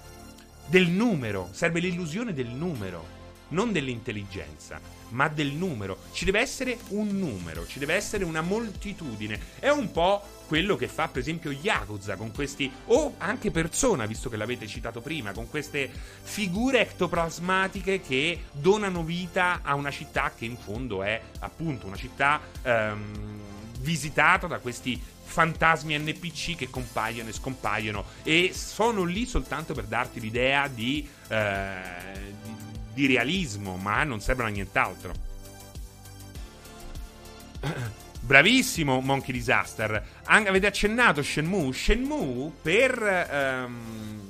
del 0.72 0.88
numero, 0.88 1.49
serve 1.51 1.82
l'illusione 1.82 2.34
del 2.34 2.47
numero, 2.47 3.05
non 3.49 3.74
dell'intelligenza 3.74 4.80
ma 5.09 5.28
del 5.28 5.51
numero. 5.51 5.97
Ci 6.13 6.24
deve 6.24 6.39
essere 6.39 6.78
un 6.89 7.09
numero, 7.09 7.67
ci 7.67 7.78
deve 7.78 7.95
essere 7.95 8.24
una 8.24 8.39
moltitudine. 8.39 9.38
È 9.59 9.67
un 9.67 9.91
po' 9.91 10.24
quello 10.47 10.78
che 10.78 10.88
fa 10.88 11.09
per 11.09 11.19
esempio 11.19 11.51
Yakuza 11.51 12.15
con 12.15 12.32
questi 12.32 12.72
o 12.86 13.15
anche 13.17 13.51
Persona, 13.51 14.05
visto 14.05 14.30
che 14.30 14.38
l'avete 14.38 14.65
citato 14.67 15.01
prima, 15.01 15.34
con 15.34 15.49
queste 15.49 15.91
figure 16.22 16.80
ectoplasmatiche 16.80 17.99
che 17.99 18.43
donano 18.53 19.03
vita 19.03 19.59
a 19.63 19.76
una 19.76 19.91
città 19.91 20.32
che 20.34 20.45
in 20.45 20.55
fondo 20.55 21.03
è 21.03 21.22
appunto 21.39 21.88
una 21.88 21.97
città 21.97 22.39
ehm, 22.63 23.39
visitata 23.80 24.47
da 24.47 24.59
questi 24.59 25.01
fantasmi 25.32 25.97
NPC 25.97 26.55
che 26.55 26.69
compaiono 26.69 27.29
e 27.29 27.34
scompaiono 27.34 28.05
e 28.23 28.51
sono 28.53 29.03
lì 29.03 29.25
soltanto 29.25 29.73
per 29.73 29.86
darti 29.86 30.19
l'idea 30.19 30.67
di, 30.67 31.07
eh, 31.29 31.79
di 32.43 32.61
di 32.93 33.05
realismo, 33.05 33.77
ma 33.77 34.03
non 34.03 34.19
servono 34.19 34.47
a 34.47 34.51
nient'altro. 34.51 35.13
Bravissimo 38.21 39.01
Monkey 39.01 39.34
Disaster. 39.34 40.05
An- 40.25 40.47
avete 40.47 40.67
accennato 40.67 41.23
Shenmue. 41.23 41.73
Shenmue 41.73 42.51
per... 42.61 43.65
Um, 43.65 44.29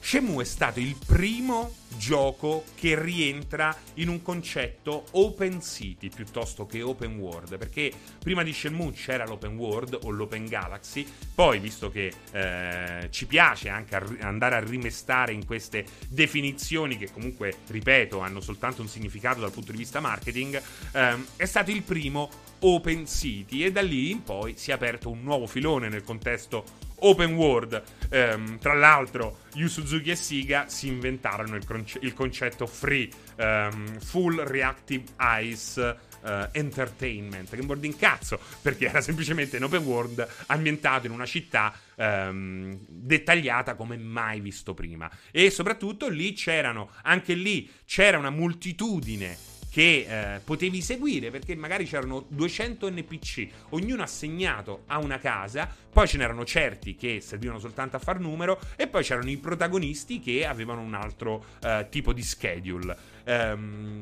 Shenmue 0.00 0.42
è 0.42 0.46
stato 0.46 0.80
il 0.80 0.96
primo 1.04 1.74
gioco 1.96 2.64
che 2.74 3.00
rientra 3.00 3.74
in 3.94 4.08
un 4.08 4.22
concetto 4.22 5.06
open 5.12 5.62
city 5.62 6.08
piuttosto 6.08 6.66
che 6.66 6.82
open 6.82 7.18
world, 7.18 7.56
perché 7.58 7.92
prima 8.18 8.42
di 8.42 8.52
Shenmue 8.52 8.92
c'era 8.92 9.26
l'open 9.26 9.56
world 9.56 9.98
o 10.02 10.10
l'open 10.10 10.46
galaxy, 10.46 11.06
poi 11.34 11.58
visto 11.58 11.90
che 11.90 12.12
eh, 12.32 13.08
ci 13.10 13.26
piace 13.26 13.68
anche 13.68 13.96
a 13.96 14.04
andare 14.20 14.56
a 14.56 14.60
rimestare 14.60 15.32
in 15.32 15.44
queste 15.44 15.84
definizioni 16.08 16.96
che 16.96 17.10
comunque, 17.10 17.58
ripeto, 17.66 18.20
hanno 18.20 18.40
soltanto 18.40 18.82
un 18.82 18.88
significato 18.88 19.40
dal 19.40 19.52
punto 19.52 19.72
di 19.72 19.78
vista 19.78 20.00
marketing, 20.00 20.60
ehm, 20.92 21.26
è 21.36 21.44
stato 21.46 21.70
il 21.70 21.82
primo 21.82 22.30
open 22.60 23.06
city 23.06 23.64
e 23.64 23.72
da 23.72 23.82
lì 23.82 24.10
in 24.10 24.22
poi 24.22 24.54
si 24.56 24.70
è 24.70 24.74
aperto 24.74 25.10
un 25.10 25.22
nuovo 25.22 25.46
filone 25.46 25.88
nel 25.88 26.02
contesto 26.02 26.86
open 27.00 27.34
world. 27.34 27.82
Um, 28.10 28.58
tra 28.58 28.74
l'altro, 28.74 29.40
Yu 29.54 29.68
Suzuki 29.68 30.10
e 30.10 30.16
Siga 30.16 30.68
si 30.68 30.88
inventarono 30.88 31.56
il, 31.56 31.64
il 32.00 32.14
concetto 32.14 32.66
free 32.66 33.08
um, 33.36 33.98
full 33.98 34.42
reactive 34.44 35.04
eyes. 35.18 35.96
Uh, 36.20 36.48
entertainment 36.50 37.48
che 37.48 37.60
un 37.60 37.96
cazzo 37.96 38.40
perché 38.60 38.86
era 38.88 39.00
semplicemente 39.00 39.56
un 39.56 39.62
open 39.62 39.84
world 39.84 40.28
ambientato 40.46 41.06
in 41.06 41.12
una 41.12 41.24
città 41.24 41.72
um, 41.94 42.76
dettagliata 42.88 43.76
come 43.76 43.96
mai 43.96 44.40
visto 44.40 44.74
prima 44.74 45.08
e 45.30 45.48
soprattutto 45.50 46.08
lì 46.08 46.32
c'erano 46.32 46.90
anche 47.04 47.34
lì 47.34 47.70
c'era 47.84 48.18
una 48.18 48.30
moltitudine 48.30 49.57
che 49.70 50.06
eh, 50.08 50.40
potevi 50.40 50.80
seguire 50.80 51.30
perché 51.30 51.54
magari 51.54 51.84
c'erano 51.84 52.24
200 52.28 52.90
NPC, 52.90 53.48
ognuno 53.70 54.02
assegnato 54.02 54.82
a 54.86 54.98
una 54.98 55.18
casa, 55.18 55.68
poi 55.92 56.08
ce 56.08 56.16
n'erano 56.16 56.44
certi 56.44 56.96
che 56.96 57.20
servivano 57.20 57.58
soltanto 57.58 57.96
a 57.96 57.98
far 57.98 58.20
numero 58.20 58.60
e 58.76 58.86
poi 58.86 59.02
c'erano 59.02 59.30
i 59.30 59.36
protagonisti 59.36 60.20
che 60.20 60.46
avevano 60.46 60.80
un 60.80 60.94
altro 60.94 61.44
eh, 61.62 61.86
tipo 61.90 62.12
di 62.12 62.22
schedule. 62.22 62.96
Um, 63.24 64.00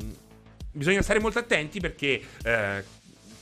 bisogna 0.71 1.03
stare 1.03 1.19
molto 1.19 1.39
attenti 1.39 1.81
perché 1.81 2.21
eh, 2.45 2.85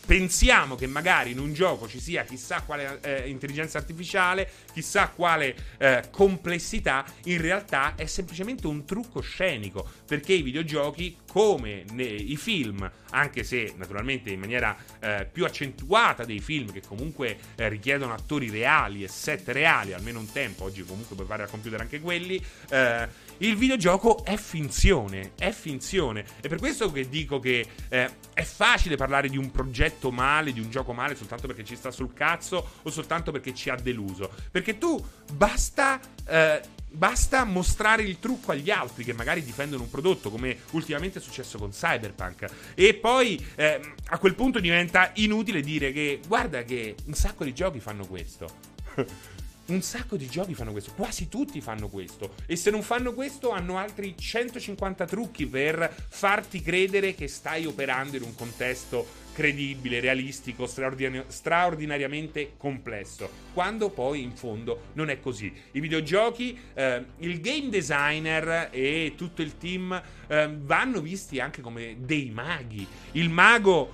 pensiamo 0.04 0.74
che 0.74 0.86
magari 0.86 1.30
in 1.30 1.38
un 1.38 1.52
gioco 1.52 1.88
ci 1.88 2.00
sia 2.00 2.24
chissà 2.24 2.62
quale 2.62 2.98
eh, 3.02 3.28
intelligenza 3.28 3.78
artificiale, 3.78 4.48
chissà 4.72 5.08
quale 5.08 5.54
eh, 5.78 6.04
complessità, 6.10 7.04
in 7.24 7.40
realtà 7.40 7.94
è 7.94 8.06
semplicemente 8.06 8.66
un 8.66 8.84
trucco 8.84 9.20
scenico, 9.20 9.88
perché 10.06 10.34
i 10.34 10.42
videogiochi, 10.42 11.18
come 11.30 11.84
nei 11.92 12.36
film, 12.36 12.88
anche 13.10 13.44
se 13.44 13.72
naturalmente 13.76 14.30
in 14.30 14.40
maniera 14.40 14.76
eh, 15.00 15.28
più 15.30 15.44
accentuata 15.44 16.24
dei 16.24 16.40
film 16.40 16.72
che 16.72 16.82
comunque 16.86 17.36
eh, 17.56 17.68
richiedono 17.68 18.12
attori 18.12 18.50
reali 18.50 19.02
e 19.04 19.08
set 19.08 19.48
reali, 19.48 19.92
almeno 19.92 20.18
un 20.18 20.30
tempo, 20.30 20.64
oggi 20.64 20.84
comunque 20.84 21.14
puoi 21.14 21.26
fare 21.26 21.44
al 21.44 21.50
computer 21.50 21.80
anche 21.80 22.00
quelli, 22.00 22.42
eh, 22.70 23.08
il 23.38 23.56
videogioco 23.56 24.24
è 24.24 24.36
finzione, 24.36 25.32
è 25.36 25.50
finzione. 25.50 26.24
E 26.40 26.48
per 26.48 26.58
questo 26.58 26.90
che 26.90 27.08
dico 27.08 27.38
che 27.40 27.66
eh, 27.88 28.10
è 28.32 28.42
facile 28.42 28.96
parlare 28.96 29.28
di 29.28 29.36
un 29.36 29.50
progetto 29.50 30.10
male, 30.10 30.52
di 30.52 30.60
un 30.60 30.70
gioco 30.70 30.92
male, 30.92 31.14
soltanto 31.14 31.46
perché 31.46 31.64
ci 31.64 31.76
sta 31.76 31.90
sul 31.90 32.12
cazzo 32.12 32.70
o 32.82 32.90
soltanto 32.90 33.30
perché 33.30 33.54
ci 33.54 33.70
ha 33.70 33.76
deluso. 33.76 34.30
Perché 34.50 34.78
tu 34.78 35.02
basta. 35.32 36.00
Eh, 36.26 36.82
Basta 36.94 37.42
mostrare 37.42 38.04
il 38.04 38.20
trucco 38.20 38.52
agli 38.52 38.70
altri 38.70 39.02
che 39.02 39.12
magari 39.12 39.42
difendono 39.42 39.82
un 39.82 39.90
prodotto, 39.90 40.30
come 40.30 40.58
ultimamente 40.70 41.18
è 41.18 41.20
successo 41.20 41.58
con 41.58 41.70
Cyberpunk. 41.70 42.46
E 42.74 42.94
poi 42.94 43.44
eh, 43.56 43.80
a 44.10 44.18
quel 44.18 44.36
punto 44.36 44.60
diventa 44.60 45.10
inutile 45.14 45.60
dire 45.60 45.90
che 45.90 46.20
guarda 46.24 46.62
che 46.62 46.94
un 47.06 47.14
sacco 47.14 47.42
di 47.42 47.52
giochi 47.52 47.80
fanno 47.80 48.06
questo. 48.06 48.46
Un 49.66 49.80
sacco 49.80 50.18
di 50.18 50.28
giochi 50.28 50.52
fanno 50.52 50.72
questo, 50.72 50.92
quasi 50.92 51.28
tutti 51.28 51.62
fanno 51.62 51.88
questo. 51.88 52.34
E 52.44 52.54
se 52.54 52.70
non 52.70 52.82
fanno 52.82 53.14
questo, 53.14 53.48
hanno 53.48 53.78
altri 53.78 54.14
150 54.14 55.06
trucchi 55.06 55.46
per 55.46 55.90
farti 56.08 56.60
credere 56.60 57.14
che 57.14 57.28
stai 57.28 57.64
operando 57.64 58.16
in 58.16 58.24
un 58.24 58.34
contesto 58.34 59.22
credibile, 59.32 60.00
realistico, 60.00 60.66
straordin- 60.66 61.24
straordinariamente 61.28 62.54
complesso. 62.58 63.30
Quando 63.54 63.88
poi 63.88 64.22
in 64.22 64.32
fondo 64.36 64.88
non 64.92 65.08
è 65.08 65.18
così. 65.18 65.50
I 65.72 65.80
videogiochi, 65.80 66.58
eh, 66.74 67.04
il 67.20 67.40
game 67.40 67.70
designer 67.70 68.68
e 68.70 69.14
tutto 69.16 69.40
il 69.40 69.56
team 69.56 70.00
eh, 70.26 70.54
vanno 70.60 71.00
visti 71.00 71.40
anche 71.40 71.62
come 71.62 71.96
dei 72.00 72.28
maghi. 72.28 72.86
Il 73.12 73.30
mago, 73.30 73.92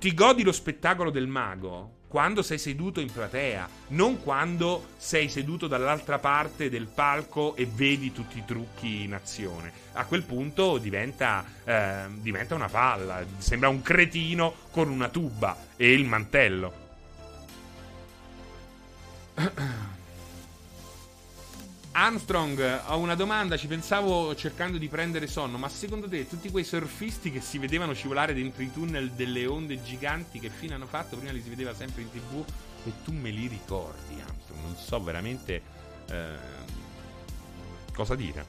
ti 0.00 0.12
godi 0.12 0.42
lo 0.42 0.52
spettacolo 0.52 1.10
del 1.10 1.28
mago? 1.28 2.02
Quando 2.14 2.42
sei 2.42 2.58
seduto 2.58 3.00
in 3.00 3.10
platea, 3.10 3.68
non 3.88 4.22
quando 4.22 4.90
sei 4.96 5.28
seduto 5.28 5.66
dall'altra 5.66 6.20
parte 6.20 6.70
del 6.70 6.86
palco 6.86 7.56
e 7.56 7.66
vedi 7.66 8.12
tutti 8.12 8.38
i 8.38 8.44
trucchi 8.46 9.02
in 9.02 9.14
azione. 9.14 9.72
A 9.94 10.04
quel 10.04 10.22
punto 10.22 10.78
diventa, 10.78 11.44
eh, 11.64 12.04
diventa 12.20 12.54
una 12.54 12.68
palla, 12.68 13.26
sembra 13.38 13.68
un 13.68 13.82
cretino 13.82 14.54
con 14.70 14.90
una 14.90 15.08
tuba 15.08 15.56
e 15.74 15.92
il 15.92 16.04
mantello. 16.04 16.72
Armstrong, 21.96 22.80
ho 22.86 22.98
una 22.98 23.14
domanda, 23.14 23.56
ci 23.56 23.68
pensavo 23.68 24.34
cercando 24.34 24.78
di 24.78 24.88
prendere 24.88 25.28
sonno, 25.28 25.58
ma 25.58 25.68
secondo 25.68 26.08
te 26.08 26.26
tutti 26.26 26.50
quei 26.50 26.64
surfisti 26.64 27.30
che 27.30 27.40
si 27.40 27.56
vedevano 27.58 27.92
scivolare 27.92 28.34
dentro 28.34 28.64
i 28.64 28.72
tunnel 28.72 29.12
delle 29.12 29.46
onde 29.46 29.80
giganti 29.80 30.40
che 30.40 30.50
fine 30.50 30.74
hanno 30.74 30.86
fatto? 30.86 31.16
Prima 31.16 31.30
li 31.30 31.40
si 31.40 31.48
vedeva 31.48 31.72
sempre 31.72 32.02
in 32.02 32.10
tv 32.10 32.44
e 32.84 32.92
tu 33.04 33.12
me 33.12 33.30
li 33.30 33.46
ricordi, 33.46 34.20
Armstrong? 34.20 34.60
Non 34.60 34.76
so 34.76 35.00
veramente 35.04 35.62
eh, 36.10 36.36
cosa 37.94 38.16
dire. 38.16 38.44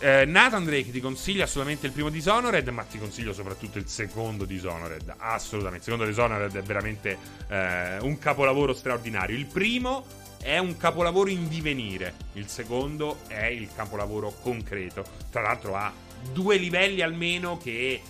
Eh, 0.00 0.24
Nathan 0.24 0.64
Drake 0.64 0.90
ti 0.90 1.00
consiglia 1.00 1.44
assolutamente 1.44 1.86
il 1.86 1.92
primo 1.92 2.08
Dishonored, 2.08 2.66
ma 2.68 2.82
ti 2.82 2.98
consiglio 2.98 3.32
soprattutto 3.32 3.78
il 3.78 3.86
secondo 3.86 4.44
Dishonored. 4.44 5.14
Assolutamente, 5.18 5.88
il 5.88 5.92
secondo 5.92 6.04
Dishonored 6.04 6.56
è 6.56 6.62
veramente 6.62 7.16
eh, 7.46 7.98
un 8.00 8.18
capolavoro 8.18 8.74
straordinario. 8.74 9.36
Il 9.36 9.46
primo 9.46 10.24
è 10.46 10.58
un 10.58 10.76
capolavoro 10.76 11.28
in 11.28 11.48
divenire, 11.48 12.14
il 12.34 12.46
secondo 12.46 13.18
è 13.26 13.46
il 13.46 13.68
capolavoro 13.74 14.32
concreto. 14.40 15.04
Tra 15.28 15.42
l'altro 15.42 15.74
ha 15.74 15.92
due 16.32 16.56
livelli 16.56 17.02
almeno 17.02 17.58
che 17.58 18.00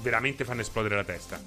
veramente 0.00 0.44
fanno 0.44 0.60
esplodere 0.60 0.94
la 0.94 1.04
testa. 1.04 1.42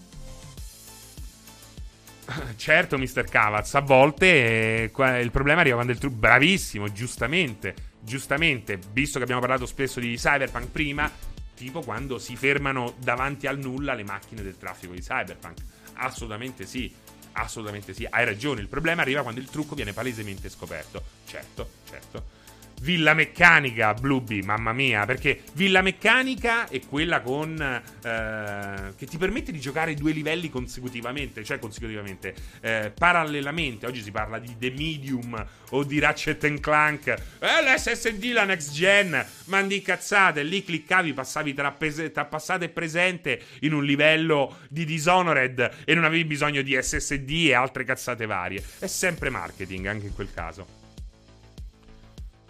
Certo, 2.57 2.97
Mr. 2.97 3.23
Cavaz, 3.23 3.73
a 3.75 3.79
volte 3.79 4.91
eh, 4.91 5.21
il 5.21 5.31
problema 5.31 5.61
arriva 5.61 5.75
quando 5.75 5.93
il 5.93 5.97
trucco. 5.97 6.17
Bravissimo, 6.17 6.91
giustamente. 6.91 7.91
Giustamente, 8.01 8.77
visto 8.91 9.17
che 9.17 9.23
abbiamo 9.23 9.39
parlato 9.39 9.65
spesso 9.65 10.01
di 10.01 10.17
Cyberpunk 10.17 10.67
prima, 10.67 11.09
tipo 11.55 11.79
quando 11.79 12.19
si 12.19 12.35
fermano 12.35 12.95
davanti 12.97 13.47
al 13.47 13.59
nulla 13.59 13.93
le 13.93 14.03
macchine 14.03 14.41
del 14.41 14.57
traffico 14.57 14.91
di 14.91 14.99
Cyberpunk. 14.99 15.61
Assolutamente 15.93 16.65
sì. 16.65 16.93
Assolutamente 17.33 17.93
sì, 17.93 18.07
hai 18.09 18.25
ragione. 18.25 18.61
Il 18.61 18.67
problema 18.67 19.01
arriva 19.01 19.21
quando 19.21 19.39
il 19.39 19.49
trucco 19.49 19.75
viene 19.75 19.93
palesemente 19.93 20.49
scoperto. 20.49 21.03
Certo, 21.25 21.69
certo. 21.89 22.42
Villa 22.83 23.13
Meccanica, 23.13 23.93
Blueby, 23.93 24.41
mamma 24.41 24.73
mia, 24.73 25.05
perché 25.05 25.43
Villa 25.53 25.81
Meccanica 25.81 26.67
è 26.67 26.81
quella 26.81 27.21
con 27.21 27.57
eh, 27.61 28.93
che 28.97 29.05
ti 29.05 29.17
permette 29.17 29.53
di 29.53 29.59
giocare 29.61 29.93
due 29.93 30.11
livelli 30.11 30.49
consecutivamente, 30.49 31.45
cioè 31.45 31.59
consecutivamente, 31.59 32.35
eh, 32.59 32.91
parallelamente. 32.93 33.85
Oggi 33.85 34.01
si 34.01 34.11
parla 34.11 34.37
di 34.37 34.57
The 34.59 34.71
Medium 34.71 35.47
o 35.69 35.83
di 35.85 35.97
Ratchet 35.99 36.59
Clank. 36.59 37.07
Eh, 37.07 37.73
l'SSD, 37.73 38.33
la 38.33 38.43
next 38.43 38.73
gen, 38.73 39.25
mandi 39.45 39.81
cazzate, 39.81 40.43
lì 40.43 40.61
cliccavi, 40.61 41.13
passavi 41.13 41.53
tra, 41.53 41.71
pes- 41.71 42.11
tra 42.11 42.25
passato 42.25 42.65
e 42.65 42.69
presente 42.69 43.41
in 43.61 43.71
un 43.71 43.85
livello 43.85 44.57
di 44.67 44.83
Dishonored 44.83 45.83
e 45.85 45.95
non 45.95 46.03
avevi 46.03 46.25
bisogno 46.25 46.61
di 46.61 46.77
SSD 46.77 47.47
e 47.47 47.53
altre 47.53 47.85
cazzate 47.85 48.25
varie. 48.25 48.61
È 48.77 48.87
sempre 48.87 49.29
marketing 49.29 49.85
anche 49.85 50.07
in 50.07 50.13
quel 50.13 50.33
caso. 50.33 50.82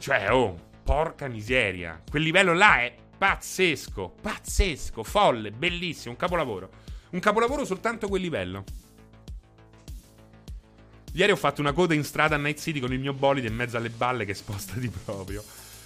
Cioè, 0.03 0.33
oh, 0.33 0.59
porca 0.83 1.29
miseria. 1.29 2.03
Quel 2.09 2.23
livello 2.23 2.51
là 2.51 2.81
è 2.81 2.93
pazzesco, 3.17 4.15
pazzesco, 4.21 5.01
folle, 5.01 5.51
bellissimo, 5.51 6.11
un 6.11 6.17
capolavoro. 6.17 6.69
Un 7.11 7.21
capolavoro 7.21 7.63
soltanto 7.63 8.09
quel 8.09 8.21
livello. 8.21 8.65
Ieri 11.13 11.31
ho 11.31 11.37
fatto 11.37 11.61
una 11.61 11.71
coda 11.71 11.93
in 11.93 12.03
strada 12.03 12.35
a 12.35 12.37
Night 12.37 12.59
City 12.59 12.81
con 12.81 12.91
il 12.91 12.99
mio 12.99 13.13
bolide 13.13 13.47
in 13.47 13.55
mezzo 13.55 13.77
alle 13.77 13.89
balle 13.89 14.25
che 14.25 14.33
sposta 14.33 14.77
di 14.77 14.89
proprio. 14.89 15.41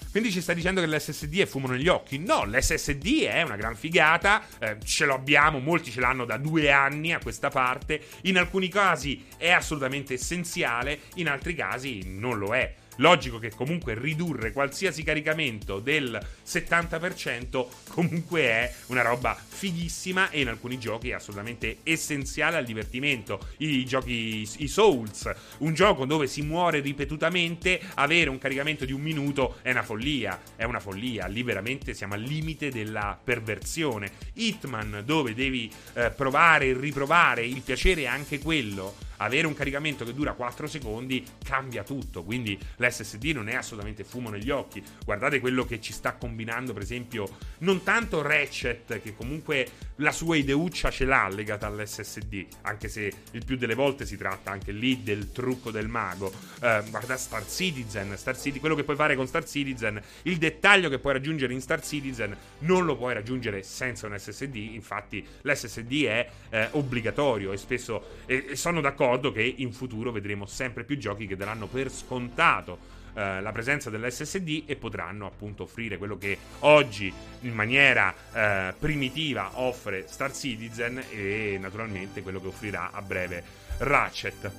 Quindi 0.10 0.31
ci 0.31 0.41
stai 0.41 0.56
dicendo 0.56 0.81
che 0.81 0.88
l'SSD 0.88 1.41
è 1.41 1.45
fumo 1.45 1.68
negli 1.68 1.88
occhi? 1.88 2.18
No, 2.18 2.44
l'SSD 2.44 3.26
è 3.26 3.44
una 3.44 3.56
gran 3.56 3.76
figata, 3.76 4.41
eh, 4.57 4.77
ce 4.84 5.06
l'abbiamo, 5.06 5.60
molti 5.60 5.91
ce 5.91 5.99
l'hanno 5.99 6.26
da 6.26 6.38
due 6.38 6.72
anni 6.72 7.14
a 7.14 7.19
questa 7.19 7.52
parte, 7.52 8.02
in 8.23 8.39
alcuni 8.39 8.68
casi 8.68 9.27
è 9.38 9.52
assolutamente 9.52 10.15
essenziale, 10.15 11.02
in 11.18 11.30
altri 11.30 11.53
casi 11.53 12.02
non 12.03 12.39
lo 12.39 12.56
è. 12.56 12.73
Logico 12.98 13.40
che 13.40 13.52
comunque 13.52 13.98
ridurre 13.98 14.52
qualsiasi 14.52 15.03
caricamento 15.03 15.80
del 15.80 16.19
70% 16.45 17.65
comunque 17.90 18.41
è 18.41 18.74
una 18.88 19.02
roba 19.02 19.36
fighissima 19.36 20.30
e 20.30 20.41
in 20.41 20.48
alcuni 20.48 20.80
giochi 20.80 21.10
è 21.10 21.14
assolutamente 21.14 21.78
essenziale 21.84 22.57
al 22.57 22.65
divertimento. 22.65 23.49
I 23.57 23.86
giochi, 23.86 24.48
i 24.57 24.68
Souls, 24.68 25.30
un 25.60 25.74
gioco 25.74 26.06
dove 26.06 26.28
si 26.28 26.41
muore 26.41 26.80
ripetutamente, 26.80 27.80
avere 27.95 28.30
un 28.30 28.38
caricamento 28.38 28.86
di 28.86 28.94
un 28.94 29.02
minuto 29.02 29.57
è 29.61 29.72
una 29.72 29.84
follia, 29.84 30.40
è 30.56 30.64
una 30.64 30.80
follia, 30.80 31.28
lì 31.28 31.44
veramente 31.44 31.94
siamo 31.94 32.14
al 32.15 32.22
limite 32.22 32.69
della 32.69 33.19
perversione. 33.22 34.11
Hitman 34.34 35.03
dove 35.06 35.34
devi 35.34 35.72
eh, 35.94 36.11
provare 36.11 36.68
e 36.68 36.78
riprovare, 36.78 37.45
il 37.45 37.61
piacere 37.61 38.03
è 38.03 38.07
anche 38.07 38.40
quello 38.40 39.06
avere 39.18 39.48
un 39.48 39.53
caricamento 39.53 40.06
che 40.06 40.14
dura 40.14 40.34
4 40.34 40.68
secondi 40.68 41.23
cambia 41.44 41.84
tutto. 41.84 42.23
Quindi 42.23 42.57
l'SSD 42.77 43.26
non 43.34 43.49
è 43.49 43.56
assolutamente 43.56 44.03
fumo 44.03 44.30
negli 44.30 44.49
occhi. 44.49 44.84
Guardate 45.03 45.39
quello 45.39 45.65
che 45.65 45.81
ci 45.81 45.94
sta 45.94 46.14
combinando, 46.14 46.73
per 46.73 46.81
esempio, 46.81 47.27
non 47.60 47.84
tanto 47.84 48.22
Ratchet, 48.22 49.02
che 49.02 49.15
comunque 49.15 49.68
la 49.98 50.11
sua 50.11 50.35
ideuccia 50.35 50.91
ce 50.91 51.06
l'ha 51.06 51.27
legata 51.30 51.68
all'SSD, 51.68 52.45
anche 52.61 52.88
se 52.88 53.11
il 53.31 53.45
più 53.45 53.57
delle 53.57 53.73
volte 53.73 54.06
si 54.06 54.18
tratta 54.18 54.52
anche 54.52 54.72
lì 54.72 55.02
del 55.03 55.31
trucco 55.31 55.72
del 55.72 55.88
mago. 55.88 56.27
Uh, 56.27 56.88
guarda 56.89 57.18
Star 57.18 57.48
Citizen, 57.48 58.15
Star 58.18 58.35
Citizen, 58.35 58.60
quello 58.60 58.76
che 58.76 58.84
puoi 58.84 58.95
fare 58.95 59.15
con 59.15 59.27
Star 59.27 59.45
Citizen, 59.45 60.02
il 60.23 60.38
dettaglio 60.38 60.89
che 60.89 60.99
puoi 60.99 61.14
raggiungere 61.14 61.53
in 61.53 61.61
Star 61.61 61.84
Citizen 61.84 62.35
non 62.60 62.85
lo 62.85 62.95
puoi 62.95 63.14
raggiungere 63.14 63.64
senza 63.64 64.07
un 64.07 64.18
SSD, 64.18 64.56
infatti 64.56 65.26
l'SSD 65.41 66.03
è 66.06 66.30
eh, 66.49 66.68
obbligatorio 66.72 67.52
e 67.52 67.57
spesso 67.57 68.22
e, 68.26 68.48
e 68.49 68.56
sono 68.56 68.81
d'accordo 68.81 69.07
che 69.32 69.42
in 69.58 69.72
futuro 69.72 70.12
vedremo 70.12 70.46
sempre 70.46 70.84
più 70.84 70.98
giochi 70.98 71.28
che 71.28 71.36
daranno 71.36 71.68
per 71.68 71.90
scontato 71.90 72.96
eh, 73.18 73.42
la 73.42 73.52
presenza 73.52 73.90
dell'SSD 73.90 74.64
e 74.68 74.76
potranno 74.76 75.26
appunto 75.26 75.64
offrire 75.64 75.98
quello 75.98 76.18
che 76.18 76.38
oggi 76.60 77.12
in 77.42 77.54
maniera 77.54 78.14
eh, 78.32 78.74
primitiva 78.78 79.52
offre 79.56 80.06
Star 80.08 80.32
Citizen 80.32 81.04
e 81.10 81.58
naturalmente 81.60 82.22
quello 82.22 82.40
che 82.40 82.48
offrirà 82.48 82.92
a 82.92 83.02
breve 83.02 83.44
Ratchet. 83.80 84.52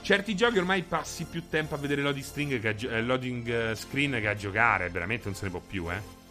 Certi 0.00 0.34
giochi 0.34 0.58
ormai 0.58 0.82
passi 0.82 1.24
più 1.24 1.48
tempo 1.48 1.74
a 1.74 1.78
vedere 1.78 2.02
loading, 2.02 2.24
string 2.24 2.60
che 2.60 2.68
a 2.68 2.96
eh, 2.96 3.02
loading 3.02 3.48
eh, 3.48 3.74
screen 3.74 4.12
che 4.12 4.28
a 4.28 4.34
giocare, 4.34 4.88
veramente 4.88 5.26
non 5.26 5.34
se 5.34 5.44
ne 5.44 5.50
può 5.50 5.60
più, 5.60 5.92
eh. 5.92 6.21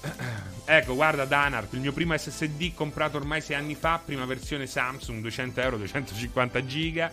Ecco, 0.70 0.94
guarda 0.94 1.24
Danart, 1.24 1.72
il 1.72 1.80
mio 1.80 1.94
primo 1.94 2.14
SSD 2.14 2.74
comprato 2.74 3.16
ormai 3.16 3.40
sei 3.40 3.56
anni 3.56 3.74
fa, 3.74 3.98
prima 4.04 4.26
versione 4.26 4.66
Samsung, 4.66 5.22
200 5.22 5.60
euro, 5.62 5.76
250 5.78 6.66
giga 6.66 7.10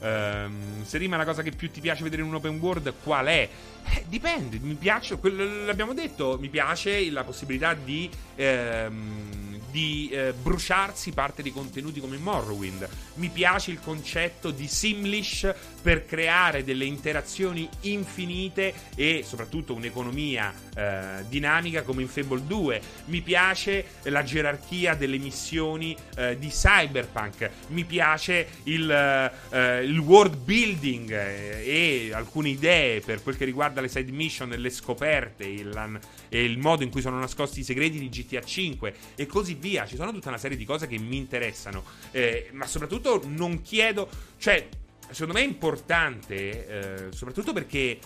Um, 0.00 0.84
se 0.84 0.96
rima 0.96 1.16
la 1.16 1.24
cosa 1.24 1.42
che 1.42 1.50
più 1.50 1.70
ti 1.70 1.80
piace 1.80 2.04
vedere 2.04 2.22
in 2.22 2.28
un 2.28 2.36
open 2.36 2.58
world, 2.60 2.92
qual 3.02 3.26
è? 3.26 3.48
Eh, 3.94 4.04
dipende, 4.06 4.58
mi 4.60 4.74
piace, 4.74 5.18
l'abbiamo 5.20 5.92
detto, 5.92 6.38
mi 6.40 6.48
piace 6.48 7.10
la 7.10 7.24
possibilità 7.24 7.74
di... 7.74 8.08
Ehm, 8.36 9.48
di 9.70 10.08
eh, 10.10 10.32
bruciarsi 10.32 11.12
parte 11.12 11.42
di 11.42 11.52
contenuti 11.52 12.00
come 12.00 12.16
Morrowind. 12.16 12.88
Mi 13.18 13.30
piace 13.30 13.72
il 13.72 13.80
concetto 13.80 14.52
di 14.52 14.68
Simlish 14.68 15.52
per 15.82 16.06
creare 16.06 16.62
delle 16.62 16.84
interazioni 16.84 17.68
infinite 17.82 18.72
e 18.94 19.24
soprattutto 19.26 19.74
un'economia 19.74 20.54
eh, 20.76 21.24
dinamica 21.28 21.82
come 21.82 22.02
in 22.02 22.08
Fable 22.08 22.46
2. 22.46 22.80
Mi 23.06 23.20
piace 23.20 23.84
la 24.04 24.22
gerarchia 24.22 24.94
delle 24.94 25.18
missioni 25.18 25.96
eh, 26.16 26.38
di 26.38 26.48
Cyberpunk. 26.48 27.50
Mi 27.68 27.84
piace 27.84 28.48
il, 28.64 28.88
eh, 28.88 29.84
il 29.84 29.98
world 29.98 30.36
building 30.36 31.10
eh, 31.10 31.64
e 31.64 32.10
alcune 32.12 32.50
idee 32.50 33.00
per 33.00 33.20
quel 33.22 33.36
che 33.36 33.44
riguarda 33.44 33.80
le 33.80 33.88
side 33.88 34.12
mission, 34.12 34.48
le 34.50 34.70
scoperte 34.70 35.44
il, 35.44 36.00
e 36.28 36.44
il 36.44 36.58
modo 36.58 36.84
in 36.84 36.90
cui 36.90 37.00
sono 37.00 37.18
nascosti 37.18 37.60
i 37.60 37.64
segreti 37.64 37.98
di 37.98 38.08
GTA 38.08 38.42
5 38.42 38.94
e 39.16 39.26
così 39.26 39.54
via. 39.54 39.86
Ci 39.86 39.96
sono 39.96 40.12
tutta 40.12 40.28
una 40.28 40.38
serie 40.38 40.56
di 40.56 40.64
cose 40.64 40.86
che 40.86 40.98
mi 40.98 41.16
interessano, 41.16 41.82
eh, 42.12 42.50
ma 42.52 42.66
soprattutto 42.66 43.07
non 43.24 43.62
chiedo, 43.62 44.08
cioè, 44.38 44.68
secondo 45.10 45.34
me 45.34 45.40
è 45.40 45.46
importante, 45.46 47.06
eh, 47.08 47.12
soprattutto 47.12 47.52
perché 47.52 47.98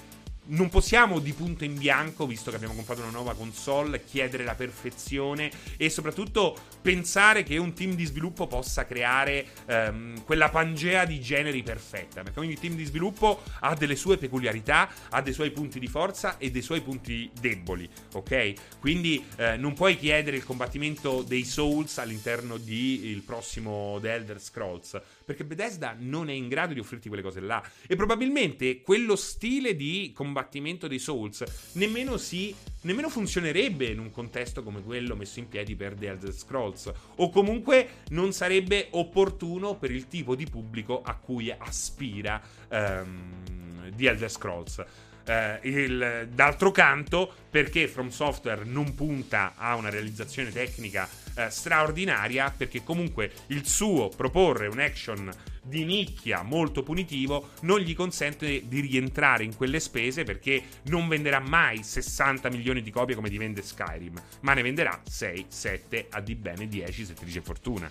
non 0.45 0.69
possiamo 0.69 1.21
di 1.21 1.33
punto 1.33 1.65
in 1.65 1.79
bianco, 1.79 2.27
visto 2.27 2.51
che 2.51 2.57
abbiamo 2.57 2.75
comprato 2.75 3.01
una 3.01 3.11
nuova 3.11 3.35
console, 3.35 4.05
chiedere 4.05 4.45
la 4.45 4.55
perfezione 4.55 5.51
e 5.77 5.89
soprattutto 5.89 6.57
pensare 6.81 7.43
che 7.45 7.57
un 7.59 7.73
team 7.73 7.95
di 7.95 8.05
sviluppo 8.05 8.47
possa 8.47 8.85
creare 8.85 9.47
ehm, 9.67 10.25
quella 10.25 10.49
pangea 10.49 11.05
di 11.05 11.21
generi 11.21 11.63
perfetta. 11.63 12.23
Perché 12.23 12.41
ogni 12.41 12.59
team 12.59 12.75
di 12.75 12.85
sviluppo 12.85 13.43
ha 13.61 13.75
delle 13.75 13.95
sue 13.95 14.19
peculiarità, 14.19 14.89
ha 15.11 15.23
dei 15.23 15.33
suoi 15.33 15.51
punti 15.53 15.79
di 15.79 15.87
forza 15.87 16.39
e 16.39 16.51
dei 16.51 16.63
suoi 16.63 16.81
punti 16.81 17.31
deboli, 17.39 17.89
ok? 18.15 18.53
Quindi 18.81 19.25
eh, 19.37 19.57
non 19.57 19.75
puoi 19.75 19.97
chiedere 19.97 20.37
il 20.37 20.45
combattimento 20.45 21.23
dei 21.23 21.45
Souls 21.45 21.99
all'interno 21.99 22.57
del 22.57 23.23
prossimo 23.25 23.99
The 24.01 24.13
Elder 24.13 24.41
Scrolls 24.41 25.01
perché 25.25 25.45
Bethesda 25.45 25.95
non 25.99 26.29
è 26.29 26.33
in 26.33 26.49
grado 26.49 26.75
di 26.75 26.81
offrirti 26.81 27.09
quelle 27.09 27.23
cose 27.23 27.41
là. 27.41 27.63
E 27.87 27.97
probabilmente 27.97 28.81
quello 28.81 29.17
stile 29.17 29.75
di 29.77 30.13
combattimento 30.15 30.89
dei 30.89 30.99
Souls 30.99 31.45
nemmeno, 31.73 32.17
si, 32.17 32.55
nemmeno 32.83 33.09
funzionerebbe 33.09 33.87
in 33.87 33.99
un 33.99 34.11
contesto 34.11 34.63
come 34.63 34.83
quello 34.83 35.17
messo 35.17 35.39
in 35.39 35.49
piedi 35.49 35.75
per 35.75 35.95
The 35.95 36.09
Elder 36.09 36.33
Scrolls. 36.33 36.93
O 37.17 37.31
comunque 37.31 37.89
non 38.11 38.33
sarebbe 38.33 38.89
opportuno 38.91 39.77
per 39.77 39.91
il 39.91 40.09
tipo 40.09 40.35
di 40.35 40.47
pubblico 40.47 41.03
a 41.03 41.15
cui 41.15 41.51
aspira 41.51 42.41
um, 42.69 43.91
The 43.95 44.09
Elder 44.09 44.31
Scrolls. 44.31 44.85
Uh, 45.25 45.65
il, 45.69 46.31
d'altro 46.33 46.73
canto, 46.73 47.33
perché 47.49 47.87
From 47.87 48.09
Software 48.09 48.65
non 48.65 48.95
punta 48.95 49.55
a 49.57 49.77
una 49.77 49.89
realizzazione 49.89 50.51
tecnica 50.51 51.09
uh, 51.35 51.49
straordinaria, 51.49 52.53
perché 52.57 52.83
comunque 52.83 53.33
il 53.49 53.67
suo 53.67 54.09
proporre 54.09 54.67
un 54.67 54.79
action 54.79 55.31
di 55.65 55.85
nicchia 55.85 56.43
molto 56.43 56.83
punitivo 56.83 57.51
non 57.61 57.79
gli 57.79 57.95
consente 57.95 58.67
di 58.67 58.81
rientrare 58.81 59.45
in 59.45 59.55
quelle 59.55 59.79
spese 59.79 60.25
perché 60.25 60.63
non 60.85 61.07
venderà 61.07 61.39
mai 61.39 61.83
60 61.85 62.51
milioni 62.51 62.83
di 62.83 62.91
copie 62.91 63.15
come 63.15 63.31
ti 63.31 63.39
vende 63.39 63.63
Skyrim, 63.63 64.21
ma 64.41 64.55
ne 64.55 64.63
venderà 64.63 65.01
6, 65.09 65.47
7, 65.49 66.07
a 66.11 66.21
di 66.21 66.35
bene 66.35 66.67
10 66.67 67.05
se 67.05 67.15
ti 67.15 67.25
dice 67.25 67.41
fortuna. 67.41 67.89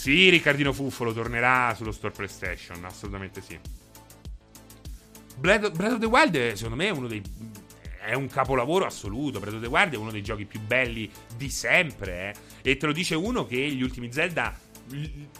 Sì, 0.00 0.30
Riccardino 0.30 0.72
Fuffolo 0.72 1.12
tornerà 1.12 1.74
sullo 1.76 1.92
store 1.92 2.14
PlayStation, 2.14 2.82
assolutamente 2.86 3.42
sì. 3.42 3.58
Breath 5.36 5.64
of 5.64 5.98
the 5.98 6.06
Wild, 6.06 6.52
secondo 6.52 6.76
me, 6.76 6.86
è 6.86 6.90
uno 6.90 7.06
dei. 7.06 7.22
È 8.10 8.14
un 8.14 8.26
capolavoro 8.26 8.86
assoluto. 8.86 9.38
Breath 9.38 9.54
of 9.54 9.60
the 9.60 9.68
Wild 9.68 9.92
è 9.92 9.96
uno 9.96 10.10
dei 10.10 10.20
giochi 10.20 10.44
più 10.44 10.58
belli 10.58 11.08
di 11.36 11.48
sempre. 11.48 12.34
Eh? 12.62 12.70
E 12.70 12.76
te 12.76 12.86
lo 12.86 12.92
dice 12.92 13.14
uno 13.14 13.46
che 13.46 13.56
gli 13.56 13.82
ultimi 13.82 14.12
Zelda 14.12 14.52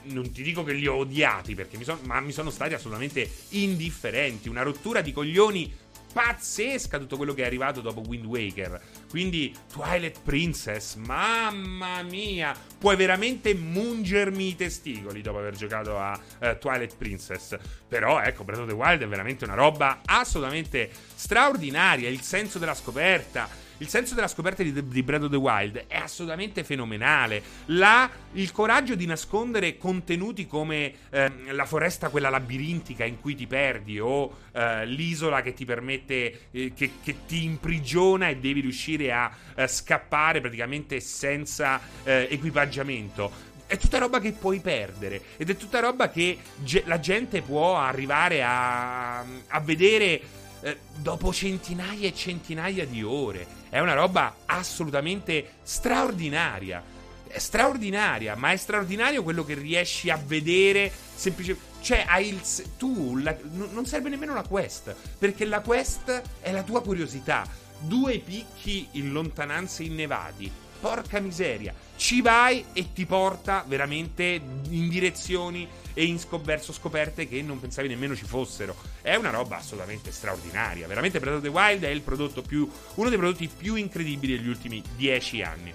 non 0.05 0.31
ti 0.31 0.45
dico 0.45 0.63
che 0.63 0.75
li 0.75 0.87
ho 0.87 0.95
odiati, 0.95 1.57
perché 1.57 1.77
mi 1.77 1.83
son, 1.83 1.99
ma 2.03 2.21
mi 2.21 2.31
sono 2.31 2.49
stati 2.51 2.75
assolutamente 2.75 3.29
indifferenti. 3.49 4.49
Una 4.49 4.63
rottura 4.63 5.01
di 5.01 5.13
coglioni 5.13 5.69
pazzesca 6.13 6.99
tutto 6.99 7.17
quello 7.17 7.35
che 7.35 7.43
è 7.43 7.47
arrivato 7.47 7.81
dopo 7.81 8.03
Wind 8.07 8.25
Waker. 8.25 8.81
Quindi 9.09 9.55
Twilight 9.73 10.21
Princess, 10.23 10.95
mamma 10.97 12.03
mia, 12.03 12.55
puoi 12.79 12.97
veramente 12.97 13.55
mungermi 13.55 14.49
i 14.49 14.57
testicoli 14.57 15.21
dopo 15.23 15.39
aver 15.39 15.55
giocato 15.55 15.99
a 15.99 16.19
uh, 16.41 16.59
Twilight 16.59 16.97
Princess. 16.97 17.57
Però 17.89 18.21
ecco, 18.21 18.45
Breath 18.45 18.61
of 18.61 18.69
the 18.69 18.75
Wild 18.75 19.03
è 19.03 19.09
veramente 19.09 19.45
una 19.45 19.55
roba 19.55 20.01
assolutamente 20.05 20.91
straordinaria, 21.15 22.09
il 22.09 22.21
senso 22.21 22.59
della 22.59 22.75
scoperta 22.75 23.69
il 23.81 23.89
senso 23.89 24.15
della 24.15 24.29
scoperta 24.29 24.63
di, 24.63 24.89
di 24.89 25.03
Breath 25.03 25.25
of 25.25 25.31
the 25.31 25.37
Wild 25.37 25.85
è 25.87 25.97
assolutamente 25.97 26.65
fenomenale. 26.65 27.43
La, 27.67 28.11
il 28.33 28.53
coraggio 28.53 28.95
di 28.95 29.07
nascondere 29.07 29.79
contenuti 29.79 30.47
come 30.47 30.95
eh, 31.11 31.33
la 31.53 31.65
foresta, 31.65 32.11
quella 32.11 32.29
labirintica 32.29 33.05
in 33.05 33.21
cui 33.21 33.35
ti 33.35 33.47
perdi, 33.47 33.99
o 33.99 34.37
eh, 34.53 34.85
l'isola 34.87 35.41
che 35.41 35.55
ti 35.55 35.65
permette, 35.65 36.49
eh, 36.51 36.73
che, 36.75 36.93
che, 37.03 37.17
ti 37.27 37.45
imprigiona 37.45 38.29
e 38.29 38.37
devi 38.37 38.61
riuscire 38.61 39.13
a 39.13 39.31
eh, 39.55 39.67
scappare 39.67 40.41
praticamente 40.41 41.01
senza 41.01 41.81
eh, 42.05 42.29
equipaggiamento 42.31 43.49
è 43.67 43.79
tutta 43.79 43.99
roba 43.99 44.19
che 44.19 44.33
puoi 44.33 44.59
perdere 44.59 45.23
ed 45.37 45.49
è 45.49 45.57
tutta 45.57 45.79
roba 45.79 46.11
che 46.11 46.37
ge- 46.57 46.83
la 46.87 46.99
gente 46.99 47.41
può 47.41 47.77
arrivare 47.79 48.43
a, 48.43 49.21
a 49.21 49.61
vedere 49.61 50.21
eh, 50.63 50.79
dopo 50.97 51.33
centinaia 51.33 52.07
e 52.07 52.15
centinaia 52.15 52.87
di 52.87 53.03
ore. 53.03 53.47
È 53.69 53.79
una 53.79 53.95
roba 53.95 54.37
assolutamente 54.47 55.55
straordinaria. 55.63 56.83
È 57.27 57.39
straordinaria, 57.39 58.35
ma 58.35 58.51
è 58.51 58.57
straordinario 58.57 59.23
quello 59.23 59.45
che 59.45 59.55
riesci 59.55 60.11
a 60.11 60.21
vedere 60.23 60.91
semplicemente. 61.15 61.69
Cioè, 61.81 62.05
hai 62.07 62.29
il. 62.29 62.41
Tu 62.77 63.17
la, 63.19 63.35
non 63.53 63.87
serve 63.87 64.09
nemmeno 64.09 64.35
la 64.35 64.43
quest. 64.43 64.95
Perché 65.19 65.45
la 65.45 65.61
quest 65.61 66.23
è 66.41 66.51
la 66.51 66.63
tua 66.63 66.83
curiosità. 66.83 67.47
Due 67.79 68.19
picchi 68.19 68.89
in 68.93 69.13
lontananze 69.13 69.85
innevati. 69.85 70.51
Porca 70.81 71.21
miseria. 71.21 71.75
Ci 71.97 72.21
vai 72.21 72.65
e 72.73 72.93
ti 72.93 73.07
porta 73.07 73.65
veramente 73.67 74.41
in 74.69 74.89
direzioni 74.89 75.69
e 75.95 76.05
in 76.05 76.19
scop- 76.19 76.45
verso 76.45 76.73
scoperte 76.73 77.29
che 77.29 77.43
non 77.43 77.61
pensavi 77.61 77.89
nemmeno 77.89 78.17
ci 78.17 78.25
fossero. 78.25 78.77
È 79.01 79.15
una 79.15 79.31
roba 79.31 79.57
assolutamente 79.57 80.11
straordinaria. 80.11 80.87
Veramente 80.87 81.21
Breath 81.21 81.37
of 81.37 81.43
the 81.43 81.49
Wild 81.49 81.85
è 81.85 82.43
più, 82.47 82.71
uno 82.95 83.09
dei 83.09 83.19
prodotti 83.19 83.49
più 83.49 83.75
incredibili 83.75 84.37
degli 84.37 84.49
ultimi 84.49 84.83
dieci 84.97 85.43
anni. 85.43 85.73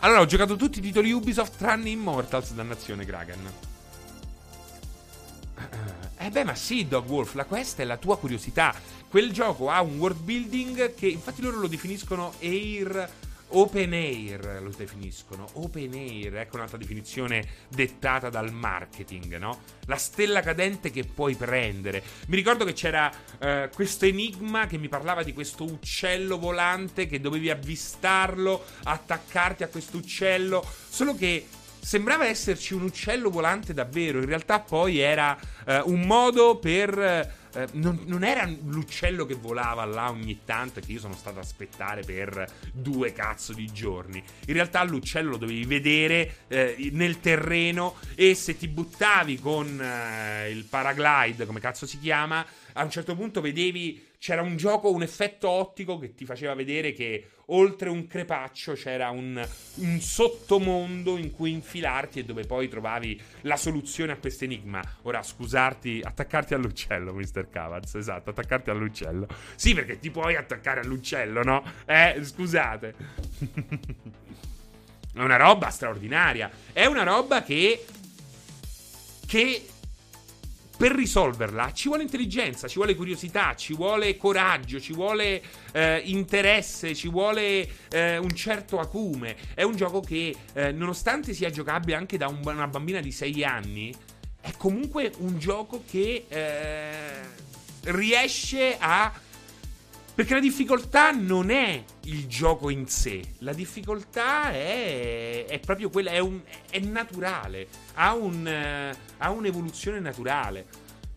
Allora, 0.00 0.20
ho 0.20 0.26
giocato 0.26 0.56
tutti 0.56 0.78
i 0.78 0.82
titoli 0.82 1.10
Ubisoft 1.10 1.56
tranne 1.56 1.90
Immortals, 1.90 2.52
dannazione 2.52 3.04
Kraken. 3.04 3.52
Eh 6.18 6.30
beh, 6.30 6.44
ma 6.44 6.54
sì, 6.54 6.86
Dog 6.86 7.08
Wolf, 7.08 7.34
la 7.34 7.44
questa 7.44 7.82
è 7.82 7.84
la 7.84 7.96
tua 7.96 8.18
curiosità. 8.18 8.74
Quel 9.08 9.32
gioco 9.32 9.70
ha 9.70 9.80
un 9.80 9.98
world 9.98 10.20
building 10.20 10.94
che 10.94 11.08
infatti 11.08 11.42
loro 11.42 11.58
lo 11.58 11.66
definiscono 11.66 12.34
Air 12.40 13.10
Open 13.50 13.92
air 13.94 14.60
lo 14.62 14.70
definiscono. 14.76 15.48
Open 15.54 15.94
air, 15.94 16.36
ecco 16.36 16.56
un'altra 16.56 16.76
definizione 16.76 17.46
dettata 17.68 18.28
dal 18.28 18.52
marketing, 18.52 19.38
no? 19.38 19.62
La 19.86 19.96
stella 19.96 20.42
cadente 20.42 20.90
che 20.90 21.04
puoi 21.04 21.34
prendere. 21.34 22.02
Mi 22.26 22.36
ricordo 22.36 22.64
che 22.64 22.74
c'era 22.74 23.10
uh, 23.10 23.70
questo 23.74 24.04
enigma 24.04 24.66
che 24.66 24.76
mi 24.76 24.88
parlava 24.88 25.22
di 25.22 25.32
questo 25.32 25.64
uccello 25.64 26.38
volante 26.38 27.06
che 27.06 27.20
dovevi 27.20 27.48
avvistarlo, 27.48 28.64
attaccarti 28.84 29.62
a 29.62 29.68
questo 29.68 29.96
uccello. 29.96 30.62
Solo 30.88 31.14
che 31.14 31.46
sembrava 31.80 32.26
esserci 32.26 32.74
un 32.74 32.82
uccello 32.82 33.30
volante 33.30 33.72
davvero. 33.72 34.18
In 34.18 34.26
realtà 34.26 34.60
poi 34.60 34.98
era 34.98 35.38
uh, 35.64 35.90
un 35.90 36.02
modo 36.02 36.58
per 36.58 37.36
eh, 37.58 37.66
non, 37.72 38.02
non, 38.06 38.22
era 38.22 38.48
l'uccello 38.66 39.26
che 39.26 39.34
volava 39.34 39.84
là 39.84 40.10
ogni 40.10 40.40
tanto 40.44 40.78
che 40.80 40.92
io 40.92 41.00
sono 41.00 41.14
stato 41.14 41.38
a 41.38 41.42
aspettare 41.42 42.02
per 42.02 42.46
due 42.72 43.12
cazzo 43.12 43.52
di 43.52 43.66
giorni. 43.72 44.22
In 44.46 44.54
realtà 44.54 44.84
l'uccello 44.84 45.30
lo 45.30 45.36
dovevi 45.38 45.64
vedere 45.64 46.36
eh, 46.46 46.90
nel 46.92 47.18
terreno 47.18 47.96
e 48.14 48.34
se 48.34 48.56
ti 48.56 48.68
buttavi 48.68 49.40
con 49.40 49.80
eh, 49.80 50.50
il 50.50 50.64
paraglide, 50.64 51.46
come 51.46 51.58
cazzo 51.58 51.84
si 51.84 51.98
chiama, 51.98 52.46
a 52.74 52.84
un 52.84 52.90
certo 52.90 53.16
punto 53.16 53.40
vedevi 53.40 54.06
c'era 54.18 54.42
un 54.42 54.56
gioco, 54.56 54.90
un 54.90 55.02
effetto 55.02 55.48
ottico 55.48 55.96
che 55.98 56.14
ti 56.14 56.24
faceva 56.24 56.54
vedere 56.54 56.92
che 56.92 57.30
oltre 57.46 57.88
un 57.88 58.06
crepaccio 58.06 58.72
c'era 58.72 59.10
un, 59.10 59.46
un 59.76 60.00
sottomondo 60.00 61.16
in 61.16 61.30
cui 61.30 61.52
infilarti 61.52 62.18
e 62.18 62.24
dove 62.24 62.44
poi 62.44 62.68
trovavi 62.68 63.20
la 63.42 63.56
soluzione 63.56 64.12
a 64.12 64.16
questo 64.16 64.44
enigma. 64.44 64.82
Ora, 65.02 65.22
scusarti, 65.22 66.02
attaccarti 66.04 66.52
all'uccello, 66.54 67.14
Mr. 67.14 67.48
Cavaz, 67.48 67.94
esatto, 67.94 68.30
attaccarti 68.30 68.70
all'uccello. 68.70 69.28
Sì, 69.54 69.72
perché 69.72 69.98
ti 70.00 70.10
puoi 70.10 70.34
attaccare 70.34 70.80
all'uccello, 70.80 71.42
no? 71.42 71.62
Eh, 71.86 72.18
scusate. 72.20 72.94
È 75.14 75.20
una 75.20 75.36
roba 75.36 75.70
straordinaria. 75.70 76.50
È 76.72 76.86
una 76.86 77.04
roba 77.04 77.42
che... 77.42 77.84
che 79.26 79.66
per 80.78 80.92
risolverla 80.92 81.72
ci 81.72 81.88
vuole 81.88 82.04
intelligenza, 82.04 82.68
ci 82.68 82.76
vuole 82.76 82.94
curiosità, 82.94 83.56
ci 83.56 83.74
vuole 83.74 84.16
coraggio, 84.16 84.78
ci 84.78 84.92
vuole 84.92 85.42
eh, 85.72 86.00
interesse, 86.04 86.94
ci 86.94 87.08
vuole 87.08 87.68
eh, 87.90 88.16
un 88.16 88.30
certo 88.30 88.78
acume. 88.78 89.34
È 89.54 89.64
un 89.64 89.74
gioco 89.74 90.00
che, 90.00 90.34
eh, 90.52 90.70
nonostante 90.70 91.34
sia 91.34 91.50
giocabile 91.50 91.96
anche 91.96 92.16
da 92.16 92.28
un, 92.28 92.38
una 92.44 92.68
bambina 92.68 93.00
di 93.00 93.10
6 93.10 93.44
anni, 93.44 93.92
è 94.40 94.52
comunque 94.56 95.12
un 95.18 95.36
gioco 95.40 95.82
che 95.90 96.26
eh, 96.28 97.00
riesce 97.90 98.76
a 98.78 99.12
perché 100.18 100.34
la 100.34 100.40
difficoltà 100.40 101.12
non 101.12 101.48
è 101.48 101.80
il 102.06 102.26
gioco 102.26 102.70
in 102.70 102.88
sé, 102.88 103.22
la 103.38 103.52
difficoltà 103.52 104.50
è, 104.50 105.44
è 105.46 105.60
proprio 105.60 105.90
quella, 105.90 106.10
è, 106.10 106.18
un, 106.18 106.40
è 106.68 106.80
naturale, 106.80 107.68
ha, 107.94 108.14
un, 108.14 108.44
uh, 108.44 108.98
ha, 109.18 109.30
un'evoluzione 109.30 110.00
naturale. 110.00 110.66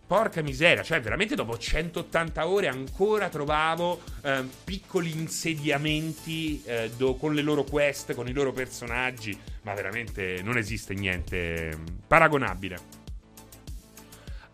Porca 0.06 0.40
miseria, 0.40 0.84
cioè 0.84 1.00
veramente 1.00 1.34
dopo 1.34 1.58
180 1.58 2.46
ore 2.46 2.68
ancora 2.68 3.28
trovavo 3.28 4.00
uh, 4.22 4.48
piccoli 4.62 5.10
insediamenti 5.10 6.62
uh, 6.64 6.88
do, 6.96 7.16
con 7.16 7.34
le 7.34 7.42
loro 7.42 7.64
quest, 7.64 8.14
con 8.14 8.28
i 8.28 8.32
loro 8.32 8.52
personaggi, 8.52 9.36
ma 9.62 9.74
veramente 9.74 10.42
non 10.44 10.56
esiste 10.56 10.94
niente 10.94 11.76
paragonabile. 12.06 13.01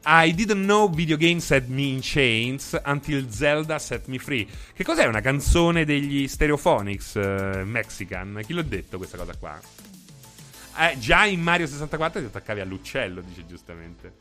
I 0.05 0.33
didn't 0.33 0.65
know 0.65 0.89
video 0.89 1.17
games 1.17 1.45
set 1.45 1.69
me 1.69 1.93
in 1.93 2.01
chains 2.01 2.79
until 2.85 3.29
Zelda 3.31 3.79
set 3.79 4.07
me 4.07 4.19
free. 4.19 4.47
Che 4.73 4.85
cos'è 4.85 5.05
una 5.07 5.21
canzone 5.21 5.85
degli 5.85 6.27
Stereophonics 6.27 7.15
uh, 7.15 7.65
Mexican? 7.65 8.41
Chi 8.45 8.53
l'ha 8.53 8.63
detto 8.63 8.97
questa 8.97 9.17
cosa 9.17 9.35
qua? 9.37 9.61
Eh, 10.79 10.99
già 10.99 11.25
in 11.25 11.41
Mario 11.41 11.67
64 11.67 12.21
ti 12.21 12.27
attaccavi 12.27 12.61
all'uccello, 12.61 13.21
dice 13.21 13.47
giustamente. 13.47 14.13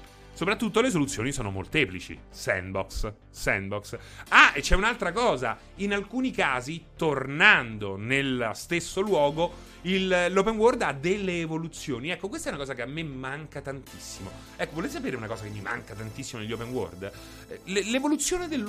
Soprattutto 0.41 0.81
le 0.81 0.89
soluzioni 0.89 1.31
sono 1.31 1.51
molteplici. 1.51 2.17
Sandbox, 2.31 3.13
sandbox. 3.29 3.95
Ah, 4.29 4.53
e 4.55 4.61
c'è 4.61 4.73
un'altra 4.73 5.11
cosa. 5.11 5.55
In 5.75 5.93
alcuni 5.93 6.31
casi, 6.31 6.85
tornando 6.95 7.95
nel 7.95 8.49
stesso 8.55 9.01
luogo, 9.01 9.53
il, 9.81 10.29
l'open 10.31 10.57
world 10.57 10.81
ha 10.81 10.93
delle 10.93 11.41
evoluzioni. 11.41 12.09
Ecco, 12.09 12.27
questa 12.27 12.49
è 12.49 12.53
una 12.53 12.59
cosa 12.59 12.73
che 12.73 12.81
a 12.81 12.87
me 12.87 13.03
manca 13.03 13.61
tantissimo. 13.61 14.31
Ecco, 14.55 14.73
volete 14.73 14.93
sapere 14.93 15.15
una 15.15 15.27
cosa 15.27 15.43
che 15.43 15.49
mi 15.51 15.61
manca 15.61 15.93
tantissimo 15.93 16.41
negli 16.41 16.53
open 16.53 16.69
world? 16.71 17.11
Eh, 17.47 17.59
l'evoluzione 17.91 18.47
del, 18.47 18.63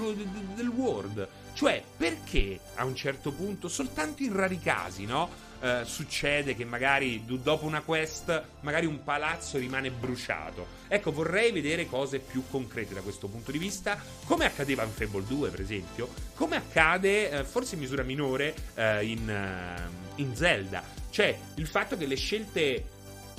del 0.55 0.69
world. 0.69 1.27
Cioè, 1.55 1.83
perché 1.97 2.61
a 2.75 2.85
un 2.85 2.95
certo 2.95 3.33
punto, 3.33 3.69
soltanto 3.69 4.23
in 4.23 4.37
rari 4.37 4.59
casi, 4.59 5.07
no? 5.07 5.52
Uh, 5.63 5.85
succede 5.85 6.57
che 6.57 6.65
magari 6.65 7.23
dopo 7.25 7.67
una 7.67 7.83
quest, 7.83 8.43
magari 8.63 8.85
un 8.85 9.05
palazzo 9.05 9.59
rimane 9.59 9.93
bruciato. 9.93 10.67
Ecco, 10.89 11.13
vorrei 11.13 11.53
vedere 11.53 11.87
cose 11.87 12.19
più 12.19 12.43
concrete 12.51 12.95
da 12.95 13.01
questo 13.01 13.29
punto 13.29 13.53
di 13.53 13.59
vista, 13.59 13.97
come 14.25 14.45
accadeva 14.45 14.83
in 14.83 14.91
Fable 14.91 15.23
2, 15.25 15.51
per 15.51 15.61
esempio, 15.61 16.09
come 16.35 16.57
accade, 16.57 17.29
uh, 17.29 17.45
forse 17.45 17.75
in 17.77 17.81
misura 17.81 18.03
minore, 18.03 18.55
uh, 18.75 19.05
in, 19.05 19.89
in 20.17 20.35
Zelda. 20.35 20.83
Cioè, 21.11 21.39
il 21.55 21.67
fatto 21.69 21.97
che 21.97 22.07
le 22.07 22.17
scelte 22.17 22.85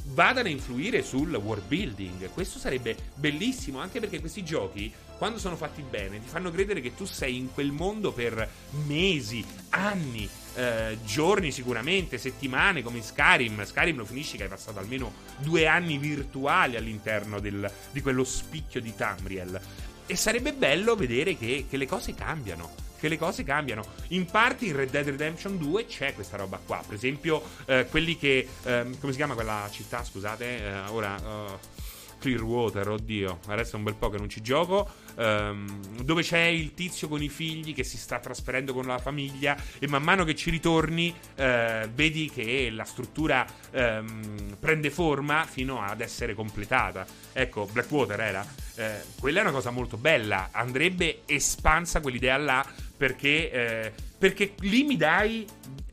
vadano 0.07 0.47
a 0.47 0.51
influire 0.51 1.03
sul 1.03 1.33
world 1.33 1.65
building. 1.67 2.29
Questo 2.31 2.59
sarebbe 2.59 2.95
bellissimo, 3.15 3.79
anche 3.79 3.99
perché 3.99 4.19
questi 4.19 4.43
giochi, 4.43 4.91
quando 5.23 5.39
sono 5.39 5.55
fatti 5.55 5.81
bene, 5.89 6.21
ti 6.21 6.27
fanno 6.27 6.51
credere 6.51 6.81
che 6.81 6.95
tu 6.95 7.05
sei 7.05 7.37
in 7.37 7.53
quel 7.53 7.71
mondo 7.71 8.11
per 8.11 8.45
mesi, 8.85 9.41
anni 9.69 10.29
eh, 10.55 10.97
giorni 11.05 11.49
sicuramente, 11.49 12.17
settimane 12.17 12.83
come 12.83 12.97
in 12.97 13.03
Skyrim. 13.03 13.63
Skyrim 13.63 13.95
lo 13.95 14.03
finisci 14.03 14.35
che 14.35 14.43
hai 14.43 14.49
passato 14.49 14.79
almeno 14.79 15.13
due 15.37 15.65
anni 15.65 15.97
virtuali 15.97 16.75
all'interno 16.75 17.39
del, 17.39 17.71
di 17.91 18.01
quello 18.01 18.25
spicchio 18.25 18.81
di 18.81 18.93
Tamriel. 18.97 19.61
E 20.05 20.15
sarebbe 20.17 20.51
bello 20.51 20.97
vedere 20.97 21.37
che, 21.37 21.67
che 21.69 21.77
le 21.77 21.87
cose 21.87 22.13
cambiano 22.13 22.81
che 22.99 23.09
le 23.09 23.17
cose 23.17 23.43
cambiano. 23.43 23.85
In 24.09 24.25
parte 24.25 24.63
in 24.65 24.77
Red 24.77 24.89
Dead 24.89 25.05
Redemption 25.05 25.57
2 25.57 25.85
c'è 25.85 26.13
questa 26.13 26.37
roba 26.37 26.57
qua. 26.65 26.81
Per 26.85 26.95
esempio, 26.95 27.43
eh, 27.65 27.85
quelli 27.89 28.17
che. 28.17 28.47
Eh, 28.63 28.97
come 28.97 29.11
si 29.11 29.17
chiama 29.17 29.33
quella 29.33 29.69
città? 29.71 30.05
Scusate, 30.05 30.63
eh, 30.63 30.79
ora. 30.87 31.71
Clearwater, 32.23 32.87
oddio, 32.87 33.39
adesso 33.47 33.75
è 33.75 33.75
un 33.75 33.83
bel 33.83 33.95
po' 33.95 34.09
che 34.09 34.17
non 34.17 34.29
ci 34.29 34.41
gioco. 34.41 34.89
Um, 35.15 36.01
dove 36.01 36.23
c'è 36.23 36.39
il 36.45 36.73
tizio 36.73 37.09
con 37.09 37.21
i 37.21 37.27
figli 37.27 37.73
che 37.73 37.83
si 37.83 37.97
sta 37.97 38.19
trasferendo 38.19 38.73
con 38.73 38.85
la 38.85 38.97
famiglia 38.97 39.57
e 39.77 39.87
man 39.87 40.01
mano 40.01 40.23
che 40.23 40.33
ci 40.33 40.49
ritorni 40.49 41.09
uh, 41.09 41.87
vedi 41.93 42.31
che 42.33 42.69
la 42.71 42.85
struttura 42.85 43.45
um, 43.73 44.55
prende 44.57 44.89
forma 44.89 45.43
fino 45.43 45.81
ad 45.81 45.99
essere 45.99 46.33
completata. 46.33 47.05
Ecco, 47.33 47.67
Blackwater 47.69 48.19
era. 48.21 48.47
Uh, 48.75 48.81
quella 49.19 49.39
è 49.39 49.41
una 49.41 49.51
cosa 49.51 49.69
molto 49.69 49.97
bella. 49.97 50.47
Andrebbe 50.51 51.23
espansa 51.25 51.99
quell'idea 51.99 52.37
là 52.37 52.65
perché, 52.95 53.91
uh, 53.93 54.01
perché 54.17 54.53
lì 54.59 54.83
mi 54.83 54.95
dai 54.95 55.45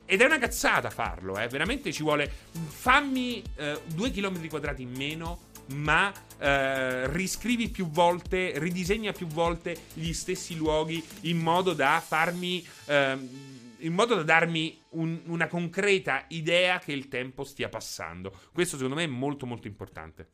ed 0.06 0.20
è 0.20 0.24
una 0.24 0.38
cazzata 0.38 0.90
farlo, 0.90 1.38
eh. 1.38 1.46
Veramente 1.48 1.92
ci 1.92 2.02
vuole. 2.02 2.28
Fammi 2.50 3.40
eh, 3.54 3.80
due 3.86 4.10
chilometri 4.10 4.48
quadrati 4.48 4.82
in 4.82 4.90
meno 4.90 5.49
ma 5.74 6.12
eh, 6.38 7.06
riscrivi 7.12 7.68
più 7.68 7.88
volte, 7.88 8.52
ridisegna 8.56 9.12
più 9.12 9.26
volte 9.26 9.76
gli 9.94 10.12
stessi 10.12 10.56
luoghi 10.56 11.02
in 11.22 11.38
modo 11.38 11.72
da 11.72 12.02
farmi. 12.04 12.66
Eh, 12.86 13.58
in 13.82 13.94
modo 13.94 14.14
da 14.14 14.22
darmi 14.22 14.78
un, 14.90 15.20
una 15.26 15.46
concreta 15.46 16.24
idea 16.28 16.78
che 16.78 16.92
il 16.92 17.08
tempo 17.08 17.44
stia 17.44 17.70
passando. 17.70 18.30
Questo 18.52 18.76
secondo 18.76 18.96
me 18.96 19.04
è 19.04 19.06
molto 19.06 19.46
molto 19.46 19.68
importante. 19.68 20.28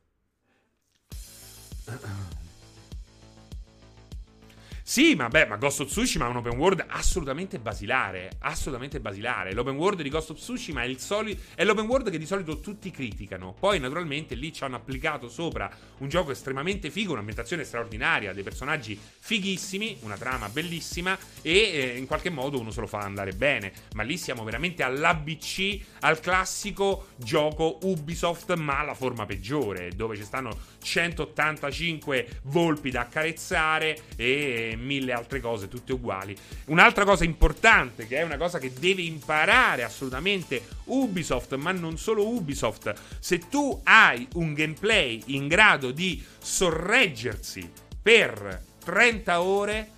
Sì, 4.89 5.17
ma 5.17 5.27
beh, 5.27 5.47
ma 5.47 5.57
Ghost 5.57 5.81
of 5.81 5.89
Tsushima 5.89 6.27
è 6.27 6.29
un 6.29 6.37
open 6.37 6.57
world 6.57 6.85
assolutamente 6.87 7.59
basilare. 7.59 8.31
Assolutamente 8.39 9.01
basilare. 9.01 9.53
L'open 9.53 9.75
world 9.75 10.01
di 10.01 10.09
Ghost 10.09 10.31
of 10.31 10.39
Tsushima 10.39 10.85
è, 10.85 10.95
soli- 10.97 11.37
è 11.57 11.65
l'open 11.65 11.87
world 11.87 12.09
che 12.09 12.19
di 12.19 12.25
solito 12.25 12.61
tutti 12.61 12.93
criticano. 12.93 13.53
Poi, 13.59 13.81
naturalmente, 13.81 14.37
lì 14.37 14.53
ci 14.53 14.63
hanno 14.63 14.77
applicato 14.77 15.29
sopra 15.29 15.69
un 15.99 16.09
gioco 16.09 16.31
estremamente 16.31 16.89
figo, 16.93 17.11
un'ambientazione 17.11 17.65
straordinaria, 17.65 18.33
dei 18.33 18.45
personaggi 18.45 18.97
fighissimi, 18.97 19.99
una 20.03 20.17
trama 20.17 20.49
bellissima 20.49 21.19
e 21.43 21.53
eh, 21.53 21.99
in 21.99 22.07
qualche 22.07 22.31
modo 22.31 22.61
uno 22.61 22.71
se 22.71 22.81
lo 22.81 22.87
fa 22.87 23.01
andare 23.01 23.33
bene. 23.33 23.73
Ma 23.95 24.05
lì 24.05 24.17
siamo 24.17 24.45
veramente 24.45 24.85
all'ABC, 24.85 25.81
al 26.03 26.21
classico 26.21 27.09
gioco 27.17 27.81
Ubisoft, 27.83 28.55
ma 28.55 28.85
la 28.85 28.95
forma 28.95 29.27
peggiore, 29.27 29.91
dove 29.97 30.15
ci 30.15 30.23
stanno 30.23 30.57
185 30.81 32.41
volpi 32.45 32.93
da 32.93 33.01
accarezzare 33.01 33.99
e 34.15 34.75
mille 34.77 35.12
altre 35.12 35.40
cose, 35.40 35.69
tutte 35.69 35.93
uguali. 35.93 36.36
Un'altra 36.66 37.05
cosa 37.05 37.24
importante, 37.24 38.07
che 38.07 38.19
è 38.19 38.23
una 38.23 38.36
cosa 38.36 38.59
che 38.59 38.73
deve 38.73 39.03
imparare 39.03 39.82
assolutamente 39.82 40.62
Ubisoft, 40.85 41.55
ma 41.57 41.73
non 41.73 41.98
solo 41.98 42.28
Ubisoft, 42.28 42.93
se 43.19 43.39
tu 43.48 43.81
hai 43.85 44.27
un 44.35 44.55
gameplay 44.55 45.23
in 45.27 45.48
grado 45.48 45.90
di 45.90 46.23
sorreggersi 46.39 47.69
per 48.01 48.62
30 48.85 49.43
ore, 49.43 49.90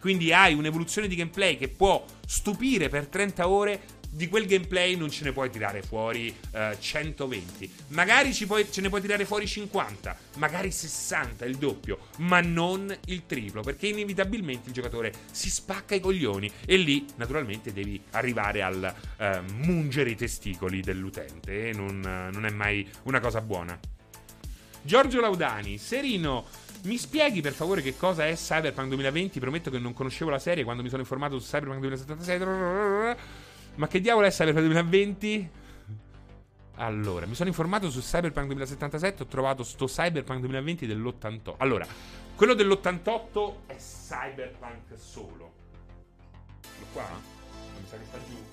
quindi 0.00 0.32
hai 0.32 0.54
un'evoluzione 0.54 1.08
di 1.08 1.16
gameplay 1.16 1.56
che 1.56 1.68
può 1.68 2.04
stupire 2.24 2.88
per 2.88 3.06
30 3.06 3.48
ore, 3.48 3.80
di 4.18 4.26
quel 4.26 4.46
gameplay 4.46 4.96
non 4.96 5.12
ce 5.12 5.22
ne 5.22 5.32
puoi 5.32 5.48
tirare 5.48 5.80
fuori 5.80 6.34
uh, 6.50 6.76
120. 6.76 7.72
Magari 7.88 8.34
puoi, 8.46 8.66
ce 8.68 8.80
ne 8.80 8.88
puoi 8.88 9.00
tirare 9.00 9.24
fuori 9.24 9.46
50, 9.46 10.18
magari 10.38 10.72
60, 10.72 11.44
il 11.44 11.56
doppio, 11.56 12.08
ma 12.16 12.40
non 12.40 12.92
il 13.06 13.26
triplo, 13.26 13.62
perché 13.62 13.86
inevitabilmente 13.86 14.70
il 14.70 14.74
giocatore 14.74 15.12
si 15.30 15.48
spacca 15.48 15.94
i 15.94 16.00
coglioni 16.00 16.50
e 16.66 16.76
lì 16.78 17.06
naturalmente 17.14 17.72
devi 17.72 18.02
arrivare 18.10 18.62
al 18.62 18.92
uh, 19.18 19.52
mungere 19.64 20.10
i 20.10 20.16
testicoli 20.16 20.80
dell'utente 20.80 21.68
e 21.68 21.72
non, 21.72 22.00
non 22.00 22.44
è 22.44 22.50
mai 22.50 22.84
una 23.04 23.20
cosa 23.20 23.40
buona. 23.40 23.78
Giorgio 24.82 25.20
Laudani, 25.20 25.78
Serino, 25.78 26.44
mi 26.82 26.98
spieghi 26.98 27.40
per 27.40 27.52
favore 27.52 27.82
che 27.82 27.96
cosa 27.96 28.26
è 28.26 28.34
Cyberpunk 28.34 28.88
2020? 28.88 29.38
Prometto 29.38 29.70
che 29.70 29.78
non 29.78 29.92
conoscevo 29.92 30.30
la 30.30 30.40
serie 30.40 30.64
quando 30.64 30.82
mi 30.82 30.88
sono 30.88 31.02
informato 31.02 31.38
su 31.38 31.46
Cyberpunk 31.46 31.78
2076. 31.78 33.46
Ma 33.78 33.86
che 33.86 34.00
diavolo 34.00 34.26
è 34.26 34.30
Cyberpunk 34.30 34.64
2020? 34.64 35.50
Allora, 36.78 37.26
mi 37.26 37.34
sono 37.34 37.48
informato 37.48 37.90
su 37.90 38.00
Cyberpunk 38.00 38.46
2077, 38.46 39.22
ho 39.22 39.26
trovato 39.26 39.62
sto 39.62 39.86
Cyberpunk 39.86 40.40
2020 40.40 40.86
dell'88. 40.86 41.54
Allora, 41.58 41.86
quello 42.34 42.54
dell'88 42.54 43.52
è 43.66 43.76
Cyberpunk 43.76 44.96
solo. 44.96 45.52
Quello 46.60 46.86
qua? 46.92 47.04
Mi 47.80 47.86
sa 47.86 47.96
che 47.98 48.04
sta 48.04 48.18
giù. 48.26 48.44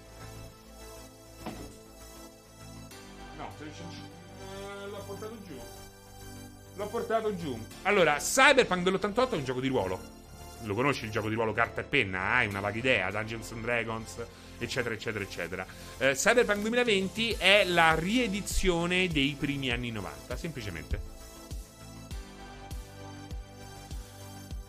No, 3.37 3.49
eh, 3.59 4.89
l'ho 4.89 5.03
portato 5.07 5.37
giù. 5.47 5.59
L'ho 6.75 6.87
portato 6.87 7.35
giù. 7.35 7.65
Allora, 7.81 8.17
Cyberpunk 8.17 8.83
dell'88 8.83 9.29
è 9.31 9.35
un 9.37 9.43
gioco 9.43 9.59
di 9.59 9.69
ruolo. 9.69 9.99
Lo 10.65 10.75
conosci 10.75 11.05
il 11.05 11.11
gioco 11.11 11.29
di 11.29 11.35
ruolo 11.35 11.51
carta 11.51 11.81
e 11.81 11.83
penna? 11.83 12.35
Hai 12.35 12.45
una 12.45 12.59
vaga 12.59 12.77
idea? 12.77 13.09
Dungeons 13.09 13.51
and 13.53 13.61
Dragons 13.63 14.25
eccetera, 14.57 14.93
eccetera, 14.93 15.23
eccetera. 15.23 15.65
Eh, 15.97 16.13
Cyberpunk 16.13 16.59
2020 16.61 17.35
è 17.37 17.63
la 17.65 17.95
riedizione 17.95 19.07
dei 19.07 19.35
primi 19.37 19.71
anni 19.71 19.91
90, 19.91 20.35
semplicemente. 20.35 21.13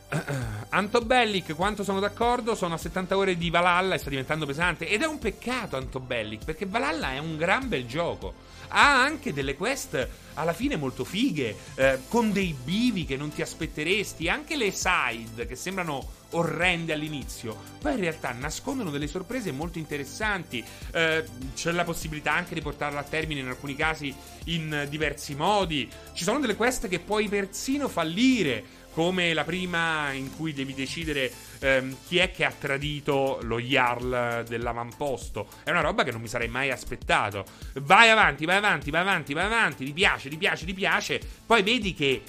Antobellic, 0.70 1.54
quanto 1.54 1.82
sono 1.82 2.00
d'accordo, 2.00 2.54
sono 2.54 2.74
a 2.74 2.78
70 2.78 3.16
ore 3.16 3.36
di 3.36 3.50
Valhalla 3.50 3.94
e 3.94 3.98
sta 3.98 4.10
diventando 4.10 4.46
pesante. 4.46 4.88
Ed 4.88 5.02
è 5.02 5.06
un 5.06 5.18
peccato 5.18 5.76
Antobellic, 5.76 6.44
perché 6.44 6.66
Valhalla 6.66 7.12
è 7.12 7.18
un 7.18 7.36
gran 7.36 7.68
bel 7.68 7.86
gioco. 7.86 8.34
Ha 8.68 9.02
anche 9.02 9.32
delle 9.32 9.56
quest 9.56 10.08
alla 10.34 10.52
fine 10.52 10.76
molto 10.76 11.04
fighe, 11.04 11.56
eh, 11.74 12.00
con 12.08 12.32
dei 12.32 12.54
bivi 12.62 13.04
che 13.04 13.16
non 13.16 13.32
ti 13.32 13.42
aspetteresti, 13.42 14.28
anche 14.28 14.56
le 14.56 14.70
side 14.70 15.46
che 15.46 15.56
sembrano 15.56 16.24
orrende 16.30 16.92
all'inizio, 16.92 17.56
poi 17.80 17.94
in 17.94 18.00
realtà 18.00 18.32
nascondono 18.32 18.90
delle 18.90 19.06
sorprese 19.06 19.52
molto 19.52 19.78
interessanti. 19.78 20.62
Eh, 20.92 21.24
c'è 21.54 21.70
la 21.72 21.84
possibilità 21.84 22.32
anche 22.32 22.54
di 22.54 22.60
portarla 22.60 23.00
a 23.00 23.04
termine 23.04 23.40
in 23.40 23.48
alcuni 23.48 23.76
casi 23.76 24.14
in 24.46 24.86
diversi 24.88 25.34
modi. 25.34 25.88
Ci 26.12 26.24
sono 26.24 26.38
delle 26.38 26.56
quest 26.56 26.88
che 26.88 26.98
puoi 26.98 27.28
persino 27.28 27.88
fallire 27.88 28.84
come 28.96 29.34
la 29.34 29.44
prima 29.44 30.10
in 30.12 30.34
cui 30.34 30.54
devi 30.54 30.72
decidere 30.72 31.30
ehm, 31.58 31.96
chi 32.06 32.16
è 32.16 32.30
che 32.30 32.46
ha 32.46 32.50
tradito 32.50 33.40
lo 33.42 33.60
Jarl 33.60 34.42
dell'avamposto. 34.48 35.48
È 35.64 35.70
una 35.70 35.82
roba 35.82 36.02
che 36.02 36.12
non 36.12 36.22
mi 36.22 36.28
sarei 36.28 36.48
mai 36.48 36.70
aspettato. 36.70 37.44
Vai 37.74 38.08
avanti, 38.08 38.46
vai 38.46 38.56
avanti, 38.56 38.90
vai 38.90 39.02
avanti, 39.02 39.34
vai 39.34 39.44
avanti, 39.44 39.84
ti 39.84 39.92
piace, 39.92 40.30
ti 40.30 40.38
piace, 40.38 40.64
ti 40.64 40.72
piace. 40.72 41.20
Poi 41.44 41.62
vedi 41.62 41.92
che 41.92 42.22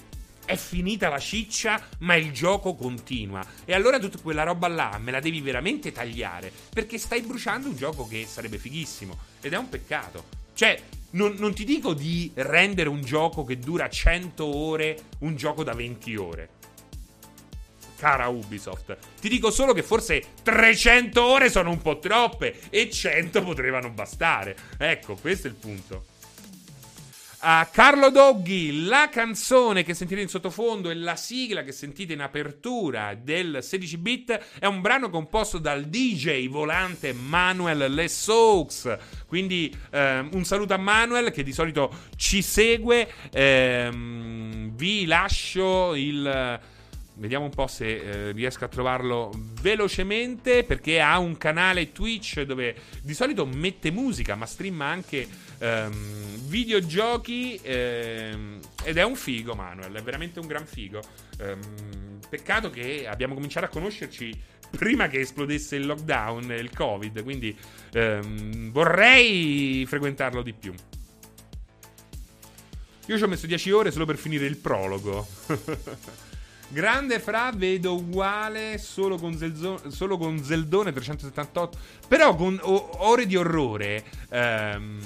è 0.44 0.57
finita 0.57 1.07
la 1.07 1.19
ciccia, 1.19 1.81
ma 1.99 2.15
il 2.15 2.34
gioco 2.34 2.76
continua. 2.76 3.41
E 3.64 3.73
allora 3.73 3.98
tutta 3.98 4.19
quella 4.22 4.44
roba 4.44 4.68
là 4.68 4.99
me 5.02 5.11
la 5.11 5.22
devi 5.22 5.39
veramente 5.39 5.94
tagliare, 5.94 6.52
perché 6.73 6.98
stai 6.98 7.22
bruciando 7.22 7.69
un 7.69 7.77
gioco 7.77 8.06
che 8.06 8.26
sarebbe 8.27 8.57
fighissimo. 8.57 9.18
Ed 9.39 9.53
è 9.53 9.57
un 9.57 9.69
peccato. 9.69 10.26
Cioè, 10.53 10.77
non, 11.11 11.35
non, 11.38 11.53
ti 11.53 11.64
dico 11.64 11.94
di 11.94 12.30
rendere 12.34 12.89
un 12.89 12.99
gioco 13.02 13.45
che 13.45 13.57
dura 13.57 13.88
100 13.88 14.44
ore 14.45 14.98
un 15.19 15.38
gioco 15.38 15.64
da 15.64 15.73
20 15.73 16.15
ore 16.18 16.49
cara 17.97 18.27
Ubisoft. 18.27 18.97
Ti 19.19 19.27
dico 19.27 19.51
solo 19.51 19.73
che 19.73 19.83
forse 19.83 20.23
300 20.43 21.23
ore 21.23 21.49
sono 21.49 21.71
un 21.71 21.81
po' 21.81 21.99
troppe 21.99 22.59
e 22.69 22.89
100 22.89 23.43
potevano 23.43 23.89
bastare. 23.89 24.55
Ecco, 24.77 25.15
questo 25.15 25.47
è 25.47 25.49
il 25.49 25.55
punto. 25.55 26.15
A 27.41 27.69
Carlo 27.71 28.09
Doggi, 28.09 28.85
la 28.85 29.09
canzone 29.11 29.83
che 29.83 29.93
sentite 29.93 30.21
in 30.21 30.27
sottofondo 30.27 30.89
e 30.89 30.95
la 30.95 31.15
sigla 31.15 31.61
che 31.61 31.71
sentite 31.71 32.13
in 32.13 32.21
apertura 32.21 33.13
del 33.13 33.59
16 33.61 33.97
bit 33.97 34.39
è 34.57 34.65
un 34.65 34.81
brano 34.81 35.11
composto 35.11 35.59
dal 35.59 35.85
DJ 35.85 36.49
volante 36.49 37.13
Manuel 37.13 37.93
Lessaux. 37.93 38.97
Quindi 39.27 39.71
ehm, 39.91 40.29
un 40.33 40.45
saluto 40.45 40.73
a 40.73 40.77
Manuel 40.77 41.29
che 41.29 41.43
di 41.43 41.53
solito 41.53 41.93
ci 42.15 42.41
segue. 42.41 43.07
Ehm, 43.31 44.75
vi 44.75 45.05
lascio 45.05 45.93
il 45.93 46.59
Vediamo 47.19 47.45
un 47.45 47.52
po' 47.52 47.65
se 47.65 47.95
eh, 47.95 48.31
riesco 48.31 48.64
a 48.64 48.68
trovarlo 48.68 49.31
velocemente 49.61 50.64
perché 50.64 51.02
ha 51.02 51.18
un 51.18 51.35
canale 51.35 51.91
Twitch 51.91 52.41
dove 52.41 52.76
di 53.02 53.15
solito 53.15 53.44
mette 53.48 53.89
musica 53.89 54.35
ma 54.35 54.45
streama 54.45 54.85
anche 54.85 55.27
ehm, 55.57 56.48
videogiochi 56.48 57.60
ehm, 57.64 58.60
ed 58.84 58.98
è 58.98 59.03
un 59.03 59.15
figo 59.15 59.56
Manuel, 59.56 59.94
è 59.94 60.02
veramente 60.03 60.39
un 60.39 60.45
gran 60.45 60.68
figo. 60.68 61.02
Ehm, 61.39 62.19
peccato 62.30 62.69
che 62.69 63.07
abbiamo 63.07 63.34
cominciato 63.34 63.65
a 63.65 63.69
conoscerci 63.69 64.31
prima 64.69 65.07
che 65.07 65.22
esplodesse 65.22 65.76
il 65.76 65.88
lockdown 65.88 66.52
e 66.52 66.57
il 66.57 66.69
covid, 66.69 67.23
quindi 67.23 67.57
ehm, 67.94 68.72
vorrei 68.72 69.85
frequentarlo 69.88 70.44
di 70.44 70.53
più. 70.53 70.72
Io 73.07 73.18
ci 73.18 73.23
ho 73.23 73.27
messo 73.27 73.48
10 73.48 73.72
ore 73.72 73.89
solo 73.89 74.06
per 74.06 74.18
finire 74.18 74.45
il 74.45 74.57
prologo. 74.57 75.26
Grande 76.69 77.19
Fra 77.19 77.52
vedo 77.56 77.95
uguale 77.95 78.77
solo 78.77 79.18
con, 79.18 79.38
Zelzo- 79.38 79.89
solo 79.89 80.18
con 80.18 80.44
Zeldone 80.44 80.91
378. 80.91 81.77
Però 82.07 82.35
con 82.35 82.60
o- 82.61 82.89
ore 83.07 83.26
di 83.26 83.35
orrore. 83.38 84.03
Ehm, 84.30 84.99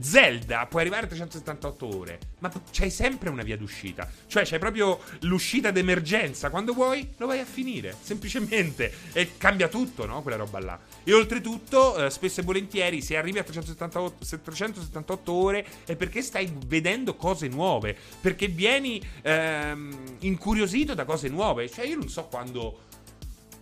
Zelda 0.00 0.66
puoi 0.66 0.82
arrivare 0.82 1.04
a 1.04 1.08
378 1.08 1.96
ore, 1.96 2.18
ma 2.40 2.52
c'hai 2.70 2.90
sempre 2.90 3.30
una 3.30 3.42
via 3.42 3.56
d'uscita. 3.56 4.10
Cioè, 4.26 4.44
c'hai 4.44 4.58
proprio 4.58 5.00
l'uscita 5.20 5.70
d'emergenza. 5.70 6.50
Quando 6.50 6.72
vuoi, 6.72 7.14
lo 7.16 7.26
vai 7.26 7.40
a 7.40 7.44
finire. 7.44 7.94
Semplicemente. 8.00 8.92
E 9.12 9.36
cambia 9.36 9.68
tutto, 9.68 10.06
no? 10.06 10.22
Quella 10.22 10.36
roba 10.36 10.60
là. 10.60 10.78
E 11.02 11.12
oltretutto, 11.12 12.04
eh, 12.04 12.10
spesso 12.10 12.40
e 12.40 12.44
volentieri, 12.44 13.00
se 13.00 13.16
arrivi 13.16 13.38
a 13.38 13.42
378, 13.42 14.40
378, 14.42 15.32
ore 15.32 15.66
è 15.84 15.96
perché 15.96 16.22
stai 16.22 16.52
vedendo 16.66 17.14
cose 17.14 17.48
nuove. 17.48 17.96
Perché 18.20 18.48
vieni 18.48 19.00
ehm, 19.22 20.16
incuriosito 20.20 20.94
da 20.94 21.04
cose 21.04 21.28
nuove. 21.28 21.68
Cioè, 21.70 21.86
io 21.86 21.96
non 21.96 22.08
so 22.08 22.24
quando 22.24 22.84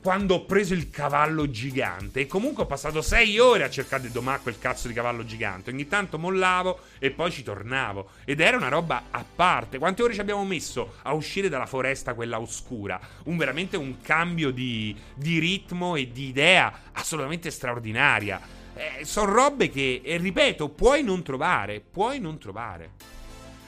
quando 0.05 0.35
ho 0.35 0.45
preso 0.45 0.75
il 0.75 0.91
cavallo 0.91 1.49
gigante. 1.49 2.21
E 2.21 2.27
comunque 2.27 2.65
ho 2.65 2.67
passato 2.67 3.01
sei 3.01 3.39
ore 3.39 3.65
a 3.65 3.71
cercare 3.71 4.03
di 4.03 4.11
domare 4.11 4.43
quel 4.43 4.59
cazzo 4.59 4.87
di 4.87 4.93
cavallo 4.93 5.25
gigante. 5.25 5.71
Ogni 5.71 5.89
tanto 5.89 6.19
mollavo 6.19 6.79
e 6.99 7.11
poi 7.11 7.31
ci 7.31 7.43
tornavo. 7.43 8.11
Ed 8.27 8.41
era 8.41 8.59
una 8.59 8.69
roba 8.69 9.05
a 9.11 9.25
parte. 9.25 9.79
Quante 9.79 10.03
ore 10.03 10.13
ci 10.13 10.21
abbiamo 10.21 10.45
messo 10.45 10.97
a 11.05 11.15
uscire 11.15 11.49
dalla 11.49 11.65
foresta 11.65 12.13
quella 12.13 12.39
oscura? 12.39 13.01
Un 13.25 13.39
veramente 13.39 13.79
un 13.79 14.03
cambio 14.03 14.51
di, 14.51 14.95
di 15.15 15.39
ritmo 15.39 15.97
e 15.97 16.13
di 16.13 16.29
idea 16.29 16.81
assolutamente 16.93 17.51
straordinaria. 17.51 18.43
Eh, 18.75 19.07
sono 19.07 19.33
robe 19.33 19.71
che, 19.71 20.03
e 20.05 20.19
ripeto, 20.19 20.69
puoi 20.69 21.03
non 21.03 21.23
trovare. 21.23 21.81
Puoi 21.81 22.21
non 22.21 22.37
trovare. 22.37 22.91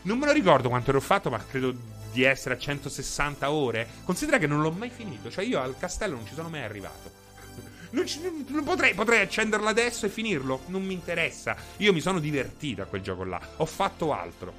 Non 0.02 0.18
me 0.18 0.26
lo 0.26 0.32
ricordo 0.32 0.68
quanto 0.68 0.90
ero 0.90 1.00
fatto, 1.00 1.30
ma 1.30 1.42
credo 1.42 1.95
di 2.16 2.22
essere 2.22 2.55
a 2.55 2.59
160 2.59 3.51
ore. 3.51 3.86
Considera 4.05 4.38
che 4.38 4.47
non 4.47 4.62
l'ho 4.62 4.70
mai 4.70 4.88
finito. 4.88 5.30
Cioè, 5.30 5.44
io 5.44 5.60
al 5.60 5.76
castello 5.78 6.16
non 6.16 6.26
ci 6.26 6.32
sono 6.32 6.48
mai 6.48 6.62
arrivato. 6.62 7.24
Non, 7.88 8.05
ci, 8.05 8.20
non 8.48 8.64
potrei, 8.64 8.94
potrei, 8.94 9.20
accenderlo 9.20 9.68
adesso 9.68 10.06
e 10.06 10.09
finirlo. 10.09 10.62
Non 10.66 10.82
mi 10.82 10.93
interessa. 10.93 11.56
Io 11.78 11.93
mi 11.93 12.01
sono 12.01 12.18
divertito 12.18 12.82
a 12.82 12.86
quel 12.86 13.01
gioco 13.01 13.24
là. 13.24 13.40
Ho 13.59 13.64
fatto 13.64 14.12
altro. 14.12 14.52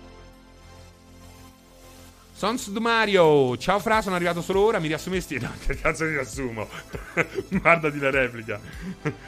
Sons 2.34 2.70
di 2.70 2.80
Mario, 2.80 3.58
ciao 3.58 3.80
Fra, 3.80 4.02
sono 4.02 4.16
arrivato 4.16 4.42
solo 4.42 4.62
ora, 4.62 4.80
mi 4.80 4.88
riassumesti? 4.88 5.38
No, 5.42 5.52
che 5.66 5.76
cazzo 5.76 6.06
ti 6.06 6.12
riassumo? 6.12 6.68
Guardati 7.50 8.00
la 8.00 8.12
replica. 8.12 8.60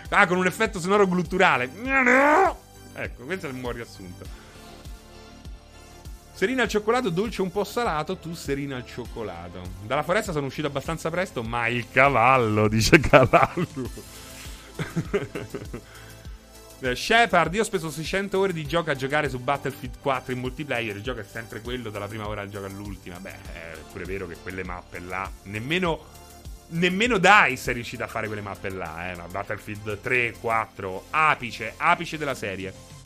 ah, 0.10 0.28
con 0.28 0.38
un 0.38 0.46
effetto 0.46 0.80
sonoro 0.80 1.08
glutturale. 1.08 1.70
Ecco, 2.94 3.24
questo 3.26 3.48
è 3.48 3.50
il 3.50 3.56
buon 3.56 3.74
riassunto. 3.74 4.49
Serina 6.40 6.62
al 6.62 6.70
cioccolato, 6.70 7.10
dolce 7.10 7.42
un 7.42 7.52
po' 7.52 7.66
salato, 7.66 8.16
tu 8.16 8.34
serina 8.34 8.78
al 8.78 8.86
cioccolato. 8.86 9.62
Dalla 9.86 10.04
foresta 10.04 10.32
sono 10.32 10.46
uscito 10.46 10.68
abbastanza 10.68 11.10
presto, 11.10 11.44
ma 11.44 11.68
il 11.68 11.90
cavallo, 11.92 12.70
dice 12.70 12.98
Cavallo. 13.04 13.90
Eh, 16.80 16.96
Shepard, 16.96 17.54
io 17.54 17.60
ho 17.60 17.66
speso 17.66 17.92
600 17.92 18.40
ore 18.40 18.54
di 18.54 18.66
gioco 18.66 18.90
a 18.90 18.96
giocare 18.96 19.28
su 19.28 19.38
Battlefield 19.40 19.96
4 20.00 20.32
in 20.32 20.40
multiplayer. 20.40 20.96
Il 20.96 21.02
gioco 21.02 21.20
è 21.20 21.26
sempre 21.30 21.60
quello, 21.60 21.90
dalla 21.90 22.08
prima 22.08 22.26
ora 22.26 22.40
al 22.40 22.50
gioco 22.50 22.68
all'ultima. 22.68 23.20
Beh, 23.20 23.36
è 23.52 23.74
pure 23.92 24.06
vero 24.06 24.26
che 24.26 24.38
quelle 24.42 24.64
mappe 24.64 25.00
là, 25.00 25.30
nemmeno, 25.44 26.06
nemmeno 26.70 27.18
DICE 27.18 27.72
è 27.72 27.74
riuscita 27.74 28.06
a 28.06 28.08
fare 28.08 28.28
quelle 28.28 28.40
mappe 28.40 28.70
là. 28.70 29.12
Eh. 29.12 29.18
Battlefield 29.30 30.00
3, 30.00 30.36
4, 30.40 31.08
apice, 31.10 31.74
apice 31.76 32.18
della 32.18 32.34
serie. 32.34 32.99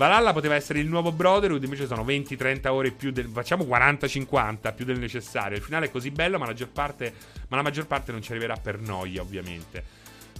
Valhalla 0.00 0.32
poteva 0.32 0.54
essere 0.54 0.78
il 0.78 0.86
nuovo 0.86 1.12
Brotherhood, 1.12 1.62
invece 1.62 1.86
sono 1.86 2.02
20-30 2.04 2.68
ore 2.68 2.90
più 2.90 3.12
del. 3.12 3.28
Facciamo 3.28 3.64
40-50 3.64 4.74
più 4.74 4.86
del 4.86 4.98
necessario. 4.98 5.58
Il 5.58 5.62
finale 5.62 5.86
è 5.86 5.90
così 5.90 6.10
bello, 6.10 6.38
ma 6.38 6.46
la 6.46 6.52
maggior 6.52 6.70
parte, 6.70 7.12
ma 7.48 7.56
la 7.56 7.62
maggior 7.62 7.86
parte 7.86 8.10
non 8.10 8.22
ci 8.22 8.30
arriverà 8.30 8.56
per 8.56 8.80
noia, 8.80 9.20
ovviamente. 9.20 9.84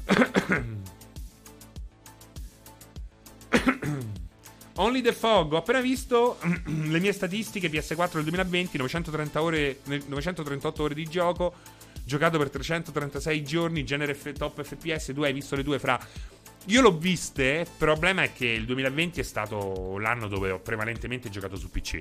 Only 4.77 5.03
the 5.03 5.13
Fog, 5.13 5.53
ho 5.53 5.59
appena 5.59 5.83
visto 5.83 6.39
le 6.65 6.99
mie 6.99 7.13
statistiche 7.13 7.69
PS4 7.69 8.15
del 8.15 8.23
2020, 8.23 8.79
930 8.79 9.43
ore, 9.43 9.81
938 9.85 10.83
ore 10.83 10.95
di 10.95 11.05
gioco, 11.05 11.53
giocato 12.03 12.39
per 12.39 12.49
336 12.49 13.45
giorni, 13.45 13.85
genere 13.85 14.15
F- 14.15 14.33
top 14.33 14.63
FPS, 14.63 15.13
tu 15.15 15.23
hai 15.23 15.35
visto 15.35 15.55
le 15.55 15.63
due 15.63 15.79
fra 15.79 16.01
io 16.67 16.83
l'ho 16.83 16.97
viste, 16.97 17.65
il 17.67 17.73
problema 17.77 18.23
è 18.23 18.33
che 18.33 18.47
il 18.47 18.65
2020 18.65 19.21
è 19.21 19.23
stato 19.23 19.99
l'anno 19.99 20.29
dove 20.29 20.51
ho 20.51 20.61
prevalentemente 20.61 21.31
giocato 21.31 21.57
su 21.57 21.71
PC. 21.71 21.99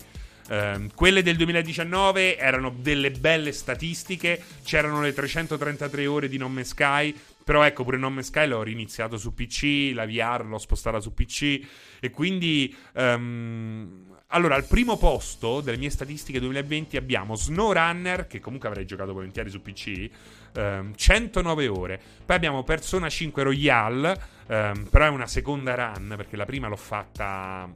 Um, 0.49 0.89
quelle 0.95 1.21
del 1.21 1.37
2019 1.37 2.37
erano 2.37 2.73
delle 2.75 3.11
belle 3.11 3.51
statistiche, 3.51 4.41
c'erano 4.63 5.01
le 5.01 5.13
333 5.13 6.07
ore 6.07 6.27
di 6.27 6.37
No 6.37 6.49
Man's 6.49 6.69
Sky, 6.69 7.15
però 7.43 7.63
ecco 7.63 7.83
pure 7.83 7.97
No 7.97 8.09
Man's 8.09 8.27
Sky 8.27 8.47
l'ho 8.47 8.63
riniziato 8.63 9.17
su 9.17 9.33
PC, 9.33 9.91
la 9.93 10.05
VR 10.05 10.45
l'ho 10.45 10.57
spostata 10.57 10.99
su 10.99 11.13
PC 11.13 11.61
e 11.99 12.09
quindi... 12.09 12.75
Um, 12.93 14.07
allora, 14.31 14.53
al 14.53 14.65
primo 14.65 14.95
posto 14.95 15.59
delle 15.59 15.77
mie 15.77 15.89
statistiche 15.89 16.39
2020 16.39 16.97
abbiamo 16.97 17.33
SnowRunner, 17.33 18.27
che 18.27 18.39
comunque 18.39 18.67
avrei 18.67 18.85
giocato 18.85 19.11
volentieri 19.11 19.49
su 19.49 19.59
PC, 19.59 20.07
um, 20.55 20.93
109 20.95 21.67
ore. 21.67 22.01
Poi 22.25 22.35
abbiamo 22.35 22.63
Persona 22.63 23.09
5 23.09 23.43
Royale, 23.43 24.21
um, 24.47 24.87
però 24.89 25.05
è 25.05 25.09
una 25.09 25.27
seconda 25.27 25.75
run, 25.75 26.13
perché 26.15 26.35
la 26.35 26.45
prima 26.45 26.67
l'ho 26.67 26.75
fatta 26.75 27.69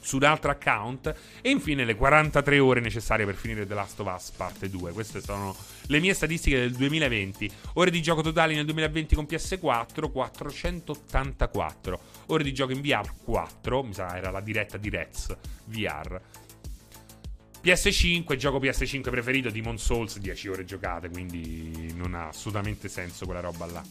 su 0.00 0.16
un 0.16 0.24
altro 0.24 0.50
account. 0.50 1.14
E 1.40 1.50
infine 1.50 1.84
le 1.84 1.94
43 1.94 2.58
ore 2.58 2.80
necessarie 2.80 3.26
per 3.26 3.34
finire 3.34 3.66
The 3.66 3.74
Last 3.74 4.00
of 4.00 4.12
Us 4.14 4.30
parte 4.30 4.70
2. 4.70 4.92
Queste 4.92 5.20
sono 5.20 5.54
le 5.86 6.00
mie 6.00 6.14
statistiche 6.14 6.58
del 6.58 6.72
2020. 6.72 7.50
Ore 7.74 7.90
di 7.90 8.00
gioco 8.00 8.22
totali 8.22 8.54
nel 8.54 8.64
2020 8.64 9.14
con 9.14 9.26
PS4 9.28 10.10
484. 10.10 12.00
Ore 12.26 12.42
di 12.42 12.52
gioco 12.54 12.72
in 12.72 12.80
VR 12.80 13.10
4, 13.24 13.82
mi 13.82 13.92
sa 13.92 14.16
era 14.16 14.30
la 14.30 14.40
diretta 14.40 14.76
di 14.76 14.88
Rez 14.88 15.36
VR. 15.66 16.20
PS5, 17.62 18.36
gioco 18.36 18.58
PS5 18.58 19.10
preferito, 19.10 19.50
Demon 19.50 19.78
Souls, 19.78 20.18
10 20.18 20.48
ore 20.48 20.64
giocate, 20.64 21.08
quindi 21.10 21.92
non 21.94 22.14
ha 22.14 22.28
assolutamente 22.28 22.88
senso 22.88 23.24
quella 23.24 23.40
roba 23.40 23.66
là. 23.66 23.84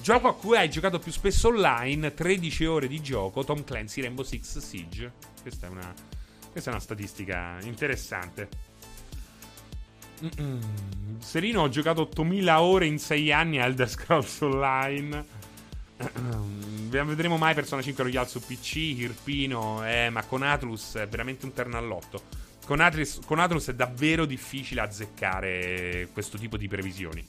Gioco 0.00 0.28
a 0.28 0.34
cui 0.34 0.56
hai 0.56 0.70
giocato 0.70 1.00
più 1.00 1.10
spesso 1.10 1.48
online, 1.48 2.14
13 2.14 2.64
ore 2.66 2.86
di 2.86 3.00
gioco, 3.02 3.44
Tom 3.44 3.64
Clancy 3.64 4.00
Rainbow 4.00 4.24
Six 4.24 4.58
Siege. 4.58 5.12
Questa 5.42 5.66
è 5.66 5.70
una, 5.70 5.92
questa 6.52 6.70
è 6.70 6.72
una 6.72 6.82
statistica 6.82 7.58
interessante. 7.62 8.48
Mm-mm. 10.22 11.18
Serino 11.18 11.62
ho 11.62 11.68
giocato 11.68 12.02
8000 12.02 12.62
ore 12.62 12.86
in 12.86 12.98
6 12.98 13.32
anni 13.32 13.58
a 13.58 13.64
Elder 13.64 13.88
Scrolls 13.88 14.40
Online. 14.40 15.24
Vedremo 15.96 17.36
mai 17.36 17.54
Persona 17.54 17.82
5 17.82 18.04
Royale 18.04 18.28
su 18.28 18.40
PC, 18.40 18.76
Irpino, 18.76 19.86
eh, 19.86 20.10
ma 20.10 20.22
con 20.24 20.42
Atlus 20.42 20.96
è 20.96 21.08
veramente 21.08 21.46
un 21.46 21.52
terno 21.52 21.78
all'otto. 21.78 22.22
Con 22.66 22.80
Atlus, 22.80 23.20
con 23.24 23.38
Atlus 23.38 23.68
è 23.68 23.74
davvero 23.74 24.24
difficile 24.24 24.80
azzeccare 24.80 26.08
questo 26.12 26.36
tipo 26.36 26.56
di 26.56 26.68
previsioni. 26.68 27.24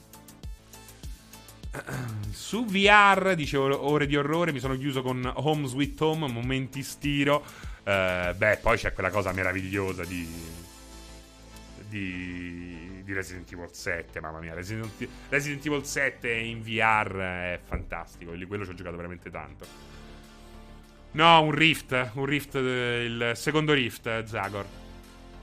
Su 2.31 2.65
VR, 2.65 3.35
dicevo, 3.35 3.88
ore 3.88 4.07
di 4.07 4.15
orrore, 4.15 4.52
mi 4.52 4.60
sono 4.60 4.76
chiuso 4.77 5.02
con 5.02 5.30
Home 5.35 5.68
Sweet 5.68 5.99
Home, 6.02 6.27
momenti 6.27 6.81
stiro. 6.84 7.44
Uh, 7.84 8.35
beh, 8.35 8.60
poi 8.61 8.77
c'è 8.77 8.94
quella 8.94 9.10
cosa 9.10 9.31
meravigliosa 9.31 10.03
di, 10.03 10.27
di, 11.88 12.86
di, 13.08 13.14
Resident 13.14 13.52
Evil 13.52 13.70
7, 13.72 14.20
mamma 14.20 14.40
mia. 14.40 14.54
Resident, 14.54 15.08
Resident 15.30 15.66
Evil 15.66 15.86
7 15.86 16.32
in 16.32 16.62
VR 16.62 17.16
è 17.16 17.60
fantastico, 17.64 18.34
quello 18.48 18.66
ci 18.66 18.72
ho 18.72 18.74
giocato 18.74 18.96
veramente 18.96 19.30
tanto. 19.30 19.66
No, 21.12 21.42
un 21.42 21.52
Rift, 21.52 22.12
un 22.14 22.26
Rift, 22.26 22.56
il 22.56 23.32
secondo 23.36 23.74
Rift, 23.74 24.24
Zagor. 24.26 24.66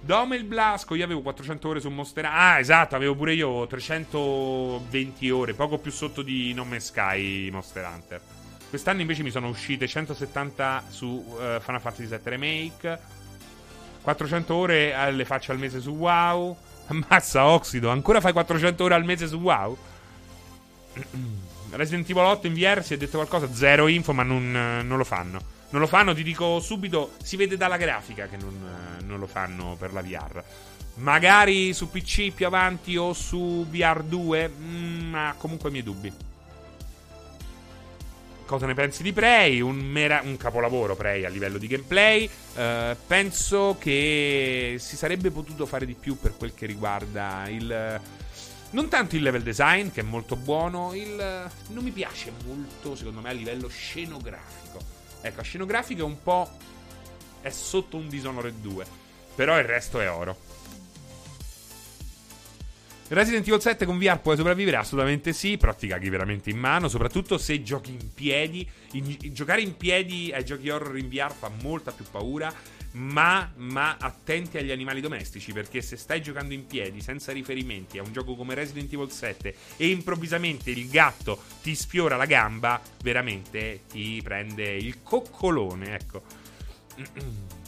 Dome 0.01 0.37
il 0.37 0.45
Blasco, 0.45 0.95
io 0.95 1.05
avevo 1.05 1.23
400 1.23 1.69
ore 1.69 1.81
su 1.81 1.89
Monster 1.89 2.27
Ah, 2.27 2.59
esatto, 2.59 2.95
avevo 2.95 3.15
pure 3.15 3.33
io 3.33 3.67
320 3.67 5.31
ore, 5.31 5.55
poco 5.55 5.79
più 5.79 5.91
sotto 5.91 6.21
di 6.21 6.53
No 6.53 6.65
Man's 6.65 6.87
Sky 6.87 7.49
Monster 7.51 7.87
Hunter. 7.87 8.21
Quest'anno 8.69 9.01
invece 9.01 9.23
mi 9.23 9.31
sono 9.31 9.49
uscite 9.49 9.87
170 9.87 10.85
su 10.89 11.07
uh, 11.07 11.61
Final 11.61 11.81
Fantasy 11.81 12.07
VII 12.07 12.21
Remake. 12.25 12.99
400 14.03 14.55
ore 14.55 15.13
le 15.13 15.25
faccio 15.25 15.53
al 15.53 15.59
mese 15.59 15.81
su 15.81 15.93
WoW. 15.93 16.57
Ammazza 16.87 17.47
Oxido, 17.47 17.89
ancora 17.89 18.21
fai 18.21 18.33
400 18.33 18.85
ore 18.85 18.95
al 18.95 19.05
mese 19.05 19.27
su 19.27 19.37
WoW? 19.37 19.77
Resident 21.71 22.09
Evil 22.09 22.23
8 22.23 22.47
in 22.47 22.55
VR 22.55 22.83
si 22.85 22.95
è 22.95 22.97
detto 22.97 23.17
qualcosa? 23.17 23.53
Zero 23.53 23.89
info, 23.89 24.13
ma 24.13 24.23
non, 24.23 24.51
non 24.85 24.97
lo 24.97 25.05
fanno. 25.05 25.53
Non 25.71 25.81
lo 25.81 25.89
fanno, 25.89 26.15
ti 26.15 26.23
dico 26.23 26.61
subito, 26.61 27.15
si 27.23 27.37
vede 27.37 27.57
dalla 27.57 27.77
grafica 27.77 28.29
che 28.29 28.37
non, 28.37 28.99
non 29.05 29.19
lo 29.19 29.27
fanno 29.27 29.75
per 29.77 29.93
la 29.93 30.03
VR. 30.03 30.43
Magari 30.97 31.73
su 31.73 31.91
PC 31.91 32.31
più 32.31 32.47
avanti 32.47 32.97
o 32.97 33.13
su 33.13 33.67
VR2, 33.69 34.51
mm, 34.51 35.11
ma 35.11 35.35
comunque 35.37 35.71
i 35.71 35.73
miei 35.73 35.85
dubbi. 35.85 36.13
Cosa 38.47 38.67
ne 38.67 38.75
pensi 38.75 39.03
di 39.03 39.13
Prey? 39.13 39.61
Un, 39.61 39.77
mera- 39.77 40.21
un 40.23 40.37
capolavoro 40.37 40.95
Prey 40.95 41.25
a 41.25 41.29
livello 41.29 41.57
di 41.57 41.67
gameplay. 41.67 42.29
Uh, 42.55 42.97
penso 43.07 43.77
che 43.79 44.77
si 44.79 44.97
sarebbe 44.97 45.31
potuto 45.31 45.65
fare 45.67 45.87
di 45.87 45.95
più 45.95 46.19
per 46.19 46.37
quel 46.37 46.55
che 46.55 46.67
riguarda 46.67 47.45
il... 47.49 48.01
Non 48.71 48.89
tanto 48.89 49.17
il 49.17 49.23
level 49.23 49.43
design, 49.43 49.91
che 49.91 50.01
è 50.01 50.05
molto 50.05 50.37
buono, 50.37 50.95
il... 50.95 51.51
non 51.69 51.85
mi 51.85 51.91
piace 51.91 52.33
molto, 52.45 52.95
secondo 52.97 53.21
me, 53.21 53.31
a 53.31 53.33
livello 53.33 53.69
scenografico. 53.69 54.79
Ecco, 55.21 55.43
scenografico 55.43 56.03
è 56.03 56.05
un 56.05 56.23
po'. 56.23 56.51
È 57.41 57.51
sotto 57.51 57.97
un 57.97 58.09
Dishonored 58.09 58.57
2. 58.61 58.87
Però 59.37 59.59
il 59.59 59.65
resto 59.65 60.01
è 60.01 60.11
oro. 60.11 60.37
Resident 63.09 63.47
Evil 63.47 63.61
7 63.61 63.85
con 63.85 63.99
VR 63.99 64.19
puoi 64.19 64.37
sopravvivere? 64.37 64.79
Assolutamente 64.79 65.33
sì, 65.33 65.57
però 65.57 65.75
ti 65.75 65.87
caghi 65.87 66.09
veramente 66.09 66.51
in 66.51 66.59
mano, 66.59 66.89
soprattutto 66.89 67.37
se 67.37 67.63
giochi 67.63 67.91
in 67.93 68.15
piedi. 68.15 68.69
In, 68.93 69.17
in, 69.21 69.35
giocare 69.35 69.61
in 69.61 69.77
piedi 69.77 70.33
ai 70.33 70.45
giochi 70.45 70.71
horror 70.71 70.97
in 70.97 71.09
VR 71.09 71.33
fa 71.33 71.51
molta 71.63 71.93
più 71.93 72.05
paura 72.11 72.53
ma, 72.95 73.51
ma, 73.57 73.97
attenti 73.99 74.59
agli 74.59 74.71
animali 74.71 75.01
domestici 75.01 75.53
perché 75.53 75.83
se 75.83 75.97
stai 75.97 76.23
giocando 76.23 76.55
in 76.55 76.67
piedi 76.67 77.01
senza 77.01 77.33
riferimenti 77.33 77.99
a 77.99 78.03
un 78.03 78.13
gioco 78.13 78.37
come 78.37 78.55
Resident 78.55 78.93
Evil 78.93 79.11
7 79.11 79.55
e 79.77 79.89
improvvisamente 79.89 80.71
il 80.71 80.89
gatto 80.89 81.43
ti 81.63 81.75
sfiora 81.75 82.17
la 82.17 82.27
gamba, 82.27 82.81
veramente 83.03 83.83
ti 83.91 84.21
prende 84.23 84.77
il 84.77 85.03
coccolone, 85.03 85.95
ecco. 85.95 86.23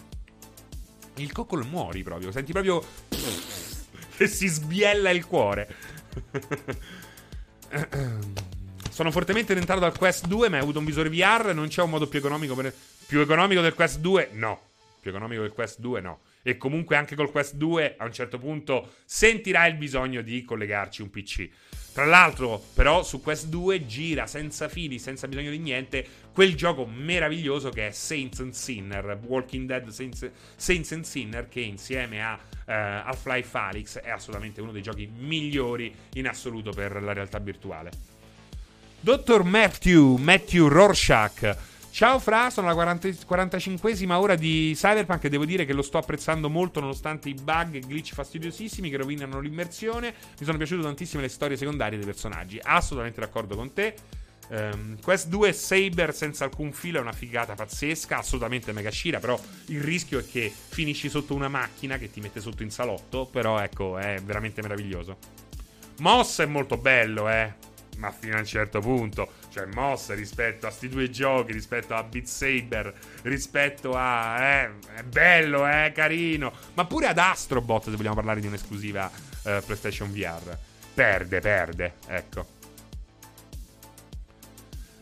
Il 1.18 1.32
coccolo 1.32 1.64
muori 1.64 2.02
proprio, 2.02 2.30
senti 2.30 2.52
proprio 2.52 2.84
che 4.16 4.26
si 4.28 4.46
sbiella 4.48 5.10
il 5.10 5.26
cuore. 5.26 5.74
Sono 8.90 9.10
fortemente 9.10 9.54
tentato 9.54 9.80
dal 9.80 9.96
Quest 9.96 10.26
2, 10.26 10.48
ma 10.48 10.56
hai 10.56 10.62
avuto 10.62 10.78
un 10.78 10.84
visore 10.84 11.10
VR, 11.10 11.52
non 11.54 11.68
c'è 11.68 11.82
un 11.82 11.90
modo 11.90 12.06
più 12.06 12.18
economico 12.18 12.54
per... 12.54 12.72
Più 13.06 13.20
economico 13.20 13.60
del 13.60 13.74
Quest 13.74 13.98
2? 13.98 14.30
No 14.32 14.66
più 15.06 15.14
economico 15.14 15.42
del 15.42 15.52
Quest 15.52 15.78
2 15.78 16.00
no. 16.00 16.20
E 16.42 16.56
comunque 16.56 16.96
anche 16.96 17.14
col 17.14 17.30
Quest 17.30 17.54
2 17.54 17.94
a 17.96 18.04
un 18.04 18.12
certo 18.12 18.38
punto 18.38 18.94
sentirai 19.04 19.70
il 19.70 19.76
bisogno 19.76 20.20
di 20.20 20.42
collegarci 20.44 21.02
un 21.02 21.10
PC. 21.10 21.48
Tra 21.96 22.04
l'altro, 22.04 22.62
però, 22.74 23.02
su 23.02 23.22
Quest 23.22 23.46
2 23.46 23.86
gira 23.86 24.26
senza 24.26 24.68
fili, 24.68 24.98
senza 24.98 25.26
bisogno 25.28 25.48
di 25.48 25.56
niente, 25.56 26.06
quel 26.30 26.54
gioco 26.54 26.84
meraviglioso 26.84 27.70
che 27.70 27.86
è 27.86 27.90
Saints 27.90 28.38
and 28.40 28.52
Sinner, 28.52 29.18
Walking 29.24 29.66
Dead 29.66 29.88
Saints, 29.88 30.30
Saints 30.56 30.92
and 30.92 31.04
Sinner, 31.04 31.48
che 31.48 31.60
insieme 31.60 32.22
a 32.22 32.34
uh, 32.34 32.38
Half-Life 32.66 33.56
Alyx 33.56 33.98
è 34.00 34.10
assolutamente 34.10 34.60
uno 34.60 34.72
dei 34.72 34.82
giochi 34.82 35.10
migliori 35.10 35.90
in 36.12 36.28
assoluto 36.28 36.70
per 36.70 37.02
la 37.02 37.14
realtà 37.14 37.38
virtuale. 37.38 37.90
Dottor 39.00 39.42
Matthew, 39.44 40.16
Matthew 40.16 40.68
Rorschach 40.68 41.56
Ciao 41.96 42.18
Fra, 42.18 42.50
sono 42.50 42.70
40, 42.70 43.08
45esima 43.08 44.12
ora 44.16 44.34
di 44.34 44.72
Cyberpunk 44.74 45.24
e 45.24 45.28
devo 45.30 45.46
dire 45.46 45.64
che 45.64 45.72
lo 45.72 45.80
sto 45.80 45.96
apprezzando 45.96 46.50
molto 46.50 46.78
nonostante 46.78 47.30
i 47.30 47.32
bug 47.32 47.76
e 47.76 47.78
glitch 47.78 48.12
fastidiosissimi 48.12 48.90
che 48.90 48.98
rovinano 48.98 49.40
l'immersione. 49.40 50.12
Mi 50.38 50.44
sono 50.44 50.58
piaciute 50.58 50.82
tantissime 50.82 51.22
le 51.22 51.30
storie 51.30 51.56
secondarie 51.56 51.96
dei 51.96 52.04
personaggi. 52.04 52.60
Assolutamente 52.62 53.20
d'accordo 53.20 53.56
con 53.56 53.72
te. 53.72 53.94
Um, 54.48 55.00
Quest 55.00 55.28
2 55.28 55.54
Saber 55.54 56.14
senza 56.14 56.44
alcun 56.44 56.70
filo 56.72 56.98
è 56.98 57.00
una 57.00 57.12
figata 57.12 57.54
pazzesca, 57.54 58.18
assolutamente 58.18 58.72
mega 58.72 58.90
scira, 58.90 59.18
però 59.18 59.40
il 59.68 59.80
rischio 59.80 60.18
è 60.18 60.24
che 60.30 60.52
finisci 60.68 61.08
sotto 61.08 61.32
una 61.32 61.48
macchina 61.48 61.96
che 61.96 62.10
ti 62.10 62.20
mette 62.20 62.42
sotto 62.42 62.62
in 62.62 62.70
salotto, 62.70 63.24
però 63.24 63.58
ecco, 63.58 63.96
è 63.96 64.20
veramente 64.22 64.60
meraviglioso. 64.60 65.16
Moss 66.00 66.42
è 66.42 66.46
molto 66.46 66.76
bello, 66.76 67.26
eh 67.30 67.74
ma 67.96 68.10
fino 68.10 68.36
a 68.36 68.38
un 68.38 68.46
certo 68.46 68.80
punto, 68.80 69.32
cioè 69.50 69.66
mossa 69.66 70.14
rispetto 70.14 70.66
a 70.66 70.70
sti 70.70 70.88
due 70.88 71.10
giochi, 71.10 71.52
rispetto 71.52 71.94
a 71.94 72.02
Beat 72.02 72.26
Saber, 72.26 72.94
rispetto 73.22 73.92
a 73.94 74.40
eh, 74.40 74.70
è 74.96 75.02
bello, 75.02 75.66
è 75.66 75.86
eh, 75.86 75.92
carino, 75.92 76.52
ma 76.74 76.84
pure 76.86 77.06
ad 77.06 77.18
Astrobot 77.18 77.84
se 77.84 77.96
vogliamo 77.96 78.14
parlare 78.14 78.40
di 78.40 78.46
un'esclusiva 78.46 79.10
eh, 79.44 79.62
PlayStation 79.64 80.12
VR. 80.12 80.56
Perde, 80.94 81.40
perde, 81.40 81.94
ecco. 82.06 82.54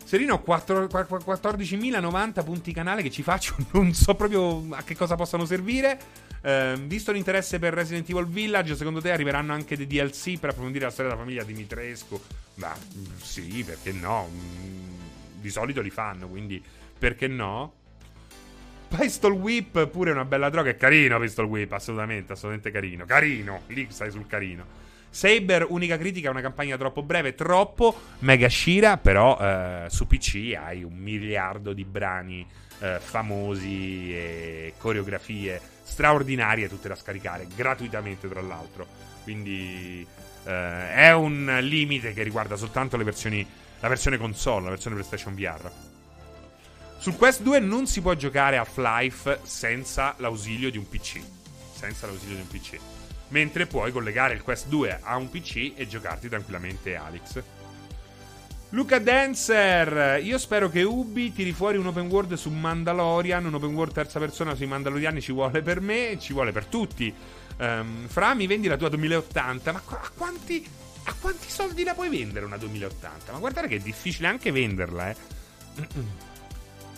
Serino, 0.04 0.42
14.090 0.46 2.44
punti 2.44 2.72
canale 2.72 3.02
che 3.02 3.10
ci 3.10 3.22
faccio, 3.22 3.56
non 3.72 3.92
so 3.94 4.14
proprio 4.14 4.64
a 4.70 4.82
che 4.82 4.94
cosa 4.94 5.16
possano 5.16 5.44
servire. 5.44 6.23
Eh, 6.46 6.74
visto 6.82 7.10
l'interesse 7.10 7.58
per 7.58 7.72
Resident 7.72 8.06
Evil 8.10 8.26
Village, 8.26 8.76
secondo 8.76 9.00
te 9.00 9.10
arriveranno 9.10 9.54
anche 9.54 9.78
dei 9.78 9.86
DLC 9.86 10.38
per 10.38 10.50
approfondire 10.50 10.84
la 10.84 10.90
storia 10.90 11.12
della 11.12 11.22
famiglia 11.22 11.42
Dimitrescu? 11.42 12.20
Ma 12.56 12.76
sì, 13.16 13.64
perché 13.64 13.92
no? 13.92 14.28
Mm, 14.30 15.40
di 15.40 15.48
solito 15.48 15.80
li 15.80 15.88
fanno, 15.88 16.28
quindi 16.28 16.62
perché 16.98 17.28
no? 17.28 17.72
Pistol 18.88 19.32
Whip 19.32 19.86
pure 19.86 20.10
una 20.10 20.26
bella 20.26 20.50
droga. 20.50 20.68
È 20.68 20.76
carino 20.76 21.18
Pistol 21.18 21.46
Whip, 21.46 21.72
assolutamente, 21.72 22.34
assolutamente 22.34 22.70
carino. 22.70 23.06
Carino, 23.06 23.62
lì 23.68 23.86
stai 23.88 24.10
sul 24.10 24.26
carino. 24.26 24.82
Saber, 25.08 25.64
unica 25.70 25.96
critica, 25.96 26.28
una 26.28 26.42
campagna 26.42 26.76
troppo 26.76 27.02
breve, 27.02 27.34
troppo 27.34 27.98
mega 28.18 28.50
Shira, 28.50 28.98
però 28.98 29.38
eh, 29.40 29.86
su 29.88 30.06
PC 30.06 30.54
hai 30.60 30.82
un 30.82 30.94
miliardo 30.94 31.72
di 31.72 31.84
brani 31.84 32.46
eh, 32.80 32.98
famosi 33.00 34.12
e 34.12 34.74
coreografie 34.76 35.72
straordinarie 35.84 36.68
tutte 36.68 36.88
da 36.88 36.96
scaricare 36.96 37.46
gratuitamente 37.54 38.28
tra 38.28 38.40
l'altro. 38.40 38.86
Quindi 39.22 40.04
eh, 40.44 40.94
è 40.94 41.12
un 41.12 41.58
limite 41.60 42.12
che 42.12 42.22
riguarda 42.22 42.56
soltanto 42.56 42.96
le 42.96 43.04
versioni, 43.04 43.46
la 43.80 43.88
versione 43.88 44.18
console, 44.18 44.64
la 44.64 44.70
versione 44.70 44.96
PlayStation 44.96 45.34
VR. 45.34 45.70
Sul 46.98 47.16
Quest 47.16 47.42
2 47.42 47.60
non 47.60 47.86
si 47.86 48.00
può 48.00 48.14
giocare 48.14 48.56
Half-Life 48.56 49.40
senza 49.42 50.14
l'ausilio 50.18 50.70
di 50.70 50.78
un 50.78 50.88
PC. 50.88 51.20
Senza 51.74 52.06
l'ausilio 52.06 52.36
di 52.36 52.40
un 52.40 52.48
PC. 52.48 52.78
Mentre 53.28 53.66
puoi 53.66 53.92
collegare 53.92 54.34
il 54.34 54.42
Quest 54.42 54.68
2 54.68 55.00
a 55.02 55.16
un 55.16 55.28
PC 55.28 55.72
e 55.76 55.86
giocarti 55.86 56.28
tranquillamente 56.28 56.96
Alex. 56.96 57.42
Luca 58.74 58.98
Dancer, 58.98 60.20
io 60.20 60.36
spero 60.36 60.68
che 60.68 60.82
Ubi 60.82 61.32
tiri 61.32 61.52
fuori 61.52 61.76
un 61.76 61.86
open 61.86 62.08
world 62.08 62.34
su 62.34 62.50
Mandalorian, 62.50 63.44
un 63.44 63.54
open 63.54 63.72
world 63.72 63.92
terza 63.92 64.18
persona 64.18 64.56
sui 64.56 64.66
Mandaloriani 64.66 65.20
ci 65.20 65.30
vuole 65.30 65.62
per 65.62 65.80
me, 65.80 66.16
ci 66.18 66.32
vuole 66.32 66.50
per 66.50 66.66
tutti. 66.66 67.14
Um, 67.56 68.08
Fra, 68.08 68.34
mi 68.34 68.48
vendi 68.48 68.66
la 68.66 68.76
tua 68.76 68.88
2080, 68.88 69.70
ma 69.70 69.80
a 69.86 70.10
quanti, 70.16 70.66
a 71.04 71.14
quanti 71.20 71.48
soldi 71.48 71.84
la 71.84 71.94
puoi 71.94 72.08
vendere 72.08 72.46
una 72.46 72.56
2080? 72.56 73.30
Ma 73.30 73.38
guardate 73.38 73.68
che 73.68 73.76
è 73.76 73.78
difficile 73.78 74.26
anche 74.26 74.50
venderla, 74.50 75.10
eh. 75.10 75.16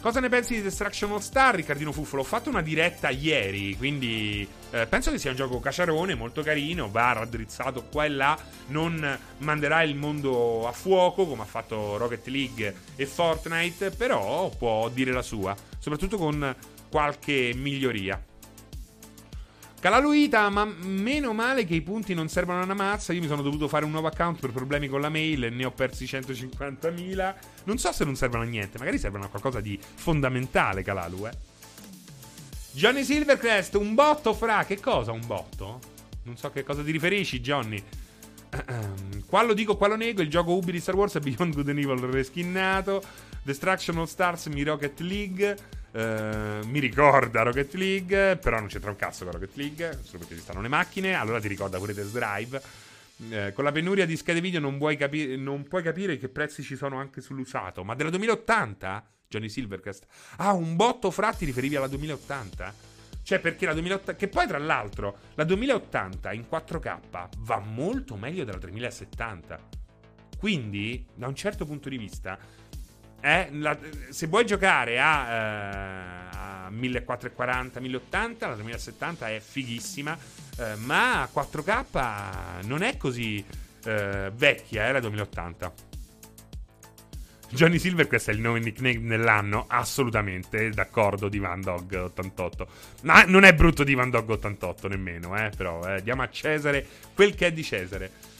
Cosa 0.06 0.20
ne 0.20 0.28
pensi 0.28 0.54
di 0.54 0.62
Destruction 0.62 1.10
All 1.10 1.18
Star, 1.18 1.56
Riccardino 1.56 1.90
Fuffolo? 1.90 2.22
Ho 2.22 2.24
fatto 2.24 2.48
una 2.48 2.62
diretta 2.62 3.10
ieri, 3.10 3.74
quindi 3.76 4.46
eh, 4.70 4.86
penso 4.86 5.10
che 5.10 5.18
sia 5.18 5.30
un 5.30 5.36
gioco 5.36 5.58
caciarone, 5.58 6.14
molto 6.14 6.42
carino, 6.42 6.88
va 6.88 7.10
raddrizzato 7.10 7.82
qua 7.90 8.04
e 8.04 8.10
là, 8.10 8.38
non 8.68 9.18
manderà 9.38 9.82
il 9.82 9.96
mondo 9.96 10.68
a 10.68 10.70
fuoco 10.70 11.26
come 11.26 11.42
ha 11.42 11.44
fatto 11.44 11.96
Rocket 11.96 12.24
League 12.28 12.72
e 12.94 13.04
Fortnite, 13.04 13.90
però 13.90 14.48
può 14.50 14.88
dire 14.90 15.10
la 15.10 15.22
sua, 15.22 15.56
soprattutto 15.76 16.18
con 16.18 16.54
qualche 16.88 17.52
miglioria. 17.56 18.22
Calaluita, 19.78 20.48
ma 20.48 20.64
meno 20.64 21.32
male 21.32 21.64
che 21.64 21.74
i 21.74 21.82
punti 21.82 22.14
non 22.14 22.28
servono 22.28 22.60
a 22.60 22.64
una 22.64 22.74
mazza. 22.74 23.12
Io 23.12 23.20
mi 23.20 23.28
sono 23.28 23.42
dovuto 23.42 23.68
fare 23.68 23.84
un 23.84 23.90
nuovo 23.90 24.08
account 24.08 24.40
per 24.40 24.50
problemi 24.50 24.88
con 24.88 25.00
la 25.00 25.10
mail 25.10 25.44
e 25.44 25.50
ne 25.50 25.64
ho 25.64 25.70
persi 25.70 26.04
150.000. 26.04 27.34
Non 27.64 27.78
so 27.78 27.92
se 27.92 28.04
non 28.04 28.16
servono 28.16 28.42
a 28.42 28.46
niente, 28.46 28.78
magari 28.78 28.98
servono 28.98 29.24
a 29.24 29.28
qualcosa 29.28 29.60
di 29.60 29.78
fondamentale, 29.80 30.82
Calalu, 30.82 31.26
eh. 31.26 31.54
Johnny 32.72 33.04
Silvercrest, 33.04 33.74
un 33.74 33.94
botto 33.94 34.34
fra. 34.34 34.64
Che 34.64 34.80
cosa 34.80 35.12
un 35.12 35.24
botto? 35.24 35.80
Non 36.24 36.36
so 36.36 36.48
a 36.48 36.50
che 36.50 36.64
cosa 36.64 36.82
ti 36.82 36.90
riferisci, 36.90 37.40
Johnny. 37.40 37.82
Qua 39.26 39.42
lo 39.42 39.54
dico, 39.54 39.76
qua 39.76 39.88
lo 39.88 39.96
nego. 39.96 40.22
Il 40.22 40.28
gioco 40.28 40.52
Ubi 40.52 40.72
di 40.72 40.80
Star 40.80 40.94
Wars 40.94 41.14
è 41.14 41.20
Beyond 41.20 41.54
Good 41.54 41.68
and 41.68 41.78
Evil 41.78 41.98
reskinnato. 42.00 43.02
Destruction 43.42 43.98
of 43.98 44.08
Stars 44.10 44.46
mi 44.46 44.62
Rocket 44.62 45.00
League. 45.00 45.56
Uh, 45.96 46.62
mi 46.66 46.78
ricorda 46.78 47.40
Rocket 47.40 47.72
League, 47.72 48.36
però 48.36 48.58
non 48.58 48.68
c'entra 48.68 48.90
un 48.90 48.96
cazzo 48.96 49.24
con 49.24 49.32
Rocket 49.32 49.56
League, 49.56 49.98
solo 50.02 50.18
perché 50.18 50.34
ci 50.34 50.42
stanno 50.42 50.60
le 50.60 50.68
macchine. 50.68 51.14
Allora 51.14 51.40
ti 51.40 51.48
ricorda 51.48 51.78
pure 51.78 51.94
Test 51.94 52.12
Drive. 52.12 52.62
Uh, 53.16 53.52
con 53.54 53.64
la 53.64 53.72
penuria 53.72 54.04
di 54.04 54.14
schede 54.14 54.42
video 54.42 54.60
non, 54.60 54.78
capi- 54.98 55.38
non, 55.38 55.66
puoi 55.66 55.82
capire 55.82 56.18
che 56.18 56.28
prezzi 56.28 56.62
ci 56.62 56.76
sono 56.76 56.98
anche 56.98 57.22
sull'usato. 57.22 57.82
Ma 57.82 57.94
della 57.94 58.10
2080? 58.10 59.08
Johnny 59.26 59.48
Silvercast. 59.48 60.06
Ah, 60.36 60.52
un 60.52 60.76
botto 60.76 61.10
fra 61.10 61.32
ti 61.32 61.46
riferivi 61.46 61.76
alla 61.76 61.88
2080? 61.88 62.74
Cioè, 63.22 63.38
perché 63.40 63.64
la 63.64 63.72
2080. 63.72 64.16
Che 64.16 64.28
poi, 64.28 64.46
tra 64.46 64.58
l'altro, 64.58 65.16
la 65.34 65.44
2080 65.44 66.32
in 66.34 66.44
4K 66.50 67.28
va 67.38 67.58
molto 67.58 68.16
meglio 68.16 68.44
della 68.44 68.58
3070. 68.58 69.84
Quindi, 70.38 71.06
da 71.14 71.26
un 71.26 71.34
certo 71.34 71.64
punto 71.64 71.88
di 71.88 71.96
vista, 71.96 72.38
eh, 73.26 73.48
la, 73.54 73.76
se 74.10 74.28
vuoi 74.28 74.46
giocare 74.46 75.00
a, 75.00 75.28
eh, 75.28 76.66
a 76.66 76.70
1440, 76.70 77.80
1080, 77.80 78.46
la 78.46 78.54
2070 78.54 79.28
è 79.28 79.40
fighissima, 79.40 80.16
eh, 80.58 80.76
ma 80.76 81.22
a 81.22 81.30
4K 81.32 82.64
non 82.66 82.82
è 82.82 82.96
così 82.96 83.44
eh, 83.84 84.30
vecchia, 84.32 84.86
eh, 84.86 84.92
la 84.92 85.00
2080. 85.00 85.72
Johnny 87.48 87.78
Silver, 87.78 88.06
questo 88.06 88.30
è 88.30 88.34
il 88.34 88.40
nome 88.40 88.60
nickname 88.60 89.00
dell'anno, 89.06 89.64
assolutamente, 89.68 90.70
d'accordo 90.70 91.28
di 91.28 91.38
Van 91.38 91.60
Dog 91.60 91.94
88. 91.94 92.68
Ma 93.02 93.24
non 93.24 93.42
è 93.42 93.54
brutto 93.54 93.82
di 93.82 93.94
Van 93.94 94.10
Dog 94.10 94.28
88 94.30 94.86
nemmeno, 94.86 95.36
eh, 95.36 95.50
però, 95.56 95.82
eh, 95.82 96.00
diamo 96.00 96.22
a 96.22 96.28
Cesare 96.28 96.86
quel 97.12 97.34
che 97.34 97.46
è 97.46 97.52
di 97.52 97.64
Cesare. 97.64 98.34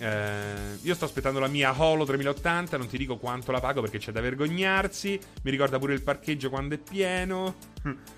Eh, 0.00 0.78
io 0.80 0.94
sto 0.94 1.04
aspettando 1.04 1.38
la 1.38 1.46
mia 1.46 1.74
Holo 1.76 2.04
3080. 2.04 2.78
Non 2.78 2.88
ti 2.88 2.96
dico 2.96 3.18
quanto 3.18 3.52
la 3.52 3.60
pago 3.60 3.82
perché 3.82 3.98
c'è 3.98 4.12
da 4.12 4.20
vergognarsi. 4.20 5.20
Mi 5.42 5.50
ricorda 5.50 5.78
pure 5.78 5.92
il 5.92 6.02
parcheggio 6.02 6.48
quando 6.48 6.74
è 6.74 6.78
pieno. 6.78 7.56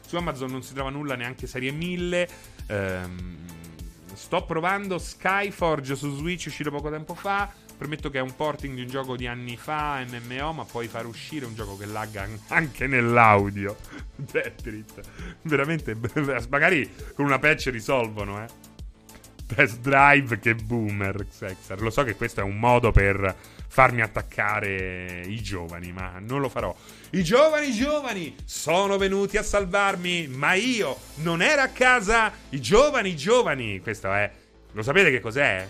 Su 0.06 0.16
Amazon 0.16 0.50
non 0.50 0.62
si 0.62 0.74
trova 0.74 0.90
nulla 0.90 1.16
neanche 1.16 1.48
serie 1.48 1.72
1000. 1.72 2.28
Eh, 2.66 3.00
sto 4.14 4.44
provando 4.44 4.98
Skyforge 4.98 5.96
su 5.96 6.14
Switch, 6.14 6.44
uscito 6.46 6.70
poco 6.70 6.88
tempo 6.88 7.14
fa. 7.14 7.52
Permetto 7.76 8.10
che 8.10 8.18
è 8.18 8.22
un 8.22 8.36
porting 8.36 8.76
di 8.76 8.82
un 8.82 8.86
gioco 8.86 9.16
di 9.16 9.26
anni 9.26 9.56
fa, 9.56 10.04
MMO, 10.06 10.52
ma 10.52 10.64
puoi 10.64 10.86
far 10.86 11.04
uscire 11.06 11.46
un 11.46 11.54
gioco 11.56 11.76
che 11.76 11.86
lagga 11.86 12.28
anche 12.48 12.86
nell'audio. 12.86 13.76
Tetrit. 14.30 15.00
Veramente, 15.42 15.96
magari 16.48 16.88
con 17.14 17.24
una 17.24 17.40
patch 17.40 17.70
risolvono, 17.72 18.44
eh. 18.44 18.70
Test 19.46 19.80
Drive 19.80 20.38
che 20.38 20.54
boomer, 20.54 21.26
Xexar. 21.26 21.80
Lo 21.80 21.90
so 21.90 22.04
che 22.04 22.14
questo 22.14 22.40
è 22.40 22.42
un 22.42 22.58
modo 22.58 22.90
per 22.90 23.34
farmi 23.68 24.02
attaccare 24.02 25.22
i 25.26 25.40
giovani, 25.42 25.92
ma 25.92 26.18
non 26.18 26.40
lo 26.40 26.48
farò. 26.48 26.74
I 27.10 27.22
giovani, 27.22 27.68
i 27.68 27.72
giovani 27.72 28.34
sono 28.44 28.98
venuti 28.98 29.36
a 29.36 29.42
salvarmi, 29.42 30.26
ma 30.28 30.54
io 30.54 30.96
non 31.16 31.40
ero 31.42 31.62
a 31.62 31.68
casa. 31.68 32.32
I 32.50 32.60
giovani, 32.60 33.10
i 33.10 33.16
giovani. 33.16 33.80
Questo 33.80 34.12
è. 34.12 34.30
Lo 34.72 34.82
sapete 34.82 35.10
che 35.10 35.20
cos'è? 35.20 35.66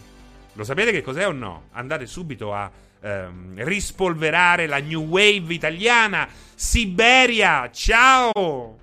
Lo 0.55 0.65
sapete 0.65 0.93
che 0.93 1.03
cos'è 1.03 1.27
o 1.27 1.33
no? 1.33 1.69
Andate 1.73 2.07
subito 2.07 2.53
a 2.55 2.71
ehm, 3.01 3.65
rispolverare 3.65 4.67
la 4.67 4.79
new 4.79 5.03
wave 5.03 5.55
italiana. 5.55 6.29
Siberia, 6.55 7.71
ciao! 7.71 8.82